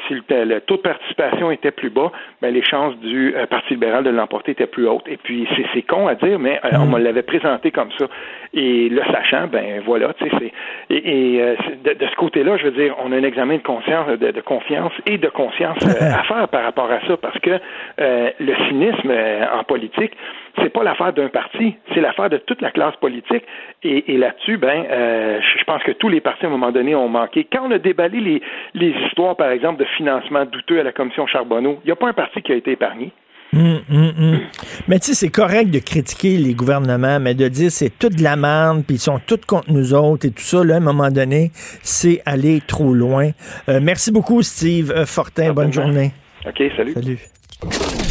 Si 0.07 0.15
le, 0.29 0.59
taux 0.59 0.77
de 0.77 0.81
participation 0.81 1.51
était 1.51 1.71
plus 1.71 1.89
bas, 1.89 2.11
ben, 2.41 2.53
les 2.53 2.63
chances 2.63 2.95
du 2.97 3.35
euh, 3.35 3.45
Parti 3.45 3.73
libéral 3.73 4.03
de 4.03 4.09
l'emporter 4.09 4.51
étaient 4.51 4.67
plus 4.67 4.87
hautes. 4.87 5.07
Et 5.07 5.17
puis, 5.17 5.47
c'est 5.73 5.81
con 5.81 6.07
à 6.07 6.15
dire, 6.15 6.39
mais 6.39 6.59
euh, 6.63 6.69
on 6.75 6.85
mm. 6.85 6.91
me 6.91 6.99
l'avait 6.99 7.23
présenté 7.23 7.71
comme 7.71 7.91
ça. 7.97 8.05
Et 8.53 8.89
le 8.89 9.01
sachant, 9.11 9.47
ben 9.47 9.81
voilà, 9.85 10.13
tu 10.13 10.29
sais, 10.29 10.51
et, 10.89 11.37
et 11.37 11.55
de, 11.83 12.05
ce 12.05 12.15
côté-là, 12.15 12.57
je 12.57 12.65
veux 12.65 12.71
dire, 12.71 12.95
on 13.03 13.11
a 13.11 13.15
un 13.15 13.23
examen 13.23 13.57
de 13.57 13.61
conscience, 13.61 14.07
de, 14.19 14.41
confiance 14.41 14.91
et 15.05 15.17
de 15.17 15.29
conscience 15.29 15.77
à 16.01 16.23
faire 16.23 16.47
par 16.49 16.63
rapport 16.63 16.91
à 16.91 16.99
ça, 17.07 17.15
parce 17.17 17.39
que 17.39 17.59
le 17.97 18.55
cynisme 18.67 19.13
en 19.53 19.63
politique, 19.63 20.11
c'est 20.57 20.71
pas 20.71 20.83
l'affaire 20.83 21.13
d'un 21.13 21.29
parti, 21.29 21.75
c'est 21.93 22.01
l'affaire 22.01 22.29
de 22.29 22.37
toute 22.37 22.61
la 22.61 22.71
classe 22.71 22.95
politique. 22.97 23.43
Et, 23.83 24.17
là-dessus, 24.17 24.57
ben, 24.57 24.85
euh, 24.89 25.39
je 25.41 25.63
pense 25.63 25.81
que 25.83 25.91
tous 25.91 26.09
les 26.09 26.21
partis 26.21 26.45
à 26.45 26.47
un 26.47 26.51
moment 26.51 26.71
donné 26.71 26.95
ont 26.95 27.09
manqué. 27.09 27.47
Quand 27.51 27.67
on 27.67 27.71
a 27.71 27.79
déballé 27.79 28.19
les, 28.19 28.41
les 28.73 28.93
histoires, 29.05 29.35
par 29.35 29.49
exemple, 29.49 29.79
de 29.79 29.85
financement 29.97 30.45
douteux 30.45 30.79
à 30.79 30.83
la 30.83 30.91
commission 30.91 31.25
Charbonneau, 31.27 31.79
il 31.83 31.87
n'y 31.87 31.91
a 31.91 31.95
pas 31.95 32.09
un 32.09 32.13
parti 32.13 32.41
qui 32.41 32.51
a 32.51 32.55
été 32.55 32.71
épargné. 32.71 33.11
Hum, 33.53 33.81
hum, 33.91 34.13
hum. 34.17 34.39
Mais 34.87 34.99
tu 34.99 35.07
sais, 35.07 35.13
c'est 35.13 35.29
correct 35.29 35.71
de 35.71 35.79
critiquer 35.79 36.37
les 36.37 36.53
gouvernements, 36.53 37.19
mais 37.19 37.33
de 37.33 37.49
dire 37.49 37.69
c'est 37.69 37.89
toute 37.89 38.15
de 38.15 38.23
la 38.23 38.37
merde, 38.37 38.83
puis 38.85 38.95
ils 38.95 38.99
sont 38.99 39.19
tous 39.19 39.41
contre 39.45 39.71
nous 39.71 39.93
autres 39.93 40.25
et 40.25 40.31
tout 40.31 40.41
ça, 40.41 40.63
là, 40.63 40.75
à 40.75 40.77
un 40.77 40.81
moment 40.81 41.09
donné, 41.09 41.51
c'est 41.81 42.21
aller 42.25 42.61
trop 42.65 42.93
loin. 42.93 43.31
Euh, 43.67 43.79
merci 43.81 44.11
beaucoup, 44.11 44.41
Steve 44.41 44.91
euh, 44.91 45.05
Fortin. 45.05 45.51
Bonne 45.51 45.73
journée. 45.73 46.11
OK, 46.45 46.63
salut. 46.77 46.93
Salut. 46.93 48.10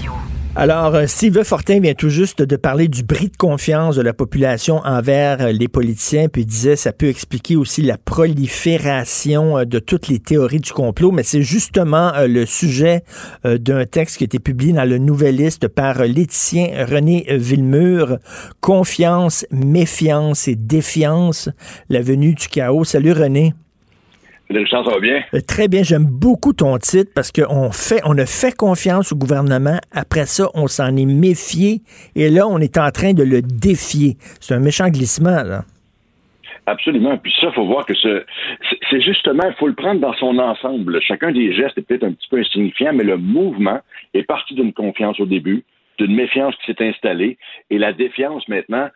Alors, 0.53 0.95
euh, 0.95 1.07
Steve 1.07 1.43
Fortin 1.45 1.79
vient 1.79 1.93
tout 1.93 2.09
juste 2.09 2.41
de 2.41 2.55
parler 2.57 2.89
du 2.89 3.03
bris 3.03 3.29
de 3.29 3.37
confiance 3.37 3.95
de 3.95 4.01
la 4.01 4.11
population 4.11 4.81
envers 4.83 5.41
euh, 5.41 5.51
les 5.53 5.69
politiciens, 5.69 6.27
puis 6.27 6.41
il 6.41 6.45
disait 6.45 6.75
ça 6.75 6.91
peut 6.91 7.07
expliquer 7.07 7.55
aussi 7.55 7.81
la 7.81 7.97
prolifération 7.97 9.59
euh, 9.59 9.63
de 9.63 9.79
toutes 9.79 10.09
les 10.09 10.19
théories 10.19 10.59
du 10.59 10.73
complot, 10.73 11.13
mais 11.13 11.23
c'est 11.23 11.41
justement 11.41 12.11
le 12.27 12.45
sujet 12.45 13.03
d'un 13.45 13.85
texte 13.85 14.17
qui 14.17 14.23
a 14.23 14.25
été 14.25 14.39
publié 14.39 14.73
dans 14.73 14.83
le 14.83 14.97
Nouvelliste 14.97 15.69
par 15.69 16.03
l'éthicien 16.03 16.85
René 16.85 17.25
Villemur, 17.29 18.17
Confiance, 18.59 19.45
méfiance 19.51 20.49
et 20.49 20.55
défiance, 20.55 21.49
la 21.89 22.01
venue 22.01 22.35
du 22.35 22.49
chaos. 22.49 22.83
Salut 22.83 23.13
René. 23.13 23.53
Ça 24.69 24.81
va 24.81 24.99
bien? 24.99 25.21
Euh, 25.33 25.39
très 25.47 25.67
bien, 25.67 25.83
j'aime 25.83 26.05
beaucoup 26.05 26.53
ton 26.53 26.77
titre 26.77 27.11
parce 27.13 27.31
qu'on 27.31 27.71
fait, 27.71 28.01
on 28.05 28.17
a 28.17 28.25
fait 28.25 28.55
confiance 28.55 29.11
au 29.11 29.15
gouvernement. 29.15 29.77
Après 29.91 30.25
ça, 30.25 30.49
on 30.53 30.67
s'en 30.67 30.95
est 30.95 31.05
méfié 31.05 31.81
et 32.15 32.29
là, 32.29 32.47
on 32.47 32.59
est 32.59 32.77
en 32.77 32.91
train 32.91 33.13
de 33.13 33.23
le 33.23 33.41
défier. 33.41 34.17
C'est 34.39 34.53
un 34.53 34.59
méchant 34.59 34.89
glissement, 34.89 35.43
là. 35.43 35.63
Absolument. 36.67 37.17
Puis 37.17 37.33
ça, 37.41 37.47
il 37.47 37.53
faut 37.53 37.65
voir 37.65 37.85
que 37.85 37.93
c'est 37.95 39.01
justement, 39.01 39.43
il 39.47 39.55
faut 39.55 39.67
le 39.67 39.73
prendre 39.73 39.99
dans 39.99 40.13
son 40.13 40.37
ensemble. 40.37 41.01
Chacun 41.01 41.31
des 41.31 41.53
gestes 41.53 41.77
est 41.77 41.81
peut-être 41.81 42.03
un 42.03 42.13
petit 42.13 42.27
peu 42.29 42.37
insignifiant, 42.37 42.93
mais 42.93 43.03
le 43.03 43.17
mouvement 43.17 43.79
est 44.13 44.23
parti 44.23 44.53
d'une 44.53 44.71
confiance 44.71 45.19
au 45.19 45.25
début, 45.25 45.63
d'une 45.97 46.15
méfiance 46.15 46.55
qui 46.57 46.71
s'est 46.71 46.87
installée, 46.87 47.37
et 47.71 47.77
la 47.77 47.93
défiance 47.93 48.47
maintenant, 48.47 48.89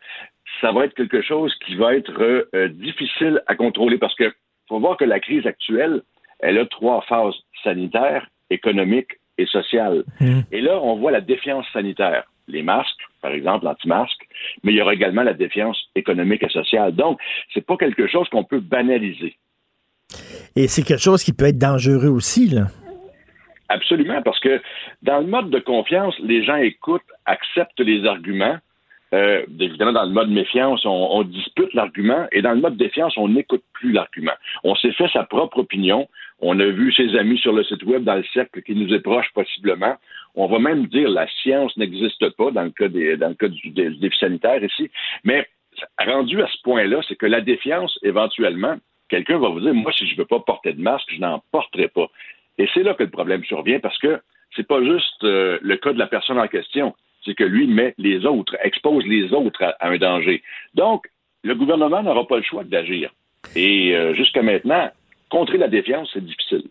ça 0.61 0.71
va 0.71 0.85
être 0.85 0.93
quelque 0.93 1.21
chose 1.21 1.53
qui 1.65 1.75
va 1.75 1.95
être 1.95 2.13
euh, 2.53 2.67
difficile 2.69 3.41
à 3.47 3.55
contrôler 3.55 3.97
parce 3.97 4.15
que 4.15 4.31
faut 4.67 4.79
voir 4.79 4.97
que 4.97 5.05
la 5.05 5.19
crise 5.19 5.45
actuelle, 5.45 6.01
elle 6.39 6.57
a 6.57 6.65
trois 6.65 7.01
phases 7.01 7.35
sanitaire, 7.63 8.27
économique 8.49 9.19
et 9.37 9.45
sociale. 9.45 10.03
Mmh. 10.19 10.41
Et 10.51 10.61
là, 10.61 10.79
on 10.81 10.97
voit 10.97 11.11
la 11.11 11.21
défiance 11.21 11.65
sanitaire. 11.73 12.23
Les 12.47 12.61
masques, 12.61 13.01
par 13.21 13.31
exemple, 13.31 13.65
l'anti-masque, 13.65 14.27
mais 14.63 14.71
il 14.71 14.75
y 14.75 14.81
aura 14.81 14.93
également 14.93 15.23
la 15.23 15.33
défiance 15.33 15.77
économique 15.95 16.43
et 16.43 16.49
sociale. 16.49 16.93
Donc, 16.93 17.19
c'est 17.53 17.65
pas 17.65 17.75
quelque 17.75 18.07
chose 18.07 18.29
qu'on 18.29 18.43
peut 18.43 18.59
banaliser. 18.59 19.35
Et 20.55 20.67
c'est 20.67 20.83
quelque 20.83 21.01
chose 21.01 21.23
qui 21.23 21.33
peut 21.33 21.45
être 21.45 21.57
dangereux 21.57 22.09
aussi, 22.09 22.47
là. 22.47 22.67
Absolument, 23.67 24.21
parce 24.21 24.39
que 24.39 24.61
dans 25.01 25.19
le 25.19 25.25
mode 25.25 25.49
de 25.49 25.59
confiance, 25.59 26.13
les 26.19 26.43
gens 26.45 26.57
écoutent, 26.57 27.01
acceptent 27.25 27.79
les 27.79 28.05
arguments, 28.05 28.57
euh, 29.15 29.45
évidemment, 29.59 29.93
dans 29.93 30.03
le 30.03 30.11
mode 30.11 30.29
méfiance, 30.29 30.81
on, 30.85 31.23
dispute 31.23 31.73
l'argument, 31.73 32.27
et 32.33 32.41
dans 32.41 32.51
le 32.51 32.59
mode 32.59 32.75
défiance, 32.75 33.17
on 33.17 33.29
n'écoute 33.29 33.63
plus 33.73 33.93
l'argument. 33.93 34.33
On 34.63 34.75
s'est 34.75 34.91
fait 34.91 35.07
sa 35.13 35.23
propre 35.23 35.59
opinion. 35.59 36.09
On 36.39 36.59
a 36.59 36.65
vu 36.65 36.91
ses 36.91 37.15
amis 37.15 37.37
sur 37.37 37.53
le 37.53 37.63
site 37.63 37.83
web 37.83 38.03
dans 38.03 38.15
le 38.15 38.25
cercle 38.33 38.61
qui 38.61 38.75
nous 38.75 38.93
est 38.93 38.99
proche 38.99 39.31
possiblement. 39.33 39.95
On 40.35 40.47
va 40.47 40.59
même 40.59 40.87
dire 40.87 41.07
la 41.07 41.27
science 41.41 41.75
n'existe 41.77 42.29
pas 42.31 42.51
dans 42.51 42.63
le 42.63 42.71
cas 42.71 42.89
des, 42.89 43.15
du, 43.15 43.69
défi 43.69 44.17
sanitaire 44.19 44.61
ici. 44.61 44.91
Mais 45.23 45.47
rendu 45.97 46.41
à 46.41 46.47
ce 46.47 46.61
point-là, 46.63 46.99
c'est 47.07 47.15
que 47.15 47.25
la 47.25 47.39
défiance, 47.39 47.97
éventuellement, 48.03 48.75
quelqu'un 49.07 49.37
va 49.37 49.47
vous 49.47 49.61
dire, 49.61 49.73
moi, 49.73 49.93
si 49.93 50.07
je 50.07 50.13
ne 50.13 50.19
veux 50.19 50.25
pas 50.25 50.41
porter 50.41 50.73
de 50.73 50.81
masque, 50.81 51.07
je 51.13 51.21
n'en 51.21 51.41
porterai 51.53 51.87
pas. 51.87 52.07
Et 52.57 52.67
c'est 52.73 52.83
là 52.83 52.93
que 52.95 53.03
le 53.03 53.09
problème 53.09 53.45
survient 53.45 53.79
parce 53.79 53.97
que 53.99 54.19
c'est 54.55 54.67
pas 54.67 54.83
juste 54.83 55.23
euh, 55.23 55.57
le 55.61 55.77
cas 55.77 55.93
de 55.93 55.99
la 55.99 56.07
personne 56.07 56.39
en 56.39 56.47
question 56.47 56.93
c'est 57.25 57.35
que 57.35 57.43
lui 57.43 57.67
met 57.67 57.93
les 57.97 58.25
autres, 58.25 58.55
expose 58.63 59.05
les 59.05 59.33
autres 59.33 59.63
à, 59.63 59.87
un 59.87 59.97
danger. 59.97 60.43
Donc, 60.73 61.05
le 61.43 61.55
gouvernement 61.55 62.03
n'aura 62.03 62.27
pas 62.27 62.37
le 62.37 62.43
choix 62.43 62.63
d'agir. 62.63 63.13
Et 63.55 63.95
euh, 63.95 64.13
jusqu'à 64.15 64.41
maintenant, 64.41 64.89
contrer 65.29 65.57
la 65.57 65.67
défiance, 65.67 66.09
c'est 66.13 66.23
difficile. 66.23 66.63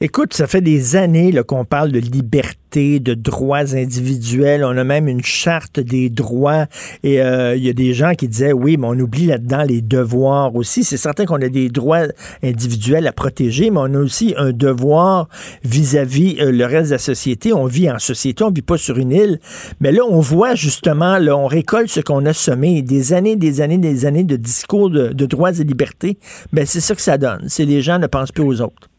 Écoute, 0.00 0.32
ça 0.34 0.46
fait 0.46 0.60
des 0.60 0.96
années 0.96 1.32
qu'on 1.46 1.64
parle 1.64 1.92
de 1.92 1.98
liberté, 1.98 2.58
de 2.74 3.14
droits 3.14 3.74
individuels. 3.74 4.64
On 4.64 4.76
a 4.76 4.84
même 4.84 5.08
une 5.08 5.22
charte 5.22 5.78
des 5.78 6.08
droits. 6.08 6.66
Et 7.02 7.20
euh, 7.20 7.54
il 7.54 7.64
y 7.64 7.68
a 7.68 7.72
des 7.72 7.92
gens 7.92 8.14
qui 8.14 8.28
disaient, 8.28 8.52
oui, 8.52 8.76
mais 8.76 8.86
on 8.88 8.98
oublie 8.98 9.26
là-dedans 9.26 9.62
les 9.62 9.82
devoirs 9.82 10.54
aussi. 10.54 10.84
C'est 10.84 10.96
certain 10.96 11.26
qu'on 11.26 11.40
a 11.42 11.48
des 11.48 11.68
droits 11.68 12.06
individuels 12.42 13.06
à 13.06 13.12
protéger, 13.12 13.70
mais 13.70 13.80
on 13.80 13.94
a 13.94 13.98
aussi 13.98 14.34
un 14.38 14.52
devoir 14.52 15.28
vis-à-vis 15.64 16.36
euh, 16.40 16.50
le 16.50 16.64
reste 16.64 16.88
de 16.88 16.94
la 16.94 16.98
société. 16.98 17.52
On 17.52 17.66
vit 17.66 17.90
en 17.90 17.98
société, 17.98 18.42
on 18.42 18.50
vit 18.50 18.62
pas 18.62 18.78
sur 18.78 18.98
une 18.98 19.12
île. 19.12 19.38
Mais 19.80 19.92
là, 19.92 20.02
on 20.08 20.20
voit 20.20 20.54
justement, 20.54 21.18
là, 21.18 21.36
on 21.36 21.46
récolte 21.46 21.88
ce 21.88 22.00
qu'on 22.00 22.24
a 22.24 22.32
semé. 22.32 22.82
Des 22.82 23.12
années, 23.12 23.36
des 23.36 23.60
années, 23.60 23.78
des 23.78 24.06
années 24.06 24.24
de 24.24 24.36
discours 24.36 24.88
de, 24.88 25.08
de 25.08 25.26
droits 25.26 25.52
et 25.52 25.64
libertés. 25.64 26.18
Ben, 26.52 26.64
c'est 26.64 26.80
ça 26.80 26.94
que 26.94 27.02
ça 27.02 27.18
donne. 27.18 27.44
C'est 27.48 27.64
les 27.64 27.82
gens 27.82 27.98
ne 27.98 28.06
pensent 28.06 28.32
plus 28.32 28.44
aux 28.44 28.60
autres. 28.62 28.91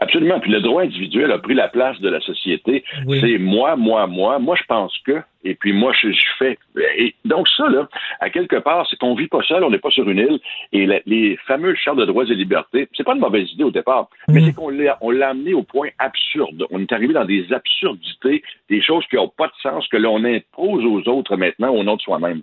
Absolument. 0.00 0.40
Puis 0.40 0.50
le 0.50 0.60
droit 0.60 0.82
individuel 0.82 1.32
a 1.32 1.38
pris 1.38 1.54
la 1.54 1.68
place 1.68 2.00
de 2.00 2.08
la 2.08 2.20
société. 2.20 2.84
C'est 3.20 3.38
moi, 3.38 3.76
moi, 3.76 4.06
moi. 4.06 4.38
Moi, 4.38 4.56
je 4.56 4.64
pense 4.64 4.96
que 5.06 5.22
et 5.44 5.54
puis 5.54 5.72
moi, 5.72 5.92
je, 6.00 6.08
fais. 6.38 6.58
Et 6.96 7.14
donc 7.24 7.46
ça, 7.48 7.68
là, 7.68 7.88
à 8.20 8.30
quelque 8.30 8.56
part, 8.56 8.86
c'est 8.88 8.98
qu'on 8.98 9.14
vit 9.14 9.28
pas 9.28 9.42
seul, 9.42 9.62
on 9.62 9.70
n'est 9.70 9.78
pas 9.78 9.90
sur 9.90 10.08
une 10.08 10.18
île, 10.18 10.40
et 10.72 10.86
les 11.06 11.36
fameux 11.46 11.74
chartes 11.74 11.98
de 11.98 12.06
droits 12.06 12.24
et 12.24 12.34
libertés, 12.34 12.88
c'est 12.96 13.04
pas 13.04 13.14
une 13.14 13.20
mauvaise 13.20 13.50
idée 13.52 13.64
au 13.64 13.70
départ, 13.70 14.08
mais 14.28 14.40
mm. 14.40 14.46
c'est 14.46 14.54
qu'on 14.54 14.70
l'a, 14.70 14.98
on 15.00 15.10
l'a 15.10 15.30
amené 15.30 15.54
au 15.54 15.62
point 15.62 15.88
absurde. 15.98 16.66
On 16.70 16.80
est 16.80 16.92
arrivé 16.92 17.12
dans 17.12 17.24
des 17.24 17.52
absurdités, 17.52 18.42
des 18.70 18.82
choses 18.82 19.04
qui 19.08 19.16
n'ont 19.16 19.28
pas 19.28 19.46
de 19.46 19.52
sens, 19.62 19.86
que 19.88 19.96
l'on 19.96 20.24
impose 20.24 20.84
aux 20.84 21.08
autres 21.08 21.36
maintenant 21.36 21.70
au 21.70 21.84
nom 21.84 21.96
de 21.96 22.02
soi-même. 22.02 22.42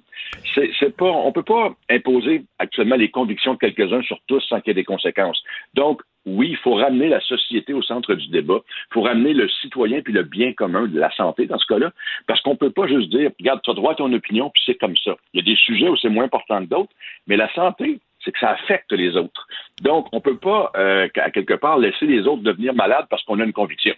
C'est, 0.54 0.70
c'est 0.80 0.96
pas, 0.96 1.10
on 1.10 1.32
peut 1.32 1.44
pas 1.44 1.74
imposer 1.90 2.44
actuellement 2.60 2.96
les 2.96 3.10
convictions 3.10 3.54
de 3.54 3.60
quelques-uns 3.60 4.04
sur 4.04 4.20
tous 4.28 4.42
sans 4.48 4.62
qu'il 4.62 4.70
y 4.70 4.72
ait 4.72 4.76
des 4.76 4.84
conséquences. 4.84 5.42
Donc, 5.74 6.02
oui, 6.26 6.50
il 6.52 6.58
faut 6.58 6.76
ramener 6.76 7.10
la 7.10 7.20
société 7.22 7.74
au 7.74 7.82
centre 7.82 8.14
du 8.14 8.28
débat. 8.28 8.60
Il 8.92 8.94
faut 8.94 9.02
ramener 9.02 9.34
le 9.34 9.50
citoyen 9.50 10.02
puis 10.02 10.14
le 10.14 10.24
bien 10.24 10.54
commun 10.54 10.88
de 10.88 11.00
la 11.00 11.12
santé 11.12 11.48
dans 11.48 11.58
ce 11.58 11.66
cas-là, 11.66 11.92
parce 12.28 12.42
qu'on 12.42 12.56
peut 12.56 12.70
pas 12.70 12.88
juste 12.92 13.10
dire, 13.10 13.32
regarde, 13.40 13.62
tu 13.64 13.74
droit 13.74 13.94
à 13.94 13.96
ton 13.96 14.12
opinion, 14.14 14.50
puis 14.50 14.62
c'est 14.66 14.76
comme 14.76 14.96
ça. 15.04 15.16
Il 15.34 15.40
y 15.40 15.44
a 15.44 15.46
des 15.46 15.58
sujets 15.58 15.90
où 15.90 15.98
c'est 15.98 16.10
moins 16.10 16.26
important 16.26 16.60
que 16.60 16.70
d'autres, 16.70 16.92
mais 17.28 17.38
la 17.38 17.52
santé, 17.54 18.00
c'est 18.24 18.32
que 18.32 18.40
ça 18.40 18.52
affecte 18.52 18.92
les 18.92 19.16
autres. 19.18 19.48
Donc, 19.82 20.08
on 20.12 20.18
ne 20.18 20.22
peut 20.22 20.38
pas, 20.38 20.72
euh, 20.76 21.08
à 21.16 21.32
quelque 21.32 21.56
part, 21.56 21.80
laisser 21.80 22.06
les 22.06 22.22
autres 22.28 22.44
devenir 22.44 22.74
malades 22.74 23.06
parce 23.10 23.24
qu'on 23.24 23.40
a 23.40 23.44
une 23.44 23.54
conviction. 23.54 23.94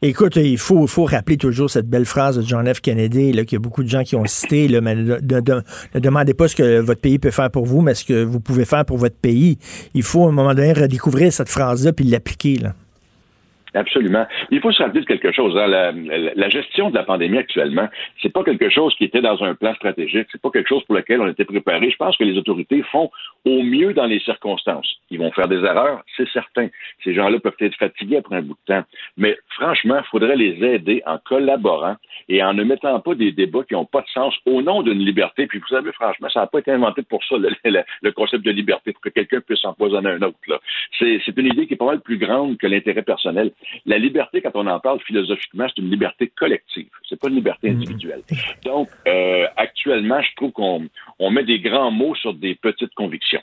Écoute, 0.00 0.36
il 0.36 0.58
faut, 0.58 0.86
faut 0.86 1.04
rappeler 1.04 1.36
toujours 1.36 1.70
cette 1.70 1.88
belle 1.88 2.04
phrase 2.04 2.38
de 2.38 2.46
John 2.46 2.72
F. 2.72 2.80
Kennedy, 2.80 3.32
qu'il 3.32 3.52
y 3.52 3.56
a 3.56 3.58
beaucoup 3.58 3.82
de 3.82 3.88
gens 3.88 4.02
qui 4.02 4.14
ont 4.16 4.24
cité, 4.26 4.68
là, 4.68 4.80
mais 4.80 4.94
ne, 4.94 5.98
demandez 5.98 6.34
pas 6.34 6.48
ce 6.48 6.56
que 6.56 6.80
votre 6.80 7.00
pays 7.00 7.18
peut 7.18 7.32
faire 7.32 7.50
pour 7.50 7.64
vous, 7.64 7.80
mais 7.80 7.94
ce 7.94 8.04
que 8.04 8.22
vous 8.22 8.40
pouvez 8.40 8.64
faire 8.64 8.84
pour 8.84 8.98
votre 8.98 9.20
pays. 9.20 9.58
Il 9.94 10.02
faut, 10.02 10.26
à 10.26 10.28
un 10.28 10.32
moment 10.32 10.54
donné, 10.54 10.72
redécouvrir 10.72 11.32
cette 11.32 11.48
phrase-là 11.48 11.92
puis 11.92 12.04
l'appliquer. 12.04 12.58
Absolument. 13.74 14.24
Il 14.50 14.60
faut 14.60 14.70
se 14.70 14.80
rappeler 14.80 15.00
de 15.00 15.06
quelque 15.06 15.32
chose. 15.32 15.56
Hein. 15.56 15.66
La, 15.66 16.48
gestion 16.48 16.90
de 16.90 16.94
la 16.94 17.02
pandémie 17.02 17.38
actuellement, 17.38 17.88
c'est 18.22 18.32
pas 18.32 18.44
quelque 18.44 18.70
chose 18.70 18.94
qui 18.94 19.04
était 19.04 19.20
dans 19.20 19.42
un 19.42 19.54
plan 19.54 19.74
stratégique. 19.74 20.28
C'est 20.30 20.40
pas 20.40 20.50
quelque 20.50 20.68
chose 20.68 20.84
pour 20.84 20.94
lequel 20.94 21.20
on 21.20 21.26
était 21.26 21.44
préparé. 21.44 21.90
Je 21.90 21.96
pense 21.96 22.16
que 22.16 22.22
les 22.22 22.38
autorités 22.38 22.82
font 22.92 23.10
au 23.44 23.62
mieux 23.62 23.92
dans 23.92 24.06
les 24.06 24.20
circonstances. 24.20 24.88
Ils 25.10 25.18
vont 25.18 25.32
faire 25.32 25.48
des 25.48 25.56
erreurs, 25.56 26.02
c'est 26.16 26.28
certain. 26.28 26.68
Ces 27.02 27.14
gens-là 27.14 27.40
peuvent 27.40 27.52
être 27.58 27.76
fatigués 27.76 28.18
après 28.18 28.36
un 28.36 28.42
bout 28.42 28.56
de 28.68 28.74
temps. 28.74 28.84
Mais 29.16 29.36
franchement, 29.50 29.98
il 29.98 30.08
faudrait 30.08 30.36
les 30.36 30.64
aider 30.64 31.02
en 31.04 31.18
collaborant 31.18 31.96
et 32.28 32.42
en 32.42 32.54
ne 32.54 32.62
mettant 32.62 33.00
pas 33.00 33.14
des 33.14 33.32
débats 33.32 33.64
qui 33.64 33.74
n'ont 33.74 33.84
pas 33.84 34.02
de 34.02 34.08
sens 34.08 34.34
au 34.46 34.62
nom 34.62 34.82
d'une 34.82 35.04
liberté. 35.04 35.46
Puis 35.46 35.58
vous 35.58 35.66
savez, 35.66 35.90
franchement, 35.92 36.28
ça 36.28 36.40
n'a 36.40 36.46
pas 36.46 36.60
été 36.60 36.70
inventé 36.70 37.02
pour 37.02 37.22
ça, 37.24 37.36
le, 37.38 38.10
concept 38.12 38.44
de 38.44 38.52
liberté, 38.52 38.92
pour 38.92 39.02
que 39.02 39.08
quelqu'un 39.08 39.40
puisse 39.40 39.64
empoisonner 39.64 40.10
un 40.10 40.22
autre. 40.22 40.38
C'est 40.98 41.36
une 41.36 41.46
idée 41.46 41.66
qui 41.66 41.74
est 41.74 41.76
pas 41.76 41.86
mal 41.86 42.00
plus 42.00 42.18
grande 42.18 42.56
que 42.56 42.66
l'intérêt 42.66 43.02
personnel. 43.02 43.50
La 43.86 43.98
liberté, 43.98 44.40
quand 44.42 44.52
on 44.54 44.66
en 44.66 44.80
parle 44.80 45.00
philosophiquement, 45.00 45.66
c'est 45.68 45.80
une 45.82 45.90
liberté 45.90 46.30
collective. 46.36 46.88
C'est 47.08 47.18
pas 47.18 47.28
une 47.28 47.36
liberté 47.36 47.70
Mm. 47.70 47.76
individuelle. 47.76 48.22
Donc, 48.64 48.88
euh, 49.06 49.46
actuellement, 49.56 50.20
je 50.22 50.34
trouve 50.36 50.52
qu'on 50.52 50.88
on 51.18 51.30
met 51.30 51.44
des 51.44 51.60
grands 51.60 51.90
mots 51.90 52.14
sur 52.14 52.34
des 52.34 52.54
petites 52.54 52.94
convictions. 52.94 53.40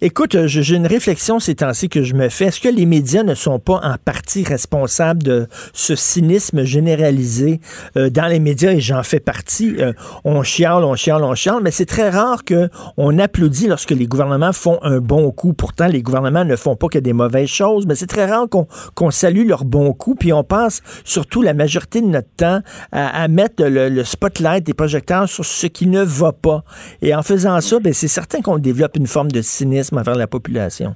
Écoute, 0.00 0.34
euh, 0.34 0.46
j'ai 0.48 0.74
une 0.74 0.86
réflexion 0.86 1.38
ces 1.38 1.54
temps-ci 1.56 1.88
que 1.88 2.02
je 2.02 2.14
me 2.14 2.28
fais. 2.28 2.46
Est-ce 2.46 2.60
que 2.60 2.68
les 2.68 2.86
médias 2.86 3.22
ne 3.22 3.34
sont 3.34 3.58
pas 3.60 3.80
en 3.84 3.96
partie 4.04 4.42
responsables 4.42 5.22
de 5.22 5.46
ce 5.72 5.94
cynisme 5.94 6.64
généralisé 6.64 7.60
euh, 7.96 8.10
dans 8.10 8.26
les 8.26 8.40
médias? 8.40 8.72
Et 8.72 8.80
j'en 8.80 9.02
fais 9.02 9.20
partie? 9.20 9.76
Euh, 9.78 9.92
on 10.24 10.42
chiale, 10.42 10.84
on 10.84 10.96
chiale, 10.96 11.22
on 11.22 11.34
chiale, 11.34 11.60
mais 11.62 11.70
c'est 11.70 11.86
très 11.86 12.10
rare 12.10 12.44
que 12.44 12.68
on 12.96 13.18
applaudit 13.18 13.68
lorsque 13.68 13.90
les 13.90 14.06
gouvernements 14.06 14.52
font 14.52 14.78
un 14.82 14.98
bon 14.98 15.30
coup. 15.30 15.52
Pourtant, 15.52 15.86
les 15.86 16.02
gouvernements 16.02 16.44
ne 16.44 16.56
font 16.56 16.76
pas 16.76 16.88
que 16.88 16.98
des 16.98 17.12
mauvaises 17.12 17.48
choses, 17.48 17.86
mais 17.86 17.94
c'est 17.94 18.06
très 18.06 18.26
rare 18.26 18.48
qu'on 18.48 18.66
qu'on 18.94 19.10
salue 19.10 19.46
leur 19.46 19.59
bon 19.64 19.92
coup. 19.92 20.14
Puis 20.14 20.32
on 20.32 20.44
passe 20.44 20.82
surtout 21.04 21.42
la 21.42 21.54
majorité 21.54 22.00
de 22.00 22.06
notre 22.06 22.28
temps 22.36 22.60
à, 22.92 23.22
à 23.22 23.28
mettre 23.28 23.64
le, 23.64 23.88
le 23.88 24.04
spotlight 24.04 24.64
des 24.64 24.74
projecteurs 24.74 25.28
sur 25.28 25.44
ce 25.44 25.66
qui 25.66 25.86
ne 25.86 26.02
va 26.02 26.32
pas. 26.32 26.62
Et 27.02 27.14
en 27.14 27.22
faisant 27.22 27.60
ça, 27.60 27.78
ben, 27.80 27.92
c'est 27.92 28.08
certain 28.08 28.40
qu'on 28.40 28.58
développe 28.58 28.96
une 28.96 29.06
forme 29.06 29.30
de 29.30 29.42
cynisme 29.42 29.98
envers 29.98 30.16
la 30.16 30.26
population. 30.26 30.94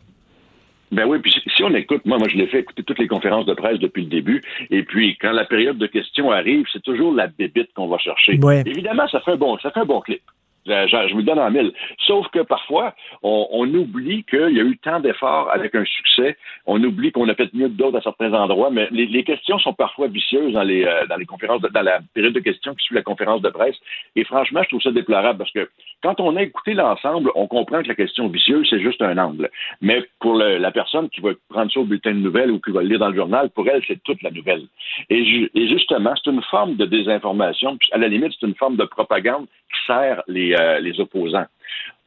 Ben 0.93 1.07
oui, 1.09 1.19
puis 1.19 1.33
si- 1.33 1.41
si 1.57 1.63
on 1.65 1.75
écoute, 1.75 2.03
moi, 2.05 2.19
moi 2.19 2.29
je 2.31 2.37
l'ai 2.37 2.47
fait 2.47 2.61
écouter 2.61 2.85
toutes 2.85 2.99
les 3.01 3.09
conférences 3.09 3.47
de 3.47 3.55
presse 3.55 3.81
depuis 3.81 4.03
le 4.05 4.11
début, 4.11 4.43
et 4.71 4.85
puis 4.85 5.17
quand 5.21 5.33
la 5.33 5.45
période 5.45 5.77
de 5.77 5.87
questions 5.89 6.31
arrive, 6.31 6.67
c'est 6.73 6.83
toujours 6.83 7.13
la 7.13 7.27
bébite 7.27 7.73
qu'on 7.75 7.89
va 7.89 7.99
chercher. 7.99 8.39
Ouais. 8.39 8.63
Évidemment, 8.65 9.09
ça 9.09 9.21
fait 9.21 9.33
un 9.33 9.37
bon, 9.37 9.59
ça 9.59 9.73
fait 9.73 9.81
un 9.81 9.87
bon 9.87 10.01
clip. 10.01 10.21
Je, 10.67 10.87
je- 11.09 11.15
me 11.15 11.23
donne 11.23 11.39
en 11.39 11.51
mille. 11.51 11.73
Sauf 12.07 12.27
que 12.29 12.41
parfois, 12.41 12.95
on, 13.23 13.69
oublie 13.75 14.25
qu'il 14.25 14.51
y 14.57 14.61
a 14.61 14.65
eu 14.65 14.79
tant 14.79 15.01
d'efforts 15.01 15.51
avec 15.53 15.75
un 15.75 15.85
succès. 15.85 16.37
On 16.67 16.83
oublie 16.83 17.13
qu'on 17.13 17.29
a 17.29 17.35
fait 17.35 17.53
mieux 17.55 17.69
que 17.69 17.75
d'autres 17.75 17.99
à 17.99 18.03
certains 18.03 18.33
endroits, 18.33 18.71
mais 18.71 18.89
les, 18.91 19.25
questions 19.25 19.59
sont 19.59 19.73
parfois 19.75 20.09
vicieuses 20.09 20.53
dans 20.53 20.63
les, 20.63 20.85
euh, 20.85 21.07
dans 21.07 21.17
les 21.17 21.27
conférences, 21.27 21.61
de- 21.61 21.69
dans 21.69 21.83
la 21.83 22.01
période 22.15 22.33
de 22.33 22.41
questions 22.41 22.75
qui 22.75 22.85
suit 22.87 22.95
la 22.95 23.03
conférence 23.03 23.43
de 23.43 23.51
presse. 23.51 23.77
Et 24.17 24.25
franchement, 24.25 24.63
je 24.63 24.69
trouve 24.69 24.83
ça 24.83 24.91
déplorable 24.91 25.39
parce 25.39 25.51
que 25.53 25.69
quand 26.03 26.21
on 26.21 26.37
a 26.37 26.43
écouté 26.43 26.75
l'ensemble, 26.75 27.31
on 27.35 27.47
comprend 27.47 27.83
que 27.83 27.89
la 27.89 27.95
question 27.95 28.29
vicieuse, 28.29 28.67
c'est 28.71 28.81
juste 28.81 29.03
un 29.03 29.17
angle. 29.19 29.51
Mais 29.81 30.03
pour 30.21 30.35
la 30.37 30.71
personne 30.71 31.09
qui 31.11 31.21
va 31.21 31.31
prendre 31.49 31.71
ça 31.73 31.81
au 31.81 31.85
bulletin 31.85 32.13
de 32.13 32.19
nouvelles 32.19 32.51
ou 32.51 32.61
qui 32.61 32.71
va 32.71 32.83
le 32.83 32.89
lire 32.89 32.99
dans 32.99 33.09
le 33.09 33.17
journal, 33.17 33.51
pour 33.51 33.69
elle, 33.69 33.83
c'est 33.87 34.03
toute 34.03 34.23
la 34.23 34.31
nouvelle. 34.31 34.63
Et, 35.11 35.49
et 35.55 35.69
justement, 35.69 36.15
c'est 36.23 36.31
une 36.31 36.43
forme 36.43 36.77
de 36.77 36.85
désinformation. 36.87 37.77
Puis 37.79 37.89
à 37.93 37.99
la 37.99 38.09
limite, 38.09 38.33
c'est 38.39 38.47
une 38.47 38.55
forme 38.55 38.77
de 38.77 38.85
propagande 38.85 39.47
qui 39.75 39.87
sert 39.87 40.23
les, 40.29 40.55
euh, 40.55 40.81
les 40.81 40.99
opposants. 41.01 41.47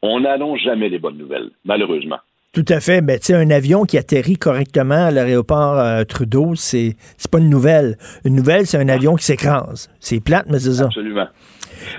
On 0.01 0.19
n'annonce 0.21 0.59
jamais 0.61 0.89
les 0.89 0.99
bonnes 0.99 1.17
nouvelles, 1.17 1.49
malheureusement. 1.65 2.17
Tout 2.53 2.65
à 2.69 2.79
fait. 2.79 3.01
Ben, 3.01 3.19
tu 3.19 3.25
sais, 3.27 3.33
un 3.35 3.49
avion 3.51 3.83
qui 3.83 3.97
atterrit 3.97 4.37
correctement 4.37 5.05
à 5.07 5.11
l'aéroport 5.11 5.77
euh, 5.77 6.03
Trudeau, 6.05 6.55
c'est 6.55 6.95
pas 7.31 7.39
une 7.39 7.49
nouvelle. 7.49 7.97
Une 8.25 8.35
nouvelle, 8.35 8.65
c'est 8.65 8.77
un 8.77 8.89
avion 8.89 9.15
qui 9.15 9.25
s'écrase. 9.25 9.89
C'est 9.99 10.23
plate, 10.23 10.47
mais 10.49 10.59
c'est 10.59 10.73
ça. 10.73 10.85
Absolument. 10.85 11.27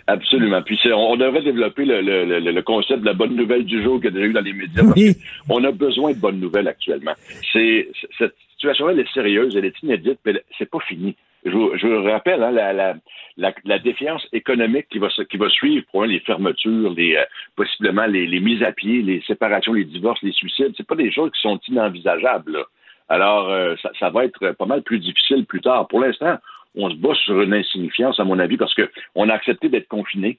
Absolument. 0.07 0.63
Puis 0.63 0.79
on 0.93 1.17
devrait 1.17 1.43
développer 1.43 1.85
le, 1.85 2.01
le- 2.03 2.41
le- 2.41 2.63
concept 2.63 3.01
de 3.01 3.07
la 3.07 3.15
bonne 3.15 3.37
nouvelle 3.37 3.65
du 3.65 3.83
jour 3.83 4.01
y 4.03 4.09
a 4.09 4.11
déjà 4.11 4.27
eu 4.27 4.33
dans 4.33 4.41
les 4.41 4.53
médias. 4.53 4.83
Oui. 4.97 5.15
que 5.15 5.21
On 5.49 5.63
a 5.65 5.71
besoin 5.71 6.13
de 6.13 6.19
bonnes 6.19 6.41
nouvelles 6.41 6.69
actuellement. 6.69 7.13
C'est 7.53 7.89
c'est- 8.01 8.09
cette 8.19 8.35
situation-là, 8.57 8.93
elle 8.95 9.01
est 9.01 9.13
sérieuse, 9.15 9.55
elle 9.57 9.65
est 9.65 9.83
inédite, 9.83 10.19
mais 10.25 10.43
c'est 10.59 10.69
pas 10.69 10.81
fini. 10.89 11.15
Je 11.45 11.51
vous, 11.51 11.71
je 11.77 11.87
vous 11.87 12.03
rappelle 12.05 12.43
hein, 12.43 12.51
la, 12.51 12.73
la, 12.73 12.95
la, 13.37 13.53
la 13.65 13.79
défiance 13.79 14.27
économique 14.33 14.87
qui 14.91 14.99
va, 14.99 15.09
se- 15.11 15.23
qui 15.23 15.37
va 15.37 15.49
suivre 15.49 15.85
pour 15.91 16.03
hein, 16.03 16.07
les 16.07 16.21
fermetures, 16.21 16.93
les, 16.95 17.17
euh, 17.17 17.25
possiblement 17.57 18.07
les, 18.07 18.27
les 18.27 18.41
mises 18.41 18.63
à 18.63 18.73
pied, 18.73 19.03
les 19.03 19.21
séparations, 19.27 19.73
les 19.73 19.85
divorces, 19.85 20.21
les 20.23 20.33
suicides. 20.33 20.75
C'est 20.77 20.87
pas 20.87 20.97
des 20.97 21.13
choses 21.13 21.31
qui 21.33 21.41
sont 21.41 21.59
inenvisageables. 21.69 22.53
là. 22.53 22.65
Alors, 23.09 23.49
euh, 23.51 23.75
ça, 23.81 23.91
ça 23.99 24.11
va 24.11 24.25
être 24.25 24.51
pas 24.53 24.67
mal 24.67 24.83
plus 24.83 24.99
difficile 24.99 25.47
plus 25.47 25.61
tard. 25.61 25.87
Pour 25.89 26.01
l'instant, 26.01 26.37
on 26.75 26.91
se 26.91 26.97
bat 26.97 27.15
sur 27.15 27.41
une 27.41 27.55
insignifiance, 27.55 28.21
à 28.21 28.25
mon 28.25 28.39
avis, 28.39 28.57
parce 28.57 28.75
que 28.75 28.91
on 29.15 29.29
a 29.29 29.35
accepté 29.35 29.69
d'être 29.69 29.89
confiné 29.89 30.39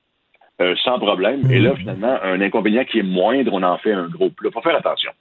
euh, 0.61 0.75
sans 0.83 0.99
problème. 0.99 1.49
Et 1.49 1.59
là, 1.59 1.73
finalement, 1.75 2.19
un 2.21 2.41
inconvénient 2.41 2.83
qui 2.83 2.99
est 2.99 3.03
moindre, 3.03 3.51
on 3.53 3.63
en 3.63 3.77
fait 3.77 3.93
un 3.93 4.07
gros 4.09 4.29
plat. 4.29 4.49
Faut 4.51 4.61
faire 4.61 4.75
attention. 4.75 5.11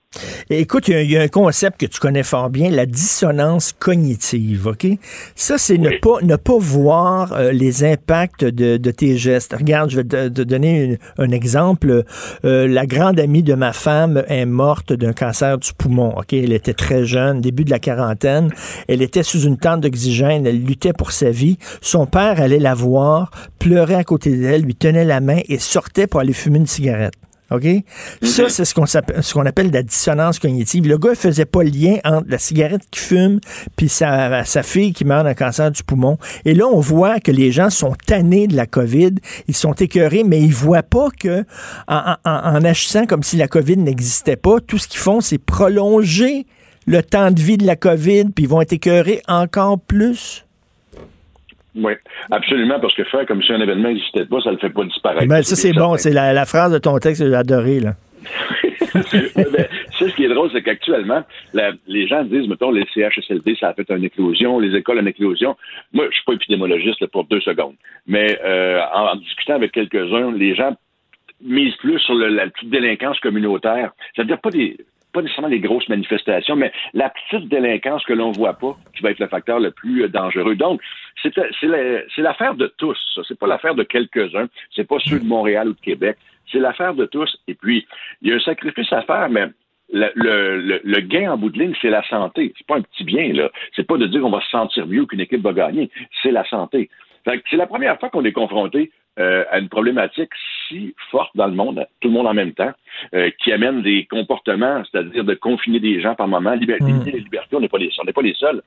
Et 0.51 0.61
écoute, 0.61 0.89
il 0.89 0.93
y 0.93 0.97
a- 0.97 1.03
il 1.03 1.11
y, 1.11 1.17
a 1.17 1.23
un 1.23 1.29
concept 1.29 1.81
que 1.81 1.87
tu 1.87 1.99
connais 2.01 2.23
fort 2.23 2.51
bien, 2.51 2.71
la 2.71 2.87
dissonance 2.87 3.73
cognitive, 3.79 4.67
OK? 4.69 4.87
Ça, 5.35 5.59
c'est 5.59 5.79
ne, 5.79 5.91
pas, 6.01 6.19
ne 6.23 6.37
pas 6.37 6.59
voir 6.59 7.33
euh, 7.33 7.53
les 7.53 7.85
impacts 7.85 8.45
de, 8.45 8.77
de 8.77 8.91
tes 8.91 9.17
gestes. 9.17 9.55
Regarde, 9.57 9.91
je 9.91 9.97
vais 9.97 10.05
te, 10.05 10.29
te 10.29 10.43
donner 10.43 10.85
une- 10.85 10.99
un 11.19 11.31
exemple. 11.31 12.05
Euh, 12.45 12.67
la 12.69 12.87
grande 12.87 13.19
amie 13.21 13.43
de 13.43 13.55
ma 13.55 13.73
femme 13.73 14.23
est 14.29 14.47
morte 14.47 14.93
d'un 14.93 15.13
cancer 15.13 15.59
du 15.59 15.71
poumon, 15.77 16.15
OK? 16.17 16.33
Elle 16.33 16.53
était 16.53 16.75
très 16.75 17.05
jeune, 17.05 17.41
début 17.41 17.65
de 17.65 17.71
la 17.71 17.79
quarantaine. 17.79 18.51
Elle 18.89 19.03
était 19.03 19.23
sous 19.23 19.43
une 19.43 19.57
tente 19.59 19.81
d'oxygène, 19.83 20.47
elle 20.47 20.63
luttait 20.65 20.93
pour 20.93 21.13
sa 21.13 21.31
vie. 21.31 21.59
Son 21.81 22.07
père 22.07 22.41
allait 22.41 22.59
la 22.59 22.75
voir, 22.75 23.31
pleurait 23.59 23.95
à 23.95 24.05
côté 24.05 24.37
d'elle, 24.37 24.63
lui 24.63 24.75
tenait 24.75 25.05
la 25.05 25.21
main 25.21 25.41
et 25.49 25.59
sortait 25.59 26.07
pour 26.07 26.21
aller 26.21 26.33
fumer 26.33 26.59
une 26.59 26.67
cigarette. 26.67 27.15
OK? 27.51 27.67
Ça, 28.23 28.49
c'est 28.49 28.65
ce 28.65 28.75
qu'on 28.75 28.85
ce 28.87 29.33
qu'on 29.33 29.47
appelle 29.47 29.71
la 29.71 29.83
dissonance 29.83 30.39
cognitive. 30.39 30.87
Le 30.87 30.99
gars, 30.99 31.11
il 31.11 31.17
faisait 31.17 31.47
pas 31.47 31.63
le 31.63 31.71
lien 31.71 31.97
entre 32.05 32.27
la 32.29 32.39
cigarette 32.39 32.83
qu'il 32.91 33.01
fume 33.01 33.41
puis 33.77 33.89
sa, 33.89 34.45
sa 34.45 34.63
fille 34.63 34.93
qui 34.93 35.05
meurt 35.05 35.25
d'un 35.25 35.35
cancer 35.35 35.71
du 35.71 35.83
poumon. 35.83 36.19
Et 36.45 36.55
là, 36.55 36.67
on 36.67 36.81
voit 36.81 37.21
que 37.21 37.31
les 37.33 37.51
gens 37.51 37.71
sont 37.71 37.95
tannés 38.07 38.47
de 38.49 38.57
la 38.57 38.67
COVID. 38.67 39.15
Ils 39.49 39.57
sont 39.57 39.73
écœurés, 39.73 40.25
mais 40.25 40.41
ils 40.43 40.53
voient 40.53 40.83
pas 40.83 41.09
que, 41.19 41.45
en, 41.89 42.15
en- 42.25 42.31
en 42.57 42.65
agissant 42.65 43.07
comme 43.07 43.23
si 43.23 43.37
la 43.37 43.49
COVID 43.49 43.79
n'existait 43.79 44.37
pas, 44.37 44.61
tout 44.61 44.79
ce 44.79 44.87
qu'ils 44.89 45.01
font, 45.01 45.21
c'est 45.21 45.39
prolonger 45.39 46.47
le 46.87 47.03
temps 47.03 47.31
de 47.31 47.41
vie 47.41 47.57
de 47.59 47.67
la 47.67 47.77
COVID, 47.77 48.27
puis 48.35 48.45
ils 48.45 48.49
vont 48.49 48.61
être 48.63 48.73
écœurés 48.73 49.23
encore 49.29 49.79
plus. 49.79 50.45
Oui, 51.79 51.93
absolument, 52.31 52.81
parce 52.81 52.95
que 52.95 53.05
faire 53.05 53.25
comme 53.27 53.43
si 53.43 53.53
un 53.53 53.61
événement 53.61 53.89
n'existait 53.89 54.25
pas, 54.25 54.41
ça 54.41 54.51
le 54.51 54.59
fait 54.59 54.71
pas 54.71 54.85
disparaître. 54.85 55.27
Ben, 55.29 55.43
ça, 55.43 55.55
c'est 55.55 55.73
bon. 55.73 55.97
C'est 55.97 56.13
la, 56.13 56.33
la 56.33 56.45
phrase 56.45 56.73
de 56.73 56.79
ton 56.79 56.99
texte 56.99 57.23
que 57.23 57.29
j'ai 57.29 57.35
adoré, 57.37 57.79
là. 57.81 57.95
Ça, 58.93 60.09
ce 60.09 60.15
qui 60.15 60.25
est 60.25 60.29
drôle, 60.29 60.51
c'est 60.53 60.63
qu'actuellement, 60.63 61.23
les 61.87 62.07
gens 62.09 62.25
disent, 62.25 62.49
mettons, 62.49 62.71
les 62.71 62.85
CHSLD, 62.95 63.57
ça 63.61 63.69
a 63.69 63.75
fait 63.75 63.89
une 63.91 64.05
éclosion, 64.05 64.59
les 64.59 64.77
écoles, 64.77 64.99
une 64.99 65.09
éclosion. 65.09 65.57
Moi, 65.93 66.07
je 66.11 66.15
suis 66.17 66.25
pas 66.25 66.33
épidémiologiste 66.35 67.01
là, 67.01 67.07
pour 67.09 67.25
deux 67.25 67.41
secondes, 67.41 67.75
mais 68.07 68.39
euh, 68.45 68.81
en, 68.95 69.13
en 69.13 69.17
discutant 69.17 69.55
avec 69.55 69.73
quelques-uns, 69.73 70.33
les 70.33 70.55
gens 70.55 70.77
misent 71.43 71.77
plus 71.77 71.99
sur 72.01 72.15
le- 72.15 72.29
la 72.29 72.49
petite 72.49 72.71
délinquance 72.71 73.19
communautaire. 73.21 73.93
C'est-à-dire 74.15 74.41
pas 74.41 74.51
des 74.51 74.77
pas 75.19 75.23
nécessairement 75.23 75.49
les 75.49 75.59
grosses 75.61 75.89
manifestations, 75.89 76.55
mais 76.55 76.71
la 76.95 77.11
petite 77.11 77.49
délinquance 77.49 78.05
que 78.05 78.13
l'on 78.13 78.31
voit 78.33 78.55
pas, 78.55 78.77
qui 78.95 79.03
va 79.03 79.11
être 79.11 79.19
le 79.19 79.27
facteur 79.29 79.59
le 79.59 79.73
plus 79.73 80.05
euh, 80.05 80.09
dangereux. 80.09 80.55
Donc, 80.55 80.81
c'est 81.23 81.35
c'est 81.61 81.67
la- 81.67 82.03
c'est 82.15 82.23
l'affaire 82.23 82.55
de 82.55 82.73
tous. 82.79 82.99
C'est 83.27 83.39
pas 83.39 83.47
l'affaire 83.49 83.75
de 83.75 83.83
quelques-uns. 83.83 84.49
C'est 84.75 84.87
pas 84.87 84.99
ceux 85.05 85.19
de 85.19 85.25
Montréal 85.27 85.69
ou 85.69 85.73
de 85.75 85.81
Québec. 85.81 86.17
C'est 86.53 86.61
l'affaire 86.61 86.95
de 86.95 87.05
tous. 87.07 87.31
Et 87.49 87.55
puis, 87.55 87.87
il 88.23 88.29
y 88.31 88.33
a 88.33 88.37
un 88.37 88.41
sacrifice 88.41 88.93
à 88.93 89.03
faire, 89.03 89.29
mais 89.29 89.47
le- 89.93 90.81
le 90.85 91.01
gain 91.01 91.33
en 91.33 91.37
bout 91.39 91.51
de 91.51 91.59
ligne, 91.59 91.75
c'est 91.81 91.91
la 91.91 92.03
santé. 92.09 92.53
C'est 92.57 92.67
pas 92.67 92.77
un 92.77 92.83
petit 92.83 93.05
bien, 93.05 93.33
là. 93.33 93.51
C'est 93.75 93.87
pas 93.87 93.97
de 93.97 94.07
dire 94.07 94.21
qu'on 94.21 94.31
va 94.31 94.41
se 94.43 94.51
sentir 94.51 94.87
mieux 94.87 95.07
qu'une 95.07 95.21
équipe 95.21 95.41
va 95.43 95.53
gagner. 95.53 95.91
C'est 96.23 96.31
la 96.31 96.45
santé. 96.49 96.91
C'est 97.51 97.57
la 97.57 97.67
première 97.67 97.99
fois 97.99 98.09
qu'on 98.11 98.25
est 98.25 98.33
confronté 98.33 98.91
euh, 99.19 99.45
à 99.51 99.59
une 99.59 99.69
problématique 99.69 100.31
si 100.69 100.95
forte 101.11 101.31
dans 101.35 101.47
le 101.47 101.55
monde, 101.55 101.87
tout 102.01 102.09
le 102.09 102.15
monde 102.15 102.27
en 102.27 102.35
même 102.35 102.53
temps, 102.53 102.73
euh, 103.15 103.31
qui 103.43 103.53
amène 103.53 103.83
des 103.83 104.05
comportements, 104.07 104.83
c'est-à-dire 104.85 105.25
de 105.25 105.35
confiner 105.35 105.81
des 105.81 106.01
gens 106.01 106.15
par 106.15 106.29
moment, 106.29 106.55
liber- 106.55 106.79
limiter 106.81 107.11
les 107.13 107.21
libertés, 107.21 107.57
on 107.57 107.61
n'est 107.61 107.69
pas 107.69 107.79
les, 107.79 107.91
on 108.01 108.05
n'est 108.05 108.13
pas 108.13 108.23
les 108.23 108.35
seuls. 108.35 108.63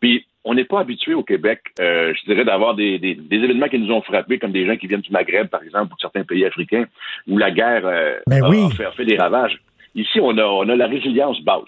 Puis 0.00 0.26
on 0.44 0.54
n'est 0.54 0.64
pas 0.64 0.80
habitué 0.80 1.14
au 1.14 1.22
Québec, 1.22 1.60
euh, 1.78 2.12
je 2.14 2.24
dirais, 2.24 2.44
d'avoir 2.44 2.74
des, 2.74 2.98
des- 2.98 3.14
des 3.14 3.36
événements 3.36 3.68
qui 3.68 3.78
nous 3.78 3.92
ont 3.92 4.02
frappés, 4.02 4.38
comme 4.40 4.50
des 4.50 4.66
gens 4.66 4.76
qui 4.76 4.88
viennent 4.88 5.00
du 5.02 5.12
Maghreb, 5.12 5.46
par 5.46 5.62
exemple, 5.62 5.92
ou 5.92 5.96
de 5.96 6.00
certains 6.00 6.24
pays 6.24 6.44
africains, 6.44 6.86
où 7.28 7.38
la 7.38 7.52
guerre 7.52 7.82
euh, 7.86 8.18
Ben 8.26 8.42
a, 8.42 8.48
oui. 8.48 8.64
a 8.66 8.70
fait, 8.70 8.84
a 8.86 8.90
fait 8.92 9.04
des 9.04 9.16
ravages. 9.16 9.56
Ici, 9.94 10.18
on 10.20 10.36
a, 10.38 10.44
on 10.44 10.68
a 10.68 10.74
la 10.74 10.86
résilience 10.88 11.40
basse. 11.42 11.62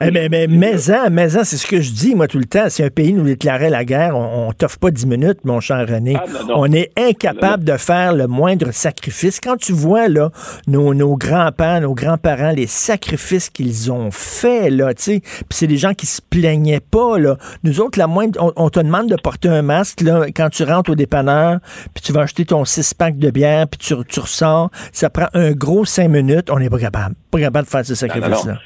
Eh 0.00 0.12
mais, 0.12 0.28
mais, 0.28 0.46
mais, 0.46 0.78
c'est 0.78 1.56
ce 1.56 1.66
que 1.66 1.80
je 1.80 1.90
dis, 1.90 2.14
moi, 2.14 2.28
tout 2.28 2.38
le 2.38 2.44
temps. 2.44 2.68
Si 2.68 2.84
un 2.84 2.88
pays 2.88 3.12
nous 3.12 3.24
déclarait 3.24 3.68
la 3.68 3.84
guerre, 3.84 4.16
on, 4.16 4.48
on 4.48 4.52
t'offre 4.52 4.78
pas 4.78 4.92
dix 4.92 5.06
minutes, 5.06 5.44
mon 5.44 5.58
cher 5.58 5.84
René. 5.88 6.14
Ah, 6.16 6.24
non, 6.28 6.46
non. 6.46 6.54
On 6.56 6.72
est 6.72 6.92
incapable 6.96 7.64
de 7.64 7.76
faire 7.76 8.12
le 8.14 8.28
moindre 8.28 8.70
sacrifice. 8.70 9.40
Quand 9.40 9.56
tu 9.56 9.72
vois, 9.72 10.06
là, 10.06 10.30
nos, 10.68 10.94
nos 10.94 11.16
grands-pères, 11.16 11.80
nos 11.80 11.94
grands-parents, 11.94 12.52
les 12.52 12.68
sacrifices 12.68 13.50
qu'ils 13.50 13.90
ont 13.90 14.12
faits, 14.12 14.70
là, 14.70 14.94
tu 14.94 15.02
sais, 15.02 15.20
puis 15.20 15.46
c'est 15.50 15.66
des 15.66 15.78
gens 15.78 15.94
qui 15.94 16.06
se 16.06 16.22
plaignaient 16.22 16.78
pas, 16.78 17.18
là. 17.18 17.36
Nous 17.64 17.80
autres, 17.80 17.98
la 17.98 18.06
moindre, 18.06 18.40
on, 18.40 18.52
on 18.54 18.70
te 18.70 18.78
demande 18.78 19.08
de 19.08 19.16
porter 19.16 19.48
un 19.48 19.62
masque, 19.62 20.02
là, 20.02 20.26
quand 20.34 20.48
tu 20.48 20.62
rentres 20.62 20.90
au 20.90 20.94
dépanneur, 20.94 21.58
puis 21.92 22.04
tu 22.04 22.12
vas 22.12 22.20
acheter 22.20 22.44
ton 22.44 22.64
six-pack 22.64 23.18
de 23.18 23.30
bière, 23.30 23.66
puis 23.66 23.78
tu, 23.78 23.94
tu 24.06 24.20
ressors, 24.20 24.70
ça 24.92 25.10
prend 25.10 25.26
un 25.34 25.50
gros 25.50 25.84
cinq 25.84 26.08
minutes, 26.10 26.50
on 26.50 26.60
n'est 26.60 26.70
pas 26.70 26.78
capable. 26.78 27.16
Pas 27.32 27.40
capable 27.40 27.66
de 27.66 27.70
faire 27.70 27.84
ce 27.84 27.96
sacrifice-là. 27.96 28.58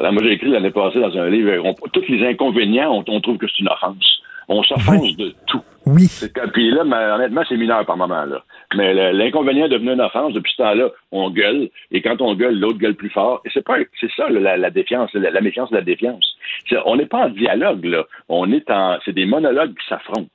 Alors, 0.00 0.12
moi, 0.12 0.22
j'ai 0.24 0.32
écrit 0.32 0.48
l'année 0.50 0.70
passée 0.70 0.98
dans 0.98 1.16
un 1.16 1.28
livre, 1.28 1.52
on- 1.64 1.74
tous 1.92 2.08
les 2.08 2.26
inconvénients, 2.26 2.90
on, 2.92 3.04
on 3.06 3.20
trouve 3.20 3.36
que 3.38 3.46
c'est 3.46 3.60
une 3.60 3.68
offense. 3.68 4.20
On 4.48 4.62
s'offense 4.64 5.16
de 5.16 5.32
tout. 5.46 5.60
Oui. 5.86 6.08
Puis 6.54 6.70
là, 6.72 6.82
mais, 6.84 6.96
honnêtement, 6.96 7.42
c'est 7.48 7.56
mineur 7.56 7.86
par 7.86 7.96
moment. 7.96 8.24
Là. 8.24 8.42
Mais 8.74 9.12
l'inconvénient 9.12 9.68
de 9.68 9.74
devenir 9.74 9.92
une 9.92 10.00
offense, 10.00 10.32
depuis 10.32 10.52
ce 10.52 10.62
temps-là, 10.62 10.88
on 11.12 11.30
gueule. 11.30 11.68
Et 11.92 12.02
quand 12.02 12.20
on 12.20 12.34
gueule, 12.34 12.58
l'autre 12.58 12.78
gueule 12.78 12.94
plus 12.96 13.10
fort. 13.10 13.42
Et 13.44 13.50
c'est 13.54 13.64
pas 13.64 13.76
c'est 14.00 14.10
ça, 14.16 14.28
la, 14.28 14.56
la, 14.56 14.70
défiance, 14.70 15.12
la, 15.14 15.30
la 15.30 15.40
méfiance 15.40 15.70
de 15.70 15.76
la 15.76 15.82
défiance. 15.82 16.36
on 16.84 16.96
n'est 16.96 17.06
pas 17.06 17.26
en 17.26 17.28
dialogue, 17.28 17.84
là. 17.84 18.04
On 18.28 18.50
est 18.52 18.68
en. 18.70 18.98
C'est 19.04 19.12
des 19.14 19.26
monologues 19.26 19.74
qui 19.78 19.86
s'affrontent. 19.88 20.28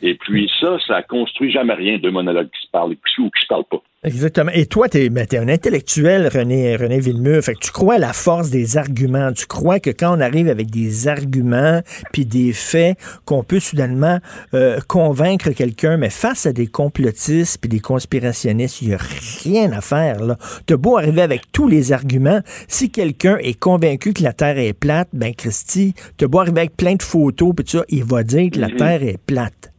Et 0.00 0.14
puis 0.14 0.50
ça, 0.60 0.78
ça 0.86 1.02
construit 1.02 1.50
jamais 1.52 1.74
rien 1.74 1.98
de 1.98 2.10
monologues 2.10 2.50
qui 2.50 2.66
se 2.66 2.70
parlent 2.70 2.92
ou 3.18 3.30
qui 3.30 3.42
se 3.42 3.46
parlent 3.48 3.64
pas. 3.70 3.82
Exactement. 4.04 4.50
Et 4.52 4.66
toi, 4.66 4.88
tu 4.88 4.98
es, 4.98 5.10
ben, 5.10 5.24
un 5.34 5.48
intellectuel, 5.48 6.26
René, 6.26 6.74
René 6.74 6.98
Villemur. 6.98 7.40
Fait 7.40 7.54
que 7.54 7.60
tu 7.60 7.70
crois 7.70 7.94
à 7.94 7.98
la 7.98 8.12
force 8.12 8.50
des 8.50 8.76
arguments. 8.76 9.32
Tu 9.32 9.46
crois 9.46 9.78
que 9.78 9.90
quand 9.90 10.16
on 10.16 10.20
arrive 10.20 10.48
avec 10.48 10.72
des 10.72 11.06
arguments 11.06 11.82
puis 12.12 12.26
des 12.26 12.52
faits, 12.52 12.98
qu'on 13.26 13.44
peut 13.44 13.60
soudainement 13.60 14.18
euh, 14.54 14.80
convaincre 14.88 15.50
quelqu'un, 15.50 15.98
mais 15.98 16.10
face 16.10 16.46
à 16.46 16.52
des 16.52 16.66
complotistes 16.66 17.58
puis 17.60 17.68
des 17.68 17.78
conspirationnistes, 17.78 18.82
il 18.82 18.88
n'y 18.88 18.94
a 18.94 18.98
rien 19.44 19.70
à 19.70 19.80
faire. 19.80 20.20
là. 20.24 20.36
as 20.68 20.76
beau 20.76 20.98
arriver 20.98 21.22
avec 21.22 21.52
tous 21.52 21.68
les 21.68 21.92
arguments. 21.92 22.40
Si 22.66 22.90
quelqu'un 22.90 23.36
est 23.38 23.54
convaincu 23.56 24.14
que 24.14 24.24
la 24.24 24.32
Terre 24.32 24.58
est 24.58 24.72
plate, 24.72 25.10
ben 25.12 25.32
Christy, 25.32 25.94
as 26.20 26.26
beau 26.26 26.40
arriver 26.40 26.62
avec 26.62 26.76
plein 26.76 26.96
de 26.96 27.02
photos 27.04 27.52
puis 27.56 27.66
ça, 27.68 27.84
il 27.88 28.02
va 28.02 28.24
dire 28.24 28.50
que 28.50 28.58
la 28.58 28.66
mm-hmm. 28.66 28.76
Terre 28.76 29.02
est 29.04 29.18
plate. 29.18 29.71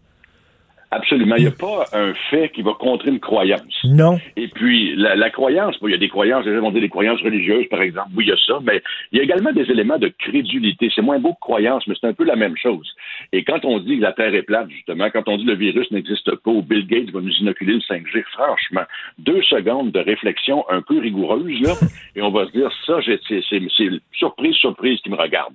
Absolument. 0.96 1.36
Il 1.38 1.44
n'y 1.44 1.48
a 1.48 1.52
pas 1.52 1.86
un 1.94 2.14
fait 2.30 2.50
qui 2.50 2.62
va 2.62 2.74
contrer 2.74 3.10
une 3.10 3.20
croyance. 3.20 3.84
Non. 3.84 4.20
Et 4.36 4.48
puis, 4.48 4.96
la, 4.96 5.30
croyance, 5.32 5.76
il 5.82 5.90
y 5.90 5.96
a 5.96 5.98
des 5.98 6.10
croyances, 6.10 6.46
les 6.46 6.54
gens 6.54 6.62
vont 6.62 6.72
dire 6.72 6.82
des 6.82 6.90
croyances 6.90 7.22
religieuses, 7.22 7.68
par 7.70 7.82
exemple. 7.82 8.10
Oui, 8.16 8.26
il 8.26 8.30
y 8.30 8.32
a 8.32 8.38
ça, 8.46 8.60
mais 8.64 8.82
il 9.12 9.18
y 9.18 9.22
a 9.22 9.24
également 9.24 9.52
des 9.52 9.64
éléments 9.72 9.98
de 9.98 10.10
crédulité. 10.20 10.92
C'est 10.94 11.02
moins 11.02 11.18
beau 11.18 11.34
que 11.34 11.40
croyance, 11.40 11.88
mais 11.88 11.96
c'est 12.00 12.08
un 12.08 12.14
peu 12.14 12.24
la 12.24 12.36
même 12.36 12.56
chose. 12.58 12.88
Et 13.32 13.44
quand 13.44 13.66
on 13.66 13.80
dit 13.80 13.98
que 13.98 14.04
la 14.04 14.14
Terre 14.14 14.36
est 14.36 14.44
plate, 14.44 14.70
justement, 14.70 15.10
quand 15.10 15.28
on 15.28 15.38
dit 15.38 15.46
que 15.46 15.52
le 15.52 15.58
virus 15.58 15.90
n'existe 15.90 16.36
pas 16.36 16.52
ou 16.52 16.62
Bill 16.62 16.86
Gates 16.86 17.10
va 17.10 17.22
nous 17.22 17.34
inoculer 17.40 17.74
le 17.74 17.80
5G, 17.80 18.24
franchement, 18.32 18.84
deux 19.18 19.42
secondes 19.44 19.92
de 19.92 20.00
réflexion 20.00 20.64
un 20.70 20.82
peu 20.82 21.00
rigoureuse, 21.00 21.60
là, 21.62 21.74
et 22.16 22.22
on 22.22 22.30
va 22.30 22.46
se 22.46 22.52
dire, 22.52 22.70
ça, 22.86 23.00
c'est 23.04 23.20
surprise, 24.12 24.56
surprise 24.56 25.00
qui 25.02 25.10
me 25.10 25.18
regarde. 25.18 25.54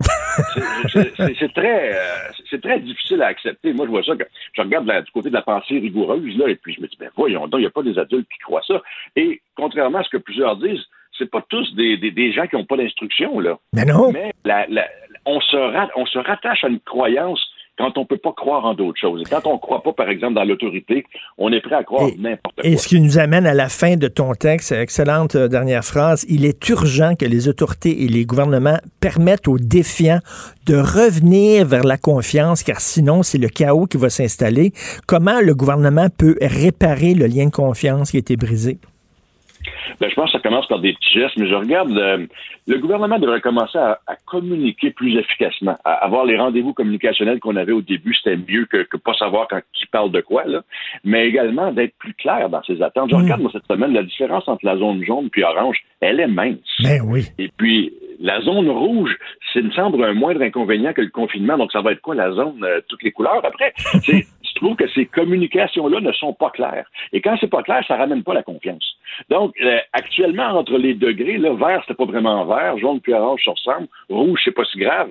C'est 0.93 1.53
très, 1.53 1.93
euh, 1.93 2.33
c'est 2.51 2.61
très 2.61 2.81
difficile 2.81 3.23
à 3.23 3.27
accepter. 3.27 3.73
Moi, 3.73 3.87
je 3.87 3.91
vois 3.91 4.03
ça, 4.03 4.17
que 4.17 4.25
je 4.55 4.63
regarde 4.63 4.89
du 5.05 5.11
côté 5.13 5.28
de 5.29 5.35
la 5.35 5.43
pensée 5.43 5.79
rigoureuse, 5.79 6.37
là, 6.37 6.49
et 6.49 6.57
puis 6.57 6.75
je 6.75 6.81
me 6.81 6.87
dis, 6.87 6.97
ben 6.99 7.11
voyons 7.17 7.47
donc, 7.47 7.61
il 7.61 7.63
n'y 7.63 7.67
a 7.67 7.71
pas 7.71 7.83
des 7.83 7.99
adultes 7.99 8.29
qui 8.33 8.39
croient 8.39 8.63
ça. 8.67 8.83
Et 9.17 9.41
contrairement 9.57 9.99
à 9.99 10.05
ce 10.05 10.11
que 10.11 10.17
plusieurs 10.17 10.57
disent, 10.57 10.85
c'est 11.17 11.31
pas 11.31 11.45
tous 11.49 11.75
des, 11.75 11.97
des, 11.97 12.33
gens 12.33 12.47
qui 12.47 12.57
n'ont 12.57 12.65
pas 12.65 12.77
d'instruction, 12.77 13.41
là. 13.41 13.59
Mais 13.73 13.85
non. 13.85 14.13
Mais 14.13 14.33
on, 15.27 15.41
se 15.41 15.99
on 15.99 16.07
se 16.07 16.19
rattache 16.19 16.65
à 16.65 16.69
une 16.69 16.81
croyance 16.81 17.45
quand 17.79 17.97
on 17.97 18.01
ne 18.01 18.07
peut 18.07 18.19
pas 18.19 18.33
croire 18.33 18.65
en 18.65 18.75
d'autres 18.75 18.99
choses. 19.01 19.23
Et 19.23 19.25
quand 19.25 19.47
on 19.47 19.55
ne 19.55 19.59
croit 19.59 19.83
pas, 19.83 19.93
par 19.93 20.09
exemple, 20.09 20.35
dans 20.35 20.45
l'autorité, 20.45 21.07
on 21.39 21.53
est 21.53 21.61
prêt 21.61 21.77
à 21.77 21.85
croire 21.85 22.09
n'importe 22.19 22.57
quoi. 22.57 22.67
Et 22.67 22.77
ce 22.77 22.89
qui 22.89 23.01
nous 23.01 23.19
amène 23.19 23.47
à 23.47 23.55
la 23.55 23.69
fin 23.69 23.97
de 23.97 24.09
ton 24.09 24.35
texte, 24.35 24.73
excellente 24.73 25.37
euh, 25.37 25.49
dernière 25.49 25.85
phrase, 25.85 26.27
il 26.29 26.45
est 26.45 26.69
urgent 26.69 27.15
que 27.15 27.25
les 27.25 27.49
autorités 27.49 28.03
et 28.03 28.09
les 28.09 28.27
gouvernements 28.27 28.79
permettent 29.01 29.47
aux 29.47 29.59
défiants 29.59 30.19
de 30.67 30.77
revenir 30.77 31.65
vers 31.65 31.85
la 31.85 31.97
confiance, 31.97 32.63
car 32.65 32.81
sinon, 32.81 33.23
c'est 33.23 33.39
le 33.39 33.49
chaos 33.49 33.87
qui 33.87 33.97
va 33.97 34.11
s'installer. 34.11 34.73
Comment 35.07 35.41
le 35.41 35.55
gouvernement 35.55 36.09
peut 36.11 36.37
réparer 36.41 37.15
le 37.15 37.27
lien 37.27 37.47
de 37.47 37.51
confiance 37.51 38.11
qui 38.11 38.17
a 38.17 38.21
été 38.21 38.37
brisé? 38.37 38.79
Ben, 40.01 40.09
je 40.11 40.15
pense 40.15 40.27
que 40.27 40.39
ça 40.39 40.43
commence 40.43 40.67
par 40.67 40.81
des 40.81 40.93
petits 40.93 41.19
gestes, 41.19 41.37
mais 41.37 41.49
je 41.49 41.55
regarde, 41.55 41.97
euh, 41.97 42.27
le 42.67 42.79
gouvernement 42.79 43.19
devrait 43.19 43.41
commencer 43.41 43.79
à, 43.79 43.99
communiquer 44.27 44.91
plus 44.91 45.17
efficacement, 45.17 45.77
à 45.85 45.93
avoir 46.05 46.25
les 46.25 46.37
rendez-vous 46.37 46.75
communicationnels 46.75 47.41
qu'on 47.41 47.57
avait 47.57 47.73
au 47.73 47.81
début, 47.81 48.15
c'était 48.15 48.37
mieux 48.37 48.67
que, 48.67 48.83
que 48.83 48.97
pas 48.97 49.15
savoir 49.15 49.49
quand 49.49 49.61
qui 49.73 49.87
parle 49.87 50.11
de 50.11 50.21
quoi, 50.21 50.45
là, 50.45 50.63
mais 51.05 51.27
également 51.27 51.73
d'être 51.73 51.95
plus 51.99 52.15
clair 52.15 52.49
dans 52.51 52.63
ses 52.65 52.83
attentes. 52.83 53.11
Je 53.11 53.17
mm. 53.17 53.23
regarde, 53.23 53.41
moi, 53.41 53.51
cette 53.53 53.67
semaine, 53.67 53.93
la 53.93 54.03
différence 54.03 54.47
entre 54.49 54.65
la 54.65 54.77
zone 54.77 55.03
jaune 55.05 55.31
puis 55.31 55.43
orange, 55.45 55.79
elle 56.01 56.21
est 56.21 56.27
mince. 56.27 56.59
Ben 56.83 57.01
oui. 57.05 57.27
Et 57.39 57.51
puis, 57.57 57.93
la 58.21 58.41
zone 58.41 58.69
rouge, 58.69 59.17
c'est 59.53 59.63
me 59.63 59.71
semble 59.71 60.03
un 60.05 60.13
moindre 60.13 60.43
inconvénient 60.43 60.93
que 60.93 61.01
le 61.01 61.11
confinement. 61.11 61.57
Donc, 61.57 61.73
ça 61.73 61.81
va 61.81 61.93
être 61.93 62.01
quoi 62.01 62.15
la 62.15 62.33
zone, 62.33 62.63
euh, 62.63 62.81
toutes 62.89 63.03
les 63.03 63.13
couleurs 63.13 63.45
après? 63.45 63.73
je 64.49 64.55
trouve 64.55 64.77
que 64.77 64.89
ces 64.89 65.07
communications-là 65.07 66.01
ne 66.01 66.13
sont 66.13 66.33
pas 66.33 66.51
claires. 66.51 66.87
Et 67.13 67.21
quand 67.21 67.37
c'est 67.41 67.51
pas 67.51 67.63
clair, 67.63 67.85
ça 67.87 67.97
ramène 67.97 68.23
pas 68.23 68.35
la 68.35 68.43
confiance. 68.43 68.97
Donc, 69.31 69.55
euh, 69.63 69.79
actuellement, 69.93 70.49
entre 70.59 70.79
les 70.79 70.95
degrés, 70.95 71.39
là, 71.39 71.55
vert, 71.55 71.81
c'était 71.83 71.95
pas 71.95 72.05
vraiment 72.05 72.45
vert, 72.45 72.79
jaune 72.79 73.01
puis 73.01 73.13
orange, 73.13 73.43
ça 73.45 73.53
ressemble, 73.53 73.89
rouge, 74.09 74.41
c'est 74.45 74.55
pas 74.55 74.65
si 74.65 74.79
grave. 74.79 75.11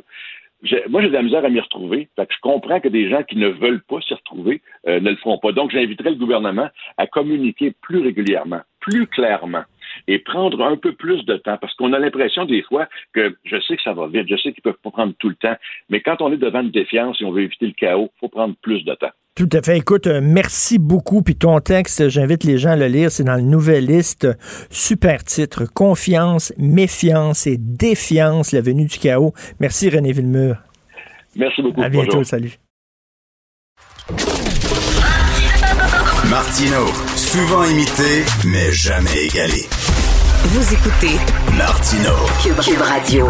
Moi, 0.90 1.02
j'ai 1.02 1.10
de 1.10 1.14
la 1.14 1.22
misère 1.22 1.46
à 1.46 1.50
m'y 1.50 1.60
retrouver. 1.60 2.10
Je 2.18 2.40
comprends 2.42 2.80
que 2.80 2.88
des 2.88 3.10
gens 3.10 3.22
qui 3.22 3.38
ne 3.38 3.48
veulent 3.48 3.84
pas 3.84 4.02
s'y 4.02 4.16
retrouver 4.16 4.62
euh, 4.88 5.00
ne 5.00 5.12
le 5.12 5.16
feront 5.18 5.38
pas. 5.38 5.52
Donc, 5.52 5.72
j'inviterai 5.72 6.10
le 6.10 6.16
gouvernement 6.16 6.70
à 6.98 7.06
communiquer 7.06 7.74
plus 7.82 8.00
régulièrement, 8.00 8.62
plus 8.80 9.06
clairement 9.06 9.64
et 10.08 10.20
prendre 10.20 10.64
un 10.64 10.78
peu 10.78 10.94
plus 10.94 11.26
de 11.26 11.38
temps 11.38 11.58
parce 11.60 11.74
qu'on 11.76 11.94
a 11.94 12.00
l'impression 12.00 12.46
des 12.46 12.62
fois 12.64 12.88
que 13.14 13.36
je 13.44 13.60
sais 13.62 13.76
que 13.76 13.84
ça 13.84 13.94
va 13.94 14.08
vite, 14.08 14.28
je 14.30 14.36
sais 14.38 14.54
qu'ils 14.54 14.64
peuvent 14.64 14.76
pas 14.84 14.92
prendre 14.92 15.14
tout 15.20 15.30
le 15.30 15.36
temps, 15.36 15.56
mais 15.90 16.02
quand 16.02 16.22
on 16.22 16.32
est 16.32 16.38
devant 16.38 16.62
une 16.62 16.72
défiance 16.72 17.22
et 17.22 17.26
on 17.26 17.32
veut 17.32 17.44
éviter 17.44 17.68
le 17.68 17.74
chaos, 17.74 18.10
il 18.16 18.20
faut 18.20 18.30
prendre 18.30 18.56
plus 18.62 18.84
de 18.84 18.94
temps. 18.96 19.12
Tout 19.38 19.50
à 19.54 19.62
fait. 19.62 19.78
Écoute, 19.78 20.08
euh, 20.08 20.20
merci 20.20 20.80
beaucoup. 20.80 21.22
Puis 21.22 21.36
ton 21.36 21.60
texte, 21.60 22.10
j'invite 22.10 22.44
les 22.44 22.58
gens 22.58 22.72
à 22.72 22.76
le 22.76 22.88
lire. 22.88 23.12
C'est 23.12 23.24
dans 23.24 23.36
le 23.36 23.44
Nouvelliste. 23.44 24.28
Super 24.72 25.24
titre. 25.24 25.66
Confiance, 25.72 26.52
méfiance 26.58 27.46
et 27.46 27.58
défiance, 27.60 28.52
la 28.52 28.62
venue 28.62 28.86
du 28.86 28.98
chaos. 28.98 29.34
Merci 29.60 29.92
René 29.92 30.12
Villemur. 30.12 30.56
Merci 31.36 31.62
beaucoup. 31.62 31.84
À 31.84 31.90
bientôt. 31.90 32.24
Salut. 32.24 32.58
Martino, 36.30 36.88
souvent 37.16 37.64
imité, 37.66 38.26
mais 38.44 38.72
jamais 38.72 39.28
égalé. 39.28 39.77
Vous 40.50 40.74
écoutez 40.74 41.18
Martino, 41.58 42.14
Cube, 42.42 42.80
Radio. 42.80 43.28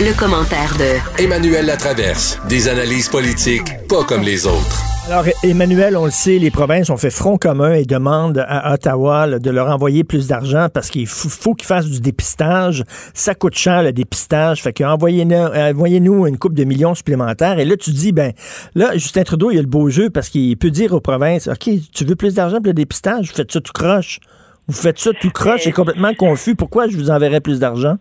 Le, 0.00 0.18
commentaire 0.18 0.74
de 0.78 1.22
Emmanuel 1.22 1.66
Latraverse. 1.66 2.38
Des 2.48 2.68
analyses 2.68 3.10
politiques 3.10 3.86
pas 3.86 4.02
comme 4.04 4.22
les 4.22 4.46
autres. 4.46 4.82
Alors, 5.06 5.26
Emmanuel, 5.42 5.94
on 5.94 6.06
le 6.06 6.10
sait, 6.10 6.38
les 6.38 6.50
provinces 6.50 6.88
ont 6.88 6.96
fait 6.96 7.10
front 7.10 7.36
commun 7.36 7.74
et 7.74 7.84
demandent 7.84 8.42
à 8.48 8.72
Ottawa 8.72 9.38
de 9.38 9.50
leur 9.50 9.68
envoyer 9.68 10.04
plus 10.04 10.26
d'argent 10.26 10.68
parce 10.72 10.88
qu'il 10.88 11.06
faut, 11.06 11.54
qu'ils 11.54 11.66
fassent 11.66 11.90
du 11.90 12.00
dépistage. 12.00 12.82
Ça 13.12 13.34
coûte 13.34 13.56
cher, 13.56 13.82
le 13.82 13.92
dépistage. 13.92 14.62
Fait 14.62 14.72
que 14.72 14.84
envoyez-nous 14.84 16.26
une 16.26 16.38
coupe 16.38 16.54
de 16.54 16.64
millions 16.64 16.94
supplémentaires. 16.94 17.58
Et 17.58 17.66
là, 17.66 17.76
tu 17.76 17.90
dis, 17.90 18.12
ben, 18.12 18.32
là, 18.74 18.92
Justin 18.94 19.24
Trudeau, 19.24 19.50
il 19.50 19.58
a 19.58 19.62
le 19.62 19.68
beau 19.68 19.90
jeu 19.90 20.08
parce 20.08 20.30
qu'il 20.30 20.56
peut 20.56 20.70
dire 20.70 20.94
aux 20.94 21.00
provinces, 21.00 21.46
OK, 21.46 21.68
tu 21.92 22.06
veux 22.06 22.16
plus 22.16 22.32
d'argent 22.34 22.56
pour 22.56 22.68
le 22.68 22.72
dépistage? 22.72 23.32
Faites 23.32 23.52
ça 23.52 23.60
tout 23.60 23.72
croche. 23.74 24.20
Vous 24.68 24.74
faites 24.74 24.98
ça 24.98 25.12
tout 25.12 25.30
croche. 25.30 25.62
C'est 25.62 25.72
complètement 25.72 26.14
confus. 26.14 26.54
Pourquoi 26.54 26.88
je 26.88 26.96
vous 26.96 27.10
enverrais 27.10 27.40
plus 27.40 27.58
d'argent? 27.58 27.96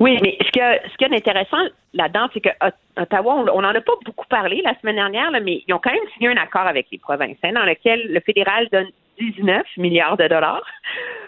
Oui, 0.00 0.18
mais 0.22 0.36
ce 0.40 0.50
qui 0.50 0.58
ce 0.58 0.96
qui 0.96 1.04
est 1.04 1.16
intéressant 1.16 1.62
là-dedans, 1.94 2.28
c'est 2.32 2.40
que 2.40 2.48
Ottawa, 2.96 3.44
on 3.54 3.62
n'en 3.62 3.68
a 3.68 3.80
pas 3.80 3.92
beaucoup 4.04 4.26
parlé 4.28 4.62
la 4.64 4.74
semaine 4.80 4.96
dernière, 4.96 5.30
mais 5.42 5.62
ils 5.66 5.74
ont 5.74 5.80
quand 5.82 5.92
même 5.92 6.00
signé 6.14 6.28
un 6.28 6.36
accord 6.36 6.66
avec 6.66 6.86
les 6.90 6.98
provinces, 6.98 7.36
hein, 7.44 7.52
dans 7.52 7.64
lequel 7.64 8.12
le 8.12 8.20
fédéral 8.20 8.68
donne 8.72 8.88
19 9.20 9.62
milliards 9.76 10.16
de 10.16 10.26
dollars 10.26 10.66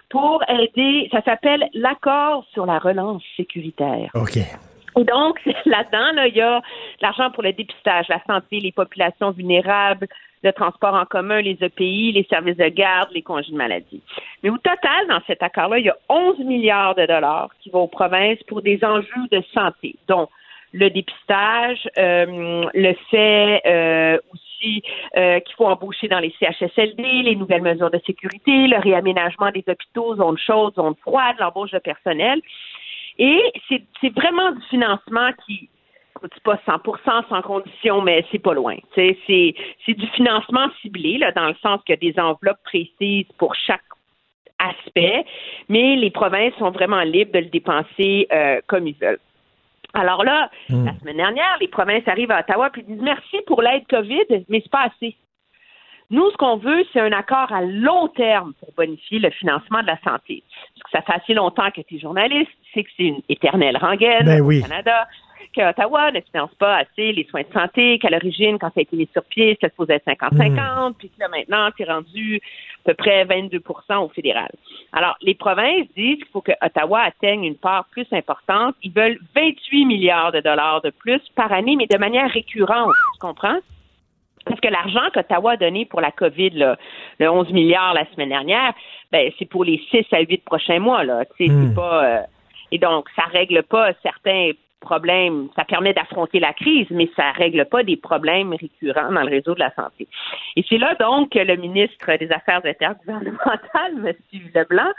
pour 0.08 0.42
aider. 0.48 1.08
Ça 1.12 1.22
s'appelle 1.22 1.68
l'accord 1.74 2.44
sur 2.52 2.66
la 2.66 2.78
relance 2.78 3.22
sécuritaire. 3.36 4.10
OK. 4.14 4.36
Et 4.36 5.04
donc, 5.04 5.40
là-dedans, 5.66 6.12
là, 6.14 6.26
il 6.26 6.34
y 6.34 6.40
a 6.40 6.60
l'argent 7.00 7.30
pour 7.30 7.42
le 7.42 7.52
dépistage, 7.52 8.08
la 8.08 8.22
santé, 8.26 8.60
les 8.60 8.72
populations 8.72 9.30
vulnérables, 9.30 10.08
le 10.42 10.52
transport 10.52 10.94
en 10.94 11.04
commun, 11.04 11.40
les 11.40 11.56
EPI, 11.60 12.12
les 12.12 12.24
services 12.24 12.56
de 12.56 12.68
garde, 12.68 13.08
les 13.12 13.22
congés 13.22 13.52
de 13.52 13.56
maladie. 13.56 14.02
Mais 14.42 14.50
au 14.50 14.58
total, 14.58 15.06
dans 15.08 15.20
cet 15.26 15.42
accord-là, 15.42 15.78
il 15.78 15.86
y 15.86 15.90
a 15.90 15.96
11 16.08 16.38
milliards 16.40 16.94
de 16.94 17.06
dollars 17.06 17.50
qui 17.60 17.70
vont 17.70 17.82
aux 17.82 17.88
provinces 17.88 18.42
pour 18.48 18.62
des 18.62 18.82
enjeux 18.84 19.28
de 19.30 19.42
santé, 19.54 19.96
dont 20.08 20.28
le 20.72 20.88
dépistage, 20.90 21.88
euh, 21.98 22.64
le 22.74 22.94
fait 23.10 23.60
euh, 23.66 24.18
aussi 24.32 24.82
euh, 25.16 25.38
qu'il 25.40 25.54
faut 25.56 25.66
embaucher 25.66 26.08
dans 26.08 26.18
les 26.18 26.34
CHSLD, 26.40 27.02
les 27.02 27.36
nouvelles 27.36 27.62
mesures 27.62 27.90
de 27.90 28.00
sécurité, 28.06 28.66
le 28.68 28.78
réaménagement 28.78 29.50
des 29.50 29.64
hôpitaux, 29.66 30.16
zones 30.16 30.38
chaudes, 30.38 30.74
zones 30.74 30.96
froides, 31.02 31.36
l'embauche 31.38 31.72
de 31.72 31.78
personnel. 31.78 32.40
Et 33.18 33.52
c'est 33.68 34.14
vraiment 34.14 34.52
du 34.52 34.62
financement 34.70 35.30
qui 35.44 35.68
c'est 36.22 36.42
pas 36.42 36.60
100% 36.66 37.28
sans 37.28 37.42
condition, 37.42 38.00
mais 38.02 38.24
c'est 38.30 38.38
pas 38.38 38.54
loin. 38.54 38.76
C'est 38.94 39.16
c'est 39.26 39.94
du 39.94 40.06
financement 40.08 40.68
ciblé 40.80 41.18
là, 41.18 41.32
dans 41.32 41.48
le 41.48 41.54
sens 41.62 41.80
qu'il 41.84 41.94
y 41.94 41.98
a 41.98 42.12
des 42.12 42.20
enveloppes 42.20 42.62
précises 42.64 43.26
pour 43.38 43.54
chaque 43.54 43.82
aspect, 44.58 45.24
mais 45.68 45.96
les 45.96 46.10
provinces 46.10 46.54
sont 46.58 46.70
vraiment 46.70 47.02
libres 47.02 47.32
de 47.32 47.40
le 47.40 47.46
dépenser 47.46 48.28
euh, 48.32 48.60
comme 48.66 48.86
ils 48.86 48.94
veulent. 48.94 49.18
Alors 49.94 50.24
là, 50.24 50.50
hmm. 50.68 50.86
la 50.86 50.98
semaine 50.98 51.16
dernière, 51.16 51.56
les 51.60 51.68
provinces 51.68 52.06
arrivent 52.06 52.30
à 52.30 52.40
Ottawa 52.40 52.70
et 52.76 52.82
disent 52.82 53.02
merci 53.02 53.38
pour 53.46 53.60
l'aide 53.60 53.86
COVID, 53.90 54.44
mais 54.48 54.60
c'est 54.62 54.70
pas 54.70 54.88
assez. 54.94 55.16
Nous, 56.10 56.30
ce 56.30 56.36
qu'on 56.36 56.58
veut, 56.58 56.84
c'est 56.92 57.00
un 57.00 57.12
accord 57.12 57.50
à 57.52 57.62
long 57.62 58.06
terme 58.08 58.52
pour 58.60 58.70
bonifier 58.74 59.18
le 59.18 59.30
financement 59.30 59.80
de 59.80 59.86
la 59.86 59.98
santé. 60.04 60.42
Parce 60.74 60.82
que 60.82 60.90
ça 60.90 61.02
fait 61.02 61.22
assez 61.22 61.34
longtemps 61.34 61.70
que 61.70 61.80
tu 61.80 61.96
es 61.96 61.98
journaliste, 61.98 62.50
tu 62.64 62.72
sais 62.74 62.84
que 62.84 62.90
c'est 62.96 63.04
une 63.04 63.22
éternelle 63.30 63.78
rengaine 63.78 64.26
ben 64.26 64.42
au 64.42 64.60
Canada 64.60 65.08
qu'Ottawa 65.54 66.10
ne 66.12 66.20
finance 66.20 66.54
pas 66.58 66.76
assez 66.78 67.12
les 67.12 67.24
soins 67.24 67.42
de 67.42 67.52
santé, 67.52 67.98
qu'à 67.98 68.10
l'origine, 68.10 68.58
quand 68.58 68.68
ça 68.68 68.78
a 68.78 68.82
été 68.82 68.96
mis 68.96 69.08
sur 69.12 69.24
pied, 69.24 69.56
ça 69.60 69.68
se 69.68 69.74
posait 69.74 70.00
50-50, 70.06 70.94
puis 70.98 71.08
que 71.08 71.20
là, 71.20 71.28
maintenant, 71.28 71.68
c'est 71.76 71.84
rendu 71.84 72.40
à 72.84 72.90
peu 72.90 72.94
près 72.94 73.24
22% 73.24 73.98
au 73.98 74.08
fédéral. 74.08 74.50
Alors, 74.92 75.16
les 75.22 75.34
provinces 75.34 75.86
disent 75.96 76.18
qu'il 76.18 76.28
faut 76.32 76.40
que 76.40 76.52
Ottawa 76.62 77.00
atteigne 77.00 77.44
une 77.44 77.56
part 77.56 77.86
plus 77.90 78.06
importante. 78.12 78.74
Ils 78.82 78.92
veulent 78.92 79.18
28 79.34 79.84
milliards 79.86 80.32
de 80.32 80.40
dollars 80.40 80.82
de 80.82 80.90
plus 80.90 81.20
par 81.34 81.52
année, 81.52 81.76
mais 81.76 81.86
de 81.86 81.98
manière 81.98 82.30
récurrente. 82.30 82.92
Tu 83.14 83.18
comprends? 83.20 83.58
Parce 84.44 84.60
que 84.60 84.68
l'argent 84.68 85.08
qu'Ottawa 85.14 85.52
a 85.52 85.56
donné 85.56 85.84
pour 85.84 86.00
la 86.00 86.10
COVID, 86.10 86.50
là, 86.50 86.76
le 87.20 87.30
11 87.30 87.50
milliards 87.52 87.94
la 87.94 88.04
semaine 88.12 88.30
dernière, 88.30 88.72
ben, 89.12 89.30
c'est 89.38 89.44
pour 89.48 89.64
les 89.64 89.80
6 89.90 90.04
à 90.12 90.20
8 90.20 90.44
prochains 90.44 90.80
mois. 90.80 91.04
Là. 91.04 91.24
C'est 91.38 91.48
Hmm. 91.48 91.74
pas, 91.74 92.04
euh, 92.04 92.20
et 92.72 92.78
donc, 92.78 93.08
ça 93.14 93.22
règle 93.32 93.62
pas 93.62 93.92
certains 94.02 94.50
problèmes. 94.82 95.48
Ça 95.56 95.64
permet 95.64 95.94
d'affronter 95.94 96.40
la 96.40 96.52
crise, 96.52 96.86
mais 96.90 97.08
ça 97.16 97.32
règle 97.32 97.64
pas 97.64 97.82
des 97.82 97.96
problèmes 97.96 98.52
récurrents 98.52 99.10
dans 99.10 99.22
le 99.22 99.30
réseau 99.30 99.54
de 99.54 99.60
la 99.60 99.74
santé. 99.74 100.06
Et 100.56 100.64
c'est 100.68 100.78
là 100.78 100.94
donc 100.96 101.30
que 101.30 101.38
le 101.38 101.56
ministre 101.56 102.16
des 102.18 102.30
Affaires 102.30 102.60
intergouvernementales, 102.64 103.94
M. 104.06 104.14
Leblanc, 104.54 104.92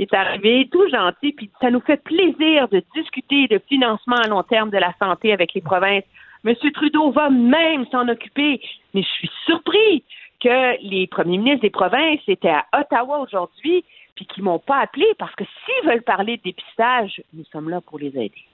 est 0.00 0.14
arrivé 0.14 0.68
tout 0.72 0.88
gentil, 0.88 1.32
puis 1.32 1.50
ça 1.60 1.70
nous 1.70 1.80
fait 1.80 2.02
plaisir 2.02 2.68
de 2.68 2.82
discuter 2.96 3.46
de 3.48 3.60
financement 3.68 4.16
à 4.16 4.28
long 4.28 4.42
terme 4.42 4.70
de 4.70 4.78
la 4.78 4.94
santé 4.98 5.32
avec 5.32 5.54
les 5.54 5.60
provinces. 5.60 6.04
M. 6.44 6.54
Trudeau 6.72 7.10
va 7.10 7.28
même 7.28 7.86
s'en 7.92 8.08
occuper, 8.08 8.60
mais 8.94 9.02
je 9.02 9.08
suis 9.08 9.30
surpris 9.44 10.02
que 10.40 10.82
les 10.82 11.06
premiers 11.06 11.36
ministres 11.36 11.62
des 11.62 11.70
provinces 11.70 12.20
étaient 12.26 12.48
à 12.48 12.64
Ottawa 12.72 13.20
aujourd'hui, 13.20 13.84
puis 14.16 14.24
qu'ils 14.24 14.42
m'ont 14.42 14.58
pas 14.58 14.78
appelé, 14.78 15.06
parce 15.18 15.34
que 15.34 15.44
s'ils 15.44 15.88
veulent 15.88 16.02
parler 16.02 16.38
de 16.38 16.42
dépistage, 16.42 17.22
nous 17.34 17.44
sommes 17.52 17.68
là 17.68 17.80
pour 17.82 17.98
les 17.98 18.08
aider. 18.08 18.44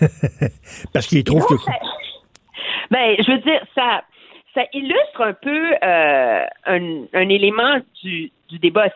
Parce 0.92 1.06
qu'il 1.06 1.24
trouve 1.24 1.46
que. 1.46 1.54
Ben, 2.90 3.16
je 3.18 3.32
veux 3.32 3.38
dire, 3.38 3.60
ça, 3.74 4.04
ça 4.54 4.62
illustre 4.72 5.20
un 5.20 5.32
peu 5.32 5.72
euh, 5.82 6.44
un, 6.66 7.02
un 7.14 7.28
élément 7.28 7.78
du, 8.00 8.30
du 8.48 8.58
débat. 8.60 8.86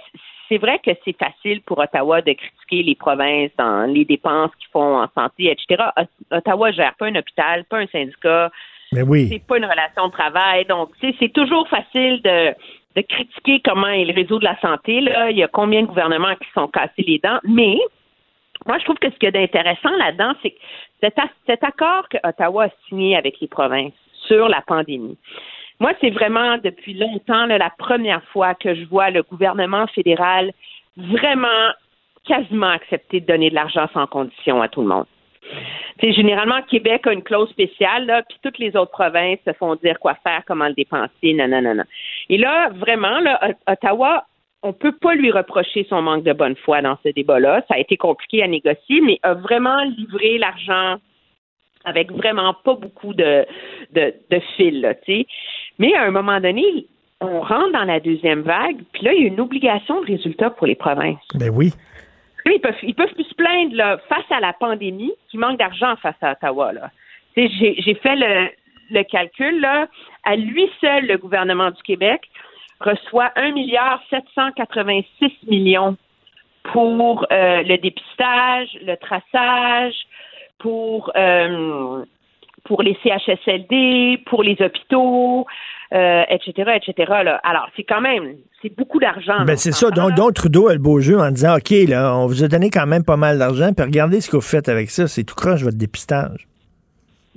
C'est 0.49 0.59
vrai 0.59 0.79
que 0.79 0.93
c'est 1.05 1.17
facile 1.19 1.61
pour 1.63 1.79
Ottawa 1.79 2.23
de 2.23 2.33
critiquer 2.33 2.85
les 2.85 2.95
provinces 2.95 3.51
dans 3.59 3.93
les 3.93 4.05
dépenses 4.05 4.53
qu'ils 4.61 4.71
font 4.73 5.01
en 5.03 5.09
santé, 5.13 5.51
etc. 5.51 5.83
Ot- 5.97 6.37
Ottawa 6.37 6.71
gère 6.71 6.95
pas 7.01 7.07
un 7.07 7.17
hôpital, 7.17 7.65
pas 7.65 7.79
un 7.79 7.87
syndicat. 7.89 8.53
Mais 8.93 9.03
oui. 9.03 9.29
C'est 9.29 9.45
pas 9.45 9.59
une 9.59 9.65
relation 9.65 10.07
de 10.07 10.13
travail. 10.13 10.67
Donc, 10.67 10.91
c'est 11.01 11.33
toujours 11.33 11.69
facile 11.69 12.23
de, 12.23 12.55
de 12.95 13.03
critiquer 13.09 13.61
comment 13.65 13.89
est 13.89 14.05
le 14.05 14.15
réseau 14.15 14.39
de 14.39 14.45
la 14.45 14.59
santé. 14.61 15.01
Là. 15.01 15.31
Il 15.33 15.37
y 15.39 15.43
a 15.43 15.49
combien 15.49 15.83
de 15.83 15.87
gouvernements 15.87 16.37
qui 16.37 16.49
sont 16.55 16.69
cassés 16.69 17.03
les 17.03 17.19
dents. 17.19 17.41
Mais 17.43 17.77
moi, 18.67 18.79
je 18.79 18.85
trouve 18.85 18.99
que 18.99 19.11
ce 19.11 19.17
qu'il 19.17 19.25
y 19.25 19.29
a 19.29 19.31
d'intéressant 19.33 19.97
là-dedans, 19.97 20.35
c'est 20.43 20.51
que 20.51 20.57
cet, 21.47 21.65
accord 21.65 22.09
que 22.09 22.19
Ottawa 22.25 22.65
a 22.65 22.69
signé 22.89 23.17
avec 23.17 23.41
les 23.41 23.49
provinces 23.49 23.93
sur 24.27 24.49
la 24.49 24.61
pandémie, 24.61 25.17
moi, 25.79 25.93
c'est 26.01 26.11
vraiment 26.11 26.59
depuis 26.59 26.95
longtemps 26.95 27.47
la 27.47 27.71
première 27.71 28.23
fois 28.25 28.55
que 28.55 28.75
je 28.75 28.85
vois 28.85 29.11
le 29.11 29.23
gouvernement 29.23 29.87
fédéral 29.89 30.53
vraiment 30.97 31.73
quasiment 32.27 32.69
accepter 32.69 33.21
de 33.21 33.27
donner 33.27 33.49
de 33.49 33.55
l'argent 33.55 33.89
sans 33.95 34.07
condition 34.07 34.61
à 34.61 34.69
tout 34.69 34.83
le 34.83 34.89
monde. 34.89 35.07
Sais, 36.01 36.13
généralement, 36.13 36.61
Québec 36.63 37.07
a 37.07 37.13
une 37.13 37.23
clause 37.23 37.49
spéciale, 37.51 38.25
puis 38.29 38.39
toutes 38.43 38.59
les 38.59 38.77
autres 38.77 38.91
provinces 38.91 39.39
se 39.47 39.53
font 39.55 39.75
dire 39.77 39.99
quoi 39.99 40.15
faire, 40.23 40.43
comment 40.47 40.69
le 40.69 40.75
dépenser, 40.75 41.33
non, 41.35 41.49
non, 41.49 41.63
non, 41.63 41.75
non. 41.75 41.85
Et 42.29 42.37
là, 42.37 42.69
vraiment, 42.71 43.21
là, 43.21 43.55
Ottawa, 43.67 44.25
on 44.63 44.73
peut 44.73 44.93
pas 44.93 45.15
lui 45.15 45.31
reprocher 45.31 45.87
son 45.89 46.03
manque 46.03 46.25
de 46.25 46.33
bonne 46.33 46.57
foi 46.57 46.83
dans 46.83 46.99
ce 47.03 47.09
débat-là. 47.11 47.63
Ça 47.69 47.75
a 47.75 47.79
été 47.79 47.97
compliqué 47.97 48.43
à 48.43 48.47
négocier, 48.47 49.01
mais 49.01 49.19
a 49.23 49.35
vraiment 49.35 49.83
livré 49.85 50.39
l'argent 50.39 50.97
avec 51.85 52.13
vraiment 52.13 52.55
pas 52.63 52.75
beaucoup 52.75 53.15
de, 53.15 53.47
de, 53.93 54.15
de 54.31 54.41
fil, 54.57 54.83
là. 54.83 54.95
Mais 55.79 55.95
à 55.95 56.03
un 56.03 56.11
moment 56.11 56.39
donné, 56.41 56.87
on 57.23 57.41
rentre 57.41 57.73
dans 57.73 57.85
la 57.85 58.01
deuxième 58.01 58.43
vague, 58.43 58.79
puis 58.93 59.05
là, 59.05 59.15
il 59.15 59.23
y 59.23 59.25
a 59.25 59.29
une 59.29 59.41
obligation 59.41 60.01
de 60.03 60.07
résultat 60.07 60.51
pour 60.51 60.67
les 60.67 60.75
provinces. 60.75 61.19
Ben 61.35 61.51
oui. 61.51 61.73
Là, 62.45 62.53
Ils 62.55 62.61
peuvent, 62.61 62.75
ils 62.83 62.95
peuvent 62.95 63.13
plus 63.15 63.25
se 63.25 63.35
plaindre 63.35 63.75
là, 63.75 63.99
face 64.09 64.31
à 64.31 64.41
la 64.41 64.53
pandémie 64.53 65.13
qu'il 65.31 65.41
manque 65.41 65.59
d'argent 65.59 65.97
face 65.97 66.17
à 66.23 66.33
Ottawa. 66.33 66.73
Là. 66.73 66.91
J'ai 67.37 67.75
j'ai 67.79 67.95
fait 67.95 68.17
le, 68.17 68.49
le 68.91 69.03
calcul. 69.05 69.61
Là. 69.61 69.89
À 70.25 70.37
lui 70.37 70.69
seul, 70.81 71.07
le 71.07 71.17
gouvernement 71.19 71.71
du 71.71 71.83
Québec 71.83 72.23
reçoit 72.81 73.31
1 73.37 73.53
milliard 73.53 74.01
786 74.11 75.33
millions 75.49 75.97
pour 76.73 77.27
euh, 77.33 77.63
le 77.63 77.77
dépistage, 77.79 78.69
le 78.83 78.97
traçage, 78.97 79.95
pour 80.59 81.11
euh, 81.17 82.05
pour 82.65 82.83
les 82.83 82.97
CHSLD, 83.03 84.23
pour 84.27 84.43
les 84.43 84.57
hôpitaux, 84.61 85.47
euh, 85.95 86.23
etc., 86.29 86.73
etc. 86.77 87.13
Là. 87.25 87.41
Alors, 87.43 87.69
c'est 87.75 87.85
quand 87.85 88.03
même, 88.03 88.37
c'est 88.61 88.77
beaucoup 88.77 89.01
d'argent. 89.01 89.45
Ben 89.47 89.57
c'est 89.57 89.73
ça. 89.73 89.91
Donc, 89.91 90.35
Trudeau 90.35 90.69
a 90.69 90.75
le 90.75 90.79
beau 90.79 91.01
jeu 91.01 91.19
en 91.19 91.31
disant 91.31 91.57
OK, 91.57 91.71
là, 91.89 92.15
on 92.15 92.27
vous 92.27 92.45
a 92.45 92.49
donné 92.49 92.71
quand 92.71 92.87
même 92.87 93.05
pas 93.05 93.17
mal 93.17 93.39
d'argent, 93.39 93.73
puis 93.75 93.85
regardez 93.85 94.21
ce 94.21 94.31
que 94.31 94.37
vous 94.37 94.43
faites 94.43 94.69
avec 94.69 94.91
ça. 94.91 95.09
C'est 95.09 95.25
tout 95.25 95.35
croche 95.35 95.63
votre 95.63 95.79
dépistage. 95.79 96.50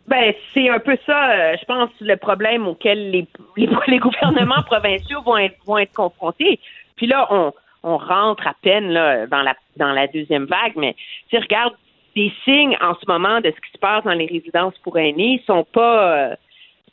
Ben, 0.08 0.34
c'est 0.54 0.70
un 0.70 0.80
peu 0.80 0.98
ça, 1.06 1.32
euh, 1.32 1.56
je 1.60 1.66
pense, 1.66 1.90
le 2.02 2.18
problème 2.18 2.68
auquel 2.68 3.12
les, 3.12 3.28
les, 3.56 3.70
les 3.88 4.00
gouvernements 4.00 4.64
provinciaux 4.64 5.22
vont 5.22 5.38
être, 5.38 5.58
vont 5.66 5.78
être 5.78 5.94
confrontés. 5.94 6.60
Puis 6.98 7.08
là, 7.08 7.28
on, 7.32 7.54
on 7.84 7.98
rentre 7.98 8.48
à 8.48 8.54
peine 8.62 8.90
là, 8.90 9.28
dans, 9.28 9.42
la, 9.42 9.56
dans 9.78 9.92
la 9.92 10.08
deuxième 10.08 10.46
vague, 10.46 10.74
mais 10.76 10.96
tu 11.30 11.38
regarde, 11.38 11.74
des 12.16 12.32
signes 12.44 12.78
en 12.82 12.94
ce 12.96 13.06
moment 13.08 13.42
de 13.42 13.52
ce 13.52 13.62
qui 13.62 13.72
se 13.74 13.78
passe 13.80 14.04
dans 14.04 14.14
les 14.14 14.28
résidences 14.28 14.78
pour 14.84 14.98
aînés 14.98 15.42
sont 15.48 15.64
pas, 15.64 16.16
euh, 16.16 16.36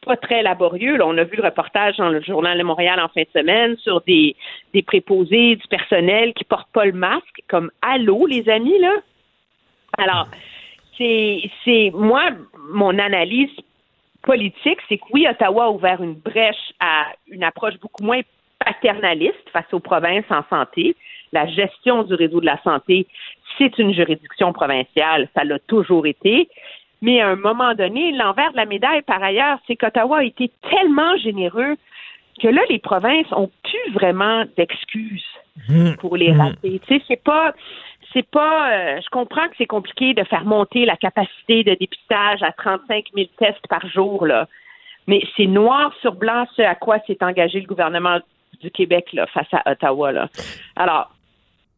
pas 0.05 0.17
très 0.17 0.43
laborieux. 0.43 0.99
On 1.03 1.17
a 1.19 1.25
vu 1.25 1.37
le 1.37 1.45
reportage 1.45 1.97
dans 1.99 2.09
le 2.09 2.23
Journal 2.23 2.57
de 2.57 2.63
Montréal 2.63 3.01
en 3.01 3.09
fin 3.09 3.23
de 3.23 3.39
semaine 3.39 3.77
sur 3.79 4.01
des, 4.03 4.35
des 4.73 4.83
préposés 4.83 5.57
du 5.57 5.69
personnel 5.69 6.33
qui 6.35 6.45
portent 6.45 6.73
pas 6.73 6.87
le 6.87 6.93
masque, 6.93 7.43
comme 7.49 7.71
Allô, 7.83 8.27
les 8.27 8.49
amis, 8.49 8.79
là? 8.79 8.95
Alors, 9.99 10.29
c'est, 10.97 11.43
c'est 11.65 11.91
moi, 11.95 12.31
mon 12.69 12.99
analyse 12.99 13.51
politique, 14.23 14.79
c'est 14.89 14.99
que 14.99 15.05
oui, 15.13 15.27
Ottawa 15.29 15.65
a 15.65 15.71
ouvert 15.71 16.03
une 16.03 16.15
brèche 16.15 16.73
à 16.79 17.07
une 17.29 17.43
approche 17.43 17.79
beaucoup 17.81 18.05
moins 18.05 18.21
paternaliste 18.59 19.49
face 19.53 19.73
aux 19.73 19.81
provinces 19.81 20.31
en 20.31 20.43
santé. 20.51 20.95
La 21.33 21.47
gestion 21.47 22.03
du 22.03 22.15
réseau 22.15 22.41
de 22.41 22.47
la 22.47 22.61
santé, 22.63 23.07
c'est 23.57 23.79
une 23.79 23.95
juridiction 23.95 24.53
provinciale, 24.53 25.29
ça 25.35 25.45
l'a 25.45 25.59
toujours 25.59 26.07
été. 26.07 26.49
Mais 27.03 27.21
à 27.21 27.29
un 27.29 27.37
moment 27.37 27.75
donné, 27.75 28.13
l'envers 28.13 28.53
de 28.53 28.57
la 28.57 28.67
médaille, 28.67 29.03
par 29.03 29.23
ailleurs, 29.23 29.59
c'est 29.67 29.77
qu'Ottawa 29.77 30.19
a 30.19 30.25
été 30.25 30.51
tellement 30.69 31.17
généreux 31.17 31.77
que 32.41 32.49
là, 32.49 32.63
les 32.69 32.79
provinces 32.79 33.31
ont 33.33 33.51
plus 33.63 33.93
vraiment 33.93 34.45
d'excuses 34.57 35.25
pour 35.99 36.17
les 36.17 36.33
rater. 36.33 36.81
Tu 36.87 36.95
sais, 36.95 37.03
c'est 37.07 37.23
pas, 37.23 37.55
c'est 38.13 38.29
pas. 38.29 38.73
euh, 38.73 39.01
je 39.03 39.09
comprends 39.11 39.49
que 39.49 39.55
c'est 39.59 39.67
compliqué 39.67 40.15
de 40.15 40.25
faire 40.25 40.45
monter 40.45 40.85
la 40.85 40.97
capacité 40.97 41.65
de 41.65 41.75
dépistage 41.75 42.43
à 42.43 42.53
35 42.53 43.07
000 43.15 43.29
tests 43.39 43.67
par 43.69 43.87
jour 43.87 44.27
là, 44.27 44.49
mais 45.07 45.23
c'est 45.37 45.47
noir 45.47 45.93
sur 46.01 46.15
blanc 46.15 46.47
ce 46.57 46.63
à 46.63 46.75
quoi 46.75 46.99
s'est 47.07 47.23
engagé 47.23 47.61
le 47.61 47.67
gouvernement 47.67 48.19
du 48.61 48.71
Québec 48.71 49.13
là, 49.13 49.27
face 49.27 49.53
à 49.53 49.71
Ottawa 49.71 50.13
là. 50.13 50.29
Alors, 50.77 51.11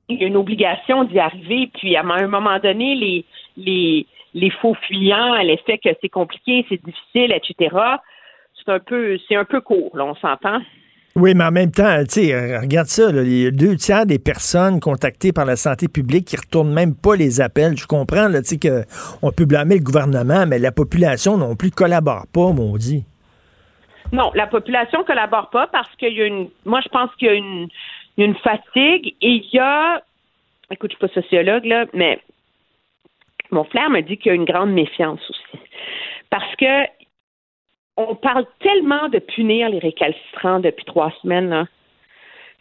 il 0.09 0.21
y 0.21 0.25
a 0.25 0.27
une 0.27 0.37
obligation 0.37 1.05
d'y 1.05 1.19
arriver, 1.19 1.71
puis 1.75 1.97
à 1.97 2.03
un 2.03 2.27
moment 2.27 2.59
donné, 2.59 2.95
les 2.95 3.25
les 3.57 4.07
les 4.35 4.51
faux 4.51 4.75
fuyants, 4.75 5.35
l'effet 5.43 5.79
que 5.79 5.91
c'est 6.01 6.09
compliqué, 6.09 6.65
c'est 6.69 6.83
difficile, 6.83 7.33
etc. 7.33 7.77
C'est 8.57 8.73
un 8.73 8.81
peu, 8.81 9.19
c'est 9.29 9.37
un 9.37 9.45
peu 9.45 9.61
court, 9.61 9.97
là, 9.97 10.05
on 10.05 10.15
s'entend? 10.15 10.61
Oui, 11.15 11.35
mais 11.35 11.45
en 11.45 11.51
même 11.51 11.71
temps, 11.71 11.85
euh, 11.85 12.61
regarde 12.61 12.87
ça, 12.87 13.13
là, 13.13 13.23
les 13.23 13.51
deux 13.53 13.77
tiers 13.77 14.07
des 14.07 14.19
personnes 14.19 14.81
contactées 14.81 15.33
par 15.33 15.45
la 15.45 15.57
santé 15.57 15.87
publique 15.87 16.27
qui 16.27 16.37
retournent 16.37 16.73
même 16.73 16.95
pas 16.95 17.17
les 17.17 17.43
appels. 17.43 17.77
Je 17.77 17.87
comprends, 17.87 18.29
qu'on 18.31 19.33
peut 19.33 19.45
blâmer 19.45 19.77
le 19.77 19.85
gouvernement, 19.85 20.47
mais 20.47 20.59
la 20.59 20.73
population 20.73 21.37
non 21.37 21.55
plus 21.55 21.71
collabore 21.71 22.25
pas, 22.33 22.53
maudit. 22.53 23.05
Non, 24.13 24.31
la 24.35 24.47
population 24.47 25.05
collabore 25.05 25.51
pas 25.51 25.67
parce 25.67 25.95
qu'il 25.97 26.15
y 26.15 26.23
a 26.23 26.27
une. 26.27 26.49
Moi, 26.65 26.81
je 26.83 26.89
pense 26.89 27.11
qu'il 27.17 27.29
y 27.29 27.31
a 27.31 27.35
une, 27.35 27.69
il 28.17 28.21
y 28.21 28.23
a 28.23 28.27
une 28.27 28.37
fatigue 28.37 29.15
et 29.21 29.29
il 29.29 29.49
y 29.53 29.59
a. 29.59 30.03
Écoute, 30.71 30.93
je 30.93 30.97
suis 30.97 31.15
pas 31.15 31.21
sociologue 31.21 31.67
là, 31.67 31.85
mais 31.93 32.21
mon 33.51 33.65
frère 33.65 33.91
me 33.91 34.01
dit 34.01 34.17
qu'il 34.17 34.29
y 34.29 34.33
a 34.33 34.35
une 34.35 34.47
grande 34.47 34.73
méfiance 34.73 35.21
aussi, 35.29 35.63
parce 36.31 36.57
que 36.57 36.87
on 37.97 38.15
parle 38.15 38.47
tellement 38.61 39.09
de 39.09 39.19
punir 39.19 39.69
les 39.69 39.79
récalcitrants 39.79 40.61
depuis 40.61 40.85
trois 40.85 41.13
semaines. 41.23 41.51
Là. 41.51 41.67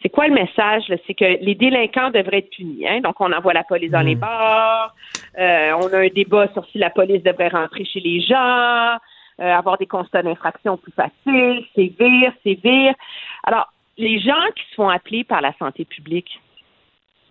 C'est 0.02 0.08
quoi 0.08 0.26
le 0.26 0.34
message? 0.34 0.88
là? 0.88 0.96
C'est 1.06 1.14
que 1.14 1.24
les 1.24 1.54
délinquants 1.54 2.10
devraient 2.10 2.38
être 2.38 2.50
punis. 2.50 2.86
Hein? 2.86 3.00
Donc, 3.00 3.20
on 3.20 3.32
envoie 3.32 3.52
la 3.52 3.64
police 3.64 3.90
dans 3.90 4.02
les 4.02 4.14
bars. 4.14 4.94
euh, 5.38 5.72
on 5.80 5.92
a 5.92 5.98
un 5.98 6.08
débat 6.08 6.48
sur 6.52 6.66
si 6.66 6.78
la 6.78 6.90
police 6.90 7.22
devrait 7.22 7.48
rentrer 7.48 7.84
chez 7.84 8.00
les 8.00 8.20
gens, 8.20 8.96
euh, 9.40 9.54
avoir 9.54 9.78
des 9.78 9.86
constats 9.86 10.22
d'infraction 10.22 10.76
plus 10.76 10.92
faciles, 10.92 11.64
sévir, 11.74 12.32
sévir. 12.42 12.94
Alors, 13.44 13.72
les 13.96 14.18
gens 14.20 14.46
qui 14.56 14.64
se 14.70 14.74
font 14.74 14.88
appeler 14.88 15.24
par 15.24 15.40
la 15.40 15.52
santé 15.58 15.84
publique, 15.84 16.40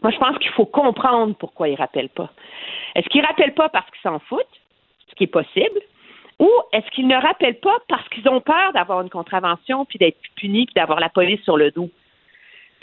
moi, 0.01 0.11
je 0.11 0.17
pense 0.17 0.37
qu'il 0.39 0.51
faut 0.51 0.65
comprendre 0.65 1.35
pourquoi 1.35 1.69
ils 1.69 1.75
rappellent 1.75 2.09
pas. 2.09 2.29
Est-ce 2.95 3.07
qu'ils 3.09 3.25
rappellent 3.25 3.53
pas 3.53 3.69
parce 3.69 3.85
qu'ils 3.91 4.01
s'en 4.01 4.19
foutent? 4.19 4.41
Est-ce 5.07 5.15
qui 5.15 5.25
est 5.25 5.27
possible, 5.27 5.79
ou 6.41 6.49
est-ce 6.73 6.89
qu'ils 6.91 7.07
ne 7.07 7.15
rappellent 7.15 7.59
pas 7.59 7.77
parce 7.87 8.07
qu'ils 8.09 8.27
ont 8.27 8.41
peur 8.41 8.73
d'avoir 8.73 9.01
une 9.01 9.11
contravention, 9.11 9.85
puis 9.85 9.99
d'être 9.99 10.17
punis, 10.35 10.65
puis 10.65 10.73
d'avoir 10.73 10.99
la 10.99 11.09
police 11.09 11.41
sur 11.43 11.55
le 11.55 11.69
dos? 11.69 11.89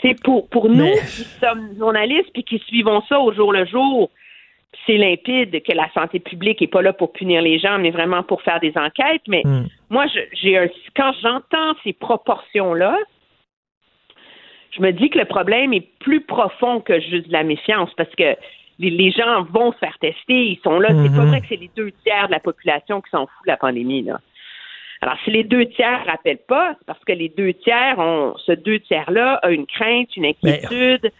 C'est 0.01 0.17
pour, 0.23 0.47
pour 0.47 0.69
nous 0.69 0.93
qui 1.13 1.23
sommes 1.41 1.75
journalistes, 1.77 2.31
puis 2.33 2.45
qui 2.45 2.57
suivons 2.59 3.03
ça 3.09 3.19
au 3.19 3.33
jour 3.33 3.51
le 3.51 3.65
jour, 3.65 4.09
c'est 4.85 4.95
limpide 4.95 5.61
que 5.61 5.73
la 5.73 5.91
santé 5.91 6.19
publique 6.19 6.61
n'est 6.61 6.67
pas 6.67 6.81
là 6.81 6.93
pour 6.93 7.11
punir 7.11 7.41
les 7.41 7.59
gens, 7.59 7.79
mais 7.79 7.91
vraiment 7.91 8.23
pour 8.23 8.41
faire 8.43 8.61
des 8.61 8.71
enquêtes. 8.77 9.23
Mais 9.27 9.41
Hmm. 9.43 9.65
moi, 9.89 10.05
j'ai 10.31 10.71
quand 10.95 11.11
j'entends 11.21 11.75
ces 11.83 11.91
proportions-là, 11.91 12.97
je 14.71 14.81
me 14.81 14.91
dis 14.91 15.09
que 15.09 15.19
le 15.19 15.25
problème 15.25 15.73
est 15.73 15.87
plus 15.99 16.21
profond 16.21 16.79
que 16.79 17.01
juste 17.01 17.27
de 17.27 17.33
la 17.33 17.43
méfiance, 17.43 17.91
parce 17.97 18.13
que 18.15 18.37
les, 18.79 18.89
les 18.89 19.11
gens 19.11 19.43
vont 19.51 19.71
se 19.73 19.77
faire 19.77 19.97
tester, 19.99 20.45
ils 20.51 20.59
sont 20.63 20.79
là. 20.79 20.89
C'est 20.89 21.15
pas 21.15 21.21
Mhm. 21.23 21.27
vrai 21.29 21.41
que 21.41 21.47
c'est 21.49 21.55
les 21.59 21.71
deux 21.75 21.91
tiers 22.03 22.27
de 22.27 22.31
la 22.31 22.39
population 22.39 23.01
qui 23.01 23.09
s'en 23.11 23.27
fout 23.27 23.45
de 23.45 23.51
la 23.51 23.57
pandémie. 23.57 24.03
Là. 24.03 24.19
Alors, 25.01 25.15
si 25.23 25.31
les 25.31 25.43
deux 25.43 25.65
tiers 25.67 26.01
ne 26.05 26.11
rappellent 26.11 26.45
pas, 26.47 26.75
c'est 26.77 26.85
parce 26.85 27.03
que 27.05 27.13
les 27.13 27.29
deux 27.29 27.53
tiers 27.53 27.97
ont, 27.99 28.35
ce 28.45 28.51
deux 28.53 28.79
tiers-là 28.79 29.35
a 29.43 29.49
une 29.51 29.65
crainte, 29.65 30.15
une 30.17 30.25
inquiétude. 30.25 31.11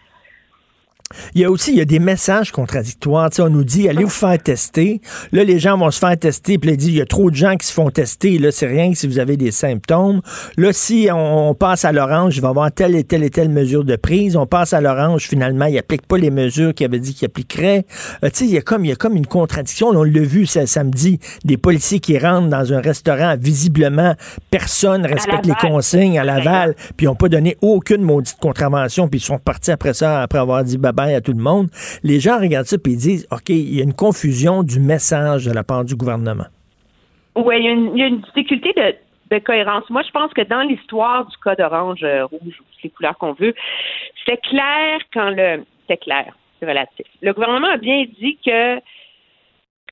Il 1.34 1.40
y 1.40 1.44
a 1.44 1.50
aussi 1.50 1.72
il 1.72 1.78
y 1.78 1.80
a 1.80 1.84
des 1.84 1.98
messages 1.98 2.52
contradictoires. 2.52 3.30
On 3.38 3.48
nous 3.48 3.64
dit 3.64 3.88
allez 3.88 4.04
vous 4.04 4.10
faire 4.10 4.40
tester. 4.40 5.00
Là, 5.32 5.44
les 5.44 5.58
gens 5.58 5.76
vont 5.76 5.90
se 5.90 5.98
faire 5.98 6.16
tester. 6.18 6.58
Puis 6.58 6.70
là, 6.70 6.76
disent 6.76 6.88
il 6.88 6.96
y 6.96 7.00
a 7.00 7.06
trop 7.06 7.30
de 7.30 7.36
gens 7.36 7.56
qui 7.56 7.66
se 7.66 7.72
font 7.72 7.90
tester. 7.90 8.38
Là, 8.38 8.52
c'est 8.52 8.66
rien 8.66 8.92
que 8.92 8.98
si 8.98 9.06
vous 9.06 9.18
avez 9.18 9.36
des 9.36 9.50
symptômes. 9.50 10.20
Là, 10.56 10.72
si 10.72 11.08
on, 11.12 11.50
on 11.50 11.54
passe 11.54 11.84
à 11.84 11.92
l'orange, 11.92 12.36
il 12.36 12.42
va 12.42 12.48
y 12.48 12.50
avoir 12.50 12.72
telle 12.72 12.94
et 12.94 13.04
telle 13.04 13.24
et 13.24 13.30
telle 13.30 13.48
mesure 13.48 13.84
de 13.84 13.96
prise. 13.96 14.36
On 14.36 14.46
passe 14.46 14.72
à 14.72 14.80
l'orange, 14.80 15.26
finalement, 15.28 15.66
il 15.66 15.78
applique 15.78 16.06
pas 16.06 16.18
les 16.18 16.30
mesures 16.30 16.74
qu'il 16.74 16.86
avait 16.86 17.00
dit 17.00 17.14
qu'il 17.14 17.26
appliquerait. 17.26 17.86
Euh, 18.24 18.30
il 18.40 18.50
y 18.50 18.58
a 18.58 18.62
comme 18.62 18.84
il 18.84 18.88
y 18.88 18.92
a 18.92 18.96
comme 18.96 19.16
une 19.16 19.26
contradiction. 19.26 19.88
On 19.88 20.02
l'a 20.02 20.20
vu 20.20 20.46
ce 20.46 20.66
samedi, 20.66 21.18
des 21.44 21.56
policiers 21.56 22.00
qui 22.00 22.18
rentrent 22.18 22.48
dans 22.48 22.72
un 22.72 22.80
restaurant, 22.80 23.36
visiblement 23.38 24.14
personne 24.50 25.06
respecte 25.06 25.46
les 25.46 25.54
consignes 25.54 26.18
à 26.18 26.24
Laval, 26.24 26.74
puis 26.96 27.04
ils 27.04 27.06
n'ont 27.06 27.14
pas 27.14 27.28
donné 27.28 27.56
aucune 27.60 28.02
maudite 28.02 28.36
contravention, 28.40 29.08
puis 29.08 29.20
ils 29.20 29.22
sont 29.22 29.38
partis 29.38 29.70
après 29.70 29.94
ça, 29.94 30.22
après 30.22 30.38
avoir 30.38 30.64
dit 30.64 30.78
à 31.08 31.20
tout 31.20 31.32
le 31.32 31.42
monde. 31.42 31.68
Les 32.02 32.20
gens 32.20 32.38
regardent 32.38 32.66
ça, 32.66 32.78
puis 32.78 32.92
ils 32.92 32.98
disent, 32.98 33.26
OK, 33.30 33.48
il 33.48 33.74
y 33.74 33.80
a 33.80 33.84
une 33.84 33.94
confusion 33.94 34.62
du 34.62 34.80
message 34.80 35.44
de 35.46 35.52
la 35.52 35.64
part 35.64 35.84
du 35.84 35.94
gouvernement. 35.96 36.46
Oui, 37.36 37.56
il 37.58 37.64
y, 37.64 37.68
a 37.68 37.72
une- 37.72 37.90
il 37.96 38.00
y 38.00 38.02
a 38.02 38.06
une 38.08 38.20
difficulté 38.20 38.72
de, 38.76 38.94
de 39.36 39.38
cohérence. 39.42 39.88
Moi, 39.90 40.02
je 40.06 40.10
pense 40.10 40.32
que 40.32 40.42
dans 40.42 40.62
l'histoire 40.62 41.26
du 41.26 41.36
code 41.38 41.60
orange, 41.60 42.00
euh, 42.02 42.24
rouge, 42.26 42.54
ou 42.60 42.64
les 42.82 42.90
couleurs 42.90 43.16
qu'on 43.18 43.32
veut, 43.34 43.54
c'était 44.18 44.40
clair 44.40 44.98
quand 45.12 45.30
le. 45.30 45.64
C'était 45.82 45.98
clair, 46.04 46.34
c'est 46.58 46.66
relatif. 46.66 47.06
Le 47.22 47.32
gouvernement 47.32 47.68
a 47.68 47.76
bien 47.76 48.04
dit 48.20 48.38
que 48.44 48.78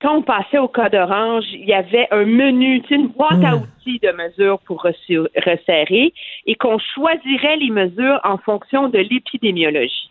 quand 0.01 0.17
on 0.19 0.23
passait 0.23 0.59
au 0.59 0.69
code 0.69 0.95
orange, 0.95 1.45
il 1.53 1.65
y 1.67 1.73
avait 1.75 2.07
un 2.13 2.25
menu, 2.25 2.81
une 2.91 3.09
boîte 3.09 3.43
à 3.45 3.57
outils 3.57 3.99
de 4.01 4.13
mesures 4.13 4.61
pour 4.61 4.83
resserrer 4.83 6.13
et 6.47 6.55
qu'on 6.55 6.79
choisirait 6.95 7.57
les 7.57 7.71
mesures 7.71 8.21
en 8.23 8.39
fonction 8.39 8.89
de 8.89 8.99
l'épidémiologie. 8.99 10.11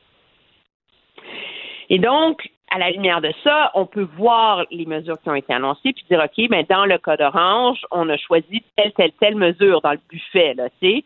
Et 1.90 2.00
donc, 2.00 2.50
à 2.70 2.80
la 2.80 2.92
lumière 2.92 3.22
de 3.22 3.32
ça, 3.44 3.72
on 3.76 3.86
peut 3.86 4.08
voir 4.18 4.66
les 4.72 4.86
mesures 4.86 5.20
qui 5.22 5.30
ont 5.30 5.36
été 5.36 5.54
annoncées 5.54 5.94
puis 5.94 6.06
dire, 6.10 6.22
OK, 6.24 6.48
mais 6.50 6.64
dans 6.64 6.86
le 6.86 6.98
code 6.98 7.22
orange, 7.22 7.80
on 7.92 8.10
a 8.10 8.18
choisi 8.18 8.62
telle, 8.76 8.92
telle, 8.94 9.12
telle 9.20 9.36
mesure 9.36 9.82
dans 9.82 9.92
le 9.92 10.00
buffet, 10.10 10.54
là, 10.56 10.70
tu 10.82 10.88
sais. 10.88 11.04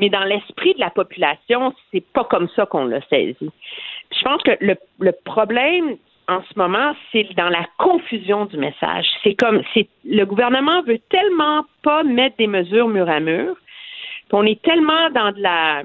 Mais 0.00 0.08
dans 0.08 0.24
l'esprit 0.24 0.74
de 0.74 0.80
la 0.80 0.90
population, 0.90 1.72
c'est 1.92 2.04
pas 2.12 2.24
comme 2.24 2.48
ça 2.56 2.66
qu'on 2.66 2.86
l'a 2.86 3.00
saisi. 3.08 3.36
Puis 3.38 4.18
je 4.18 4.24
pense 4.24 4.42
que 4.42 4.56
le, 4.60 4.76
le 4.98 5.12
problème 5.24 5.96
en 6.26 6.40
ce 6.42 6.58
moment, 6.58 6.94
c'est 7.12 7.28
dans 7.36 7.48
la 7.48 7.66
confusion 7.78 8.46
du 8.46 8.56
message. 8.56 9.06
C'est 9.22 9.34
comme, 9.34 9.62
c'est, 9.74 9.88
le 10.04 10.24
gouvernement 10.24 10.82
veut 10.82 10.98
tellement 11.10 11.64
pas 11.82 12.02
mettre 12.02 12.36
des 12.38 12.46
mesures 12.46 12.88
mur 12.88 13.08
à 13.08 13.20
mur, 13.20 13.54
puis 14.28 14.32
on 14.32 14.44
est 14.44 14.60
tellement 14.62 15.10
dans 15.10 15.32
de 15.32 15.40
la, 15.40 15.82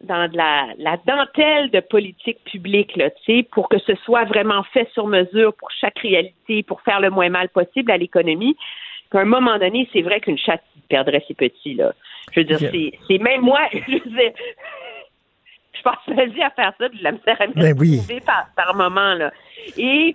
dans 0.00 0.30
de 0.30 0.36
la, 0.36 0.68
la 0.78 0.96
dentelle 1.06 1.70
de 1.70 1.80
politique 1.80 2.42
publique, 2.44 2.96
là, 2.96 3.10
tu 3.10 3.16
sais, 3.26 3.42
pour 3.42 3.68
que 3.68 3.78
ce 3.78 3.94
soit 3.96 4.24
vraiment 4.24 4.62
fait 4.72 4.88
sur 4.92 5.06
mesure 5.06 5.52
pour 5.54 5.70
chaque 5.70 5.98
réalité, 5.98 6.62
pour 6.62 6.80
faire 6.82 7.00
le 7.00 7.10
moins 7.10 7.28
mal 7.28 7.48
possible 7.48 7.90
à 7.90 7.96
l'économie, 7.96 8.56
qu'à 9.10 9.20
un 9.20 9.24
moment 9.24 9.58
donné, 9.58 9.88
c'est 9.92 10.02
vrai 10.02 10.20
qu'une 10.20 10.38
chatte 10.38 10.62
perdrait 10.88 11.24
ses 11.26 11.34
petits, 11.34 11.74
là. 11.74 11.92
Je 12.32 12.40
veux 12.40 12.44
dire, 12.44 12.58
c'est, 12.58 13.18
même 13.18 13.40
moi, 13.40 13.60
je 13.72 13.92
veux 13.92 14.10
dire, 14.10 14.32
je 15.72 15.82
passe 15.82 16.06
ma 16.08 16.26
vie 16.26 16.42
à 16.42 16.50
faire 16.50 16.72
ça, 16.78 16.88
puis 16.88 16.98
je 16.98 17.04
la 17.04 17.12
me 17.12 17.18
sers 17.24 17.40
à 17.40 17.46
me 17.46 17.52
Ben 17.54 17.76
oui. 17.78 18.00
par, 18.24 18.46
par 18.54 18.74
moment, 18.74 19.14
là. 19.14 19.32
Et 19.76 20.14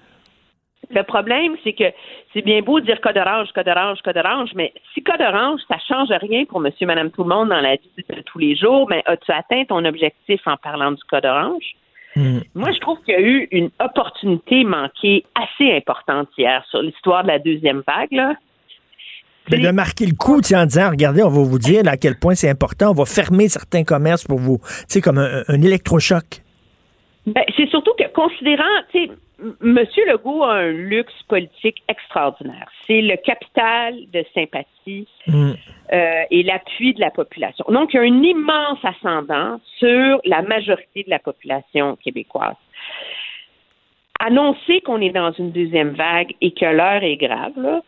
le 0.90 1.04
problème, 1.04 1.56
c'est 1.64 1.74
que 1.74 1.86
c'est 2.34 2.42
bien 2.42 2.62
beau 2.62 2.80
de 2.80 2.86
dire 2.86 3.00
code 3.02 3.18
orange, 3.18 3.50
code 3.54 3.68
orange, 3.68 4.00
code 4.04 4.18
orange, 4.18 4.50
mais 4.56 4.74
si 4.94 5.02
code 5.04 5.22
orange, 5.22 5.62
ça 5.68 5.78
change 5.88 6.10
rien 6.10 6.46
pour 6.46 6.60
monsieur, 6.60 6.86
madame, 6.86 7.12
tout 7.12 7.24
le 7.24 7.30
monde 7.30 7.50
dans 7.50 7.62
la 7.62 7.76
vie 7.76 8.06
de 8.10 8.22
tous 8.22 8.40
les 8.40 8.56
jours, 8.56 8.88
mais 8.90 9.02
as-tu 9.06 9.32
atteint 9.32 9.66
ton 9.66 9.86
objectif 9.86 10.42
en 10.46 10.58
parlant 10.58 10.92
du 10.92 11.04
code 11.10 11.26
orange? 11.26 11.76
Moi, 12.16 12.72
je 12.72 12.80
trouve 12.80 13.00
qu'il 13.04 13.16
y 13.16 13.18
a 13.18 13.22
eu 13.22 13.48
une 13.52 13.72
opportunité 13.80 14.64
manquée 14.64 15.26
assez 15.34 15.76
importante 15.76 16.30
hier 16.38 16.64
sur 16.70 16.82
l'histoire 16.82 17.24
de 17.24 17.30
la 17.30 17.40
deuxième 17.40 17.82
vague, 17.88 18.12
là. 18.12 18.36
Mais 19.50 19.58
de 19.58 19.72
marquer 19.72 20.06
le 20.06 20.16
coup, 20.16 20.38
en 20.38 20.66
disant, 20.66 20.90
regardez, 20.92 21.22
on 21.22 21.30
va 21.30 21.42
vous 21.42 21.60
dire 21.60 21.84
là, 21.84 21.92
à 21.92 21.98
quel 21.98 22.18
point 22.18 22.34
c'est 22.34 22.50
important, 22.50 22.92
on 22.92 22.94
va 22.94 23.06
fermer 23.06 23.50
certains 23.50 23.84
commerces 23.84 24.26
pour 24.26 24.40
vous, 24.40 24.60
sais, 24.88 25.02
comme 25.02 25.18
un, 25.18 25.44
un 25.48 25.62
électrochoc. 25.62 26.44
Ben, 27.26 27.44
c'est 27.58 27.68
surtout 27.70 27.92
que, 27.98 28.08
considérant, 28.14 28.64
tu 28.92 29.08
sais, 29.08 29.12
Monsieur 29.62 30.06
Legault 30.10 30.44
a 30.44 30.54
un 30.54 30.72
luxe 30.72 31.22
politique 31.28 31.84
extraordinaire. 31.88 32.70
C'est 32.88 33.02
le 33.02 33.18
capital 33.18 33.96
de 34.12 34.24
sympathie 34.34 35.08
euh, 35.30 36.24
et 36.32 36.44
l'appui 36.44 36.94
de 36.94 37.00
la 37.00 37.12
population. 37.12 37.66
Donc, 37.70 37.94
il 37.94 37.98
y 37.98 38.00
a 38.00 38.04
un 38.04 38.24
immense 38.24 38.80
ascendant 38.84 39.60
sur 39.78 40.22
la 40.26 40.42
majorité 40.42 41.04
de 41.04 41.10
la 41.10 41.20
population 41.20 41.98
québécoise. 41.98 42.56
Annoncer 44.20 44.82
qu'on 44.82 45.02
est 45.02 45.10
dans 45.10 45.32
une 45.34 45.52
deuxième 45.52 45.92
vague 45.92 46.34
et 46.40 46.52
que 46.52 46.66
l'heure 46.66 47.04
est 47.04 47.18
grave, 47.18 47.54
là, 47.58 47.82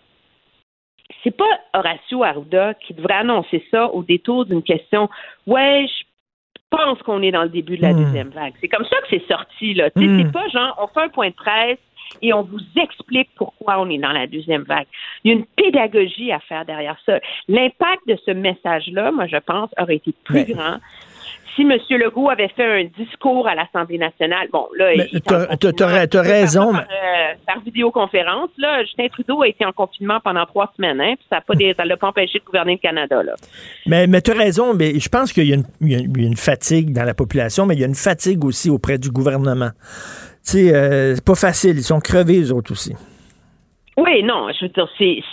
c'est 1.23 1.35
pas 1.35 1.45
Horacio 1.73 2.23
Arruda 2.23 2.73
qui 2.73 2.93
devrait 2.93 3.15
annoncer 3.15 3.63
ça 3.71 3.93
au 3.93 4.03
détour 4.03 4.45
d'une 4.45 4.63
question. 4.63 5.09
Ouais, 5.47 5.87
je 5.87 6.03
pense 6.75 7.01
qu'on 7.03 7.21
est 7.21 7.31
dans 7.31 7.43
le 7.43 7.49
début 7.49 7.77
de 7.77 7.81
la 7.81 7.93
Hmm. 7.93 8.03
deuxième 8.03 8.29
vague. 8.29 8.53
C'est 8.61 8.67
comme 8.67 8.85
ça 8.85 8.97
que 9.01 9.07
c'est 9.09 9.27
sorti 9.27 9.73
là. 9.73 9.89
Hmm. 9.95 10.21
C'est 10.21 10.31
pas 10.31 10.47
genre 10.49 10.75
on 10.81 10.87
fait 10.87 11.05
un 11.05 11.09
point 11.09 11.29
de 11.29 11.33
presse 11.35 11.77
et 12.21 12.33
on 12.33 12.43
vous 12.43 12.59
explique 12.75 13.29
pourquoi 13.35 13.79
on 13.79 13.89
est 13.89 13.97
dans 13.97 14.11
la 14.11 14.27
deuxième 14.27 14.63
vague. 14.63 14.85
Il 15.23 15.31
y 15.31 15.35
a 15.35 15.37
une 15.37 15.45
pédagogie 15.45 16.31
à 16.31 16.39
faire 16.39 16.63
derrière 16.65 16.97
ça. 17.05 17.19
L'impact 17.47 18.07
de 18.07 18.17
ce 18.25 18.31
message-là, 18.31 19.11
moi 19.11 19.27
je 19.27 19.37
pense, 19.37 19.69
aurait 19.79 19.95
été 19.97 20.13
plus 20.23 20.45
grand 20.53 20.77
si 21.55 21.61
M. 21.61 21.71
Legault 21.89 22.29
avait 22.29 22.49
fait 22.49 22.65
un 22.81 22.83
discours 22.97 23.47
à 23.47 23.55
l'Assemblée 23.55 23.97
nationale. 23.97 24.47
Bon, 24.51 24.67
là, 24.77 24.91
t'as- 25.25 25.55
t'as- 25.57 25.71
t'as- 25.73 26.07
t'as 26.07 26.21
raison, 26.21 26.71
Par, 26.73 26.81
euh, 26.81 27.33
par 27.47 27.59
vidéoconférence, 27.61 28.49
là, 28.57 28.83
Justin 28.83 29.07
Trudeau 29.07 29.41
a 29.41 29.47
été 29.47 29.65
en 29.65 29.71
confinement 29.71 30.19
pendant 30.23 30.45
trois 30.45 30.71
semaines, 30.75 30.99
hein, 31.01 31.13
puis 31.17 31.25
ça 31.29 31.39
ne 31.47 31.47
l'a 31.89 31.97
pas 31.97 32.07
empêché 32.07 32.39
de 32.39 32.43
gouverner 32.43 32.73
le 32.73 32.77
Canada, 32.79 33.23
là. 33.23 33.33
Mais, 33.87 34.07
mais 34.07 34.21
tu 34.21 34.31
as 34.31 34.35
raison, 34.35 34.73
mais 34.73 34.99
je 34.99 35.09
pense 35.09 35.31
qu'il 35.33 35.47
y, 35.47 35.53
a 35.53 35.55
une- 35.55 35.63
y 35.81 35.93
y 35.93 36.25
a 36.27 36.35
fatigue 36.35 36.91
dans 36.93 37.03
la 37.05 37.13
population, 37.13 37.65
mais 37.65 37.75
il 37.75 37.79
y 37.79 37.83
a 37.83 37.87
une 37.87 37.95
fatigue 37.95 38.43
aussi 38.45 38.69
auprès 38.69 38.97
du 38.97 39.09
gouvernement. 39.09 39.69
Tu 40.45 40.51
sais, 40.51 40.75
euh, 40.75 41.15
c'est 41.15 41.25
pas 41.25 41.35
facile, 41.35 41.77
ils 41.77 41.83
sont 41.83 41.99
crevés, 41.99 42.39
eux 42.41 42.51
autres 42.53 42.71
aussi. 42.71 42.93
Oui, 43.97 44.21
non, 44.23 44.47
je 44.51 44.65
veux 44.65 44.69
dire, 44.69 44.87
c'est, 44.97 45.23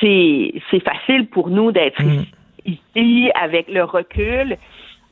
c'est, 0.00 0.80
facile 0.80 1.26
pour 1.28 1.48
nous 1.48 1.72
d'être 1.72 2.02
ici, 2.02 2.80
ici 2.94 3.30
avec 3.40 3.68
le 3.68 3.84
recul 3.84 4.56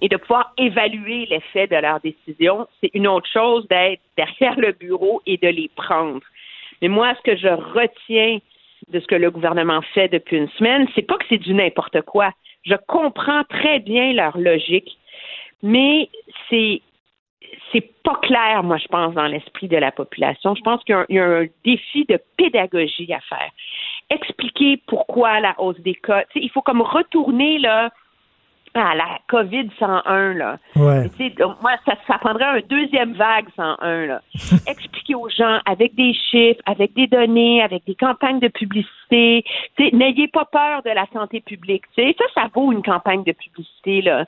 et 0.05 0.09
de 0.09 0.19
pouvoir 0.19 0.53
évaluer 0.59 1.25
l'effet 1.31 1.67
de 1.67 1.77
leurs 1.77 1.99
décisions. 2.01 2.69
C'est 2.83 2.91
une 2.93 3.09
autre 3.09 3.27
chose 3.33 3.67
d'être 3.69 4.03
derrière 4.19 4.61
le 4.61 4.73
bureau 4.73 5.23
et 5.25 5.39
de 5.39 5.49
les 5.49 5.71
prendre. 5.75 6.21
Mais 6.83 6.89
moi, 6.89 7.15
ce 7.15 7.23
que 7.23 7.37
je 7.37 7.49
retiens 7.49 8.39
de 8.89 9.01
ce 9.01 9.07
que 9.07 9.15
le 9.15 9.31
gouvernement 9.31 9.81
fait 9.95 10.09
depuis 10.09 10.37
une 10.37 10.51
semaine, 10.51 10.87
c'est 10.95 11.07
pas 11.07 11.17
que 11.17 11.25
c'est 11.31 11.39
du 11.39 11.55
n'importe 11.55 12.03
quoi. 12.03 12.31
Je 12.67 12.75
comprends 12.87 13.45
très 13.45 13.79
bien 13.79 14.13
leur 14.13 14.37
logique, 14.37 14.95
mais 15.63 16.11
c'est 16.51 16.83
c'est 17.73 17.89
pas 18.03 18.17
clair, 18.17 18.63
moi, 18.63 18.77
je 18.77 18.89
pense, 18.89 19.15
dans 19.15 19.27
l'esprit 19.27 19.69
de 19.69 19.77
la 19.77 19.91
population. 19.91 20.55
Je 20.55 20.61
pense 20.61 20.85
qu'il 20.85 20.95
y 21.09 21.19
a 21.19 21.25
un, 21.25 21.47
défi 21.65 22.05
de 22.05 22.19
pédagogie 22.37 23.11
à 23.13 23.21
faire. 23.21 23.51
Expliquer 24.11 24.83
pourquoi 24.87 25.41
la 25.41 25.55
hausse 25.59 25.81
des 25.81 25.95
cas. 25.95 26.25
Il 26.35 26.51
faut 26.51 26.63
comme 26.63 26.83
retourner 26.83 27.59
là 27.59 27.91
à 28.81 28.95
la 28.95 29.19
COVID 29.29 29.69
101 29.79 30.35
là. 30.35 30.59
Ouais. 30.77 31.09
Donc, 31.39 31.63
moi, 31.63 31.73
ça, 31.87 31.95
ça 32.07 32.19
prendrait 32.19 32.45
un 32.45 32.61
deuxième 32.69 33.15
vague 33.15 33.47
101 33.57 34.07
là. 34.07 34.23
Expliquer 34.67 35.15
aux 35.15 35.29
gens 35.29 35.59
avec 35.67 35.95
des 35.95 36.13
chiffres, 36.13 36.61
avec 36.67 36.93
des 36.95 37.07
données, 37.07 37.63
avec 37.63 37.85
des 37.85 37.95
campagnes 37.95 38.41
de 38.41 38.49
publicité. 38.49 39.45
N'ayez 39.79 40.29
pas 40.29 40.45
peur 40.45 40.83
de 40.83 40.91
la 40.91 41.07
santé 41.13 41.41
publique. 41.41 41.85
Tu 41.97 42.03
sais, 42.03 42.17
ça, 42.19 42.25
ça 42.35 42.51
vaut 42.55 42.73
une 42.73 42.83
campagne 42.83 43.25
de 43.25 43.33
publicité 43.33 44.03
là. 44.03 44.27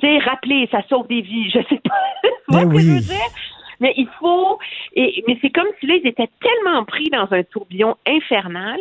Tu 0.00 0.06
sais, 0.06 0.18
rappelez, 0.18 0.68
ça 0.70 0.82
sauve 0.88 1.06
des 1.08 1.20
vies. 1.20 1.50
Je 1.50 1.60
sais 1.68 1.80
pas. 1.80 1.94
Tu 2.48 2.56
vois 2.58 2.64
Ben 2.64 2.78
je 2.78 2.86
veux 2.86 2.94
oui. 2.94 3.00
dire? 3.00 3.16
Mais 3.80 3.94
il 3.96 4.08
faut, 4.20 4.58
et, 4.94 5.24
mais 5.26 5.36
c'est 5.42 5.50
comme 5.50 5.66
si 5.80 5.86
là, 5.86 5.94
ils 5.96 6.06
étaient 6.06 6.30
tellement 6.40 6.84
pris 6.84 7.10
dans 7.10 7.26
un 7.32 7.42
tourbillon 7.42 7.96
infernal 8.06 8.78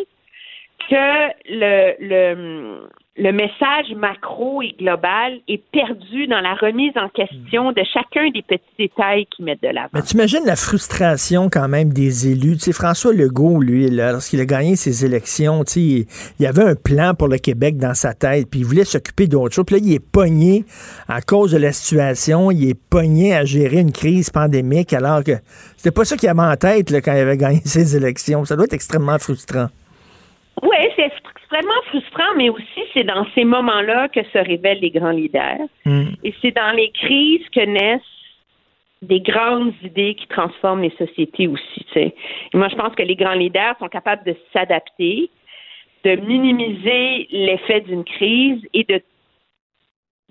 que 0.89 1.27
le, 1.49 1.95
le, 1.99 2.87
le 3.17 3.33
message 3.33 3.93
macro 3.97 4.61
et 4.61 4.73
global 4.79 5.39
est 5.49 5.61
perdu 5.73 6.27
dans 6.27 6.39
la 6.39 6.53
remise 6.55 6.93
en 6.95 7.09
question 7.09 7.73
de 7.73 7.81
chacun 7.93 8.29
des 8.29 8.41
petits 8.41 8.63
détails 8.79 9.25
qui 9.25 9.43
mettent 9.43 9.61
de 9.61 9.67
l'avant. 9.67 9.89
Mais 9.93 10.01
tu 10.01 10.15
imagines 10.15 10.45
la 10.45 10.55
frustration 10.55 11.49
quand 11.49 11.67
même 11.67 11.91
des 11.91 12.29
élus. 12.29 12.57
François 12.71 13.11
Legault, 13.11 13.59
lui, 13.59 13.89
lorsqu'il 13.89 14.39
a 14.39 14.45
gagné 14.45 14.77
ses 14.77 15.03
élections, 15.03 15.63
il, 15.75 16.05
avait 16.45 16.63
un 16.63 16.75
plan 16.75 17.13
pour 17.13 17.27
le 17.27 17.37
Québec 17.37 17.77
dans 17.77 17.93
sa 17.93 18.13
tête, 18.13 18.49
puis 18.49 18.61
il 18.61 18.65
voulait 18.65 18.85
s'occuper 18.85 19.27
d'autre 19.27 19.55
chose. 19.55 19.65
Puis 19.65 19.75
là, 19.75 19.81
il 19.83 19.93
est 19.93 19.99
pogné 20.11 20.63
à 21.09 21.21
cause 21.21 21.51
de 21.51 21.57
la 21.57 21.73
situation, 21.73 22.49
il 22.49 22.69
est 22.69 22.79
pogné 22.89 23.35
à 23.35 23.43
gérer 23.43 23.79
une 23.79 23.91
crise 23.91 24.29
pandémique, 24.29 24.93
alors 24.93 25.21
que 25.21 25.33
c'était 25.75 25.91
pas 25.91 26.05
ça 26.05 26.15
qu'il 26.15 26.29
avait 26.29 26.39
en 26.39 26.55
tête 26.55 26.89
quand 27.03 27.13
il 27.13 27.19
avait 27.19 27.37
gagné 27.37 27.59
ses 27.65 27.97
élections. 27.97 28.45
Ça 28.45 28.55
doit 28.55 28.65
être 28.65 28.73
extrêmement 28.73 29.19
frustrant. 29.19 29.67
Oui, 30.63 30.77
c'est 30.95 31.05
extrêmement 31.05 31.81
frustrant, 31.87 32.35
mais 32.35 32.49
aussi 32.49 32.81
c'est 32.93 33.03
dans 33.03 33.25
ces 33.33 33.43
moments-là 33.45 34.09
que 34.09 34.23
se 34.23 34.37
révèlent 34.37 34.79
les 34.81 34.91
grands 34.91 35.11
leaders. 35.11 35.67
Mm. 35.85 36.09
Et 36.23 36.33
c'est 36.41 36.51
dans 36.51 36.71
les 36.71 36.91
crises 36.91 37.47
que 37.49 37.61
naissent 37.61 38.01
des 39.01 39.21
grandes 39.21 39.73
idées 39.81 40.15
qui 40.15 40.27
transforment 40.27 40.83
les 40.83 40.95
sociétés 40.97 41.47
aussi. 41.47 41.85
Et 41.95 42.13
moi, 42.53 42.67
je 42.69 42.75
pense 42.75 42.93
que 42.93 43.01
les 43.01 43.15
grands 43.15 43.33
leaders 43.33 43.75
sont 43.79 43.87
capables 43.87 44.23
de 44.23 44.35
s'adapter, 44.53 45.29
de 46.03 46.15
minimiser 46.17 47.27
l'effet 47.31 47.81
d'une 47.81 48.03
crise 48.03 48.61
et 48.73 48.83
de 48.83 49.01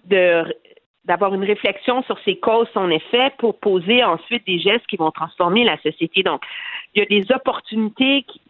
de 0.06 0.44
d'avoir 1.04 1.34
une 1.34 1.44
réflexion 1.44 2.02
sur 2.02 2.18
ses 2.20 2.36
causes, 2.36 2.68
son 2.72 2.90
effet, 2.90 3.32
pour 3.38 3.58
poser 3.58 4.04
ensuite 4.04 4.46
des 4.46 4.60
gestes 4.60 4.86
qui 4.86 4.96
vont 4.96 5.10
transformer 5.10 5.64
la 5.64 5.76
société. 5.78 6.22
Donc, 6.22 6.42
il 6.94 7.00
y 7.00 7.02
a 7.02 7.06
des 7.06 7.32
opportunités 7.34 8.22
qui- 8.28 8.40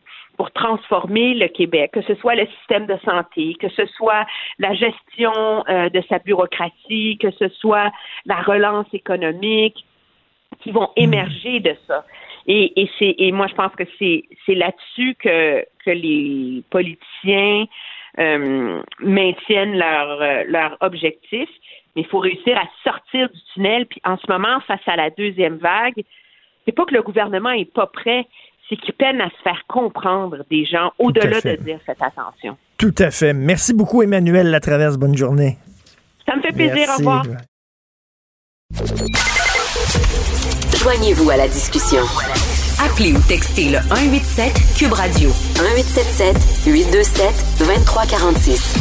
pour 0.41 0.53
transformer 0.53 1.35
le 1.35 1.49
Québec, 1.49 1.91
que 1.93 2.01
ce 2.01 2.15
soit 2.15 2.35
le 2.35 2.47
système 2.47 2.87
de 2.87 2.97
santé, 3.05 3.55
que 3.61 3.69
ce 3.69 3.85
soit 3.85 4.25
la 4.59 4.73
gestion 4.73 5.35
euh, 5.69 5.91
de 5.91 6.03
sa 6.09 6.19
bureaucratie, 6.19 7.19
que 7.21 7.31
ce 7.33 7.51
soit 7.51 7.93
la 8.25 8.37
relance 8.37 8.87
économique, 8.95 9.85
qui 10.61 10.71
vont 10.71 10.89
émerger 10.97 11.61
de 11.61 11.77
ça. 11.87 12.07
Et, 12.47 12.73
et 12.81 12.91
c'est 12.99 13.15
et 13.19 13.33
moi 13.33 13.49
je 13.49 13.55
pense 13.55 13.75
que 13.75 13.85
c'est 13.99 14.23
c'est 14.47 14.55
là-dessus 14.55 15.15
que 15.17 15.62
que 15.85 15.91
les 15.91 16.62
politiciens 16.71 17.67
euh, 18.19 18.83
maintiennent 19.01 19.77
leur 19.77 20.23
euh, 20.23 20.45
leur 20.47 20.79
objectif. 20.81 21.51
Mais 21.95 22.01
il 22.01 22.07
faut 22.07 22.21
réussir 22.21 22.57
à 22.57 22.65
sortir 22.83 23.29
du 23.29 23.41
tunnel. 23.53 23.85
Puis 23.85 24.01
en 24.05 24.17
ce 24.17 24.25
moment, 24.27 24.59
face 24.61 24.87
à 24.87 24.97
la 24.97 25.11
deuxième 25.11 25.59
vague, 25.59 26.03
c'est 26.65 26.73
pas 26.73 26.87
que 26.87 26.95
le 26.95 27.03
gouvernement 27.03 27.51
est 27.51 27.71
pas 27.71 27.87
prêt, 27.87 28.27
c'est 28.70 28.76
qu'il 28.76 28.94
peine 28.94 29.20
à 29.20 29.28
se 29.28 29.42
faire 29.42 29.60
comprendre 29.68 30.44
des 30.48 30.64
gens 30.64 30.92
au-delà 30.98 31.40
de 31.40 31.56
dire 31.56 31.80
faites 31.84 32.01
attention. 32.01 32.56
Tout 32.78 32.94
à 32.98 33.10
fait. 33.10 33.34
Merci 33.34 33.74
beaucoup, 33.74 34.02
Emmanuel 34.02 34.51
Latraverse. 34.51 34.97
Bonne 34.97 35.16
journée. 35.16 35.59
Ça 36.26 36.36
me 36.36 36.40
fait 36.40 36.52
plaisir. 36.52 36.88
Au 36.94 36.98
revoir. 36.98 37.24
Joignez-vous 40.82 41.28
à 41.30 41.36
la 41.36 41.48
discussion. 41.48 42.02
Appelez 42.82 43.12
ou 43.12 43.20
textez 43.28 43.70
le 43.70 43.78
187 43.78 44.78
Cube 44.78 44.92
Radio 44.92 45.28
1877 45.59 46.66
827 46.66 47.59
2346. 47.59 48.76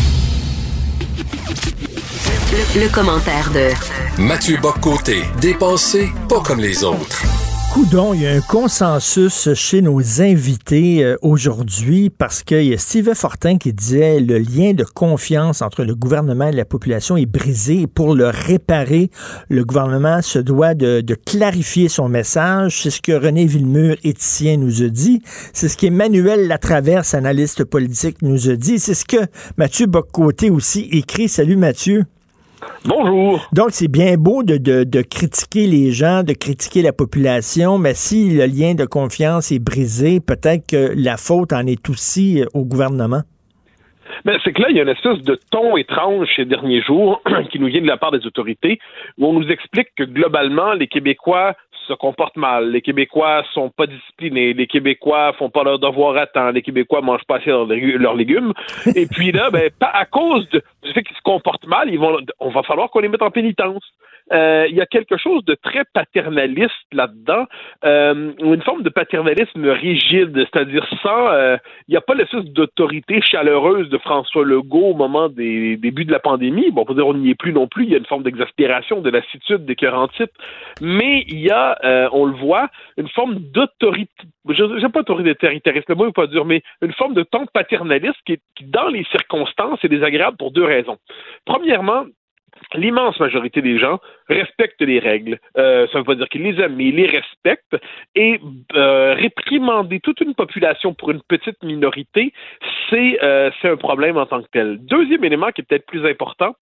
Le, 2.51 2.81
le 2.81 2.93
commentaire 2.93 3.51
de 3.51 4.21
Mathieu 4.21 4.57
Boccoté, 4.61 5.23
dépensé 5.41 6.09
pas 6.29 6.39
comme 6.41 6.59
les 6.59 6.83
autres. 6.83 7.48
Coudon, 7.73 8.15
il 8.15 8.23
y 8.23 8.27
a 8.27 8.31
un 8.31 8.41
consensus 8.41 9.53
chez 9.53 9.83
nos 9.83 10.21
invités 10.21 11.03
euh, 11.03 11.17
aujourd'hui 11.21 12.09
parce 12.09 12.41
qu'il 12.41 12.63
y 12.63 12.73
a 12.73 12.79
Steve 12.79 13.13
Fortin 13.13 13.59
qui 13.59 13.73
disait 13.73 14.19
le 14.19 14.39
lien 14.39 14.73
de 14.73 14.83
confiance 14.83 15.61
entre 15.61 15.83
le 15.83 15.93
gouvernement 15.93 16.47
et 16.47 16.51
la 16.51 16.65
population 16.65 17.15
est 17.15 17.27
brisé. 17.27 17.85
Pour 17.85 18.15
le 18.15 18.29
réparer, 18.29 19.11
le 19.49 19.63
gouvernement 19.63 20.23
se 20.23 20.39
doit 20.39 20.73
de, 20.73 21.01
de 21.01 21.13
clarifier 21.13 21.89
son 21.89 22.09
message. 22.09 22.81
C'est 22.81 22.89
ce 22.89 23.01
que 23.01 23.11
René 23.11 23.45
Villemur, 23.45 23.97
éthicien, 24.03 24.57
nous 24.57 24.81
a 24.81 24.87
dit. 24.87 25.21
C'est 25.53 25.69
ce 25.69 25.77
qu'Emmanuel 25.77 26.47
Latraverse, 26.47 27.13
analyste 27.13 27.63
politique, 27.65 28.23
nous 28.23 28.49
a 28.49 28.55
dit. 28.55 28.79
C'est 28.79 28.95
ce 28.95 29.05
que 29.05 29.27
Mathieu 29.57 29.85
Boccoté 29.85 30.49
aussi 30.49 30.89
écrit. 30.91 31.29
Salut 31.29 31.55
Mathieu. 31.55 32.05
Bonjour. 32.86 33.48
Donc, 33.53 33.69
c'est 33.72 33.88
bien 33.88 34.15
beau 34.18 34.44
de, 34.44 34.57
de, 34.57 34.84
de 34.84 35.02
critiquer 35.02 35.68
les 35.68 35.91
gens, 35.91 36.23
de 36.23 36.34
critiquer 36.34 36.81
la 36.81 36.94
population, 36.94 37.77
mais 37.77 37.94
si 37.94 38.30
le 38.30 38.45
lien 38.45 38.73
de 38.73 38.86
confiance 38.86 39.52
est 39.52 39.60
brisé, 39.60 40.19
peut-être 40.19 40.68
que 40.68 40.94
la 40.95 41.18
faute 41.18 41.53
en 41.53 41.65
est 41.65 41.90
aussi 41.90 42.41
euh, 42.41 42.45
au 42.53 42.65
gouvernement. 42.65 43.22
Ben, 44.26 44.38
c'est 44.44 44.53
que 44.53 44.61
là, 44.61 44.69
il 44.69 44.76
y 44.76 44.80
a 44.80 44.84
une 44.84 44.90
espèce 44.90 45.22
de 45.22 45.40
ton 45.52 45.77
étrange 45.77 46.27
ces 46.36 46.45
derniers 46.45 46.81
jours 46.81 47.22
qui 47.52 47.60
nous 47.60 47.68
vient 47.68 47.81
de 47.81 47.88
la 47.88 47.98
part 47.98 48.11
des 48.11 48.26
autorités, 48.26 48.80
où 49.18 49.27
on 49.27 49.34
nous 49.34 49.48
explique 49.49 49.90
que 49.95 50.03
globalement, 50.03 50.73
les 50.73 50.88
Québécois 50.88 51.56
se 51.89 51.93
comportent 51.93 52.37
mal, 52.37 52.71
les 52.71 52.81
Québécois 52.81 53.43
sont 53.53 53.69
pas 53.69 53.87
disciplinés, 53.87 54.53
les 54.53 54.67
Québécois 54.67 55.33
font 55.33 55.49
pas 55.49 55.63
leur 55.63 55.79
devoir 55.79 56.15
à 56.15 56.27
temps, 56.27 56.51
les 56.51 56.61
Québécois 56.61 57.01
mangent 57.01 57.25
pas 57.27 57.37
assez 57.37 57.49
leurs, 57.49 57.67
légu- 57.67 57.97
leurs 57.97 58.15
légumes. 58.15 58.53
Et 58.95 59.05
puis 59.07 59.31
là, 59.31 59.49
ben, 59.51 59.69
à 59.81 60.05
cause 60.05 60.47
de- 60.49 60.61
du 60.83 60.93
fait 60.93 61.03
qu'ils 61.03 61.17
se 61.17 61.21
comportent 61.23 61.67
mal, 61.67 61.89
ils 61.89 61.99
vont, 61.99 62.17
on 62.39 62.49
va 62.49 62.63
falloir 62.63 62.89
qu'on 62.91 62.99
les 62.99 63.09
mette 63.09 63.21
en 63.21 63.31
pénitence. 63.31 63.83
Euh, 64.31 64.68
il 64.69 64.76
y 64.76 64.81
a 64.81 64.85
quelque 64.85 65.18
chose 65.18 65.43
de 65.45 65.56
très 65.56 65.84
paternaliste 65.93 66.73
là-dedans, 66.91 67.45
euh, 67.85 68.31
une 68.39 68.61
forme 68.61 68.84
de 68.84 68.89
paternalisme 68.89 69.68
rigide, 69.69 70.35
c'est-à-dire 70.35 70.85
sans, 71.01 71.30
euh, 71.30 71.57
il 71.88 71.91
n'y 71.91 71.97
a 71.97 72.01
pas 72.01 72.14
l'espèce 72.14 72.45
d'autorité 72.45 73.22
chaleureuse 73.22 73.89
de 73.89 73.97
François 73.97 74.43
Legault 74.43 74.89
au 74.89 74.93
moment 74.93 75.30
des 75.30 75.77
débuts 75.77 76.06
de 76.06 76.11
la 76.11 76.19
pandémie. 76.19 76.72
Bon, 76.72 76.81
on 76.81 76.85
peut 76.85 76.93
dire 76.93 77.07
on 77.07 77.14
n'y 77.14 77.31
est 77.31 77.35
plus 77.35 77.53
non 77.53 77.68
plus. 77.68 77.85
Il 77.85 77.91
y 77.91 77.95
a 77.95 77.97
une 77.97 78.06
forme 78.06 78.23
d'exaspération, 78.23 79.01
de 79.01 79.10
lassitude, 79.10 79.65
d'écœurantite, 79.65 80.31
mais 80.81 81.26
il 81.27 81.39
y 81.39 81.49
a, 81.49 81.77
euh, 81.84 82.10
on 82.11 82.26
le 82.26 82.35
voit, 82.35 82.69
une 82.97 83.10
forme 83.10 83.35
d'autorité. 83.35 84.11
Je 84.47 84.64
n'aime 84.64 84.91
pas 84.91 85.01
autoritarisme, 85.01 85.85
le 85.89 85.95
mot 85.95 86.06
n'est 86.06 86.11
pas 86.11 86.27
dur, 86.27 86.45
mais 86.45 86.61
une 86.81 86.93
forme 86.93 87.14
de 87.14 87.23
ton 87.23 87.45
paternaliste 87.45 88.18
qui, 88.26 88.39
qui, 88.56 88.65
dans 88.65 88.88
les 88.88 89.03
circonstances, 89.11 89.80
est 89.84 89.89
désagréable 89.89 90.38
pour 90.38 90.51
deux 90.51 90.64
raisons. 90.64 90.97
Premièrement, 91.45 92.06
l'immense 92.73 93.19
majorité 93.19 93.61
des 93.61 93.80
gens 93.80 93.99
respectent 94.27 94.81
les 94.81 94.99
règles. 94.99 95.40
Euh, 95.57 95.88
ça 95.88 95.98
ne 95.98 95.99
veut 95.99 96.06
pas 96.06 96.15
dire 96.15 96.30
qu'ils 96.30 96.44
les 96.44 96.61
aiment, 96.61 96.76
mais 96.76 96.86
ils 96.86 96.95
les 96.95 97.07
respectent. 97.07 97.77
Et 98.15 98.40
euh, 98.76 99.14
réprimander 99.14 99.99
toute 99.99 100.22
une 100.22 100.36
population 100.36 100.94
pour 100.94 101.11
une 101.11 101.22
petite 101.27 101.61
minorité, 101.64 102.34
c'est 102.90 103.19
euh, 103.23 103.49
c'est 103.61 103.69
un 103.69 103.77
problème 103.77 104.18
en 104.18 104.26
tant 104.26 104.41
que 104.41 104.48
tel. 104.52 104.77
Deuxième 104.86 105.23
élément 105.23 105.49
qui 105.52 105.61
est 105.61 105.64
peut-être 105.64 105.86
plus 105.86 106.06
important, 106.06 106.56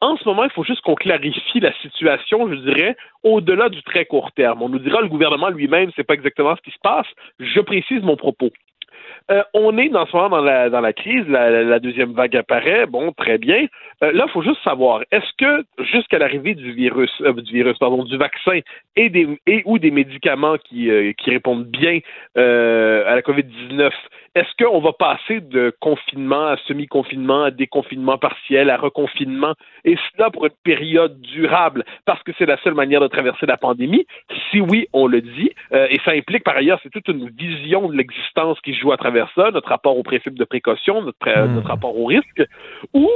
en 0.00 0.16
ce 0.16 0.24
moment, 0.28 0.44
il 0.44 0.50
faut 0.50 0.64
juste 0.64 0.80
qu'on 0.82 0.94
clarifie 0.94 1.60
la 1.60 1.72
situation, 1.80 2.48
je 2.48 2.54
dirais, 2.56 2.96
au-delà 3.22 3.68
du 3.68 3.82
très 3.82 4.04
court 4.04 4.30
terme. 4.32 4.62
On 4.62 4.68
nous 4.68 4.78
dira 4.78 5.00
le 5.00 5.08
gouvernement 5.08 5.48
lui-même, 5.48 5.90
c'est 5.96 6.04
pas 6.04 6.14
exactement 6.14 6.54
ce 6.56 6.62
qui 6.62 6.70
se 6.70 6.78
passe. 6.82 7.06
Je 7.40 7.60
précise 7.60 8.02
mon 8.02 8.16
propos. 8.16 8.50
Euh, 9.30 9.42
on 9.54 9.76
est 9.76 9.88
dans 9.88 10.06
ce 10.06 10.16
moment 10.16 10.28
dans 10.28 10.40
la, 10.40 10.70
dans 10.70 10.80
la 10.80 10.92
crise, 10.92 11.26
la, 11.28 11.80
deuxième 11.80 12.12
vague 12.12 12.36
apparaît, 12.36 12.86
bon, 12.86 13.12
très 13.12 13.38
bien. 13.38 13.66
Euh, 14.02 14.12
là, 14.12 14.24
il 14.28 14.30
faut 14.30 14.42
juste 14.42 14.62
savoir, 14.62 15.02
est-ce 15.10 15.32
que 15.36 15.64
jusqu'à 15.84 16.18
l'arrivée 16.18 16.54
du 16.54 16.72
virus, 16.72 17.10
euh, 17.22 17.32
du 17.32 17.52
virus, 17.52 17.76
pardon, 17.78 18.04
du 18.04 18.16
vaccin 18.16 18.60
et 18.94 19.08
des 19.10 19.26
et 19.46 19.62
ou 19.64 19.78
des 19.80 19.90
médicaments 19.90 20.56
qui, 20.58 20.90
qui 21.18 21.30
répondent 21.30 21.66
bien 21.66 21.98
à 22.36 23.14
la 23.14 23.20
COVID-19, 23.20 23.90
est-ce 24.36 24.62
qu'on 24.62 24.80
va 24.80 24.92
passer 24.92 25.40
de 25.40 25.74
confinement 25.80 26.48
à 26.48 26.56
semi-confinement, 26.68 27.44
à 27.44 27.50
déconfinement 27.50 28.18
partiel, 28.18 28.68
à 28.68 28.76
reconfinement, 28.76 29.54
et 29.86 29.96
cela 30.12 30.30
pour 30.30 30.44
une 30.44 30.52
période 30.62 31.18
durable, 31.22 31.84
parce 32.04 32.22
que 32.22 32.32
c'est 32.36 32.44
la 32.44 32.58
seule 32.58 32.74
manière 32.74 33.00
de 33.00 33.08
traverser 33.08 33.46
la 33.46 33.56
pandémie? 33.56 34.06
Si 34.50 34.60
oui, 34.60 34.88
on 34.92 35.06
le 35.06 35.22
dit, 35.22 35.50
euh, 35.72 35.86
et 35.88 35.98
ça 36.04 36.10
implique 36.10 36.44
par 36.44 36.54
ailleurs, 36.54 36.78
c'est 36.82 36.90
toute 36.90 37.08
une 37.08 37.30
vision 37.30 37.88
de 37.88 37.96
l'existence 37.96 38.60
qui 38.60 38.74
joue 38.74 38.92
à 38.92 38.98
travers 38.98 39.30
ça, 39.34 39.50
notre 39.52 39.70
rapport 39.70 39.96
au 39.96 40.02
principe 40.02 40.34
de 40.34 40.44
précaution, 40.44 41.00
notre, 41.00 41.28
euh, 41.28 41.46
notre 41.46 41.68
rapport 41.68 41.98
au 41.98 42.04
risque, 42.04 42.42
ou 42.92 43.08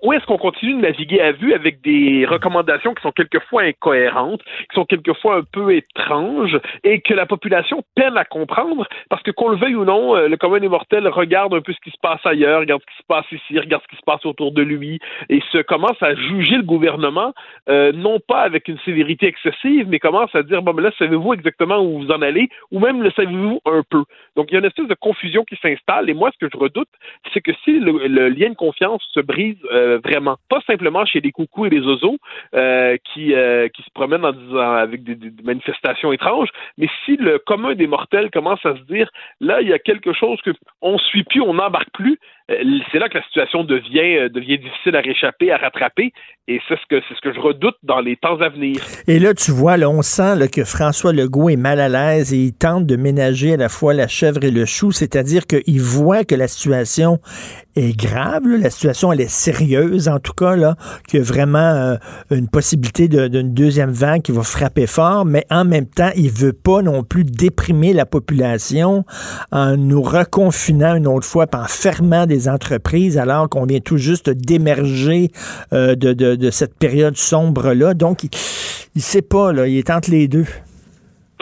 ou 0.00 0.12
est-ce 0.12 0.24
qu'on 0.26 0.38
continue 0.38 0.74
de 0.74 0.80
naviguer 0.80 1.20
à 1.20 1.32
vue 1.32 1.52
avec 1.52 1.82
des 1.82 2.24
recommandations 2.24 2.94
qui 2.94 3.02
sont 3.02 3.12
quelquefois 3.12 3.62
incohérentes, 3.62 4.42
qui 4.42 4.74
sont 4.74 4.84
quelquefois 4.84 5.36
un 5.36 5.42
peu 5.42 5.74
étranges 5.74 6.58
et 6.84 7.00
que 7.00 7.12
la 7.12 7.26
population 7.26 7.82
peine 7.94 8.16
à 8.16 8.24
comprendre 8.24 8.86
parce 9.10 9.22
que 9.22 9.30
qu'on 9.30 9.48
le 9.48 9.56
veuille 9.56 9.74
ou 9.74 9.84
non, 9.84 10.16
euh, 10.16 10.28
le 10.28 10.36
commun 10.36 10.60
des 10.60 10.68
mortels 10.68 11.06
regarde 11.08 11.54
un 11.54 11.60
peu 11.60 11.72
ce 11.72 11.80
qui 11.80 11.90
se 11.90 11.98
passe 12.00 12.24
ailleurs, 12.24 12.60
regarde 12.60 12.80
ce 12.82 12.86
qui 12.86 13.02
se 13.02 13.06
passe 13.06 13.32
ici, 13.32 13.58
regarde 13.58 13.82
ce 13.82 13.88
qui 13.88 13.96
se 13.96 14.04
passe 14.04 14.24
autour 14.24 14.52
de 14.52 14.62
lui 14.62 14.98
et 15.28 15.42
se 15.52 15.58
commence 15.58 16.02
à 16.02 16.14
juger 16.14 16.56
le 16.56 16.62
gouvernement 16.62 17.34
euh, 17.68 17.92
non 17.92 18.18
pas 18.20 18.40
avec 18.40 18.68
une 18.68 18.78
sévérité 18.80 19.26
excessive, 19.26 19.86
mais 19.88 19.98
commence 19.98 20.34
à 20.34 20.42
dire 20.42 20.62
bon 20.62 20.72
ben 20.72 20.84
là 20.84 20.90
savez-vous 20.98 21.34
exactement 21.34 21.78
où 21.80 22.00
vous 22.00 22.10
en 22.10 22.22
allez 22.22 22.48
ou 22.70 22.80
même 22.80 23.02
le 23.02 23.10
savez-vous 23.10 23.60
un 23.66 23.82
peu? 23.88 24.04
Donc 24.36 24.46
il 24.50 24.54
y 24.54 24.56
a 24.56 24.60
une 24.60 24.66
espèce 24.66 24.88
de 24.88 24.94
confusion 24.94 25.44
qui 25.44 25.56
s'installe 25.56 26.08
et 26.08 26.14
moi 26.14 26.30
ce 26.32 26.38
que 26.38 26.50
je 26.52 26.58
redoute, 26.58 26.88
c'est 27.32 27.40
que 27.40 27.52
si 27.64 27.78
le, 27.78 28.06
le 28.06 28.28
lien 28.28 28.50
de 28.50 28.54
confiance 28.54 29.02
se 29.12 29.20
brise 29.20 29.56
euh, 29.72 29.81
euh, 29.82 29.98
vraiment. 29.98 30.36
Pas 30.48 30.60
simplement 30.66 31.04
chez 31.04 31.20
les 31.20 31.32
coucous 31.32 31.66
et 31.66 31.70
les 31.70 31.80
oiseaux 31.80 32.16
euh, 32.54 32.96
qui, 33.12 33.34
euh, 33.34 33.68
qui 33.68 33.82
se 33.82 33.90
promènent 33.94 34.24
avec 34.24 35.02
des, 35.04 35.14
des, 35.14 35.42
manifestations 35.42 36.12
étranges, 36.12 36.48
mais 36.78 36.88
si 37.04 37.16
le 37.16 37.38
commun 37.38 37.74
des 37.74 37.86
mortels 37.86 38.30
commence 38.30 38.64
à 38.64 38.76
se 38.76 38.82
dire, 38.82 39.10
là, 39.40 39.60
il 39.60 39.68
y 39.68 39.72
a 39.72 39.78
quelque 39.78 40.12
chose 40.12 40.40
que 40.42 40.50
on 40.80 40.98
suit 40.98 41.24
plus, 41.24 41.40
on 41.40 41.54
n'embarque 41.54 41.90
plus, 41.92 42.18
c'est 42.90 42.98
là 42.98 43.08
que 43.08 43.18
la 43.18 43.24
situation 43.24 43.64
devient, 43.64 44.30
devient 44.30 44.58
difficile 44.58 44.96
à 44.96 45.00
réchapper, 45.00 45.52
à 45.52 45.56
rattraper, 45.56 46.12
et 46.48 46.60
c'est 46.68 46.74
ce 46.76 47.20
que 47.20 47.32
je 47.32 47.40
redoute 47.40 47.76
dans 47.82 48.00
les 48.00 48.16
temps 48.16 48.40
à 48.40 48.48
venir. 48.48 48.76
Et 49.06 49.18
là, 49.18 49.32
tu 49.32 49.52
vois, 49.52 49.76
là, 49.76 49.88
on 49.88 50.02
sent 50.02 50.48
que 50.52 50.64
François 50.64 51.12
Legault 51.12 51.48
est 51.48 51.56
mal 51.56 51.80
à 51.80 51.88
l'aise 51.88 52.34
et 52.34 52.38
il 52.38 52.52
tente 52.52 52.86
de 52.86 52.96
ménager 52.96 53.54
à 53.54 53.56
la 53.56 53.68
fois 53.68 53.94
la 53.94 54.08
chèvre 54.08 54.42
et 54.42 54.50
le 54.50 54.66
chou, 54.66 54.90
c'est-à-dire 54.90 55.46
qu'il 55.46 55.80
voit 55.80 56.24
que 56.24 56.34
la 56.34 56.48
situation 56.48 57.20
est 57.76 57.96
grave, 57.96 58.42
la 58.46 58.70
situation 58.70 59.12
elle 59.12 59.22
est 59.22 59.30
sérieuse 59.30 60.08
en 60.08 60.18
tout 60.18 60.34
cas, 60.34 60.54
qu'il 61.08 61.20
y 61.20 61.22
a 61.22 61.24
vraiment 61.24 61.58
euh, 61.58 61.96
une 62.30 62.48
possibilité 62.48 63.08
d'une 63.08 63.54
deuxième 63.54 63.90
vague 63.90 64.22
qui 64.22 64.32
va 64.32 64.42
frapper 64.42 64.86
fort, 64.86 65.24
mais 65.24 65.46
en 65.50 65.64
même 65.64 65.86
temps, 65.86 66.10
il 66.16 66.30
veut 66.30 66.52
pas 66.52 66.82
non 66.82 67.02
plus 67.02 67.24
déprimer 67.24 67.92
la 67.92 68.04
population 68.04 69.04
en 69.52 69.76
nous 69.76 70.02
reconfinant 70.02 70.96
une 70.96 71.06
autre 71.06 71.26
fois, 71.26 71.46
en 71.54 71.64
fermant 71.64 72.26
des 72.26 72.41
entreprises 72.48 73.18
alors 73.18 73.48
qu'on 73.48 73.66
vient 73.66 73.80
tout 73.80 73.96
juste 73.96 74.30
d'émerger 74.30 75.30
euh, 75.72 75.94
de, 75.94 76.50
cette 76.50 76.74
période 76.74 77.16
sombre-là. 77.16 77.94
Donc, 77.94 78.24
il, 78.24 78.30
il 78.94 79.02
sait 79.02 79.22
pas, 79.22 79.52
là, 79.52 79.66
il 79.66 79.76
est 79.78 79.90
entre 79.90 80.10
les 80.10 80.28
deux. 80.28 80.46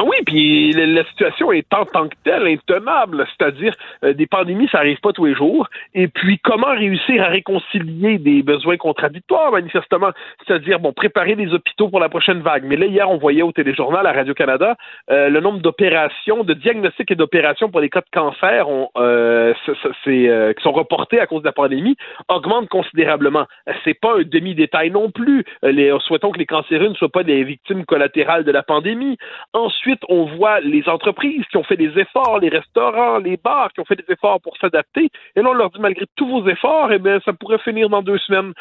Ah 0.01 0.05
oui, 0.05 0.17
puis 0.25 0.73
la, 0.73 1.05
situation 1.05 1.53
est 1.53 1.71
en 1.75 1.85
tant 1.85 2.09
que 2.09 2.15
telle 2.25 2.47
intenable, 2.47 3.27
c'est-à-dire 3.37 3.75
euh, 4.03 4.15
des 4.15 4.27
pandémies, 4.27 4.67
ça 4.73 4.79
arrive 4.79 4.99
pas 5.01 5.13
tous 5.13 5.27
les 5.27 5.35
jours. 5.35 5.69
Et 5.93 6.09
puis 6.09 6.39
comment 6.39 6.73
réussir 6.73 7.23
à 7.23 7.27
réconcilier 7.27 8.17
des 8.17 8.43
besoins 8.43 8.79
contradictoires, 8.79 9.53
manifestement, 9.53 10.09
c'est-à-dire 10.47 10.81
bon 10.81 10.95
préparer 10.95 11.37
des 11.37 11.53
hôpitaux 11.53 11.91
pour 11.91 12.01
la 12.01 12.09
prochaine 12.09 12.41
vague. 12.41 12.65
Mais 12.65 12.77
là 12.77 12.87
hier, 12.87 13.11
on 13.11 13.19
voyait 13.19 13.43
au 13.43 13.53
téléjournal 13.53 14.07
à 14.07 14.13
Radio 14.13 14.33
Canada 14.33 14.75
euh, 15.11 15.29
le 15.29 15.39
nombre 15.41 15.59
d'opérations, 15.59 16.45
de 16.45 16.55
diagnostics 16.55 17.11
et 17.11 17.15
d'opérations 17.15 17.69
pour 17.69 17.81
les 17.81 17.91
cas 17.91 18.01
de 18.01 18.11
cancer 18.11 18.67
euh, 18.97 19.53
euh, 20.07 20.53
qui 20.55 20.63
sont 20.63 20.73
reportés 20.73 21.21
à 21.21 21.27
cause 21.27 21.43
de 21.43 21.47
la 21.47 21.53
pandémie 21.53 21.97
augmente 22.29 22.71
considérablement. 22.71 23.45
C'est 23.85 24.01
pas 24.01 24.17
un 24.19 24.23
demi-détail 24.23 24.93
non 24.93 25.11
plus. 25.11 25.45
Les, 25.63 25.95
souhaitons 26.07 26.31
que 26.31 26.39
les 26.39 26.47
cancéreux 26.47 26.89
ne 26.89 26.95
soient 26.95 27.11
pas 27.11 27.23
des 27.23 27.45
victimes 27.45 27.85
collatérales 27.85 28.45
de 28.45 28.53
la 28.53 28.63
pandémie. 28.63 29.19
Ensuite 29.53 29.90
on 30.09 30.25
voit 30.37 30.61
les 30.61 30.89
entreprises 30.89 31.45
qui 31.51 31.57
ont 31.57 31.65
fait 31.65 31.77
des 31.77 31.99
efforts, 31.99 32.39
les 32.41 32.49
restaurants, 32.49 33.19
les 33.19 33.37
bars 33.37 33.73
qui 33.73 33.81
ont 33.81 33.85
fait 33.85 33.97
des 33.97 34.13
efforts 34.13 34.41
pour 34.41 34.57
s'adapter. 34.59 35.11
Et 35.37 35.43
là, 35.43 35.51
on 35.51 35.55
leur 35.55 35.71
dit, 35.71 35.81
malgré 35.81 36.07
tous 36.17 36.27
vos 36.27 36.47
efforts, 36.49 36.93
eh 36.93 36.99
bien, 36.99 37.21
ça 37.25 37.33
pourrait 37.33 37.59
finir 37.59 37.89
dans 37.89 38.03
deux 38.03 38.19
semaines. 38.19 38.53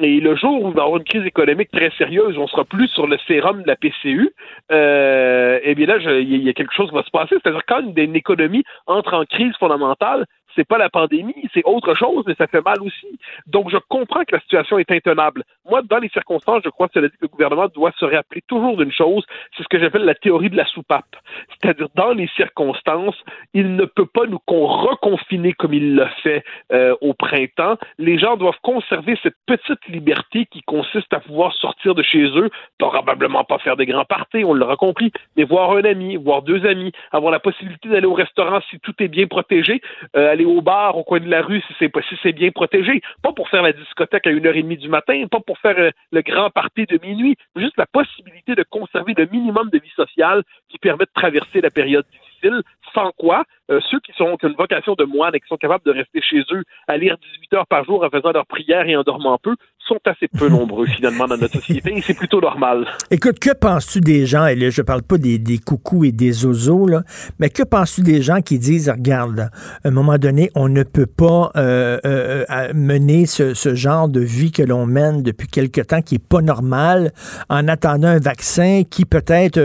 Et 0.00 0.20
le 0.20 0.36
jour 0.36 0.62
où 0.62 0.68
il 0.68 0.74
va 0.74 0.82
avoir 0.84 0.98
une 0.98 1.04
crise 1.04 1.26
économique 1.26 1.70
très 1.72 1.90
sérieuse, 1.98 2.38
on 2.38 2.46
sera 2.46 2.64
plus 2.64 2.86
sur 2.88 3.08
le 3.08 3.18
sérum 3.26 3.62
de 3.62 3.66
la 3.66 3.74
PCU, 3.74 4.30
euh, 4.70 5.58
eh 5.62 5.74
bien 5.74 5.86
là, 5.86 5.96
il 6.20 6.42
y 6.42 6.48
a 6.48 6.52
quelque 6.52 6.72
chose 6.72 6.88
qui 6.90 6.94
va 6.94 7.02
se 7.02 7.10
passer. 7.10 7.36
C'est-à-dire 7.42 7.62
quand 7.66 7.80
une 7.80 8.14
économie 8.14 8.62
entre 8.86 9.14
en 9.14 9.24
crise 9.24 9.56
fondamentale, 9.58 10.24
c'est 10.58 10.66
pas 10.66 10.78
la 10.78 10.90
pandémie, 10.90 11.48
c'est 11.54 11.64
autre 11.64 11.94
chose, 11.94 12.24
mais 12.26 12.34
ça 12.34 12.48
fait 12.48 12.64
mal 12.64 12.82
aussi. 12.82 13.18
Donc, 13.46 13.70
je 13.70 13.76
comprends 13.88 14.24
que 14.24 14.34
la 14.34 14.40
situation 14.40 14.78
est 14.78 14.90
intenable. 14.90 15.44
Moi, 15.70 15.82
dans 15.82 15.98
les 15.98 16.08
circonstances, 16.08 16.62
je 16.64 16.70
crois 16.70 16.88
que 16.88 16.98
le 16.98 17.28
gouvernement 17.28 17.68
doit 17.68 17.92
se 17.96 18.04
rappeler 18.04 18.42
toujours 18.48 18.76
d'une 18.76 18.90
chose, 18.90 19.24
c'est 19.56 19.62
ce 19.62 19.68
que 19.68 19.78
j'appelle 19.78 20.04
la 20.04 20.16
théorie 20.16 20.50
de 20.50 20.56
la 20.56 20.66
soupape. 20.66 21.14
C'est-à-dire, 21.48 21.86
dans 21.94 22.12
les 22.12 22.26
circonstances, 22.34 23.14
il 23.54 23.76
ne 23.76 23.84
peut 23.84 24.06
pas 24.06 24.26
nous 24.26 24.40
reconfiner 24.48 25.52
comme 25.52 25.74
il 25.74 25.94
l'a 25.94 26.08
fait 26.22 26.42
euh, 26.72 26.96
au 27.00 27.14
printemps. 27.14 27.76
Les 27.98 28.18
gens 28.18 28.36
doivent 28.36 28.58
conserver 28.62 29.16
cette 29.22 29.36
petite 29.46 29.86
liberté 29.86 30.46
qui 30.46 30.62
consiste 30.62 31.12
à 31.12 31.20
pouvoir 31.20 31.52
sortir 31.54 31.94
de 31.94 32.02
chez 32.02 32.24
eux, 32.24 32.50
probablement 32.78 33.44
pas 33.44 33.58
faire 33.58 33.76
des 33.76 33.86
grands 33.86 34.04
parties, 34.04 34.44
on 34.44 34.54
l'aura 34.54 34.76
compris, 34.76 35.12
mais 35.36 35.44
voir 35.44 35.70
un 35.72 35.84
ami, 35.84 36.16
voir 36.16 36.42
deux 36.42 36.66
amis, 36.66 36.90
avoir 37.12 37.30
la 37.30 37.38
possibilité 37.38 37.88
d'aller 37.88 38.06
au 38.06 38.14
restaurant 38.14 38.60
si 38.70 38.80
tout 38.80 38.94
est 38.98 39.08
bien 39.08 39.26
protégé, 39.28 39.80
euh, 40.16 40.32
aller 40.32 40.47
au 40.48 40.62
bar 40.62 40.96
au 40.96 41.04
coin 41.04 41.20
de 41.20 41.28
la 41.28 41.42
rue 41.42 41.62
si 41.62 41.74
c'est 42.22 42.32
bien 42.32 42.50
protégé, 42.50 43.00
pas 43.22 43.32
pour 43.32 43.48
faire 43.48 43.62
la 43.62 43.72
discothèque 43.72 44.26
à 44.26 44.30
une 44.30 44.46
heure 44.46 44.56
et 44.56 44.62
demie 44.62 44.76
du 44.76 44.88
matin, 44.88 45.24
pas 45.30 45.40
pour 45.40 45.58
faire 45.58 45.78
euh, 45.78 45.90
le 46.12 46.22
grand 46.22 46.50
party 46.50 46.86
de 46.86 46.98
minuit, 47.02 47.36
juste 47.56 47.76
la 47.76 47.86
possibilité 47.86 48.54
de 48.54 48.64
conserver 48.68 49.14
le 49.16 49.26
minimum 49.26 49.70
de 49.70 49.78
vie 49.78 49.92
sociale 49.94 50.42
qui 50.68 50.78
permet 50.78 51.04
de 51.04 51.10
traverser 51.14 51.60
la 51.60 51.70
période 51.70 52.04
difficile, 52.10 52.62
sans 52.94 53.12
quoi 53.16 53.44
euh, 53.70 53.80
ceux 53.90 54.00
qui, 54.00 54.12
sont, 54.12 54.36
une 54.42 54.54
vocation 54.54 54.94
de 54.94 55.04
moine 55.04 55.34
et 55.34 55.40
qui 55.40 55.48
sont 55.48 55.56
capables 55.56 55.84
de 55.84 55.92
rester 55.92 56.22
chez 56.22 56.42
eux 56.50 56.64
à 56.86 56.96
lire 56.96 57.16
18 57.18 57.54
heures 57.54 57.66
par 57.66 57.84
jour 57.84 58.02
en 58.04 58.10
faisant 58.10 58.32
leur 58.32 58.46
prière 58.46 58.88
et 58.88 58.96
en 58.96 59.02
dormant 59.02 59.38
peu 59.38 59.56
sont 59.88 59.98
assez 60.04 60.28
peu 60.28 60.48
nombreux 60.48 60.86
finalement 60.86 61.26
dans 61.26 61.36
notre 61.36 61.54
société 61.54 61.96
et 61.96 62.02
c'est 62.02 62.14
plutôt 62.14 62.40
normal. 62.40 62.86
Écoute, 63.10 63.38
que 63.38 63.52
penses-tu 63.52 64.00
des 64.00 64.26
gens, 64.26 64.46
et 64.46 64.54
là 64.54 64.70
je 64.70 64.82
parle 64.82 65.02
pas 65.02 65.18
des, 65.18 65.38
des 65.38 65.58
coucous 65.58 66.04
et 66.04 66.12
des 66.12 66.44
oiseaux, 66.44 66.86
là, 66.86 67.02
mais 67.38 67.48
que 67.48 67.62
penses-tu 67.62 68.02
des 68.02 68.22
gens 68.22 68.42
qui 68.42 68.58
disent, 68.58 68.90
regarde, 68.90 69.40
à 69.40 69.88
un 69.88 69.90
moment 69.90 70.18
donné, 70.18 70.50
on 70.54 70.68
ne 70.68 70.82
peut 70.82 71.06
pas 71.06 71.50
euh, 71.56 71.98
euh, 72.04 72.44
mener 72.74 73.26
ce, 73.26 73.54
ce, 73.54 73.74
genre 73.74 74.08
de 74.08 74.20
vie 74.20 74.50
que 74.50 74.62
l'on 74.62 74.86
mène 74.86 75.22
depuis 75.22 75.46
quelque 75.46 75.80
temps 75.80 76.02
qui 76.02 76.16
est 76.16 76.24
pas 76.24 76.42
normal 76.42 77.12
en 77.48 77.68
attendant 77.68 78.08
un 78.08 78.18
vaccin 78.18 78.82
qui 78.88 79.04
peut-être 79.04 79.60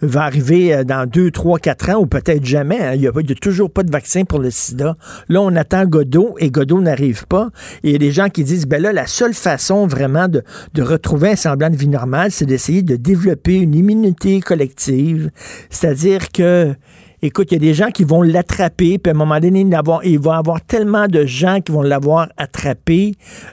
va 0.00 0.22
arriver 0.22 0.84
dans 0.84 1.08
deux, 1.08 1.30
trois, 1.30 1.58
quatre 1.58 1.90
ans 1.90 2.00
ou 2.00 2.06
peut-être 2.06 2.44
jamais. 2.44 2.80
Hein. 2.80 2.92
Il 2.94 3.00
n'y 3.00 3.08
a, 3.08 3.10
a, 3.10 3.34
toujours 3.40 3.72
pas 3.72 3.82
de 3.82 3.90
vaccin 3.90 4.24
pour 4.24 4.38
le 4.38 4.50
sida. 4.50 4.96
Là, 5.28 5.42
on 5.42 5.54
attend 5.56 5.84
Godot 5.84 6.36
et 6.38 6.50
Godot 6.50 6.80
n'arrive 6.80 7.26
pas. 7.26 7.48
Et 7.82 7.88
il 7.88 7.92
y 7.92 7.96
a 7.96 7.98
des 7.98 8.12
gens 8.12 8.28
qui 8.28 8.44
disent, 8.44 8.66
ben 8.66 8.80
là, 8.80 8.92
la 8.92 9.06
seule 9.06 9.34
façon 9.34 9.49
vraiment 9.86 10.28
de, 10.28 10.42
de 10.74 10.82
retrouver 10.82 11.30
un 11.30 11.36
semblant 11.36 11.70
de 11.70 11.76
vie 11.76 11.88
normale, 11.88 12.30
c'est 12.30 12.46
d'essayer 12.46 12.82
de 12.82 12.96
développer 12.96 13.56
une 13.56 13.74
immunité 13.74 14.40
collective. 14.40 15.30
C'est-à-dire 15.70 16.30
que 16.32 16.74
Écoute, 17.22 17.52
il 17.52 17.54
y 17.54 17.56
a 17.56 17.60
des 17.60 17.74
gens 17.74 17.90
qui 17.90 18.04
vont 18.04 18.22
l'attraper, 18.22 18.96
puis 18.96 19.10
à 19.10 19.10
un 19.10 19.18
moment 19.18 19.38
donné, 19.40 19.60
il, 19.60 19.70
va 19.74 20.00
y 20.02 20.38
avoir 20.38 20.64
tellement 20.64 21.06
de 21.06 21.26
gens 21.26 21.60
qui 21.60 21.70
vont 21.70 21.82
l'avoir 21.82 22.28
attrapé 22.38 23.12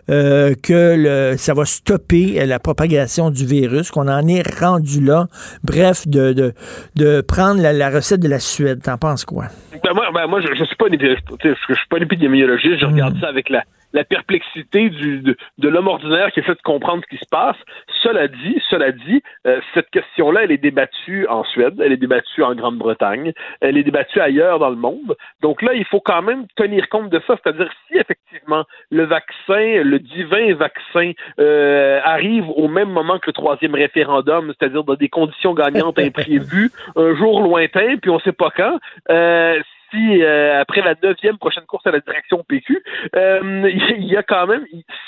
euh, 0.10 0.56
que 0.64 0.96
le, 0.98 1.38
ça 1.38 1.54
va 1.54 1.66
stopper 1.66 2.46
la 2.46 2.60
propagation 2.60 3.30
du 3.30 3.46
virus, 3.46 3.92
qu'on 3.92 4.08
en 4.08 4.26
est 4.26 4.42
rendu 4.58 5.04
là. 5.04 5.28
Bref, 5.66 6.08
de, 6.08 6.32
de, 6.32 6.54
de 6.96 7.20
prendre 7.20 7.62
la, 7.62 7.74
la, 7.74 7.90
recette 7.90 8.22
de 8.22 8.30
la 8.30 8.40
Suède. 8.40 8.82
T'en 8.84 8.98
penses 8.98 9.26
quoi? 9.26 9.48
Ben 9.84 9.94
moi, 9.94 10.06
ben 10.14 10.28
moi, 10.28 10.40
je, 10.40 10.48
je 10.58 10.64
suis 10.64 10.76
pas 10.78 10.86
suis 10.88 11.76
un 11.92 12.02
épidémiologiste, 12.02 12.80
je 12.80 12.86
regarde 12.86 13.18
mm. 13.18 13.20
ça 13.20 13.28
avec 13.28 13.50
la 13.50 13.64
la 13.94 14.04
perplexité 14.04 14.90
du, 14.90 15.20
de, 15.22 15.38
de 15.58 15.70
l'homme 15.70 15.88
ordinaire 15.88 16.32
qui 16.32 16.40
essaie 16.40 16.56
de 16.56 16.62
comprendre 16.64 17.04
ce 17.04 17.16
qui 17.16 17.24
se 17.24 17.30
passe. 17.30 17.56
Cela 18.04 18.28
dit, 18.28 18.62
cela 18.70 18.92
dit, 18.92 19.22
euh, 19.46 19.60
cette 19.74 19.90
question-là, 19.90 20.44
elle 20.44 20.52
est 20.52 20.58
débattue 20.58 21.26
en 21.28 21.44
Suède, 21.44 21.80
elle 21.84 21.92
est 21.92 21.98
débattue 21.98 22.44
en 22.44 22.56
Grande-Bretagne, 22.56 23.34
elle 23.62 23.78
est 23.78 23.84
débattue 23.84 24.20
ailleurs 24.20 24.60
dans 24.60 24.70
le 24.70 24.76
monde. 24.76 25.16
Donc 25.42 25.62
là, 25.62 25.74
il 25.74 25.86
faut 25.86 26.02
quand 26.02 26.22
même 26.22 26.46
tenir 26.56 26.90
compte 26.90 27.10
de 27.10 27.22
ça, 27.26 27.36
c'est-à-dire 27.42 27.70
si 27.88 27.98
effectivement 27.98 28.66
le 28.92 29.06
vaccin, 29.06 29.84
le 29.84 30.00
divin 30.00 30.54
vaccin, 30.54 31.12
euh, 31.40 32.00
arrive 32.04 32.50
au 32.50 32.68
même 32.68 32.90
moment 32.90 33.20
que 33.20 33.28
le 33.28 33.34
troisième 33.34 33.76
référendum, 33.76 34.54
c'est-à-dire 34.58 34.84
dans 34.84 34.96
des 34.96 35.10
conditions 35.10 35.54
gagnantes 35.54 36.00
imprévues, 36.08 36.72
un 36.96 37.16
jour 37.16 37.42
lointain, 37.42 37.98
puis 38.02 38.10
on 38.12 38.16
ne 38.16 38.22
sait 38.22 38.32
pas 38.32 38.52
quand. 38.56 38.80
Euh, 39.10 39.62
si 39.92 40.24
euh, 40.24 40.62
après 40.62 40.82
la 40.82 40.96
neuvième 41.02 41.38
prochaine 41.38 41.66
course 41.66 41.86
à 41.88 41.92
la 41.92 42.00
direction 42.00 42.44
PQ, 42.48 42.84
euh, 43.16 43.70
il 43.98 44.06
y 44.06 44.18
a 44.18 44.24
quand 44.24 44.48
même, 44.48 44.66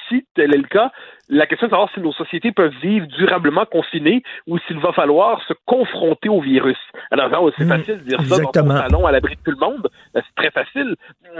si 0.07 0.25
tel 0.35 0.53
est 0.53 0.57
le 0.57 0.67
cas, 0.67 0.91
la 1.29 1.45
question 1.45 1.67
de 1.67 1.71
savoir 1.71 1.89
si 1.93 1.99
nos 1.99 2.11
sociétés 2.11 2.51
peuvent 2.51 2.73
vivre 2.81 3.05
durablement 3.07 3.65
confinées 3.65 4.23
ou 4.47 4.57
s'il 4.59 4.79
va 4.79 4.91
falloir 4.93 5.41
se 5.47 5.53
confronter 5.65 6.27
au 6.27 6.41
virus. 6.41 6.77
Alors, 7.11 7.29
c'est 7.57 7.65
hmm, 7.65 7.69
facile 7.69 7.97
de 7.99 8.09
dire 8.09 8.21
ça 8.21 8.41
dans 8.41 8.51
son 8.51 8.67
salon 8.67 9.05
à 9.05 9.11
l'abri 9.11 9.35
de 9.35 9.41
tout 9.41 9.51
le 9.51 9.65
monde. 9.65 9.89
Ben, 10.13 10.23
c'est 10.25 10.35
très 10.35 10.51
facile. 10.51 10.95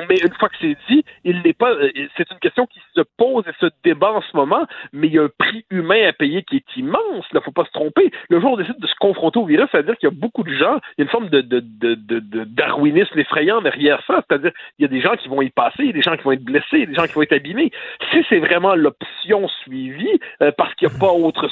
Mais 0.08 0.18
une 0.18 0.34
fois 0.36 0.50
que 0.50 0.56
c'est 0.62 0.78
dit, 0.90 1.04
il 1.24 1.42
n'est 1.42 1.54
pas. 1.54 1.72
Euh, 1.72 1.90
c'est 2.16 2.30
une 2.32 2.40
question 2.40 2.68
qui 2.68 2.80
se 2.96 3.02
pose 3.18 3.44
et 3.48 3.54
se 3.60 3.72
débat 3.84 4.12
en 4.12 4.22
ce 4.22 4.38
moment, 4.38 4.66
mais 4.94 5.08
il 5.08 5.14
y 5.14 5.20
a 5.20 5.24
un 5.24 5.30
prix 5.38 5.66
humain 5.72 6.08
à 6.08 6.14
payer 6.14 6.44
qui 6.44 6.58
est 6.58 6.78
immense. 6.78 7.26
Il 7.32 7.36
ne 7.36 7.40
faut 7.40 7.52
pas 7.52 7.66
se 7.66 7.72
tromper. 7.72 8.12
Le 8.30 8.40
jour 8.40 8.52
où 8.52 8.54
on 8.54 8.58
décide 8.58 8.80
de 8.80 8.88
se 8.88 8.96
confronter 9.00 9.40
au 9.40 9.46
virus, 9.46 9.68
ça 9.72 9.80
veut 9.80 9.86
dire 9.86 9.98
qu'il 9.98 10.10
y 10.10 10.12
a 10.12 10.16
beaucoup 10.16 10.44
de 10.44 10.54
gens, 10.54 10.80
il 10.98 11.00
y 11.00 11.02
a 11.02 11.04
une 11.06 11.10
forme 11.10 11.30
de, 11.30 11.42
de, 11.42 11.60
de, 11.60 11.96
de 12.20 12.44
darwinisme 12.44 13.18
effrayant 13.18 13.62
derrière 13.62 14.04
ça. 14.06 14.24
C'est-à-dire 14.28 14.52
il 14.78 14.84
y 14.84 14.86
a 14.86 14.88
des 14.88 15.02
gens 15.02 15.16
qui 15.16 15.30
vont 15.30 15.42
y 15.42 15.50
passer, 15.50 15.80
il 15.80 15.88
y 15.88 15.90
a 15.90 15.94
des 15.94 16.02
gens 16.04 16.16
qui 16.16 16.24
vont 16.24 16.32
être 16.32 16.44
blessés, 16.44 16.86
des 16.86 16.94
gens 16.94 17.06
qui 17.06 17.14
vont 17.14 17.24
être 17.24 17.34
abîmés. 17.34 17.72
Si 18.12 18.24
c'est 18.30 18.40
vraiment 18.40 18.76
l'option 18.76 19.48
suivante, 19.64 19.79
euh, 20.42 20.52
parce 20.58 20.74
qu'il 20.76 20.88
n'y 20.88 20.96
a 20.96 20.98
pas 20.98 21.12
autre 21.12 21.48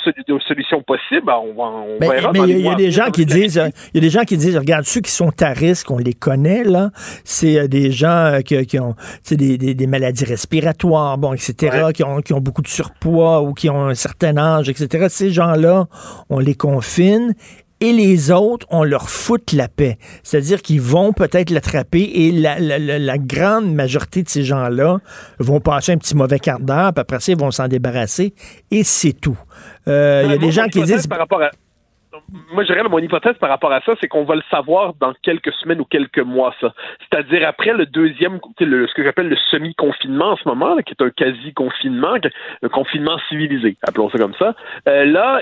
solution 0.47 0.81
possible, 0.81 1.25
ben, 1.25 1.35
on, 1.35 1.61
on 1.61 1.97
mais, 1.99 2.07
Mais 2.33 2.39
il 2.47 2.61
y, 2.61 2.69
a 2.69 2.75
des 2.75 2.91
gens 2.91 3.09
qui 3.11 3.25
disent, 3.25 3.61
il 3.93 3.95
y 3.95 3.97
a 3.97 4.01
des 4.01 4.09
gens 4.09 4.23
qui 4.23 4.37
disent, 4.37 4.57
regarde, 4.57 4.85
ceux 4.85 5.01
qui 5.01 5.11
sont 5.11 5.31
à 5.41 5.49
risque, 5.49 5.91
on 5.91 5.97
les 5.97 6.13
connaît, 6.13 6.63
là, 6.63 6.91
c'est 7.23 7.59
euh, 7.59 7.67
des 7.67 7.91
gens 7.91 8.07
euh, 8.07 8.41
qui, 8.41 8.79
ont 8.79 8.95
des, 9.29 9.57
des, 9.57 9.73
des, 9.73 9.87
maladies 9.87 10.25
respiratoires, 10.25 11.17
bon, 11.17 11.33
etc., 11.33 11.87
qui, 11.93 12.03
ont, 12.03 12.21
qui 12.21 12.33
ont 12.33 12.41
beaucoup 12.41 12.61
de 12.61 12.67
surpoids 12.67 13.41
ou 13.41 13.53
qui 13.53 13.69
ont 13.69 13.85
un 13.85 13.95
certain 13.95 14.37
âge, 14.37 14.69
etc. 14.69 15.07
Ces 15.09 15.31
gens-là, 15.31 15.87
on 16.29 16.39
les 16.39 16.55
confine 16.55 17.33
et 17.79 17.91
les 17.91 18.31
autres, 18.31 18.65
on 18.69 18.83
leur 18.83 19.09
fout 19.09 19.53
la 19.53 19.67
paix. 19.67 19.97
C'est-à-dire 20.23 20.61
qu'ils 20.61 20.81
vont 20.81 21.13
peut-être 21.13 21.49
l'attraper 21.49 22.01
et 22.01 22.31
la, 22.31 22.59
la, 22.59 22.79
la, 22.79 23.17
grande 23.17 23.73
majorité 23.73 24.23
de 24.23 24.29
ces 24.29 24.43
gens-là 24.43 24.97
vont 25.39 25.59
passer 25.59 25.91
un 25.91 25.97
petit 25.97 26.15
mauvais 26.15 26.39
quart 26.39 26.59
d'heure, 26.59 26.93
puis 26.93 27.01
après 27.01 27.19
ça, 27.19 27.31
ils 27.31 27.37
vont 27.37 27.51
s'en 27.51 27.67
débarrasser 27.67 28.33
et 28.71 28.83
c'est 28.83 29.13
tout. 29.13 29.37
Euh, 29.87 30.23
il 30.25 30.31
y 30.31 30.33
a 30.33 30.37
des 30.37 30.51
gens 30.51 30.67
qui 30.67 30.81
disent... 30.83 31.07
Par 31.07 31.19
rapport 31.19 31.41
à 31.41 31.51
moi, 32.53 32.63
je 32.63 32.73
dirais, 32.73 32.83
mon 32.87 32.99
hypothèse 32.99 33.37
par 33.39 33.49
rapport 33.49 33.71
à 33.71 33.81
ça, 33.81 33.93
c'est 33.99 34.07
qu'on 34.07 34.23
va 34.23 34.35
le 34.35 34.43
savoir 34.49 34.93
dans 34.99 35.13
quelques 35.23 35.53
semaines 35.53 35.79
ou 35.81 35.85
quelques 35.85 36.19
mois, 36.19 36.53
ça. 36.59 36.73
C'est-à-dire 36.99 37.47
après 37.47 37.73
le 37.73 37.85
deuxième, 37.85 38.39
le, 38.59 38.87
ce 38.87 38.93
que 38.93 39.03
j'appelle 39.03 39.29
le 39.29 39.37
semi-confinement 39.51 40.31
en 40.31 40.37
ce 40.37 40.47
moment, 40.47 40.77
qui 40.77 40.93
est 40.93 41.03
un 41.03 41.09
quasi-confinement, 41.09 42.15
un 42.63 42.69
confinement 42.69 43.17
civilisé, 43.29 43.77
appelons 43.87 44.09
ça 44.09 44.17
comme 44.17 44.33
ça. 44.35 44.55
Euh, 44.87 45.05
là, 45.05 45.41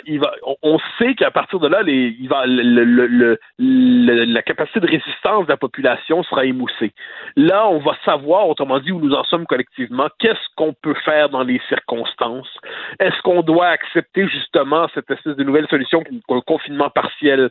on, 0.63 0.79
sait 0.97 1.15
qu'à 1.15 1.31
partir 1.31 1.59
de 1.59 1.67
là, 1.67 1.81
les, 1.81 2.15
il 2.19 2.27
va, 2.27 2.45
la 2.47 4.41
capacité 4.41 4.79
de 4.79 4.87
résistance 4.87 5.45
de 5.45 5.51
la 5.51 5.57
population 5.57 6.23
sera 6.23 6.45
émoussée. 6.45 6.93
Là, 7.35 7.67
on 7.67 7.79
va 7.79 7.95
savoir, 8.05 8.47
autrement 8.47 8.79
dit, 8.79 8.91
où 8.91 8.99
nous 8.99 9.13
en 9.13 9.23
sommes 9.23 9.45
collectivement, 9.45 10.07
qu'est-ce 10.19 10.55
qu'on 10.55 10.73
peut 10.73 10.95
faire 11.05 11.29
dans 11.29 11.43
les 11.43 11.61
circonstances. 11.67 12.49
Est-ce 12.99 13.21
qu'on 13.21 13.41
doit 13.41 13.67
accepter 13.67 14.27
justement 14.27 14.87
cette 14.93 15.09
espèce 15.09 15.35
de 15.35 15.43
nouvelle 15.43 15.67
solution, 15.67 16.03
le 16.29 16.41
confinement 16.65 16.89
partiel 16.89 17.49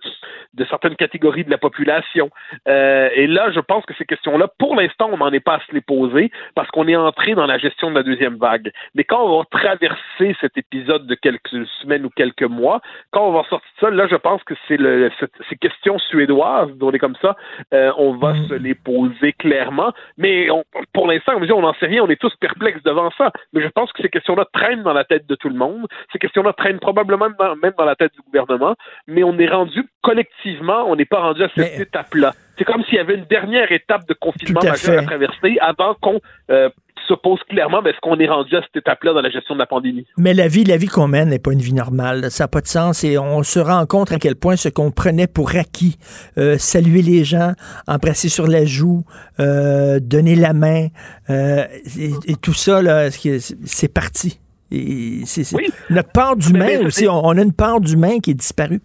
de 0.55 0.65
certaines 0.67 0.97
catégories 0.97 1.45
de 1.45 1.51
la 1.51 1.59
population. 1.59 2.31
Euh, 2.69 3.09
et 3.15 3.27
là, 3.27 3.51
je 3.53 3.61
pense 3.61 3.85
que 3.87 3.95
ces 3.95 4.05
questions-là, 4.05 4.49
pour 4.59 4.77
l'instant, 4.77 5.11
on 5.13 5.19
n'en 5.19 5.33
est 5.33 5.41
pas 5.41 5.57
à 5.57 5.61
se 5.61 5.73
les 5.73 5.81
poser 5.81 6.31
parce 6.55 6.69
qu'on 6.71 6.87
est 6.89 6.97
entré 6.97 7.35
dans 7.35 7.47
la 7.47 7.59
gestion 7.59 7.91
de 7.91 7.97
la 7.97 8.03
deuxième 8.03 8.37
vague. 8.37 8.73
Mais 8.95 9.05
quand 9.05 9.23
on 9.23 9.39
va 9.39 9.45
traverser 9.51 10.37
cet 10.41 10.57
épisode 10.57 11.07
de 11.07 11.15
quelques 11.15 11.67
semaines 11.81 12.05
ou 12.05 12.11
quelques 12.11 12.43
mois, 12.43 12.81
quand 13.11 13.27
on 13.27 13.33
va 13.33 13.43
sortir 13.49 13.69
de 13.77 13.87
ça, 13.87 13.91
là, 13.91 14.07
je 14.11 14.17
pense 14.17 14.43
que 14.45 14.55
c'est 14.69 14.77
le, 14.77 15.11
ces 15.49 15.57
questions 15.57 15.99
suédoises, 15.99 16.71
on 16.81 16.93
est 16.93 16.99
comme 16.99 17.17
ça, 17.21 17.37
euh, 17.73 17.93
on 17.97 18.15
va 18.17 18.35
mm. 18.35 18.49
se 18.49 18.55
les 18.55 18.75
poser 18.75 19.33
clairement. 19.33 19.93
Mais 20.19 20.49
pour 20.93 21.07
l'instant, 21.07 21.33
on 21.37 21.61
n'en 21.61 21.75
sait 21.75 21.87
rien, 21.87 22.03
on 22.03 22.09
est 22.09 22.21
tous 22.21 22.35
perplexes 22.37 22.83
devant 22.83 23.11
ça. 23.19 23.33
Mais 23.53 23.63
je 23.63 23.69
pense 23.69 23.93
que 23.93 24.03
ces 24.03 24.09
questions-là 24.09 24.47
traînent 24.53 24.83
dans 24.83 24.93
la 24.93 25.05
tête 25.05 25.27
de 25.27 25.35
tout 25.35 25.49
le 25.49 25.57
monde. 25.57 25.87
Ces 26.13 26.19
questions-là 26.19 26.53
traînent 26.53 26.81
probablement 26.81 27.29
même 27.63 27.73
dans 27.77 27.85
la 27.85 27.97
tête 27.97 28.13
du 28.15 28.23
gouvernement 28.23 28.75
mais 29.07 29.23
on 29.23 29.39
est 29.39 29.49
rendu 29.49 29.85
collectivement, 30.03 30.85
on 30.89 30.97
n'est 30.97 31.05
pas 31.05 31.21
rendu 31.21 31.43
à 31.43 31.49
cette 31.55 31.81
étape-là. 31.81 32.35
C'est 32.59 32.65
comme 32.65 32.85
s'il 32.85 32.95
y 32.95 32.99
avait 32.99 33.17
une 33.17 33.25
dernière 33.25 33.71
étape 33.73 34.07
de 34.09 34.15
confinement 34.15 34.61
majeur 34.63 35.01
à, 35.01 35.03
traverser 35.03 35.59
avant 35.61 35.95
qu'on 36.01 36.21
euh, 36.51 36.69
se 37.09 37.15
pose 37.15 37.41
clairement 37.49 37.85
est-ce 37.85 37.99
qu'on 38.01 38.19
est 38.19 38.29
rendu 38.29 38.55
à 38.57 38.63
cette 38.63 38.77
étape-là 38.77 39.13
dans 39.13 39.21
la 39.21 39.31
gestion 39.31 39.55
de 39.55 39.61
la 39.61 39.67
pandémie? 39.67 40.07
Mais 40.17 40.33
la 40.35 40.47
vie, 40.47 40.65
la 40.65 40.77
vie 40.77 40.87
qu'on 40.87 41.09
mène 41.09 41.31
n'est 41.31 41.39
pas 41.39 41.53
une 41.53 41.61
vie 41.61 41.75
normale. 41.75 42.31
Ça 42.31 42.45
n'a 42.45 42.49
pas 42.49 42.61
de 42.61 42.67
sens 42.67 43.03
et 43.03 43.19
on 43.19 43.43
se 43.43 43.59
rend 43.59 43.85
compte 43.87 44.13
à 44.13 44.19
quel 44.19 44.37
point 44.37 44.57
ce 44.57 44.69
qu'on 44.69 44.91
prenait 44.91 45.27
pour 45.27 45.57
acquis, 45.57 45.99
euh, 46.39 46.57
saluer 46.59 47.03
les 47.03 47.25
gens, 47.25 47.53
embrasser 47.89 48.29
sur 48.29 48.47
la 48.47 48.65
joue, 48.65 49.05
euh, 49.41 49.99
donner 50.01 50.37
la 50.37 50.53
main, 50.53 50.89
et, 51.29 52.37
tout 52.41 52.55
ça, 52.55 52.81
c'est 53.11 53.93
parti. 53.93 54.39
Et 54.71 55.21
c'est, 55.25 55.45
Notre 55.91 56.11
part 56.11 56.37
d'humain 56.37 56.87
aussi, 56.87 57.09
on, 57.09 57.27
on, 57.27 57.37
a 57.37 57.43
une 57.43 57.53
part 57.53 57.81
d'humain 57.81 58.19
qui 58.21 58.31
est 58.31 58.35
disparue. 58.35 58.81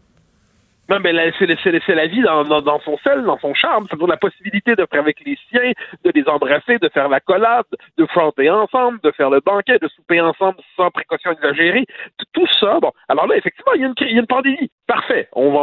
Non, 0.90 1.00
mais 1.00 1.14
c'est 1.38 1.96
la 1.96 2.08
vie 2.08 2.22
dans, 2.22 2.80
son 2.80 2.98
sel, 3.00 3.24
dans 3.24 3.38
son 3.40 3.54
charme. 3.54 3.86
C'est 3.90 4.08
la 4.08 4.18
possibilité 4.18 4.74
faire 4.92 5.02
avec 5.02 5.18
les 5.26 5.38
siens, 5.50 5.72
de 6.04 6.12
les 6.14 6.28
embrasser, 6.28 6.80
de 6.80 6.90
faire 6.90 7.10
la 7.10 7.20
collade, 7.20 7.66
de 7.98 8.06
fronter 8.08 8.50
ensemble, 8.50 9.00
de 9.04 9.12
faire 9.12 9.30
le 9.30 9.40
banquet, 9.40 9.78
de 9.80 9.88
souper 9.88 10.20
ensemble 10.22 10.58
sans 10.76 10.90
précaution 10.90 11.32
exagérée. 11.32 11.86
Tout 12.34 12.48
ça, 12.60 12.80
bon. 12.80 12.92
Alors 13.08 13.28
là, 13.28 13.38
effectivement, 13.38 13.74
il 13.76 13.82
y 13.82 13.86
a 13.86 14.20
une, 14.20 14.26
pandémie. 14.26 14.72
Parfait. 14.88 15.28
On, 15.34 15.54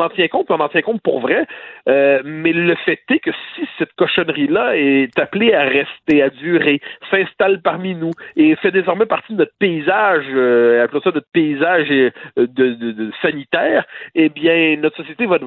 en 0.00 0.08
tient 0.08 0.28
compte, 0.28 0.50
on 0.50 0.60
en 0.60 0.68
tient 0.68 0.82
compte 0.82 1.02
pour 1.02 1.20
vrai. 1.20 1.46
Euh, 1.88 2.22
mais 2.24 2.52
le 2.52 2.74
fait 2.76 3.00
est 3.10 3.18
que 3.18 3.30
si 3.54 3.68
cette 3.78 3.92
cochonnerie-là 3.94 4.76
est 4.76 5.18
appelée 5.18 5.52
à 5.52 5.64
rester, 5.64 6.22
à 6.22 6.30
durer, 6.30 6.80
s'installe 7.10 7.60
parmi 7.60 7.94
nous 7.94 8.12
et 8.36 8.56
fait 8.56 8.70
désormais 8.70 9.06
partie 9.06 9.34
de 9.34 9.38
notre 9.38 9.52
paysage, 9.58 10.24
euh, 10.30 10.84
appelons 10.84 11.02
ça 11.02 11.10
notre 11.12 11.30
paysage 11.32 11.88
euh, 11.90 12.10
sanitaire, 13.20 13.84
eh 14.14 14.28
bien, 14.30 14.54
notre 14.76 14.96
société 14.96 15.26
va. 15.26 15.38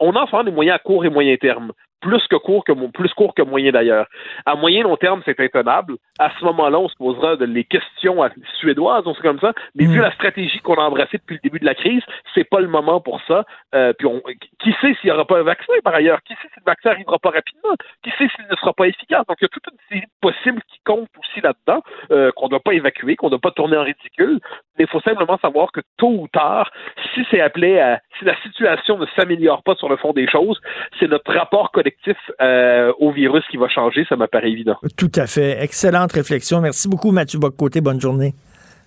On 0.00 0.12
a 0.16 0.26
souvent 0.26 0.44
des 0.44 0.50
moyens 0.50 0.76
à 0.76 0.78
court 0.78 1.04
et 1.04 1.10
moyen 1.10 1.36
terme 1.36 1.72
plus 2.04 2.26
que 2.28 2.36
court 2.36 2.64
que 2.64 2.72
plus 2.90 3.12
court 3.14 3.34
que 3.34 3.42
moyen 3.42 3.72
d'ailleurs. 3.72 4.06
À 4.44 4.54
moyen 4.56 4.82
long 4.82 4.96
terme, 4.96 5.22
c'est 5.24 5.40
intenable. 5.40 5.96
À 6.18 6.30
ce 6.38 6.44
moment-là, 6.44 6.78
on 6.78 6.88
se 6.88 6.96
posera 6.96 7.36
de, 7.36 7.46
les 7.46 7.64
questions 7.64 8.18
suédoises, 8.60 9.04
on 9.06 9.14
sait 9.14 9.22
comme 9.22 9.40
ça. 9.40 9.54
Mais 9.74 9.86
vu 9.86 9.98
mm. 9.98 10.02
la 10.02 10.12
stratégie 10.12 10.60
qu'on 10.60 10.74
a 10.74 10.82
embrassée 10.82 11.16
depuis 11.16 11.36
le 11.36 11.40
début 11.42 11.60
de 11.60 11.64
la 11.64 11.74
crise, 11.74 12.02
c'est 12.34 12.44
pas 12.44 12.60
le 12.60 12.68
moment 12.68 13.00
pour 13.00 13.22
ça. 13.26 13.44
Euh, 13.74 13.94
puis 13.94 14.06
on, 14.06 14.20
qui 14.60 14.72
sait 14.82 14.94
s'il 15.00 15.06
n'y 15.06 15.12
aura 15.12 15.24
pas 15.24 15.38
un 15.38 15.44
vaccin 15.44 15.72
par 15.82 15.94
ailleurs? 15.94 16.22
Qui 16.24 16.34
sait 16.34 16.48
si 16.52 16.60
le 16.60 16.66
vaccin 16.66 16.90
arrivera 16.90 17.18
pas 17.18 17.30
rapidement? 17.30 17.74
Qui 18.02 18.10
sait 18.10 18.28
s'il 18.36 18.46
ne 18.50 18.56
sera 18.56 18.74
pas 18.74 18.86
efficace? 18.86 19.26
Donc 19.26 19.38
il 19.40 19.44
y 19.44 19.46
a 19.46 19.48
toute 19.48 19.66
une 19.72 19.78
série 19.88 20.06
de 20.06 20.20
possibles 20.20 20.62
qui 20.68 20.80
comptent 20.84 21.08
aussi 21.18 21.40
là-dedans 21.40 21.82
euh, 22.10 22.30
qu'on 22.32 22.46
ne 22.46 22.50
doit 22.50 22.60
pas 22.60 22.74
évacuer, 22.74 23.16
qu'on 23.16 23.28
ne 23.28 23.30
doit 23.30 23.40
pas 23.40 23.52
tourner 23.52 23.78
en 23.78 23.82
ridicule. 23.82 24.40
Mais 24.76 24.84
il 24.84 24.88
faut 24.88 25.00
simplement 25.00 25.38
savoir 25.38 25.72
que 25.72 25.80
tôt 25.96 26.14
ou 26.18 26.28
tard, 26.28 26.70
si 27.14 27.20
c'est 27.30 27.40
appelé 27.40 27.78
à, 27.78 28.00
si 28.18 28.24
la 28.24 28.34
situation 28.42 28.98
ne 28.98 29.06
s'améliore 29.16 29.62
pas 29.62 29.74
sur 29.76 29.88
le 29.88 29.96
fond 29.96 30.12
des 30.12 30.28
choses, 30.28 30.60
c'est 30.98 31.08
notre 31.08 31.32
rapport 31.32 31.70
collectif 31.72 32.16
euh, 32.40 32.92
au 32.98 33.10
virus 33.12 33.44
qui 33.50 33.56
va 33.56 33.68
changer, 33.68 34.04
ça 34.08 34.16
m'apparaît 34.16 34.50
évident. 34.50 34.76
Tout 34.96 35.12
à 35.14 35.26
fait. 35.26 35.62
Excellente 35.62 36.12
réflexion. 36.12 36.60
Merci 36.60 36.88
beaucoup, 36.88 37.10
Mathieu 37.10 37.38
Boccoté. 37.38 37.80
Bonne 37.80 38.00
journée. 38.00 38.34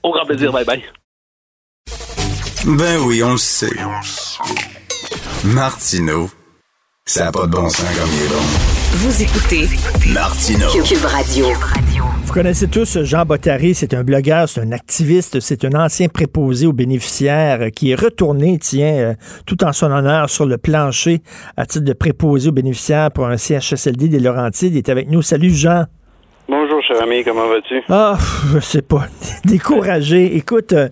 Au 0.03 0.11
grand 0.11 0.25
plaisir. 0.25 0.51
Bye 0.51 0.65
bye. 0.65 0.83
Ben 2.65 2.97
oui, 3.05 3.23
on 3.23 3.31
le 3.31 3.37
sait. 3.37 3.75
Martineau, 5.45 6.27
ça 7.05 7.25
n'a 7.25 7.31
pas 7.31 7.45
de 7.45 7.51
bon 7.51 7.69
sens 7.69 7.99
comme 7.99 8.09
il 8.09 8.25
est 8.25 8.29
bon. 8.29 8.76
Vous 8.89 9.21
écoutez 9.21 9.67
Martino. 10.13 10.65
Cube 10.83 11.03
Radio. 11.05 11.45
Vous 12.23 12.33
connaissez 12.33 12.67
tous 12.67 13.03
Jean 13.03 13.25
Bottary, 13.25 13.75
c'est 13.75 13.93
un 13.93 14.03
blogueur, 14.03 14.47
c'est 14.47 14.61
un 14.61 14.71
activiste, 14.71 15.39
c'est 15.41 15.65
un 15.65 15.73
ancien 15.73 16.07
préposé 16.07 16.65
aux 16.65 16.73
bénéficiaires 16.73 17.69
qui 17.75 17.91
est 17.91 17.95
retourné, 17.95 18.57
tiens, 18.59 18.93
euh, 18.95 19.13
tout 19.45 19.63
en 19.63 19.73
son 19.73 19.91
honneur 19.91 20.29
sur 20.29 20.45
le 20.45 20.57
plancher 20.57 21.19
à 21.57 21.65
titre 21.65 21.85
de 21.85 21.93
préposé 21.93 22.49
aux 22.49 22.53
bénéficiaires 22.53 23.11
pour 23.11 23.27
un 23.27 23.37
CHSLD 23.37 24.07
des 24.07 24.19
Laurentides. 24.19 24.73
Il 24.73 24.77
est 24.77 24.89
avec 24.89 25.09
nous. 25.09 25.21
Salut 25.21 25.51
Jean. 25.53 25.85
Bonjour 26.47 26.81
cher 26.81 27.01
ami, 27.03 27.25
comment 27.25 27.47
vas-tu? 27.49 27.83
Ah, 27.89 28.17
je 28.53 28.59
sais 28.59 28.81
pas. 28.81 29.07
Découragé. 29.45 30.37
Écoute, 30.37 30.71
euh, 30.71 30.87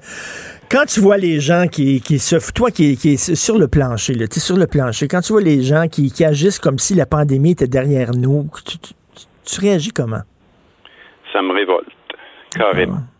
quand 0.69 0.85
tu 0.85 0.99
vois 0.99 1.17
les 1.17 1.39
gens 1.39 1.67
qui, 1.67 2.01
qui 2.01 2.19
se. 2.19 2.35
Toi 2.53 2.71
qui, 2.71 2.97
qui 2.97 3.13
es 3.13 3.17
sur 3.17 3.57
le 3.57 3.67
plancher, 3.67 4.13
tu 4.13 4.23
es 4.23 4.39
sur 4.39 4.57
le 4.57 4.67
plancher, 4.67 5.07
quand 5.07 5.21
tu 5.21 5.33
vois 5.33 5.41
les 5.41 5.61
gens 5.61 5.87
qui, 5.87 6.11
qui 6.11 6.23
agissent 6.25 6.59
comme 6.59 6.79
si 6.79 6.95
la 6.95 7.05
pandémie 7.05 7.51
était 7.51 7.67
derrière 7.67 8.11
nous, 8.11 8.47
tu, 9.45 9.59
réagis 9.59 9.91
comment? 9.91 10.23
Ça 11.31 11.41
me 11.41 11.53
révolte, 11.53 11.87
carrément. 12.55 12.97
Ah. 12.97 13.11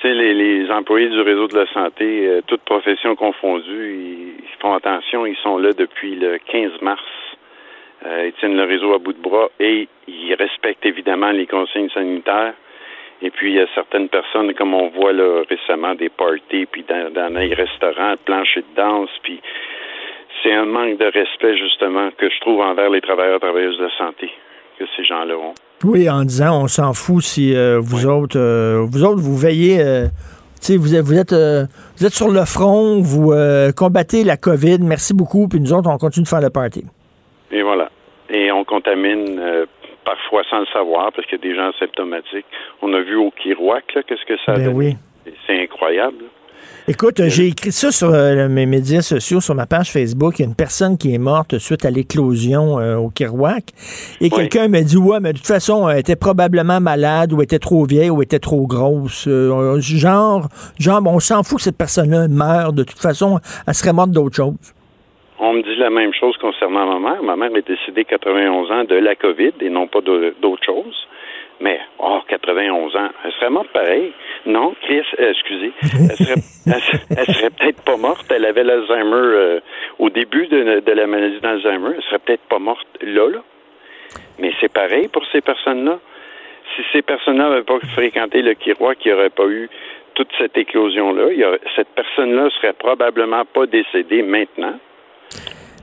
Tu 0.00 0.08
sais, 0.08 0.14
les, 0.14 0.34
les, 0.34 0.70
employés 0.70 1.08
du 1.08 1.20
réseau 1.20 1.46
de 1.46 1.56
la 1.56 1.66
santé, 1.72 2.26
euh, 2.26 2.40
toutes 2.46 2.62
professions 2.62 3.14
confondues, 3.14 3.94
ils, 3.94 4.58
font 4.60 4.74
attention, 4.74 5.26
ils 5.26 5.36
sont 5.42 5.58
là 5.58 5.72
depuis 5.72 6.16
le 6.16 6.38
15 6.38 6.80
mars. 6.82 7.02
Euh, 8.04 8.26
ils 8.26 8.32
tiennent 8.34 8.56
le 8.56 8.64
réseau 8.64 8.94
à 8.94 8.98
bout 8.98 9.12
de 9.12 9.22
bras 9.22 9.48
et 9.60 9.88
ils 10.08 10.34
respectent 10.34 10.84
évidemment 10.84 11.30
les 11.30 11.46
consignes 11.46 11.90
sanitaires. 11.90 12.54
Et 13.22 13.30
puis, 13.30 13.52
il 13.52 13.56
y 13.56 13.60
a 13.60 13.66
certaines 13.74 14.08
personnes, 14.08 14.52
comme 14.54 14.74
on 14.74 14.88
voit 14.88 15.12
là, 15.12 15.42
récemment, 15.48 15.94
des 15.94 16.08
parties, 16.08 16.66
puis 16.66 16.84
dans, 16.88 17.12
dans 17.12 17.32
les 17.38 17.54
restaurants, 17.54 18.14
plancher 18.24 18.60
de 18.62 18.76
danse, 18.76 19.10
puis 19.22 19.40
c'est 20.42 20.52
un 20.52 20.64
manque 20.64 20.98
de 20.98 21.04
respect, 21.04 21.56
justement, 21.56 22.10
que 22.18 22.28
je 22.28 22.40
trouve 22.40 22.60
envers 22.60 22.90
les 22.90 23.00
travailleurs 23.00 23.36
et 23.36 23.40
travailleuses 23.40 23.78
de 23.78 23.88
santé 23.96 24.28
que 24.78 24.84
ces 24.96 25.04
gens-là 25.04 25.34
ont. 25.36 25.54
Oui, 25.84 26.10
en 26.10 26.22
disant, 26.24 26.62
on 26.62 26.66
s'en 26.66 26.92
fout 26.92 27.22
si 27.22 27.54
euh, 27.54 27.78
vous 27.80 28.06
autres, 28.06 28.38
euh, 28.38 28.84
vous 28.90 29.04
autres, 29.04 29.20
vous 29.20 29.36
veillez, 29.36 29.80
euh, 29.80 30.06
vous 30.68 30.94
êtes, 30.94 31.02
vous 31.02 31.18
êtes, 31.18 31.32
vous 31.32 32.06
êtes 32.06 32.12
sur 32.12 32.28
le 32.28 32.44
front, 32.44 33.00
vous 33.00 33.32
combattez 33.76 34.24
la 34.24 34.36
COVID, 34.36 34.78
merci 34.80 35.14
beaucoup, 35.14 35.48
puis 35.48 35.60
nous 35.60 35.72
autres, 35.72 35.90
on 35.90 35.98
continue 35.98 36.24
de 36.24 36.28
faire 36.28 36.40
le 36.40 36.50
party. 36.50 36.84
Et 37.50 37.62
voilà. 37.62 37.90
Et 38.30 38.50
on 38.52 38.64
contamine 38.64 39.40
parfois 40.04 40.42
sans 40.50 40.60
le 40.60 40.66
savoir, 40.66 41.12
parce 41.12 41.26
qu'il 41.26 41.38
y 41.38 41.40
a 41.40 41.48
des 41.48 41.54
gens 41.54 41.72
symptomatiques. 41.78 42.46
On 42.80 42.92
a 42.94 43.00
vu 43.00 43.16
au 43.16 43.30
Kirouac, 43.30 43.84
qu'est-ce 43.86 44.24
que 44.24 44.36
ça 44.44 44.52
a 44.52 44.58
ben 44.58 44.72
oui. 44.74 44.96
C'est 45.46 45.62
incroyable. 45.62 46.24
Écoute, 46.88 47.20
euh, 47.20 47.28
j'ai 47.28 47.46
écrit 47.46 47.70
ça 47.70 47.92
sur 47.92 48.10
euh, 48.10 48.48
mes 48.48 48.66
médias 48.66 49.02
sociaux, 49.02 49.40
sur 49.40 49.54
ma 49.54 49.66
page 49.66 49.92
Facebook. 49.92 50.38
Il 50.38 50.42
y 50.42 50.44
a 50.44 50.48
une 50.48 50.56
personne 50.56 50.98
qui 50.98 51.14
est 51.14 51.18
morte 51.18 51.58
suite 51.58 51.84
à 51.84 51.90
l'éclosion 51.90 52.80
euh, 52.80 52.96
au 52.96 53.08
Kirouac. 53.08 53.66
Et 54.20 54.30
quelqu'un 54.30 54.66
m'a 54.66 54.82
dit, 54.82 54.96
ouais, 54.96 55.20
mais 55.20 55.32
de 55.32 55.38
toute 55.38 55.46
façon, 55.46 55.88
elle 55.88 56.00
était 56.00 56.16
probablement 56.16 56.80
malade, 56.80 57.32
ou 57.32 57.40
était 57.40 57.60
trop 57.60 57.84
vieille, 57.84 58.10
ou 58.10 58.20
était 58.20 58.40
trop 58.40 58.66
grosse. 58.66 59.28
genre, 59.78 60.48
genre, 60.78 61.02
on 61.06 61.20
s'en 61.20 61.44
fout 61.44 61.58
que 61.58 61.62
cette 61.62 61.78
personne-là 61.78 62.26
meure. 62.26 62.72
De 62.72 62.82
toute 62.82 62.98
façon, 62.98 63.38
elle 63.66 63.74
serait 63.74 63.92
morte 63.92 64.10
d'autre 64.10 64.34
chose. 64.34 64.56
On 65.44 65.54
me 65.54 65.62
dit 65.62 65.74
la 65.74 65.90
même 65.90 66.14
chose 66.14 66.36
concernant 66.36 66.86
ma 66.86 67.10
mère. 67.10 67.22
Ma 67.24 67.34
mère 67.34 67.50
est 67.56 67.66
décédée 67.66 68.04
91 68.04 68.70
ans 68.70 68.84
de 68.84 68.94
la 68.94 69.16
COVID 69.16 69.54
et 69.60 69.70
non 69.70 69.88
pas 69.88 70.00
d'autre 70.00 70.64
chose. 70.64 71.08
Mais, 71.60 71.80
oh, 71.98 72.20
91 72.28 72.94
ans, 72.94 73.08
elle 73.24 73.32
serait 73.32 73.50
morte 73.50 73.66
pareil. 73.72 74.12
Non, 74.46 74.72
Chris, 74.82 75.02
euh, 75.18 75.32
excusez, 75.32 75.72
elle 75.82 76.16
serait, 76.16 77.24
serait 77.32 77.50
peut-être 77.50 77.82
pas 77.82 77.96
morte. 77.96 78.24
Elle 78.30 78.44
avait 78.44 78.62
l'Alzheimer 78.62 79.16
euh, 79.16 79.60
au 79.98 80.10
début 80.10 80.46
de, 80.46 80.78
de 80.78 80.92
la 80.92 81.08
maladie 81.08 81.40
d'Alzheimer, 81.40 81.90
elle 81.96 82.02
serait 82.04 82.20
peut-être 82.20 82.48
pas 82.48 82.60
morte 82.60 82.86
là, 83.00 83.28
là. 83.28 83.40
Mais 84.38 84.52
c'est 84.60 84.72
pareil 84.72 85.08
pour 85.08 85.24
ces 85.32 85.40
personnes-là. 85.40 85.98
Si 86.76 86.82
ces 86.92 87.02
personnes-là 87.02 87.48
n'avaient 87.48 87.64
pas 87.64 87.80
fréquenté 87.94 88.42
le 88.42 88.54
Kirois, 88.54 88.94
qu'il 88.94 89.12
n'y 89.12 89.18
aurait 89.18 89.30
pas 89.30 89.48
eu 89.48 89.68
toute 90.14 90.30
cette 90.38 90.56
éclosion-là, 90.56 91.56
cette 91.74 91.88
personne-là 91.96 92.48
serait 92.60 92.74
probablement 92.74 93.44
pas 93.44 93.66
décédée 93.66 94.22
maintenant. 94.22 94.78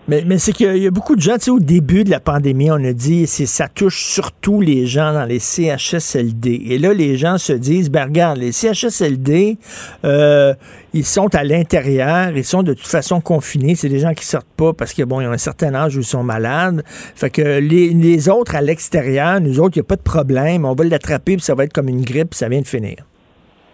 Mais, 0.10 0.40
c'est 0.40 0.54
qu'il 0.54 0.76
y, 0.78 0.88
a 0.88 0.92
beaucoup 0.92 1.16
de 1.16 1.22
gens, 1.22 1.36
tu 1.36 1.42
sais, 1.42 1.52
au 1.52 1.60
début 1.60 2.04
de 2.04 2.10
la 2.10 2.20
pandémie, 2.20 2.72
on 2.72 2.84
a 2.84 2.94
dit, 2.94 3.28
c'est 3.28 3.46
ça 3.46 3.68
touche 3.68 4.06
surtout 4.06 4.60
les 4.60 4.88
gens 4.88 5.14
dans 5.14 5.26
les 5.26 5.38
CHSLD. 5.38 6.64
Et 6.70 6.80
là, 6.80 6.96
les 6.96 7.16
gens 7.16 7.38
se 7.38 7.54
disent, 7.54 7.92
ben 7.92 8.06
regarde, 8.06 8.40
les 8.40 8.52
CHSLD, 8.52 9.60
euh, 10.06 10.56
ils 10.96 11.06
sont 11.06 11.36
à 11.36 11.44
l'intérieur, 11.44 12.36
ils 12.36 12.44
sont 12.44 12.64
de 12.64 12.74
toute 12.74 12.88
façon 12.88 13.22
confinés. 13.22 13.76
C'est 13.76 13.90
des 13.90 14.00
gens 14.00 14.16
qui 14.16 14.26
sortent 14.26 14.48
pas 14.58 14.74
parce 14.74 14.96
que 14.96 15.04
bon, 15.04 15.22
ils 15.22 15.28
ont 15.28 15.32
un 15.32 15.38
certain 15.38 15.76
âge 15.76 15.96
où 15.96 16.00
ils 16.00 16.06
sont 16.06 16.24
malades. 16.24 16.82
Fait 16.88 17.30
que 17.30 17.60
les, 17.60 17.90
les 17.90 18.30
autres 18.30 18.56
à 18.56 18.62
l'extérieur, 18.62 19.40
nous 19.40 19.60
autres, 19.60 19.78
il 19.78 19.82
n'y 19.82 19.86
a 19.86 19.90
pas 19.90 19.96
de 19.96 20.02
problème. 20.02 20.66
On 20.66 20.74
va 20.74 20.86
l'attraper, 20.86 21.36
puis 21.36 21.46
ça 21.46 21.54
va 21.54 21.66
être 21.66 21.74
comme 21.74 21.88
une 21.88 22.02
grippe, 22.02 22.32
puis 22.32 22.40
ça 22.40 22.50
vient 22.50 22.62
de 22.62 22.68
finir. 22.68 22.96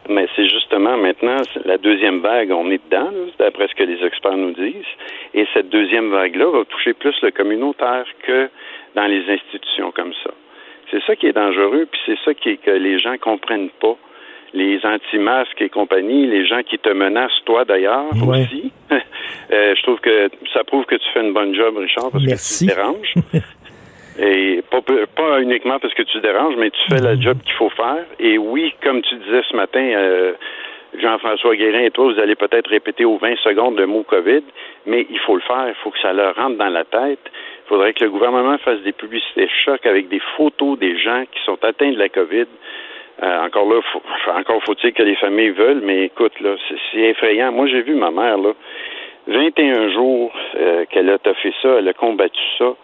Mais 0.10 0.28
c'est 0.36 0.50
maintenant 0.98 1.42
la 1.66 1.78
deuxième 1.78 2.20
vague, 2.20 2.52
on 2.52 2.70
est 2.70 2.82
dedans, 2.86 3.12
d'après 3.40 3.68
ce 3.68 3.76
que 3.76 3.84
les 3.84 4.04
experts 4.06 4.38
nous 4.38 4.54
disent. 4.54 4.94
Et 5.34 5.46
cette 5.54 5.70
deuxième 5.70 6.12
vague-là 6.12 6.52
va 6.52 6.66
toucher 6.66 6.94
plus 6.94 7.16
le 7.22 7.32
communautaire 7.32 8.06
que 8.26 8.50
dans 8.96 9.06
les 9.06 9.24
institutions 9.30 9.92
comme 9.92 10.14
ça. 10.24 10.32
C'est 10.92 11.02
ça 11.06 11.16
qui 11.16 11.28
est 11.28 11.34
dangereux, 11.34 11.88
puis 11.92 12.00
c'est 12.06 12.18
ça 12.24 12.34
qui 12.34 12.50
est 12.50 12.58
que 12.58 12.72
les 12.72 13.00
gens 13.00 13.18
comprennent 13.18 13.72
pas. 13.82 13.98
Les 14.54 14.80
anti-masques 14.86 15.62
et 15.62 15.70
compagnie, 15.70 16.28
les 16.28 16.46
gens 16.46 16.62
qui 16.64 16.78
te 16.80 16.90
menacent, 16.90 17.44
toi 17.46 17.66
d'ailleurs 17.66 18.06
aussi. 18.26 18.72
euh, 18.92 19.76
je 19.76 19.84
trouve 19.84 20.00
que 20.00 20.30
ça 20.54 20.64
prouve 20.64 20.86
que 20.86 20.96
tu 20.96 21.10
fais 21.14 21.22
une 21.22 21.34
bonne 21.34 21.54
job, 21.54 21.76
Richard, 21.78 22.12
parce 22.12 22.24
que 22.24 22.30
tu 22.30 22.66
te 22.70 22.74
déranges. 22.74 23.14
Et 24.18 24.64
pas, 24.72 24.80
pas 24.82 25.42
uniquement 25.42 25.78
parce 25.80 25.94
que 25.94 26.04
tu 26.04 26.22
déranges, 26.22 26.56
mais 26.58 26.70
tu 26.70 26.80
fais 26.90 27.02
le 27.02 27.20
job 27.20 27.38
qu'il 27.44 27.54
faut 27.56 27.70
faire. 27.72 28.06
Et 28.20 28.38
oui, 28.38 28.74
comme 28.82 29.02
tu 29.02 29.16
disais 29.16 29.42
ce 29.50 29.56
matin, 29.56 29.82
euh, 29.82 30.34
Jean-François 31.00 31.56
Guérin 31.56 31.80
et 31.80 31.92
toi, 31.92 32.12
vous 32.12 32.20
allez 32.20 32.36
peut-être 32.36 32.70
répéter 32.70 33.06
aux 33.06 33.18
20 33.18 33.38
secondes 33.38 33.78
le 33.78 33.88
mot 33.88 34.04
COVID, 34.04 34.44
mais 34.86 35.06
il 35.10 35.20
faut 35.20 35.36
le 35.36 35.42
faire. 35.42 35.68
Il 35.68 35.76
faut 35.84 35.92
que 35.92 36.00
ça 36.00 36.14
leur 36.14 36.36
rentre 36.36 36.58
dans 36.58 36.70
la 36.70 36.84
tête. 36.84 37.20
Il 37.66 37.68
faudrait 37.70 37.94
que 37.94 38.04
le 38.04 38.12
gouvernement 38.12 38.58
fasse 38.60 38.82
des 38.82 38.92
publicités 38.92 39.50
chocs 39.64 39.86
avec 39.86 40.08
des 40.10 40.22
photos 40.38 40.78
des 40.78 40.98
gens 40.98 41.24
qui 41.32 41.44
sont 41.46 41.58
atteints 41.64 41.92
de 41.92 41.98
la 41.98 42.10
COVID. 42.10 42.46
Euh, 43.24 43.46
encore 43.46 43.68
là, 43.68 43.82
faut, 43.94 44.02
encore 44.32 44.62
faut-il 44.64 44.94
que 44.94 45.04
les 45.04 45.16
familles 45.16 45.52
veulent, 45.52 45.82
mais 45.82 46.06
écoute, 46.06 46.40
là, 46.42 46.56
c'est 46.92 47.00
effrayant. 47.00 47.52
Moi, 47.52 47.68
j'ai 47.68 47.82
vu 47.82 47.96
ma 47.96 48.12
mère, 48.12 48.38
là, 48.38 48.52
21 49.28 49.90
jours 49.90 50.34
euh, 50.56 50.86
qu'elle 50.90 51.10
a 51.10 51.18
fait 51.18 51.54
ça, 51.62 51.76
elle 51.80 51.88
a 51.88 51.94
combattu 51.94 52.42
ça. 52.58 52.76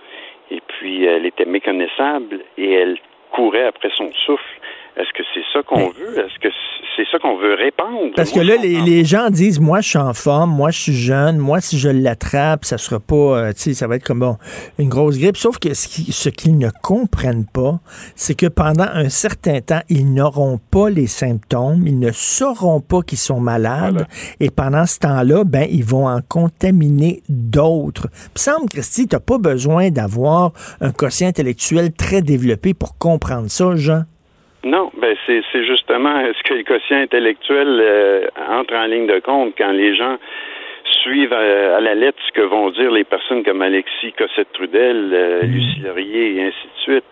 Et 0.50 0.62
puis, 0.68 1.06
elle 1.06 1.26
était 1.26 1.46
méconnaissable 1.46 2.40
et 2.58 2.74
elle 2.74 2.98
courait 3.32 3.66
après 3.66 3.90
son 3.96 4.12
souffle. 4.26 4.60
Est-ce 4.98 5.12
que 5.14 5.24
c'est 5.34 5.44
ça 5.54 5.64
qu'on 5.64 5.90
veut? 5.90 6.20
Est-ce 6.20 6.40
que 6.40 6.50
c'est 6.96 7.08
ça 7.10 7.11
qu'on 7.22 7.38
veut 7.38 7.54
répandre? 7.54 8.14
Parce 8.16 8.32
que 8.32 8.40
là, 8.40 8.56
les, 8.58 9.06
gens 9.06 9.30
disent, 9.30 9.60
moi, 9.60 9.82
je 9.82 9.90
suis 9.90 9.98
en 9.98 10.14
forme, 10.14 10.52
moi, 10.52 10.72
je 10.72 10.80
suis 10.80 10.96
jeune, 10.96 11.38
moi, 11.38 11.62
si 11.62 11.78
je 11.78 11.90
l'attrape, 11.90 12.66
ça 12.66 12.78
sera 12.78 13.00
pas, 13.00 13.16
euh, 13.16 13.54
tu 13.54 13.62
sais, 13.62 13.74
ça 13.74 13.88
va 13.88 13.96
être 13.96 14.04
comme 14.04 14.20
bon, 14.20 14.38
une 14.80 14.90
grosse 14.90 15.18
grippe. 15.18 15.38
Sauf 15.38 15.58
que 15.58 15.74
ce 15.74 16.30
qu'ils 16.30 16.58
ne 16.58 16.70
comprennent 16.82 17.46
pas, 17.46 17.80
c'est 18.16 18.36
que 18.36 18.48
pendant 18.48 18.88
un 18.94 19.10
certain 19.10 19.62
temps, 19.62 19.82
ils 19.90 20.14
n'auront 20.14 20.60
pas 20.72 20.90
les 20.90 21.08
symptômes, 21.08 21.86
ils 21.86 22.00
ne 22.00 22.12
sauront 22.12 22.82
pas 22.82 23.02
qu'ils 23.02 23.18
sont 23.18 23.40
malades, 23.40 24.08
et 24.40 24.50
pendant 24.50 24.86
ce 24.86 25.00
temps-là, 25.00 25.44
ben, 25.44 25.68
ils 25.70 25.86
vont 25.86 26.08
en 26.08 26.22
contaminer 26.22 27.22
d'autres. 27.30 28.08
Il 28.12 28.32
me 28.36 28.40
semble, 28.40 28.70
Christy, 28.70 29.08
tu 29.08 29.16
n'as 29.16 29.20
pas 29.20 29.38
besoin 29.38 29.90
d'avoir 29.90 30.54
un 30.80 30.92
quotient 30.92 31.28
intellectuel 31.28 31.92
très 31.92 32.22
développé 32.22 32.74
pour 32.74 32.98
comprendre 32.98 33.50
ça, 33.50 33.76
Jean. 33.76 34.04
Non, 34.64 34.92
ben 35.00 35.16
c'est, 35.26 35.42
justement 35.66 36.24
ce 36.38 36.44
que 36.44 36.54
le 36.54 36.64
quotient 36.64 37.02
intellectuel 37.02 37.80
euh, 37.82 38.28
entre 38.50 38.76
en 38.76 38.86
ligne 38.86 39.08
de 39.08 39.20
compte 39.20 39.54
quand 39.58 39.72
les 39.72 39.96
gens 39.96 40.18
suivent 41.04 41.34
à, 41.34 41.80
la 41.80 41.96
lettre 41.96 42.20
ce 42.28 42.32
que 42.34 42.42
vont 42.42 42.70
dire 42.72 42.92
les 42.92 43.04
personnes 43.04 43.44
comme 43.44 43.62
Alexis 43.62 44.14
Cossette-Trudel, 44.18 45.12
euh, 45.14 45.44
mm. 45.44 45.52
Lucie 45.52 45.80
Laurier 45.80 46.36
et 46.36 46.48
ainsi 46.48 46.68
de 46.68 46.82
suite. 46.82 47.06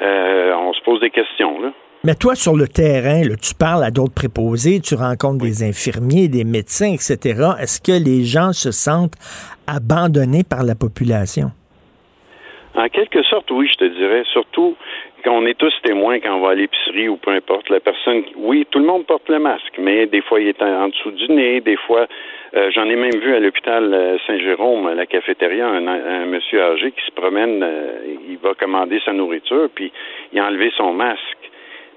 Euh, 0.00 0.52
on 0.54 0.72
se 0.72 0.80
pose 0.82 1.00
des 1.00 1.10
questions, 1.10 1.60
là. 1.60 1.72
Mais 2.04 2.14
toi, 2.14 2.34
sur 2.34 2.54
le 2.54 2.68
terrain, 2.68 3.22
tu 3.40 3.54
parles 3.54 3.82
à 3.82 3.90
d'autres 3.90 4.12
préposés, 4.14 4.80
tu 4.80 4.94
rencontres 4.94 5.42
des 5.42 5.62
infirmiers, 5.62 6.28
des 6.28 6.44
médecins, 6.44 6.92
etc. 6.92 7.16
Est-ce 7.58 7.80
que 7.80 7.92
les 7.92 8.24
gens 8.24 8.52
se 8.52 8.72
sentent 8.72 9.16
abandonnés 9.66 10.44
par 10.44 10.64
la 10.64 10.74
population? 10.74 11.50
En 12.74 12.88
quelque 12.88 13.22
sorte, 13.22 13.50
oui, 13.52 13.70
je 13.72 13.78
te 13.78 13.84
dirais. 13.84 14.22
Surtout 14.32 14.76
qu'on 15.24 15.46
est 15.46 15.58
tous 15.58 15.72
témoins 15.82 16.20
quand 16.20 16.36
on 16.36 16.40
va 16.40 16.50
à 16.50 16.54
l'épicerie 16.54 17.08
ou 17.08 17.16
peu 17.16 17.30
importe. 17.30 17.68
La 17.70 17.80
personne, 17.80 18.24
oui, 18.36 18.66
tout 18.70 18.78
le 18.78 18.84
monde 18.84 19.06
porte 19.06 19.28
le 19.28 19.38
masque, 19.38 19.74
mais 19.78 20.06
des 20.06 20.20
fois 20.20 20.40
il 20.40 20.48
est 20.48 20.62
en, 20.62 20.88
dessous 20.88 21.10
du 21.10 21.32
nez, 21.32 21.60
des 21.60 21.76
fois, 21.76 22.06
euh, 22.54 22.70
j'en 22.72 22.84
ai 22.84 22.96
même 22.96 23.18
vu 23.18 23.34
à 23.34 23.40
l'hôpital 23.40 23.92
euh, 23.92 24.18
Saint-Jérôme, 24.26 24.86
à 24.86 24.94
la 24.94 25.06
cafétéria, 25.06 25.66
un, 25.66 26.26
monsieur 26.26 26.62
âgé 26.62 26.92
qui 26.92 27.04
se 27.06 27.10
promène, 27.12 27.62
euh, 27.62 28.16
il 28.28 28.38
va 28.38 28.54
commander 28.54 29.00
sa 29.04 29.12
nourriture, 29.12 29.68
puis 29.74 29.90
il 30.32 30.38
a 30.38 30.46
enlevé 30.46 30.70
son 30.76 30.92
masque. 30.92 31.50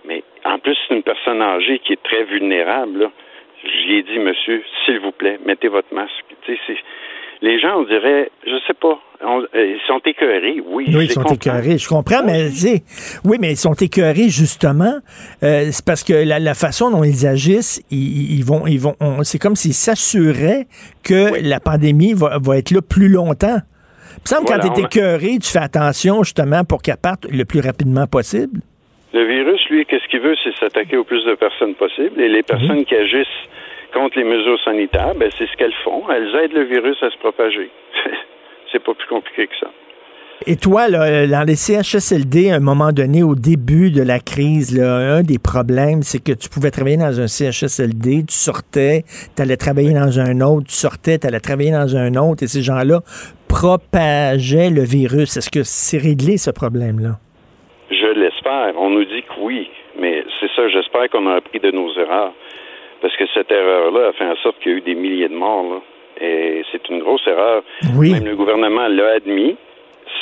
Mais 0.05 0.23
en 0.45 0.57
plus, 0.57 0.77
c'est 0.87 0.95
une 0.95 1.03
personne 1.03 1.41
âgée 1.41 1.79
qui 1.79 1.93
est 1.93 2.03
très 2.03 2.23
vulnérable. 2.23 3.09
J'y 3.63 3.95
ai 3.95 4.03
dit, 4.03 4.19
monsieur, 4.19 4.63
s'il 4.85 4.99
vous 4.99 5.11
plaît, 5.11 5.37
mettez 5.45 5.67
votre 5.67 5.93
masque. 5.93 6.25
Tu 6.43 6.57
sais, 6.65 6.77
les 7.41 7.59
gens, 7.59 7.79
on 7.79 7.83
dirait, 7.83 8.31
je 8.45 8.55
sais 8.65 8.73
pas, 8.73 8.99
euh, 9.23 9.47
ils 9.55 9.79
sont 9.87 9.99
écœurés, 10.05 10.61
oui. 10.65 10.85
Oui, 10.87 11.05
ils 11.05 11.11
sont 11.11 11.23
écœurés, 11.23 11.77
je 11.77 11.87
comprends, 11.87 12.23
mais 12.25 12.49
oui, 13.25 13.37
mais 13.39 13.51
ils 13.51 13.57
sont 13.57 13.73
écœurés 13.73 14.29
justement, 14.29 14.95
euh, 15.43 15.69
c'est 15.71 15.85
parce 15.85 16.03
que 16.03 16.13
la, 16.13 16.53
façon 16.53 16.91
dont 16.91 17.03
ils 17.03 17.27
agissent, 17.27 17.83
ils, 17.91 18.43
vont, 18.43 18.65
ils 18.65 18.79
vont, 18.79 18.95
c'est 19.23 19.39
comme 19.39 19.55
s'ils 19.55 19.73
s'assuraient 19.73 20.65
que 21.03 21.41
la 21.47 21.59
pandémie 21.59 22.13
va, 22.13 22.57
être 22.57 22.71
là 22.71 22.81
plus 22.81 23.09
longtemps. 23.09 23.57
Il 24.17 24.21
me 24.23 24.35
semble 24.35 24.47
quand 24.47 24.59
tu 24.59 24.81
es 24.81 24.83
écœuré, 24.83 25.37
tu 25.39 25.51
fais 25.51 25.59
attention 25.59 26.23
justement 26.23 26.63
pour 26.63 26.81
qu'elle 26.81 26.97
parte 26.97 27.25
le 27.31 27.45
plus 27.45 27.59
rapidement 27.59 28.07
possible. 28.07 28.61
Le 29.13 29.23
virus, 29.25 29.61
lui, 29.69 29.85
qu'est-ce 29.85 30.07
qu'il 30.09 30.19
veut, 30.19 30.35
c'est 30.43 30.55
s'attaquer 30.57 30.97
au 30.97 31.03
plus 31.03 31.23
de 31.23 31.35
personnes 31.35 31.75
possible. 31.75 32.19
Et 32.19 32.27
les 32.27 32.43
personnes 32.43 32.83
qui 32.83 32.95
agissent 32.95 33.47
contre 33.93 34.17
les 34.17 34.23
mesures 34.23 34.59
sanitaires, 34.63 35.15
ben, 35.15 35.29
c'est 35.37 35.47
ce 35.47 35.57
qu'elles 35.57 35.73
font. 35.83 36.03
Elles 36.09 36.35
aident 36.35 36.53
le 36.53 36.63
virus 36.63 37.01
à 37.01 37.09
se 37.09 37.17
propager. 37.17 37.69
c'est 38.71 38.83
pas 38.83 38.93
plus 38.93 39.07
compliqué 39.07 39.47
que 39.47 39.55
ça. 39.59 39.67
Et 40.45 40.55
toi, 40.55 40.87
là, 40.87 41.25
dans 41.25 41.47
les 41.47 41.55
CHSLD, 41.55 42.51
à 42.51 42.55
un 42.55 42.59
moment 42.59 42.91
donné, 42.91 43.23
au 43.23 43.33
début 43.33 43.89
de 43.89 44.03
la 44.03 44.19
crise, 44.19 44.77
là, 44.77 45.17
un 45.17 45.23
des 45.23 45.39
problèmes, 45.39 46.03
c'est 46.03 46.23
que 46.23 46.31
tu 46.31 46.47
pouvais 46.47 46.69
travailler 46.69 46.97
dans 46.97 47.19
un 47.19 47.27
CHSLD, 47.27 48.25
tu 48.29 48.35
sortais, 48.35 49.01
tu 49.35 49.41
allais 49.41 49.57
travailler 49.57 49.93
dans 49.93 50.19
un 50.19 50.39
autre, 50.41 50.67
tu 50.67 50.75
sortais, 50.75 51.17
tu 51.17 51.25
allais 51.25 51.39
travailler 51.39 51.71
dans 51.71 51.97
un 51.97 52.13
autre, 52.15 52.43
et 52.43 52.47
ces 52.47 52.61
gens-là 52.61 53.01
propageaient 53.49 54.69
le 54.69 54.83
virus. 54.83 55.35
Est-ce 55.37 55.49
que 55.49 55.63
c'est 55.63 55.97
réglé, 55.97 56.37
ce 56.37 56.51
problème-là? 56.51 57.17
Je 57.89 58.13
l'espère. 58.13 58.77
On 58.77 58.91
nous 58.91 59.05
dit 59.05 59.23
que 59.23 59.41
oui, 59.41 59.67
mais 59.99 60.23
c'est 60.39 60.51
ça, 60.55 60.69
j'espère 60.69 61.09
qu'on 61.09 61.25
a 61.27 61.35
appris 61.35 61.59
de 61.59 61.71
nos 61.71 61.91
erreurs. 61.97 62.33
Parce 63.01 63.15
que 63.15 63.25
cette 63.33 63.51
erreur-là 63.51 64.07
a 64.07 64.13
fait 64.13 64.25
en 64.25 64.35
sorte 64.37 64.59
qu'il 64.59 64.71
y 64.71 64.75
a 64.75 64.77
eu 64.77 64.81
des 64.81 64.95
milliers 64.95 65.29
de 65.29 65.35
morts. 65.35 65.63
Là. 65.63 65.81
Et 66.19 66.63
c'est 66.71 66.89
une 66.89 66.99
grosse 66.99 67.25
erreur. 67.27 67.63
Même 67.99 68.25
le 68.25 68.35
gouvernement 68.35 68.87
l'a 68.87 69.13
admis. 69.13 69.55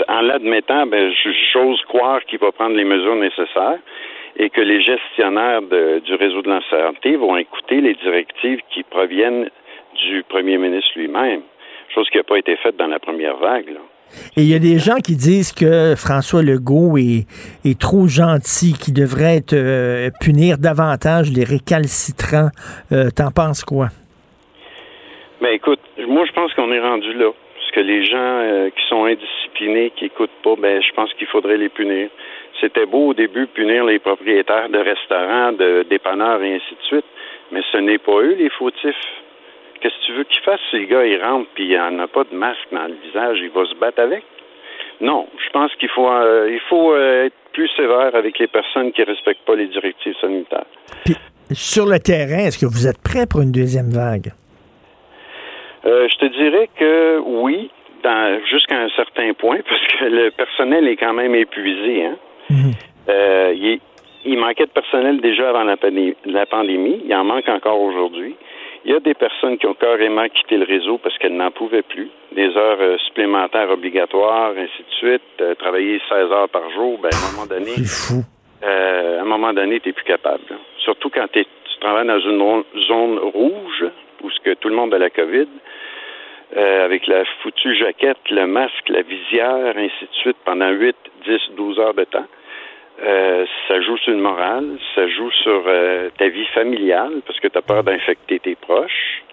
En 0.10 0.22
l'admettant, 0.22 0.85
ben, 0.88 1.14
j'ose 1.53 1.81
croire 1.84 2.23
qu'il 2.26 2.39
va 2.39 2.52
prendre 2.52 2.76
les 2.76 2.84
mesures 2.84 3.15
nécessaires 3.15 3.80
et 4.38 4.49
que 4.49 4.61
les 4.61 4.81
gestionnaires 4.81 5.61
du 5.61 6.15
réseau 6.15 6.41
de 6.41 6.49
la 6.49 6.61
santé 6.69 7.15
vont 7.15 7.38
écouter 7.38 7.80
les 7.80 7.93
directives 7.93 8.60
qui 8.72 8.84
proviennent 8.84 9.49
du 10.07 10.23
premier 10.23 10.57
ministre 10.57 10.91
lui-même, 10.97 11.41
chose 11.93 12.10
qui 12.10 12.18
n'a 12.18 12.23
pas 12.23 12.38
été 12.38 12.57
faite 12.57 12.76
dans 12.76 12.88
la 12.88 12.99
première 12.99 13.38
vague. 13.38 13.69
Là. 13.69 13.80
Et 14.38 14.41
il 14.41 14.49
y 14.52 14.56
a 14.56 14.60
des 14.60 14.80
gens 14.80 14.98
qui 14.98 15.15
disent 15.15 15.53
que 15.53 15.95
François 15.95 16.41
Legault 16.41 16.98
est, 16.98 17.26
trop 17.80 18.07
gentil, 18.07 18.73
qu'il 18.73 18.94
devrait 18.94 19.44
euh, 19.53 20.10
punir 20.22 20.57
davantage 20.57 21.32
les 21.32 21.44
récalcitrants. 21.44 22.49
Euh, 22.91 23.10
t'en 23.15 23.32
penses 23.32 23.64
quoi? 23.64 23.88
Ben 25.41 25.52
écoute, 25.52 25.80
moi 26.07 26.26
je 26.26 26.32
pense 26.32 26.53
qu'on 26.53 26.72
est 26.72 26.80
rendu 26.80 27.14
là. 27.14 27.32
Parce 27.56 27.72
que 27.72 27.80
les 27.82 28.06
gens 28.06 28.15
euh, 28.18 28.69
qui 28.69 28.84
sont 28.88 29.06
indisciplinés, 29.06 29.91
qui 29.95 30.06
écoutent 30.06 30.40
pas, 30.44 30.56
ben 30.57 30.82
je 30.82 30.94
pense 30.95 31.14
qu'il 31.14 31.27
faudrait 31.27 31.57
les 31.57 31.69
punir. 31.69 32.10
C'était 32.61 32.86
beau 32.86 33.10
au 33.10 33.14
début 33.14 33.48
punir 33.48 33.84
les 33.86 33.99
propriétaires 33.99 34.69
de 34.69 34.80
restaurants, 34.80 35.52
de 35.52 35.86
dépanneurs 35.90 36.41
et 36.41 36.56
ainsi 36.56 36.76
de 36.76 36.84
suite, 36.88 37.06
mais 37.52 37.61
ce 37.72 37.77
n'est 37.77 37.98
pas 37.98 38.22
eux 38.22 38.36
les 38.38 38.49
fautifs. 38.49 38.95
Qu'est-ce 39.86 39.99
que 39.99 40.06
tu 40.07 40.14
veux 40.14 40.24
qu'il 40.24 40.41
fasse? 40.41 40.60
Si 40.72 40.78
le 40.80 40.86
gars 40.88 41.06
il 41.06 41.22
rentre 41.22 41.48
puis 41.53 41.66
il 41.66 41.78
n'en 41.78 41.99
a 41.99 42.07
pas 42.07 42.24
de 42.24 42.36
masque 42.36 42.66
dans 42.72 42.88
le 42.88 42.95
visage, 43.06 43.38
il 43.40 43.52
va 43.52 43.66
se 43.66 43.76
battre 43.76 44.02
avec? 44.02 44.24
Non, 44.99 45.28
je 45.38 45.48
pense 45.52 45.72
qu'il 45.76 45.90
faut 45.90 46.10
euh, 46.10 46.49
il 46.52 46.60
faut 46.62 46.91
euh, 46.94 47.26
être 47.26 47.36
plus 47.53 47.70
sévère 47.78 48.16
avec 48.16 48.40
les 48.40 48.48
personnes 48.48 48.91
qui 48.94 49.02
ne 49.02 49.06
respectent 49.06 49.45
pas 49.45 49.53
les 49.53 49.68
directives 49.68 50.16
sanitaires. 50.20 50.66
Puis, 51.06 51.14
sur 51.52 51.86
le 51.86 51.99
terrain, 51.99 52.48
est-ce 52.48 52.57
que 52.57 52.66
vous 52.66 52.88
êtes 52.88 52.98
prêt 52.98 53.28
pour 53.30 53.44
une 53.44 53.52
deuxième 53.52 53.91
vague? 53.91 54.32
Euh, 55.86 56.07
je 56.10 56.16
te 56.18 56.26
dirais 56.34 56.68
que 56.76 57.20
oui, 57.20 57.70
dans- 58.02 58.40
jusqu'à 58.49 58.80
un 58.80 58.90
certain 58.90 59.36
point, 59.36 59.60
parce 59.70 59.99
que 59.99 60.06
le 60.06 60.32
personnel 60.32 60.88
est 60.88 60.98
quand 60.98 61.14
même 61.14 61.36
épuisé. 61.36 62.06
Hein? 62.06 62.16
Euh, 63.07 63.53
il, 64.26 64.40
manquait 64.40 64.66
de 64.66 64.72
personnel 64.72 65.22
déjà 65.22 65.49
avant 65.49 65.64
la 65.64 65.78
pandémie. 66.48 67.02
Il 67.06 67.14
en 67.14 67.24
manque 67.24 67.48
encore 67.49 67.80
aujourd'hui. 67.80 68.36
Il 68.86 68.91
y 68.91 68.95
a 68.95 68.99
des 68.99 69.16
personnes 69.16 69.57
qui 69.57 69.66
ont 69.66 69.74
carrément 69.74 70.28
quitté 70.30 70.57
le 70.57 70.66
réseau 70.66 70.99
parce 70.99 71.18
qu'elles 71.18 71.36
n'en 71.36 71.49
pouvaient 71.49 71.82
plus. 71.82 72.10
Des 72.34 72.56
heures 72.56 72.78
euh, 72.80 72.98
supplémentaires 73.07 73.70
obligatoires, 73.72 74.52
ainsi 74.52 74.84
de 74.84 74.94
suite. 74.98 75.24
Euh, 75.41 75.56
travailler 75.56 75.99
16 76.07 76.32
heures 76.32 76.49
par 76.49 76.70
jour, 76.72 76.99
ben, 76.99 77.10
à 77.12 77.18
un 77.18 77.32
moment 77.32 77.48
donné, 77.48 77.72
fou. 77.84 78.22
euh, 78.64 79.20
à 79.20 79.22
un 79.24 79.26
moment 79.26 79.53
donné, 79.53 79.80
tu 79.80 79.90
n'es 79.90 79.94
plus 79.94 80.03
capable. 80.06 80.44
Surtout 80.84 81.10
quand 81.10 81.28
t'es- 81.32 81.45
tu 81.45 81.80
travailles 81.80 82.06
dans 82.07 82.20
une 82.20 82.64
zone 82.88 83.18
rouge, 83.20 83.86
où 84.22 84.30
ce 84.30 84.40
que 84.41 84.53
tout 84.53 84.70
le 84.70 84.76
monde 84.76 84.94
a 84.94 84.99
la 84.99 85.10
COVID, 85.10 85.48
euh, 86.56 86.86
avec 86.86 87.07
la 87.07 87.26
foutue 87.41 87.76
jaquette, 87.76 88.30
le 88.30 88.45
masque, 88.45 88.88
la 88.90 89.02
visière, 89.02 89.74
ainsi 89.76 90.06
de 90.06 90.14
suite, 90.22 90.38
pendant 90.45 90.70
8, 90.70 90.95
10, 91.26 91.40
12 91.57 91.80
heures 91.80 91.95
de 91.95 92.03
temps. 92.03 92.26
Euh, 93.03 93.45
ça 93.67 93.81
joue 93.81 93.97
sur 93.97 94.13
le 94.13 94.22
moral, 94.22 94.63
ça 94.95 95.07
joue 95.07 95.30
sur 95.43 95.63
euh, 95.67 96.09
ta 96.17 96.30
vie 96.30 96.45
familiale, 96.53 97.22
parce 97.27 97.39
que 97.39 97.47
tu 97.49 97.57
as 97.57 97.61
peur 97.61 97.84
d'infecter 97.84 98.39
tes 98.39 98.55
proches. 98.55 99.23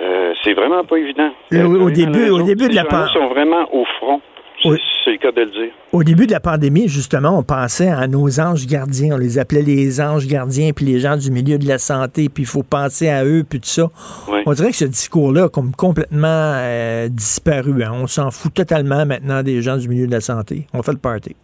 Euh, 0.00 0.32
c'est 0.42 0.54
vraiment 0.54 0.84
pas 0.84 0.96
évident. 0.96 1.30
Au- 1.52 1.90
début- 1.90 2.30
au 2.30 2.42
début 2.42 2.68
de 2.68 2.74
la 2.74 2.82
les 2.82 2.90
gens-là 2.90 3.06
pan- 3.06 3.12
sont 3.12 3.28
vraiment 3.28 3.68
au 3.74 3.84
front. 3.98 4.20
C'est 4.62 4.68
Oui. 4.68 4.78
c'est 5.04 5.10
le 5.12 5.16
cas 5.18 5.32
de 5.32 5.40
le 5.40 5.50
dire. 5.50 5.72
Au 5.92 6.04
début 6.04 6.26
de 6.26 6.32
la 6.32 6.40
pandémie, 6.40 6.86
justement, 6.88 7.36
on 7.38 7.42
pensait 7.42 7.88
à 7.88 8.06
nos 8.06 8.38
anges 8.40 8.66
gardiens. 8.66 9.14
On 9.14 9.18
les 9.18 9.38
appelait 9.38 9.62
les 9.62 10.00
anges 10.00 10.26
gardiens, 10.26 10.70
puis 10.74 10.84
les 10.86 10.98
gens 11.00 11.16
du 11.16 11.30
milieu 11.30 11.58
de 11.58 11.66
la 11.66 11.78
santé, 11.78 12.28
puis 12.28 12.44
il 12.44 12.46
faut 12.46 12.62
penser 12.62 13.08
à 13.08 13.24
eux, 13.24 13.44
puis 13.48 13.58
tout 13.60 13.66
ça. 13.66 13.88
Oui. 14.28 14.40
On 14.46 14.52
dirait 14.52 14.70
que 14.70 14.76
ce 14.76 14.84
discours-là 14.84 15.44
a 15.44 15.48
comme 15.48 15.72
complètement 15.74 16.26
euh, 16.54 17.08
disparu. 17.08 17.82
hein. 17.82 17.92
On 17.94 18.06
s'en 18.06 18.30
fout 18.30 18.54
totalement 18.54 19.04
maintenant 19.04 19.42
des 19.42 19.60
gens 19.62 19.76
du 19.78 19.88
milieu 19.88 20.06
de 20.06 20.12
la 20.12 20.20
santé. 20.20 20.66
On 20.74 20.82
fait 20.82 20.92
le 20.92 20.98
party. 20.98 21.34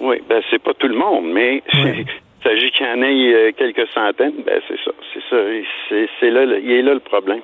Oui, 0.00 0.22
ben 0.28 0.42
c'est 0.50 0.62
pas 0.62 0.74
tout 0.74 0.88
le 0.88 0.96
monde, 0.96 1.32
mais 1.32 1.62
il 1.74 2.06
s'agit 2.42 2.70
qu'il 2.72 2.86
y 2.86 2.90
en 2.90 3.02
ait 3.02 3.34
euh, 3.34 3.52
quelques 3.56 3.88
centaines, 3.94 4.42
ben 4.44 4.60
c'est 4.68 4.76
ça, 4.84 4.90
c'est 5.12 5.20
ça, 5.30 5.36
c'est 5.88 6.08
c'est 6.20 6.30
là, 6.30 6.44
le- 6.44 6.60
il 6.62 6.70
est 6.70 6.82
là 6.82 6.94
le 6.94 7.00
problème. 7.00 7.40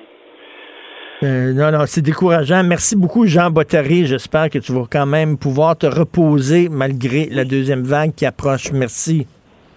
Euh, 1.23 1.53
non, 1.53 1.71
non, 1.71 1.85
c'est 1.85 2.01
décourageant. 2.01 2.63
Merci 2.63 2.95
beaucoup, 2.97 3.25
Jean 3.25 3.49
Bottary. 3.49 4.05
J'espère 4.05 4.49
que 4.49 4.59
tu 4.59 4.73
vas 4.73 4.85
quand 4.91 5.05
même 5.05 5.37
pouvoir 5.37 5.77
te 5.77 5.85
reposer 5.85 6.67
malgré 6.69 7.27
la 7.31 7.45
deuxième 7.45 7.83
vague 7.83 8.13
qui 8.13 8.25
approche. 8.25 8.71
Merci. 8.73 9.25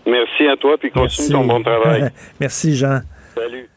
Merci 0.06 0.48
à 0.48 0.56
toi, 0.56 0.76
puis 0.78 0.90
continue 0.90 1.28
ton 1.30 1.44
bon 1.46 1.62
travail. 1.62 2.10
Merci, 2.40 2.74
Jean. 2.74 3.00
Salut. 3.36 3.68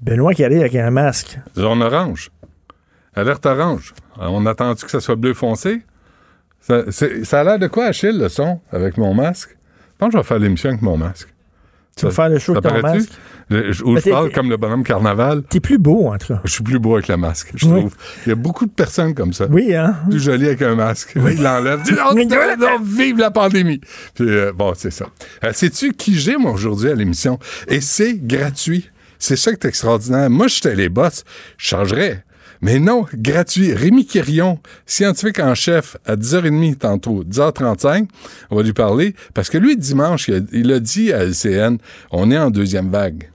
Benoît 0.00 0.34
qui 0.34 0.44
arrive 0.44 0.60
avec 0.60 0.74
un 0.74 0.90
masque. 0.90 1.38
Zone 1.56 1.82
orange. 1.82 2.30
Alerte 3.14 3.46
orange. 3.46 3.92
On 4.18 4.44
attend 4.46 4.74
que 4.74 4.90
ça 4.90 4.98
soit 5.00 5.14
bleu 5.16 5.34
foncé? 5.34 5.82
Ça, 6.62 6.84
ça 7.24 7.40
a 7.40 7.44
l'air 7.44 7.58
de 7.58 7.66
quoi, 7.66 7.86
Achille, 7.86 8.16
le 8.18 8.28
son, 8.28 8.60
avec 8.70 8.96
mon 8.96 9.14
masque? 9.14 9.50
Je 9.50 9.96
pense 9.98 10.08
que 10.08 10.12
je 10.12 10.18
vais 10.18 10.26
faire 10.28 10.38
l'émission 10.38 10.68
avec 10.70 10.82
mon 10.82 10.96
masque. 10.96 11.28
Tu 11.96 12.06
vas 12.06 12.10
faire 12.12 12.28
le 12.30 12.38
show 12.38 12.52
avec 12.56 12.64
ton 12.64 12.80
masque? 12.80 13.10
Je- 13.50 13.82
Où 13.84 13.98
parle 14.08 14.32
comme 14.32 14.48
le 14.48 14.56
bonhomme 14.56 14.82
carnaval. 14.82 15.42
T'es 15.42 15.60
plus 15.60 15.76
beau, 15.76 16.06
en 16.08 16.16
tout 16.16 16.28
cas. 16.28 16.40
Je 16.44 16.50
suis 16.52 16.62
plus 16.62 16.78
beau 16.78 16.94
avec 16.94 17.08
le 17.08 17.18
masque, 17.18 17.50
je 17.54 17.66
Oui. 17.66 17.80
trouve. 17.80 17.94
Il 18.24 18.30
y 18.30 18.32
a 18.32 18.34
beaucoup 18.34 18.64
de 18.64 18.70
personnes 18.70 19.14
comme 19.14 19.32
ça. 19.34 19.46
Oui, 19.50 19.74
hein? 19.74 19.96
Plus 20.08 20.20
joli 20.22 20.46
avec 20.46 20.62
un 20.62 20.74
masque. 20.74 21.14
Là, 21.16 21.30
il 21.32 21.42
l'enlève. 21.42 21.82
Dis, 21.82 21.92
non, 21.92 22.14
non, 22.58 22.78
vive 22.82 23.18
la 23.18 23.30
pandémie. 23.30 23.80
Puis, 24.14 24.24
euh, 24.26 24.52
bon, 24.54 24.72
c'est 24.74 24.90
ça. 24.90 25.06
Euh, 25.44 25.50
Sais-tu 25.52 25.92
qui 25.92 26.14
j'ai, 26.18 26.36
moi, 26.38 26.52
aujourd'hui 26.52 26.90
à 26.90 26.94
l'émission? 26.94 27.38
Et 27.68 27.80
c'est 27.82 28.14
gratuit. 28.26 28.88
C'est 29.18 29.36
ça 29.36 29.50
qui 29.54 29.66
est 29.66 29.68
extraordinaire. 29.68 30.30
Moi, 30.30 30.46
j'étais 30.48 30.74
les 30.74 30.88
boss. 30.88 31.24
Je 31.58 31.66
changerais. 31.68 32.24
Mais 32.62 32.78
non, 32.78 33.04
gratuit. 33.14 33.74
Rémi 33.74 34.06
Quirion, 34.06 34.58
scientifique 34.86 35.40
en 35.40 35.54
chef, 35.54 35.96
à 36.06 36.14
10h30 36.16 36.76
tantôt, 36.76 37.24
10h35, 37.24 38.06
on 38.50 38.56
va 38.56 38.62
lui 38.62 38.72
parler. 38.72 39.14
Parce 39.34 39.50
que 39.50 39.58
lui, 39.58 39.76
dimanche, 39.76 40.28
il 40.28 40.34
a, 40.34 40.40
il 40.52 40.72
a 40.72 40.78
dit 40.80 41.12
à 41.12 41.24
LCN, 41.24 41.78
on 42.12 42.30
est 42.30 42.38
en 42.38 42.50
deuxième 42.50 42.88
vague. 42.90 43.30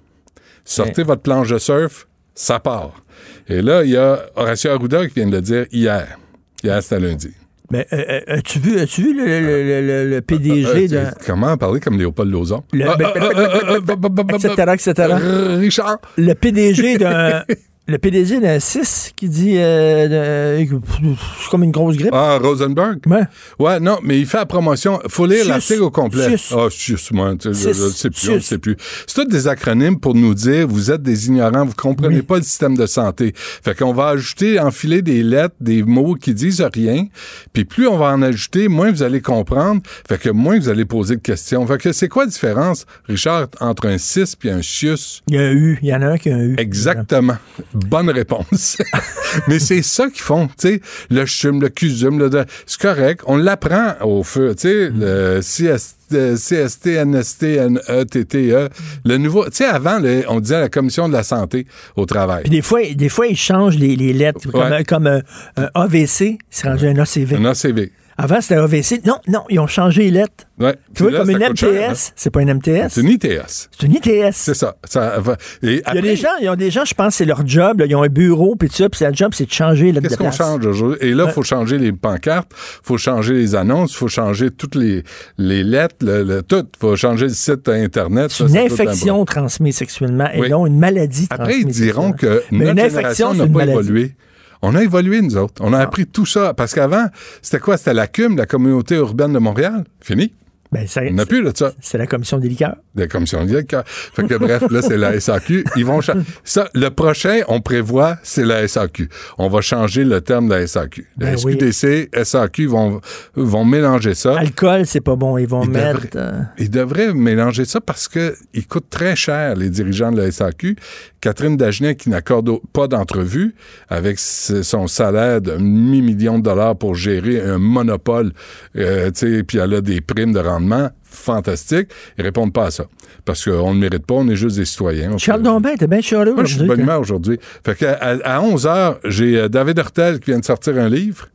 Sortez 0.64 1.04
votre 1.04 1.22
planche 1.22 1.50
de 1.50 1.58
surf, 1.58 2.08
ça 2.36 2.60
part. 2.60 3.04
Et 3.50 3.62
là, 3.62 3.84
il 3.84 3.92
y 3.92 3.98
a 3.98 4.20
Horacio 4.36 4.72
Arruda 4.72 5.06
qui 5.08 5.16
vient 5.16 5.28
de 5.28 5.36
le 5.36 5.42
dire 5.42 5.66
hier. 5.72 6.18
Hier, 6.64 6.82
c'était 6.82 7.00
lundi. 7.00 7.30
Mais 7.70 7.86
euh, 7.92 7.98
euh, 8.10 8.22
as-tu 8.38 8.60
vu, 8.60 8.80
as-tu 8.80 9.02
vu 9.04 9.14
le, 9.14 9.26
le- 9.26 9.64
le- 9.64 9.82
le- 10.06 10.10
le 10.10 10.22
PDG 10.22 10.88
Euh, 10.96 11.06
de. 11.12 11.26
Comment 11.26 11.58
parler 11.58 11.82
comme 11.82 11.98
Léopold 11.98 12.32
Lozon? 12.32 12.64
Etc., 12.74 14.54
etc. 14.74 14.94
Euh, 15.22 15.58
Richard. 15.60 15.98
Le 16.18 16.34
PDG 16.34 16.98
d'un. 16.98 17.44
Le 17.90 17.98
PDG 17.98 18.42
d'un 18.42 18.60
6 18.60 19.14
qui 19.16 19.30
dit 19.30 19.54
euh, 19.56 20.58
de- 20.60 20.68
c'est 20.68 21.50
comme 21.50 21.64
une 21.64 21.72
grosse 21.72 21.96
grippe. 21.96 22.12
Ah, 22.14 22.38
Rosenberg? 22.38 23.00
Ouais. 23.08 23.22
Ouais, 23.60 23.80
non, 23.80 24.00
mais 24.04 24.20
il 24.20 24.26
fait 24.26 24.38
la 24.40 24.46
promotion. 24.46 25.00
faut 25.08 25.26
lire 25.26 25.48
l'article 25.48 25.84
au 25.84 25.90
complet. 25.92 26.36
Ah, 26.52 26.68
sus, 26.70 26.98
moi, 27.14 27.34
sais, 27.40 27.54
je- 27.54 27.70
je 27.70 27.72
Sus. 27.74 27.92
sais 27.94 28.10
plus, 28.10 28.20
Sus. 28.20 28.42
sait 28.42 28.58
plus. 28.58 28.76
C'est 29.08 29.24
tous 29.24 29.30
des 29.32 29.48
acronymes 29.48 30.00
pour 30.02 30.16
nous 30.16 30.34
dire, 30.34 30.68
vous 30.68 30.92
êtes 30.92 31.02
des 31.02 31.28
ignorants, 31.28 31.64
vous 31.66 31.76
comprenez 31.76 32.22
pas 32.24 32.38
le 32.38 32.44
système 32.44 32.76
de 32.76 32.86
santé. 32.88 33.32
Fait 33.36 33.74
qu'on 33.74 33.94
va 33.94 34.10
ajouter, 34.10 34.60
enfiler 34.60 35.02
des 35.02 35.24
lettres, 35.24 35.56
des 35.62 35.82
mots 35.84 36.16
qui 36.16 36.34
disent 36.34 36.62
rien, 36.74 37.06
puis 37.54 37.64
plus 37.64 37.88
on 37.88 37.98
va 37.98 38.08
en 38.12 38.22
ajouter, 38.22 38.68
moins 38.68 38.92
vous 38.92 39.04
allez 39.04 39.22
comprendre, 39.22 39.82
fait 40.10 40.20
que 40.20 40.30
moins 40.30 40.60
vous 40.60 40.68
allez 40.68 40.84
poser 40.84 41.16
de 41.16 41.22
questions. 41.22 41.66
Fait 41.66 41.78
que 41.78 41.94
c'est 41.94 42.10
quoi 42.10 42.26
la 42.26 42.32
différence, 42.32 42.86
Richard, 43.08 43.48
entre 43.62 43.88
un 43.88 43.98
6 43.98 44.36
puis 44.36 44.50
un 44.50 44.62
sius? 44.62 45.22
Il 45.30 45.36
y 45.36 45.38
a 45.38 45.42
un 45.44 45.54
U. 45.54 45.80
Il 45.82 45.88
y 45.88 45.96
en 45.96 46.02
a 46.02 46.08
un 46.08 46.18
qui 46.18 46.30
a 46.30 46.36
un 46.36 46.40
U. 46.42 46.56
Exactement. 46.58 47.38
Bonne 47.86 48.10
réponse. 48.10 48.78
Mais 49.48 49.60
c'est 49.60 49.82
ça 49.82 50.08
qu'ils 50.10 50.22
font, 50.22 50.48
tu 50.48 50.54
sais, 50.58 50.82
le 51.10 51.26
chum, 51.26 51.62
le 51.62 51.70
cusum, 51.70 52.18
le, 52.20 52.30
c'est 52.66 52.80
correct. 52.80 53.22
On 53.28 53.38
l'apprend 53.38 53.94
au 54.02 54.24
feu, 54.24 54.56
tu 54.56 54.68
sais, 54.68 54.90
le 54.90 55.40
CS, 55.42 55.96
euh, 56.14 56.36
CST, 56.36 56.88
NST, 57.06 57.44
NETTE, 57.70 58.36
E, 58.36 58.70
le 59.06 59.18
nouveau, 59.18 59.46
tu 59.46 59.58
sais, 59.58 59.66
avant, 59.66 60.00
le- 60.00 60.24
on 60.30 60.40
disait 60.40 60.60
la 60.62 60.70
commission 60.70 61.08
de 61.10 61.14
la 61.14 61.24
santé 61.24 61.68
au 61.96 62.06
travail. 62.06 62.44
Puis 62.44 62.52
des 62.52 62.62
fois, 62.62 62.80
des 62.96 63.10
fois, 63.10 63.28
ils 63.28 63.38
changent 63.38 63.78
les, 63.78 63.96
les 63.96 64.14
lettres. 64.14 64.50
Comme, 64.52 64.72
Ouais. 64.72 64.84
comme 64.84 65.08
un, 65.08 65.22
un 65.58 65.70
AVC, 65.76 66.38
c'est 66.50 66.68
rendu 66.68 66.88
un 66.88 66.98
ACV. 66.98 67.36
Un 67.36 67.46
ACV. 67.46 67.92
Avant, 68.20 68.42
c'était 68.42 68.56
AVC. 68.56 69.06
Non, 69.06 69.18
non, 69.28 69.42
ils 69.50 69.60
ont 69.60 69.68
changé 69.68 70.04
les 70.06 70.12
lettres. 70.12 70.46
Ouais. 70.60 70.76
Tu 70.96 71.04
vois, 71.04 71.12
là, 71.12 71.20
comme 71.20 71.30
une 71.30 71.38
cher, 71.56 71.70
hein. 71.70 71.92
MTS. 71.92 72.14
C'est 72.16 72.32
pas 72.32 72.42
une 72.42 72.52
MTS. 72.56 72.88
C'est 72.90 73.02
une 73.02 73.10
ITS. 73.10 73.70
C'est 73.78 73.86
une 73.86 73.94
ITS. 73.94 74.32
C'est 74.34 74.56
ça. 74.56 74.76
ça 74.86 75.20
va- 75.20 75.38
et 75.62 75.68
Il 75.68 75.72
y 75.76 75.78
a 75.78 75.82
après, 75.86 76.02
des 76.02 76.16
gens, 76.16 76.30
ils 76.42 76.50
ont 76.50 76.56
des 76.56 76.72
gens, 76.72 76.84
je 76.84 76.96
pense, 76.96 77.14
c'est 77.14 77.26
leur 77.26 77.46
job. 77.46 77.80
là, 77.80 77.86
ils 77.86 77.96
ont 77.96 78.02
un 78.02 78.08
bureau, 78.08 78.56
puis 78.56 78.70
tout 78.70 78.76
ça, 78.76 78.90
puis 78.90 79.04
leur 79.04 79.14
job, 79.14 79.34
c'est 79.36 79.46
de 79.46 79.52
changer 79.52 79.92
la 79.92 80.02
Qu'est-ce 80.02 80.18
qu'on 80.18 80.32
change 80.32 80.66
aujourd'hui? 80.66 80.98
Et 81.02 81.14
là, 81.14 81.26
il 81.26 81.28
Ouais. 81.28 81.32
faut 81.32 81.44
changer 81.44 81.78
les 81.78 81.92
pancartes, 81.92 82.52
faut 82.56 82.98
changer 82.98 83.34
les 83.36 83.54
annonces, 83.54 83.96
faut 83.96 84.08
changer 84.08 84.50
toutes 84.50 84.74
les, 84.74 85.04
les 85.38 85.64
lettres, 85.64 85.98
le, 86.02 86.24
le- 86.24 86.42
tout. 86.42 86.66
faut 86.80 86.96
changer 86.96 87.26
le 87.28 87.34
site 87.34 87.70
Internet. 87.70 88.32
C'est 88.32 88.46
une 88.48 88.58
un 88.58 88.66
infection 88.66 89.24
transmise 89.26 89.76
sexuellement 89.78 90.28
et 90.34 90.40
Oui. 90.40 90.50
non 90.50 90.66
une 90.66 90.80
maladie 90.80 91.28
Après, 91.30 91.60
ils 91.60 91.66
diront 91.68 92.14
que 92.14 92.42
Mais 92.52 92.74
notre 92.74 92.90
génération 92.90 93.34
n'a 93.36 93.44
pas 93.46 93.52
maladie. 93.52 93.72
évolué. 93.74 94.16
On 94.62 94.76
a 94.76 94.84
évolué, 94.84 95.22
nous 95.22 95.38
autres. 95.38 95.62
On 95.64 95.74
a 95.74 95.80
appris 95.80 96.06
tout 96.06 96.26
ça. 96.26 96.54
Parce 96.54 96.74
qu'avant, 96.74 97.08
c'était 97.42 97.60
quoi? 97.60 97.78
C'était 97.78 97.94
la 97.94 98.08
CUM, 98.08 98.38
la 98.38 98.46
communauté 98.46 98.96
urbaine 98.96 99.34
de 99.34 99.40
Montréal. 99.40 99.84
Fini. 100.02 100.34
Ben, 100.72 100.86
ça- 100.88 101.02
On 101.10 101.14
n'a 101.14 101.26
plus 101.26 101.44
de 101.44 101.52
ça. 101.56 101.72
C'est 101.80 101.98
la 101.98 102.08
commission 102.08 102.38
des 102.40 102.50
liqueurs. 102.50 102.76
La 102.96 103.08
commission 103.08 103.46
de 103.46 103.58
liqueurs. 103.58 103.84
Fait 103.88 104.28
que 104.28 104.36
bref, 104.36 104.64
là, 104.70 104.82
c'est 104.82 104.98
la 104.98 105.20
SAQ. 105.20 105.64
Ils 105.76 105.86
vont 105.86 106.02
Ça, 106.44 106.70
le 106.74 106.90
prochain, 106.90 107.42
on 107.48 107.62
prévoit, 107.62 108.18
c'est 108.24 108.44
la 108.46 108.68
SAQ. 108.68 109.10
On 109.38 109.48
va 109.50 109.62
changer 109.62 110.04
le 110.04 110.22
terme 110.22 110.48
de 110.50 110.56
la 110.56 110.68
SAQ. 110.68 111.08
La 111.18 111.32
Ben 111.32 111.38
oui. 111.46 111.54
SQDC, 111.54 112.10
SAQ 112.24 112.68
vont, 112.68 113.02
vont 113.36 113.66
mélanger 113.66 114.14
ça. 114.14 114.38
Alcool, 114.38 114.86
c'est 114.86 115.02
pas 115.02 115.16
bon. 115.16 115.38
Ils 115.38 115.48
vont 115.48 115.64
Ils 115.64 115.70
mettre. 115.70 116.02
devraient- 116.02 116.10
euh, 116.18 116.42
Ils 116.58 116.70
devraient 116.70 117.14
mélanger 117.14 117.66
ça 117.66 117.80
parce 117.82 118.08
que 118.08 118.36
ils 118.54 118.68
coûtent 118.68 118.90
très 118.90 119.16
cher, 119.16 119.56
les 119.56 119.70
dirigeants 119.70 120.12
de 120.12 120.22
la 120.22 120.32
SAQ. 120.32 120.76
Catherine 121.22 121.58
Dagenet, 121.58 121.96
qui 121.96 122.10
n'accorde 122.10 122.50
pas 122.74 122.88
d'entrevue, 122.88 123.56
avec 123.90 124.20
son 124.20 124.88
salaire 124.88 125.42
de 125.42 125.54
mi-million 125.58 126.38
de 126.40 126.44
dollars 126.44 126.76
pour 126.76 126.94
gérer 126.96 127.42
un 127.42 127.58
monopole, 127.58 128.32
euh, 128.78 129.10
tu 129.12 129.38
sais, 129.38 129.44
puis 129.44 129.58
elle 129.58 129.74
a 129.74 129.82
des 129.82 130.00
primes 130.02 130.32
de 130.34 130.40
rendement 130.58 130.90
fantastiques, 131.04 131.90
ils 132.18 132.24
répondent 132.24 132.54
pas 132.54 132.66
à 132.66 132.72
ça. 132.72 132.86
Parce 133.26 133.44
qu'on 133.44 133.74
ne 133.74 133.80
mérite 133.80 134.06
pas, 134.06 134.16
on 134.16 134.28
est 134.30 134.36
juste 134.36 134.58
des 134.58 134.66
citoyens. 134.66 135.14
On 135.14 135.18
Charles 135.18 135.42
Dombin, 135.44 135.76
t'es 135.76 135.88
bien 135.88 136.02
chialeux 136.02 136.34
Moi, 136.34 136.46
je 136.46 136.56
suis 136.56 136.62
de 136.62 136.68
bonne 136.68 136.82
aujourd'hui. 136.82 136.84
humeur 136.84 137.02
aujourd'hui. 137.02 137.40
Fait 137.66 137.76
que 137.76 137.86
à, 137.86 138.36
à 138.38 138.42
11 138.42 138.66
h 138.66 138.98
j'ai 139.06 139.38
euh, 139.38 139.50
David 139.50 139.78
Hurtel 139.78 140.20
qui 140.20 140.32
vient 140.32 140.40
de 140.40 140.46
sortir 140.46 140.78
un 140.78 140.90
livre. 140.90 141.28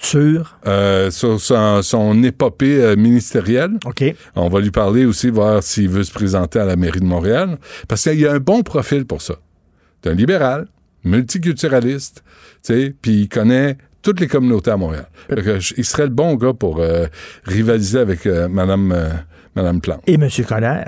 Sur? 0.00 0.58
Euh, 0.66 1.10
sur 1.10 1.40
son, 1.40 1.82
son 1.82 2.22
épopée 2.22 2.80
euh, 2.80 2.94
ministérielle. 2.94 3.78
OK. 3.84 4.04
On 4.36 4.48
va 4.48 4.60
lui 4.60 4.70
parler 4.70 5.04
aussi, 5.04 5.28
voir 5.28 5.62
s'il 5.62 5.88
veut 5.88 6.04
se 6.04 6.12
présenter 6.12 6.60
à 6.60 6.64
la 6.64 6.76
mairie 6.76 7.00
de 7.00 7.04
Montréal. 7.04 7.58
Parce 7.88 8.04
qu'il 8.04 8.20
y 8.20 8.26
a 8.26 8.32
un 8.32 8.38
bon 8.38 8.62
profil 8.62 9.06
pour 9.06 9.22
ça. 9.22 9.34
C'est 10.02 10.10
un 10.10 10.14
libéral, 10.14 10.68
multiculturaliste, 11.02 12.22
tu 12.64 12.72
sais, 12.74 12.94
puis 13.02 13.22
il 13.22 13.28
connaît 13.28 13.76
toutes 14.08 14.20
les 14.20 14.26
communautés 14.26 14.70
à 14.70 14.76
Montréal. 14.78 15.06
Que 15.28 15.58
il 15.76 15.84
serait 15.84 16.04
le 16.04 16.08
bon 16.14 16.34
gars 16.36 16.54
pour 16.54 16.78
euh, 16.80 17.06
rivaliser 17.44 17.98
avec 17.98 18.24
euh, 18.26 18.48
Madame, 18.48 18.90
euh, 18.90 19.10
Madame 19.54 19.82
Plante. 19.82 20.00
Et 20.06 20.14
M. 20.14 20.26
Coder. 20.48 20.84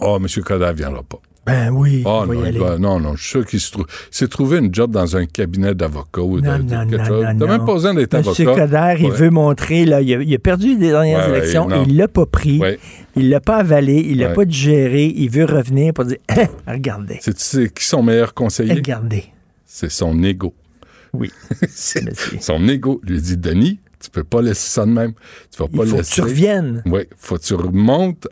Oh, 0.00 0.18
M. 0.20 0.26
Coder 0.44 0.72
viendra 0.76 1.02
pas. 1.02 1.16
Ben 1.46 1.70
oui. 1.70 2.02
Oh, 2.04 2.24
y 2.26 2.28
non, 2.36 2.44
il 2.76 2.80
non, 2.82 3.00
non, 3.00 3.16
je 3.16 3.22
suis 3.22 3.30
sûr 3.30 3.46
qu'il 3.46 3.58
se 3.58 3.72
trouve- 3.72 3.86
s'est 4.10 4.28
trouvé 4.28 4.58
une 4.58 4.74
job 4.74 4.90
dans 4.90 5.16
un 5.16 5.24
cabinet 5.24 5.74
d'avocat 5.74 6.20
ou 6.20 6.42
de, 6.42 6.46
Non, 6.46 6.58
de 6.58 6.62
non, 6.74 6.86
quelque 6.86 7.06
chose. 7.06 7.24
T'as 7.24 7.46
même 7.46 7.64
pas 7.64 7.72
besoin 7.72 7.94
d'être 7.94 8.12
avocat. 8.12 8.30
Monsieur 8.32 8.44
Coder, 8.54 8.94
il 8.98 9.06
Ouais. 9.06 9.16
veut 9.16 9.30
montrer, 9.30 9.86
là, 9.86 10.02
il 10.02 10.12
a, 10.14 10.18
il 10.22 10.34
a 10.34 10.38
perdu 10.38 10.76
les 10.78 10.90
dernières 10.90 11.24
Ouais, 11.24 11.30
ouais, 11.32 11.38
élections, 11.38 11.66
non. 11.66 11.84
il 11.88 11.96
l'a 11.96 12.06
pas 12.06 12.26
pris, 12.26 12.58
Ouais. 12.58 12.78
il 13.16 13.30
l'a 13.30 13.40
pas 13.40 13.56
avalé, 13.56 13.94
il 13.94 14.18
l'a 14.18 14.28
Ouais. 14.28 14.34
pas 14.34 14.44
digéré, 14.44 15.06
il 15.06 15.30
veut 15.30 15.46
revenir 15.46 15.94
pour 15.94 16.04
dire, 16.04 16.18
regardez, 16.68 17.16
c'est 17.22 17.72
qui 17.72 17.82
son 17.86 18.02
meilleur 18.02 18.34
conseiller? 18.34 18.74
regardez. 18.74 19.24
C'est 19.64 19.90
son 19.90 20.22
ego. 20.22 20.52
Oui. 21.12 21.30
C'est- 21.68 22.04
son 22.42 22.66
ego 22.68 23.00
lui 23.04 23.20
dit 23.20 23.36
Denis, 23.36 23.80
tu 24.00 24.10
peux 24.10 24.24
pas 24.24 24.42
laisser 24.42 24.68
ça 24.68 24.84
de 24.86 24.90
même. 24.90 25.12
Tu 25.50 25.58
vas 25.58 25.68
Il 25.72 25.78
pas 25.78 25.86
faut 25.86 25.96
que 25.96 26.02
tu 26.02 26.20
reviennes. 26.20 26.82
Oui, 26.86 27.02
faut 27.16 27.36
que 27.36 27.42
tu 27.42 27.54
remontes 27.54 28.28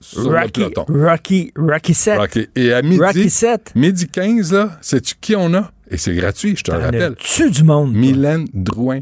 sur 0.00 0.30
le 0.30 0.38
Rocky, 0.38 0.50
peloton. 0.60 0.84
Rocky, 0.88 1.52
Rocky 1.56 1.94
7. 1.94 2.18
Rocky. 2.18 2.48
Et 2.54 2.72
à 2.72 2.82
midi, 2.82 3.00
Rocky 3.00 3.30
7. 3.30 3.72
midi 3.74 4.06
15, 4.06 4.52
là, 4.52 4.78
sais-tu 4.82 5.14
qui 5.20 5.34
on 5.36 5.52
a? 5.54 5.70
Et 5.90 5.96
c'est 5.96 6.14
gratuit, 6.14 6.54
je 6.56 6.64
te 6.64 6.70
le 6.72 6.78
rappelle. 6.78 7.12
as-tu 7.12 7.50
du 7.50 7.62
monde? 7.64 7.92
toi? 7.92 8.00
Mylène 8.00 8.46
Drouin, 8.52 9.00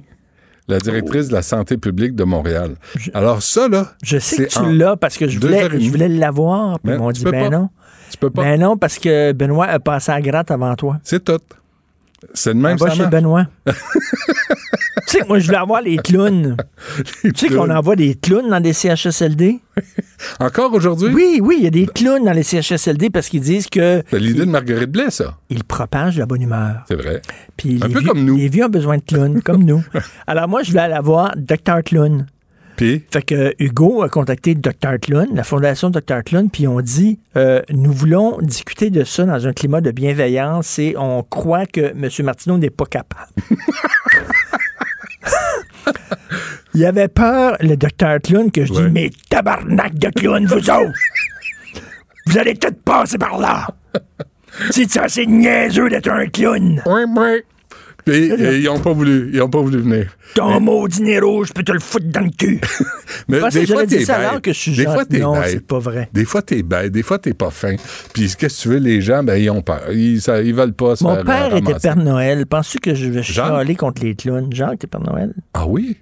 la 0.69 0.79
directrice 0.79 1.29
de 1.29 1.33
la 1.33 1.43
santé 1.43 1.77
publique 1.79 2.15
de 2.15 2.25
Montréal. 2.25 2.77
Alors 3.13 3.43
ça, 3.43 3.69
là, 3.69 3.95
Je 4.05 4.19
sais 4.19 4.47
que 4.47 4.53
tu 4.53 4.73
l'as 4.77 4.97
parce 4.97 5.17
que 5.17 5.27
je 5.29 5.41
voulais, 5.41 5.69
je 5.81 5.91
voulais 5.91 6.09
l'avoir, 6.09 6.79
puis 6.79 6.91
Mais 6.91 6.97
ils 6.97 7.01
m'ont 7.01 7.11
tu 7.13 7.19
dit, 7.21 7.25
ben 7.25 7.51
pas. 7.51 7.57
non. 7.57 7.71
Tu 8.11 8.19
peux 8.19 8.31
pas. 8.31 8.43
Ben 8.43 8.61
non, 8.61 8.77
parce 8.77 8.99
que 8.99 9.33
Benoît 9.33 9.67
a 9.67 9.81
passé 9.81 10.13
à 10.13 10.21
gratte 10.21 10.51
avant 10.51 10.75
toi. 10.77 10.99
C'est 11.03 11.25
tout. 11.25 11.39
C'est 12.33 12.55
de 12.55 12.59
même 12.61 12.77
On 12.81 12.85
va 12.85 12.91
ça 12.91 12.95
chez 12.95 13.01
marche. 13.03 13.13
Benoît. 13.13 13.47
tu 13.67 13.73
sais 15.07 15.21
que 15.21 15.27
moi, 15.29 15.39
je 15.39 15.47
voulais 15.47 15.59
avoir 15.59 15.83
les 15.83 15.97
clowns. 15.99 16.57
tu 17.23 17.33
sais 17.37 17.49
qu'on 17.55 17.71
envoie 17.71 17.97
des 17.97 18.15
clowns 18.15 18.49
dans 18.49 18.61
des 18.61 18.73
CHSLD? 18.73 19.61
Encore 20.41 20.73
aujourd'hui? 20.73 21.13
Oui, 21.15 21.41
oui, 21.43 21.57
il 21.59 21.65
y 21.65 21.67
a 21.67 21.71
des 21.71 21.87
clowns 21.87 22.25
dans 22.25 22.33
les 22.33 22.43
CHSLD 22.43 23.11
parce 23.11 23.29
qu'ils 23.29 23.41
disent 23.43 23.69
que 23.69 24.03
C'est 24.11 24.19
l'idée 24.19 24.47
de 24.47 24.51
Marguerite 24.51 24.91
Blais, 24.91 25.11
ça. 25.11 25.37
ils 25.51 25.65
propagent 25.65 26.19
la 26.19 26.27
bonne 26.27 26.43
humeur. 26.43 26.85
C'est 26.89 26.95
vrai. 26.97 27.21
Puis 27.57 27.79
Un 27.83 27.89
les 27.89 27.93
peu 27.93 28.01
vieux- 28.01 28.09
comme 28.09 28.25
nous. 28.25 28.37
Les 28.37 28.49
vieux 28.49 28.65
ont 28.65 28.69
besoin 28.71 28.97
de 28.99 29.03
clowns, 29.03 29.43
comme 29.43 29.65
nous. 29.65 29.83
Alors 30.27 30.49
moi, 30.49 30.63
je 30.63 30.71
voulais 30.71 30.83
aller 30.83 31.01
voir 31.03 31.33
Dr. 31.37 31.83
Clown. 31.85 32.27
Puis, 32.77 33.05
Fait 33.11 33.23
que 33.23 33.55
Hugo 33.59 34.03
a 34.03 34.09
contacté 34.09 34.55
Dr. 34.55 34.99
Clown, 35.01 35.29
la 35.33 35.45
fondation 35.45 35.91
Dr. 35.91 36.25
Clown, 36.25 36.51
puis 36.51 36.67
on 36.67 36.81
dit 36.81 37.21
euh, 37.37 37.63
nous 37.71 37.93
voulons 37.93 38.39
discuter 38.41 38.91
de 38.91 39.05
ça 39.05 39.25
dans 39.25 39.47
un 39.47 39.53
climat 39.53 39.81
de 39.81 39.93
bienveillance 39.93 40.79
et 40.79 40.97
on 40.99 41.23
croit 41.23 41.67
que 41.67 41.81
M. 41.81 42.09
Martineau 42.25 42.59
n'est 42.59 42.71
pas 42.71 42.87
capable. 42.87 43.31
Il 46.75 46.85
avait 46.85 47.07
peur, 47.07 47.57
le 47.61 47.77
Dr. 47.77 48.21
Clown, 48.23 48.51
que 48.51 48.65
je 48.65 48.73
dis 48.73 48.91
Mais 48.91 49.11
tabarnak 49.31 49.95
de 49.95 50.09
clown, 50.09 50.45
vous 50.45 50.57
autres 50.71 50.93
Vous 52.27 52.37
allez 52.39 52.57
tous 52.57 52.73
passer 52.85 53.17
par 53.17 53.39
là 53.39 53.69
C'est 54.71 54.91
ça, 54.91 55.09
c'est 55.09 55.27
niaiseux 55.27 55.89
d'être 55.89 56.11
un 56.11 56.27
clown 56.27 56.83
puis, 58.05 58.27
ils 58.61 58.69
ont 58.69 58.79
pas 58.81 58.93
voulu. 58.93 59.31
Ils 59.33 59.41
ont 59.43 59.49
pas 59.49 59.61
voulu 59.61 59.79
venir. 59.79 60.17
Ton 60.35 60.61
maudit 60.61 61.03
nez 61.03 61.19
rouge, 61.21 61.49
je 61.49 61.53
peux 61.53 61.63
te 61.63 61.73
le 61.73 61.81
foutre 61.81 62.07
dans 62.07 62.21
le 62.23 62.31
cul 62.31 62.61
Mais 63.29 63.39
Parce 63.41 63.55
que 63.55 63.61
des 63.61 63.67
fois, 63.67 63.75
j'aurais 63.77 63.87
dit 63.87 63.97
t'es 64.05 64.05
bête. 64.07 64.41
que 64.43 64.53
je 64.53 64.59
suis 64.59 64.77
Des 64.77 64.85
fois, 64.85 65.05
t'es 65.05 65.19
Non, 65.19 65.33
bête. 65.41 65.51
c'est 65.51 65.67
pas 65.67 65.79
vrai. 65.79 66.09
Des 66.13 66.25
fois, 66.25 66.43
t'es 66.43 66.63
bête. 66.63 66.93
Des 66.93 67.03
fois, 67.03 67.19
t'es 67.19 67.35
pas 67.35 67.51
fin. 67.51 67.77
Puis, 68.13 68.35
qu'est-ce 68.39 68.57
que 68.59 68.63
tu 68.63 68.69
veux, 68.69 68.79
les 68.79 69.01
gens, 69.01 69.23
ben, 69.23 69.37
ils 69.37 69.51
ont 69.51 69.63
peur. 69.63 69.83
Ils, 69.93 70.21
ça, 70.21 70.41
ils 70.43 70.55
veulent 70.55 70.73
pas 70.75 70.97
se 70.97 71.05
Mon 71.05 71.15
faire 71.15 71.25
père 71.25 71.57
était. 71.57 71.75
Père 71.75 71.97
Noël. 71.97 72.47
Penses-tu 72.47 72.79
que 72.79 72.95
je 72.95 73.07
vais 73.09 73.23
chialer 73.23 73.75
contre 73.77 74.03
les 74.03 74.15
clowns? 74.15 74.53
Jacques 74.53 74.75
était 74.75 74.87
Père 74.87 75.03
Noël? 75.03 75.33
Ah 75.55 75.67
oui? 75.67 75.97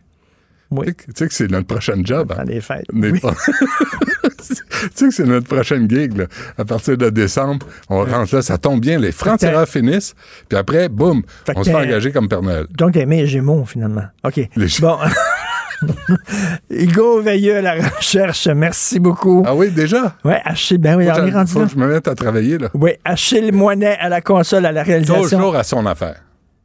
Oui. 0.72 0.86
Tu 0.86 0.92
sais 0.92 0.94
que- 0.94 1.04
tu 1.04 1.12
sais 1.16 1.28
que 1.28 1.34
c'est 1.34 1.50
notre 1.50 1.66
prochain 1.66 2.00
job. 2.04 2.32
hein? 2.36 2.44
Les 2.46 2.60
fêtes. 2.60 2.86
Oui. 2.92 3.12
tu 3.20 4.54
sais 4.94 5.06
que 5.08 5.14
c'est 5.14 5.24
notre 5.26 5.46
prochaine 5.46 5.88
gig, 5.88 6.16
là. 6.16 6.24
À 6.58 6.64
partir 6.64 6.96
de 6.96 7.10
décembre, 7.10 7.66
on 7.88 8.04
rentre 8.04 8.34
là, 8.34 8.42
ça 8.42 8.58
tombe 8.58 8.80
bien, 8.80 8.98
les 8.98 9.12
francs-tireurs 9.12 9.68
finissent, 9.68 10.14
puis 10.48 10.58
après, 10.58 10.88
boum, 10.88 11.22
Fait 11.46 11.52
on 11.56 11.62
se 11.64 11.70
fait 11.70 11.76
engager 11.76 12.10
comme 12.12 12.28
Père 12.28 12.42
Noël. 12.42 12.66
Donc, 12.76 12.96
aimé 12.96 13.18
les 13.22 13.26
Gémeaux, 13.26 13.64
finalement. 13.64 14.04
OK. 14.24 14.48
Les 14.56 14.66
Bon. 14.80 14.98
Hugo 16.70 17.20
Veilleux 17.22 17.56
à 17.56 17.62
la 17.62 17.74
recherche, 17.74 18.46
merci 18.48 19.00
beaucoup. 19.00 19.42
Ah 19.46 19.54
oui, 19.54 19.70
déjà? 19.70 20.16
Oui, 20.24 20.34
Achille, 20.44 20.78
ben 20.78 20.96
oui, 20.96 21.08
on 21.10 21.26
est 21.26 21.30
rendu 21.30 21.52
faut 21.52 21.60
là. 21.60 21.66
que 21.66 21.72
je 21.72 21.76
me 21.76 21.86
mette 21.88 22.06
à 22.08 22.14
travailler, 22.14 22.58
là. 22.58 22.68
Oui, 22.74 22.92
Achille 23.04 23.52
Moinet 23.52 23.96
à 23.98 24.08
la 24.08 24.20
console, 24.20 24.66
à 24.66 24.72
la 24.72 24.82
réalisation. 24.82 25.22
Toujours 25.38 25.56
à 25.56 25.64
son 25.64 25.84
affaire. 25.86 26.16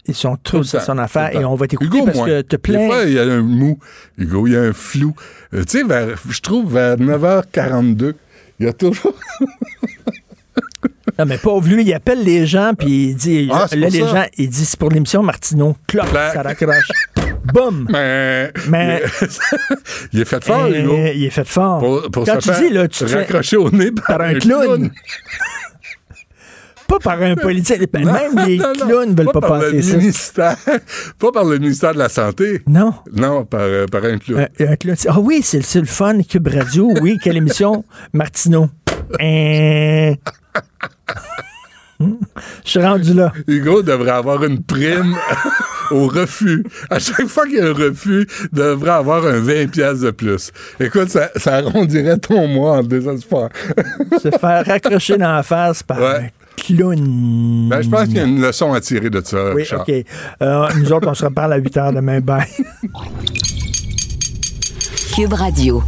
Ils 0.08 0.16
sont 0.16 0.38
tous 0.38 0.74
à 0.76 0.80
son 0.80 0.98
affaire 0.98 1.36
et 1.36 1.44
on 1.44 1.56
va 1.56 1.68
t'écouter 1.68 1.98
Hugo, 1.98 2.06
parce 2.06 2.20
que 2.20 2.42
te 2.42 2.72
fois, 2.88 3.04
il 3.04 3.14
y 3.14 3.20
a 3.20 3.24
un 3.24 3.42
mou. 3.42 3.78
Hugo, 4.18 4.48
il 4.48 4.54
y 4.54 4.56
a 4.56 4.62
un 4.62 4.74
flou. 4.74 5.14
Euh, 5.54 5.64
tu 5.66 5.80
sais, 5.80 5.86
je 6.30 6.42
trouve 6.42 6.74
vers 6.74 6.96
9h42, 6.98 8.14
il 8.60 8.66
y 8.66 8.70
a 8.70 8.74
toujours. 8.74 9.14
Non, 11.20 11.26
mais 11.26 11.38
pauvre 11.38 11.68
lui, 11.68 11.84
il 11.84 11.94
appelle 11.94 12.24
les 12.24 12.46
gens, 12.46 12.74
puis 12.78 13.10
il 13.10 13.16
dit, 13.16 13.50
Ah, 13.52 13.66
là, 13.76 13.90
les 13.90 14.00
ça. 14.02 14.08
gens, 14.08 14.26
il 14.38 14.50
dit, 14.50 14.66
c'est 14.66 14.78
pour 14.80 14.92
l'émission 14.92 15.24
Martineau. 15.24 15.76
Cloc, 15.88 16.06
ça 16.14 16.42
raccroche. 16.44 16.92
Boum! 17.54 17.88
Mais. 17.90 18.52
Mais- 18.68 19.02
il 20.14 20.20
est 20.22 20.26
fait 20.26 20.44
fort, 20.44 20.68
Eh, 20.68 20.80
Hugo. 20.82 20.96
Il 21.16 21.24
est 21.26 21.30
fait 21.30 21.48
fort. 21.48 21.80
Pour, 21.80 22.12
pour 22.12 22.26
Quand 22.26 22.36
se 22.36 22.50
tu 22.50 22.50
faire 22.56 22.60
dis, 22.62 22.70
là, 22.70 22.88
tu 22.88 23.06
raccrocher 23.06 23.58
au 23.58 23.72
nez 23.72 23.92
par 23.92 24.22
un 24.22 24.36
clown. 24.36 24.92
Pas 26.88 27.00
par 27.00 27.22
un 27.22 27.36
politicien. 27.36 27.78
Même 27.94 28.46
les 28.46 28.58
non, 28.58 28.74
clowns 28.74 29.16
veulent 29.16 29.26
pas, 29.34 29.42
par 29.42 29.60
le 29.60 29.66
passer 29.66 29.82
ça. 29.82 29.98
ministère, 29.98 30.58
pas 31.20 31.32
par 31.32 31.44
le 31.46 31.58
ministère 31.60 31.94
de 31.94 32.00
la 32.00 32.10
Santé. 32.10 32.62
Non. 32.68 32.94
Non, 33.14 33.44
par, 33.46 33.62
euh, 33.62 33.86
par 33.88 34.04
un 34.06 34.18
clown. 34.18 34.48
Un- 34.60 34.66
un 34.72 34.76
clown. 34.76 34.96
Ah 35.08 35.20
oui, 35.20 35.42
c'est 35.44 35.80
le 35.80 35.86
fun, 35.86 36.22
Cube 36.24 36.48
Radio. 36.48 36.94
Oui, 37.02 37.18
quelle 37.22 37.38
émission? 37.38 37.84
Martineau. 38.14 38.70
Hein? 39.22 40.14
Je 42.00 42.70
suis 42.70 42.80
rendu 42.80 43.14
là. 43.16 43.34
Hugo 43.48 43.82
devrait 43.82 44.12
avoir 44.12 44.44
une 44.44 44.62
prime 44.64 45.16
au 45.92 46.08
refus. 46.08 46.64
À 46.92 47.00
chaque 47.00 47.26
fois 47.28 47.46
qu'il 47.48 47.56
y 47.58 47.60
a 47.60 47.66
un 47.70 47.74
refus, 47.74 48.28
il 48.54 48.56
devrait 48.58 48.92
avoir 48.92 49.26
un 49.26 49.40
20 49.40 49.72
pièces 49.72 50.02
de 50.02 50.12
plus. 50.12 50.52
Écoute, 50.80 51.10
ça, 51.10 51.32
ça 51.38 51.56
arrondirait 51.56 52.18
ton 52.20 52.48
mois 52.48 52.78
en 52.78 52.84
désespoir. 52.84 53.50
Se 54.22 54.30
faire 54.30 54.64
raccrocher 54.66 55.18
dans 55.18 55.32
la 55.38 55.42
face 55.44 55.82
par 55.82 55.98
un 56.04 56.28
clown. 56.58 57.70
Ben, 57.70 57.82
je 57.82 57.90
pense 57.90 58.06
qu'il 58.06 58.18
y 58.18 58.20
a 58.20 58.24
une 58.24 58.42
leçon 58.42 58.74
à 58.74 58.82
tirer 58.82 59.10
de 59.10 59.22
ça, 59.24 59.54
Oui, 59.54 59.62
Richard. 59.64 59.82
OK. 59.82 59.94
Euh, 60.42 60.68
nous 60.78 60.92
autres, 60.92 61.08
on 61.08 61.14
se 61.14 61.26
reparle 61.26 61.54
à 61.54 61.58
8 61.58 61.78
heures 61.78 61.94
demain. 61.94 62.20
Bye. 62.20 62.46
Cube 65.16 65.34
Radio. 65.34 65.82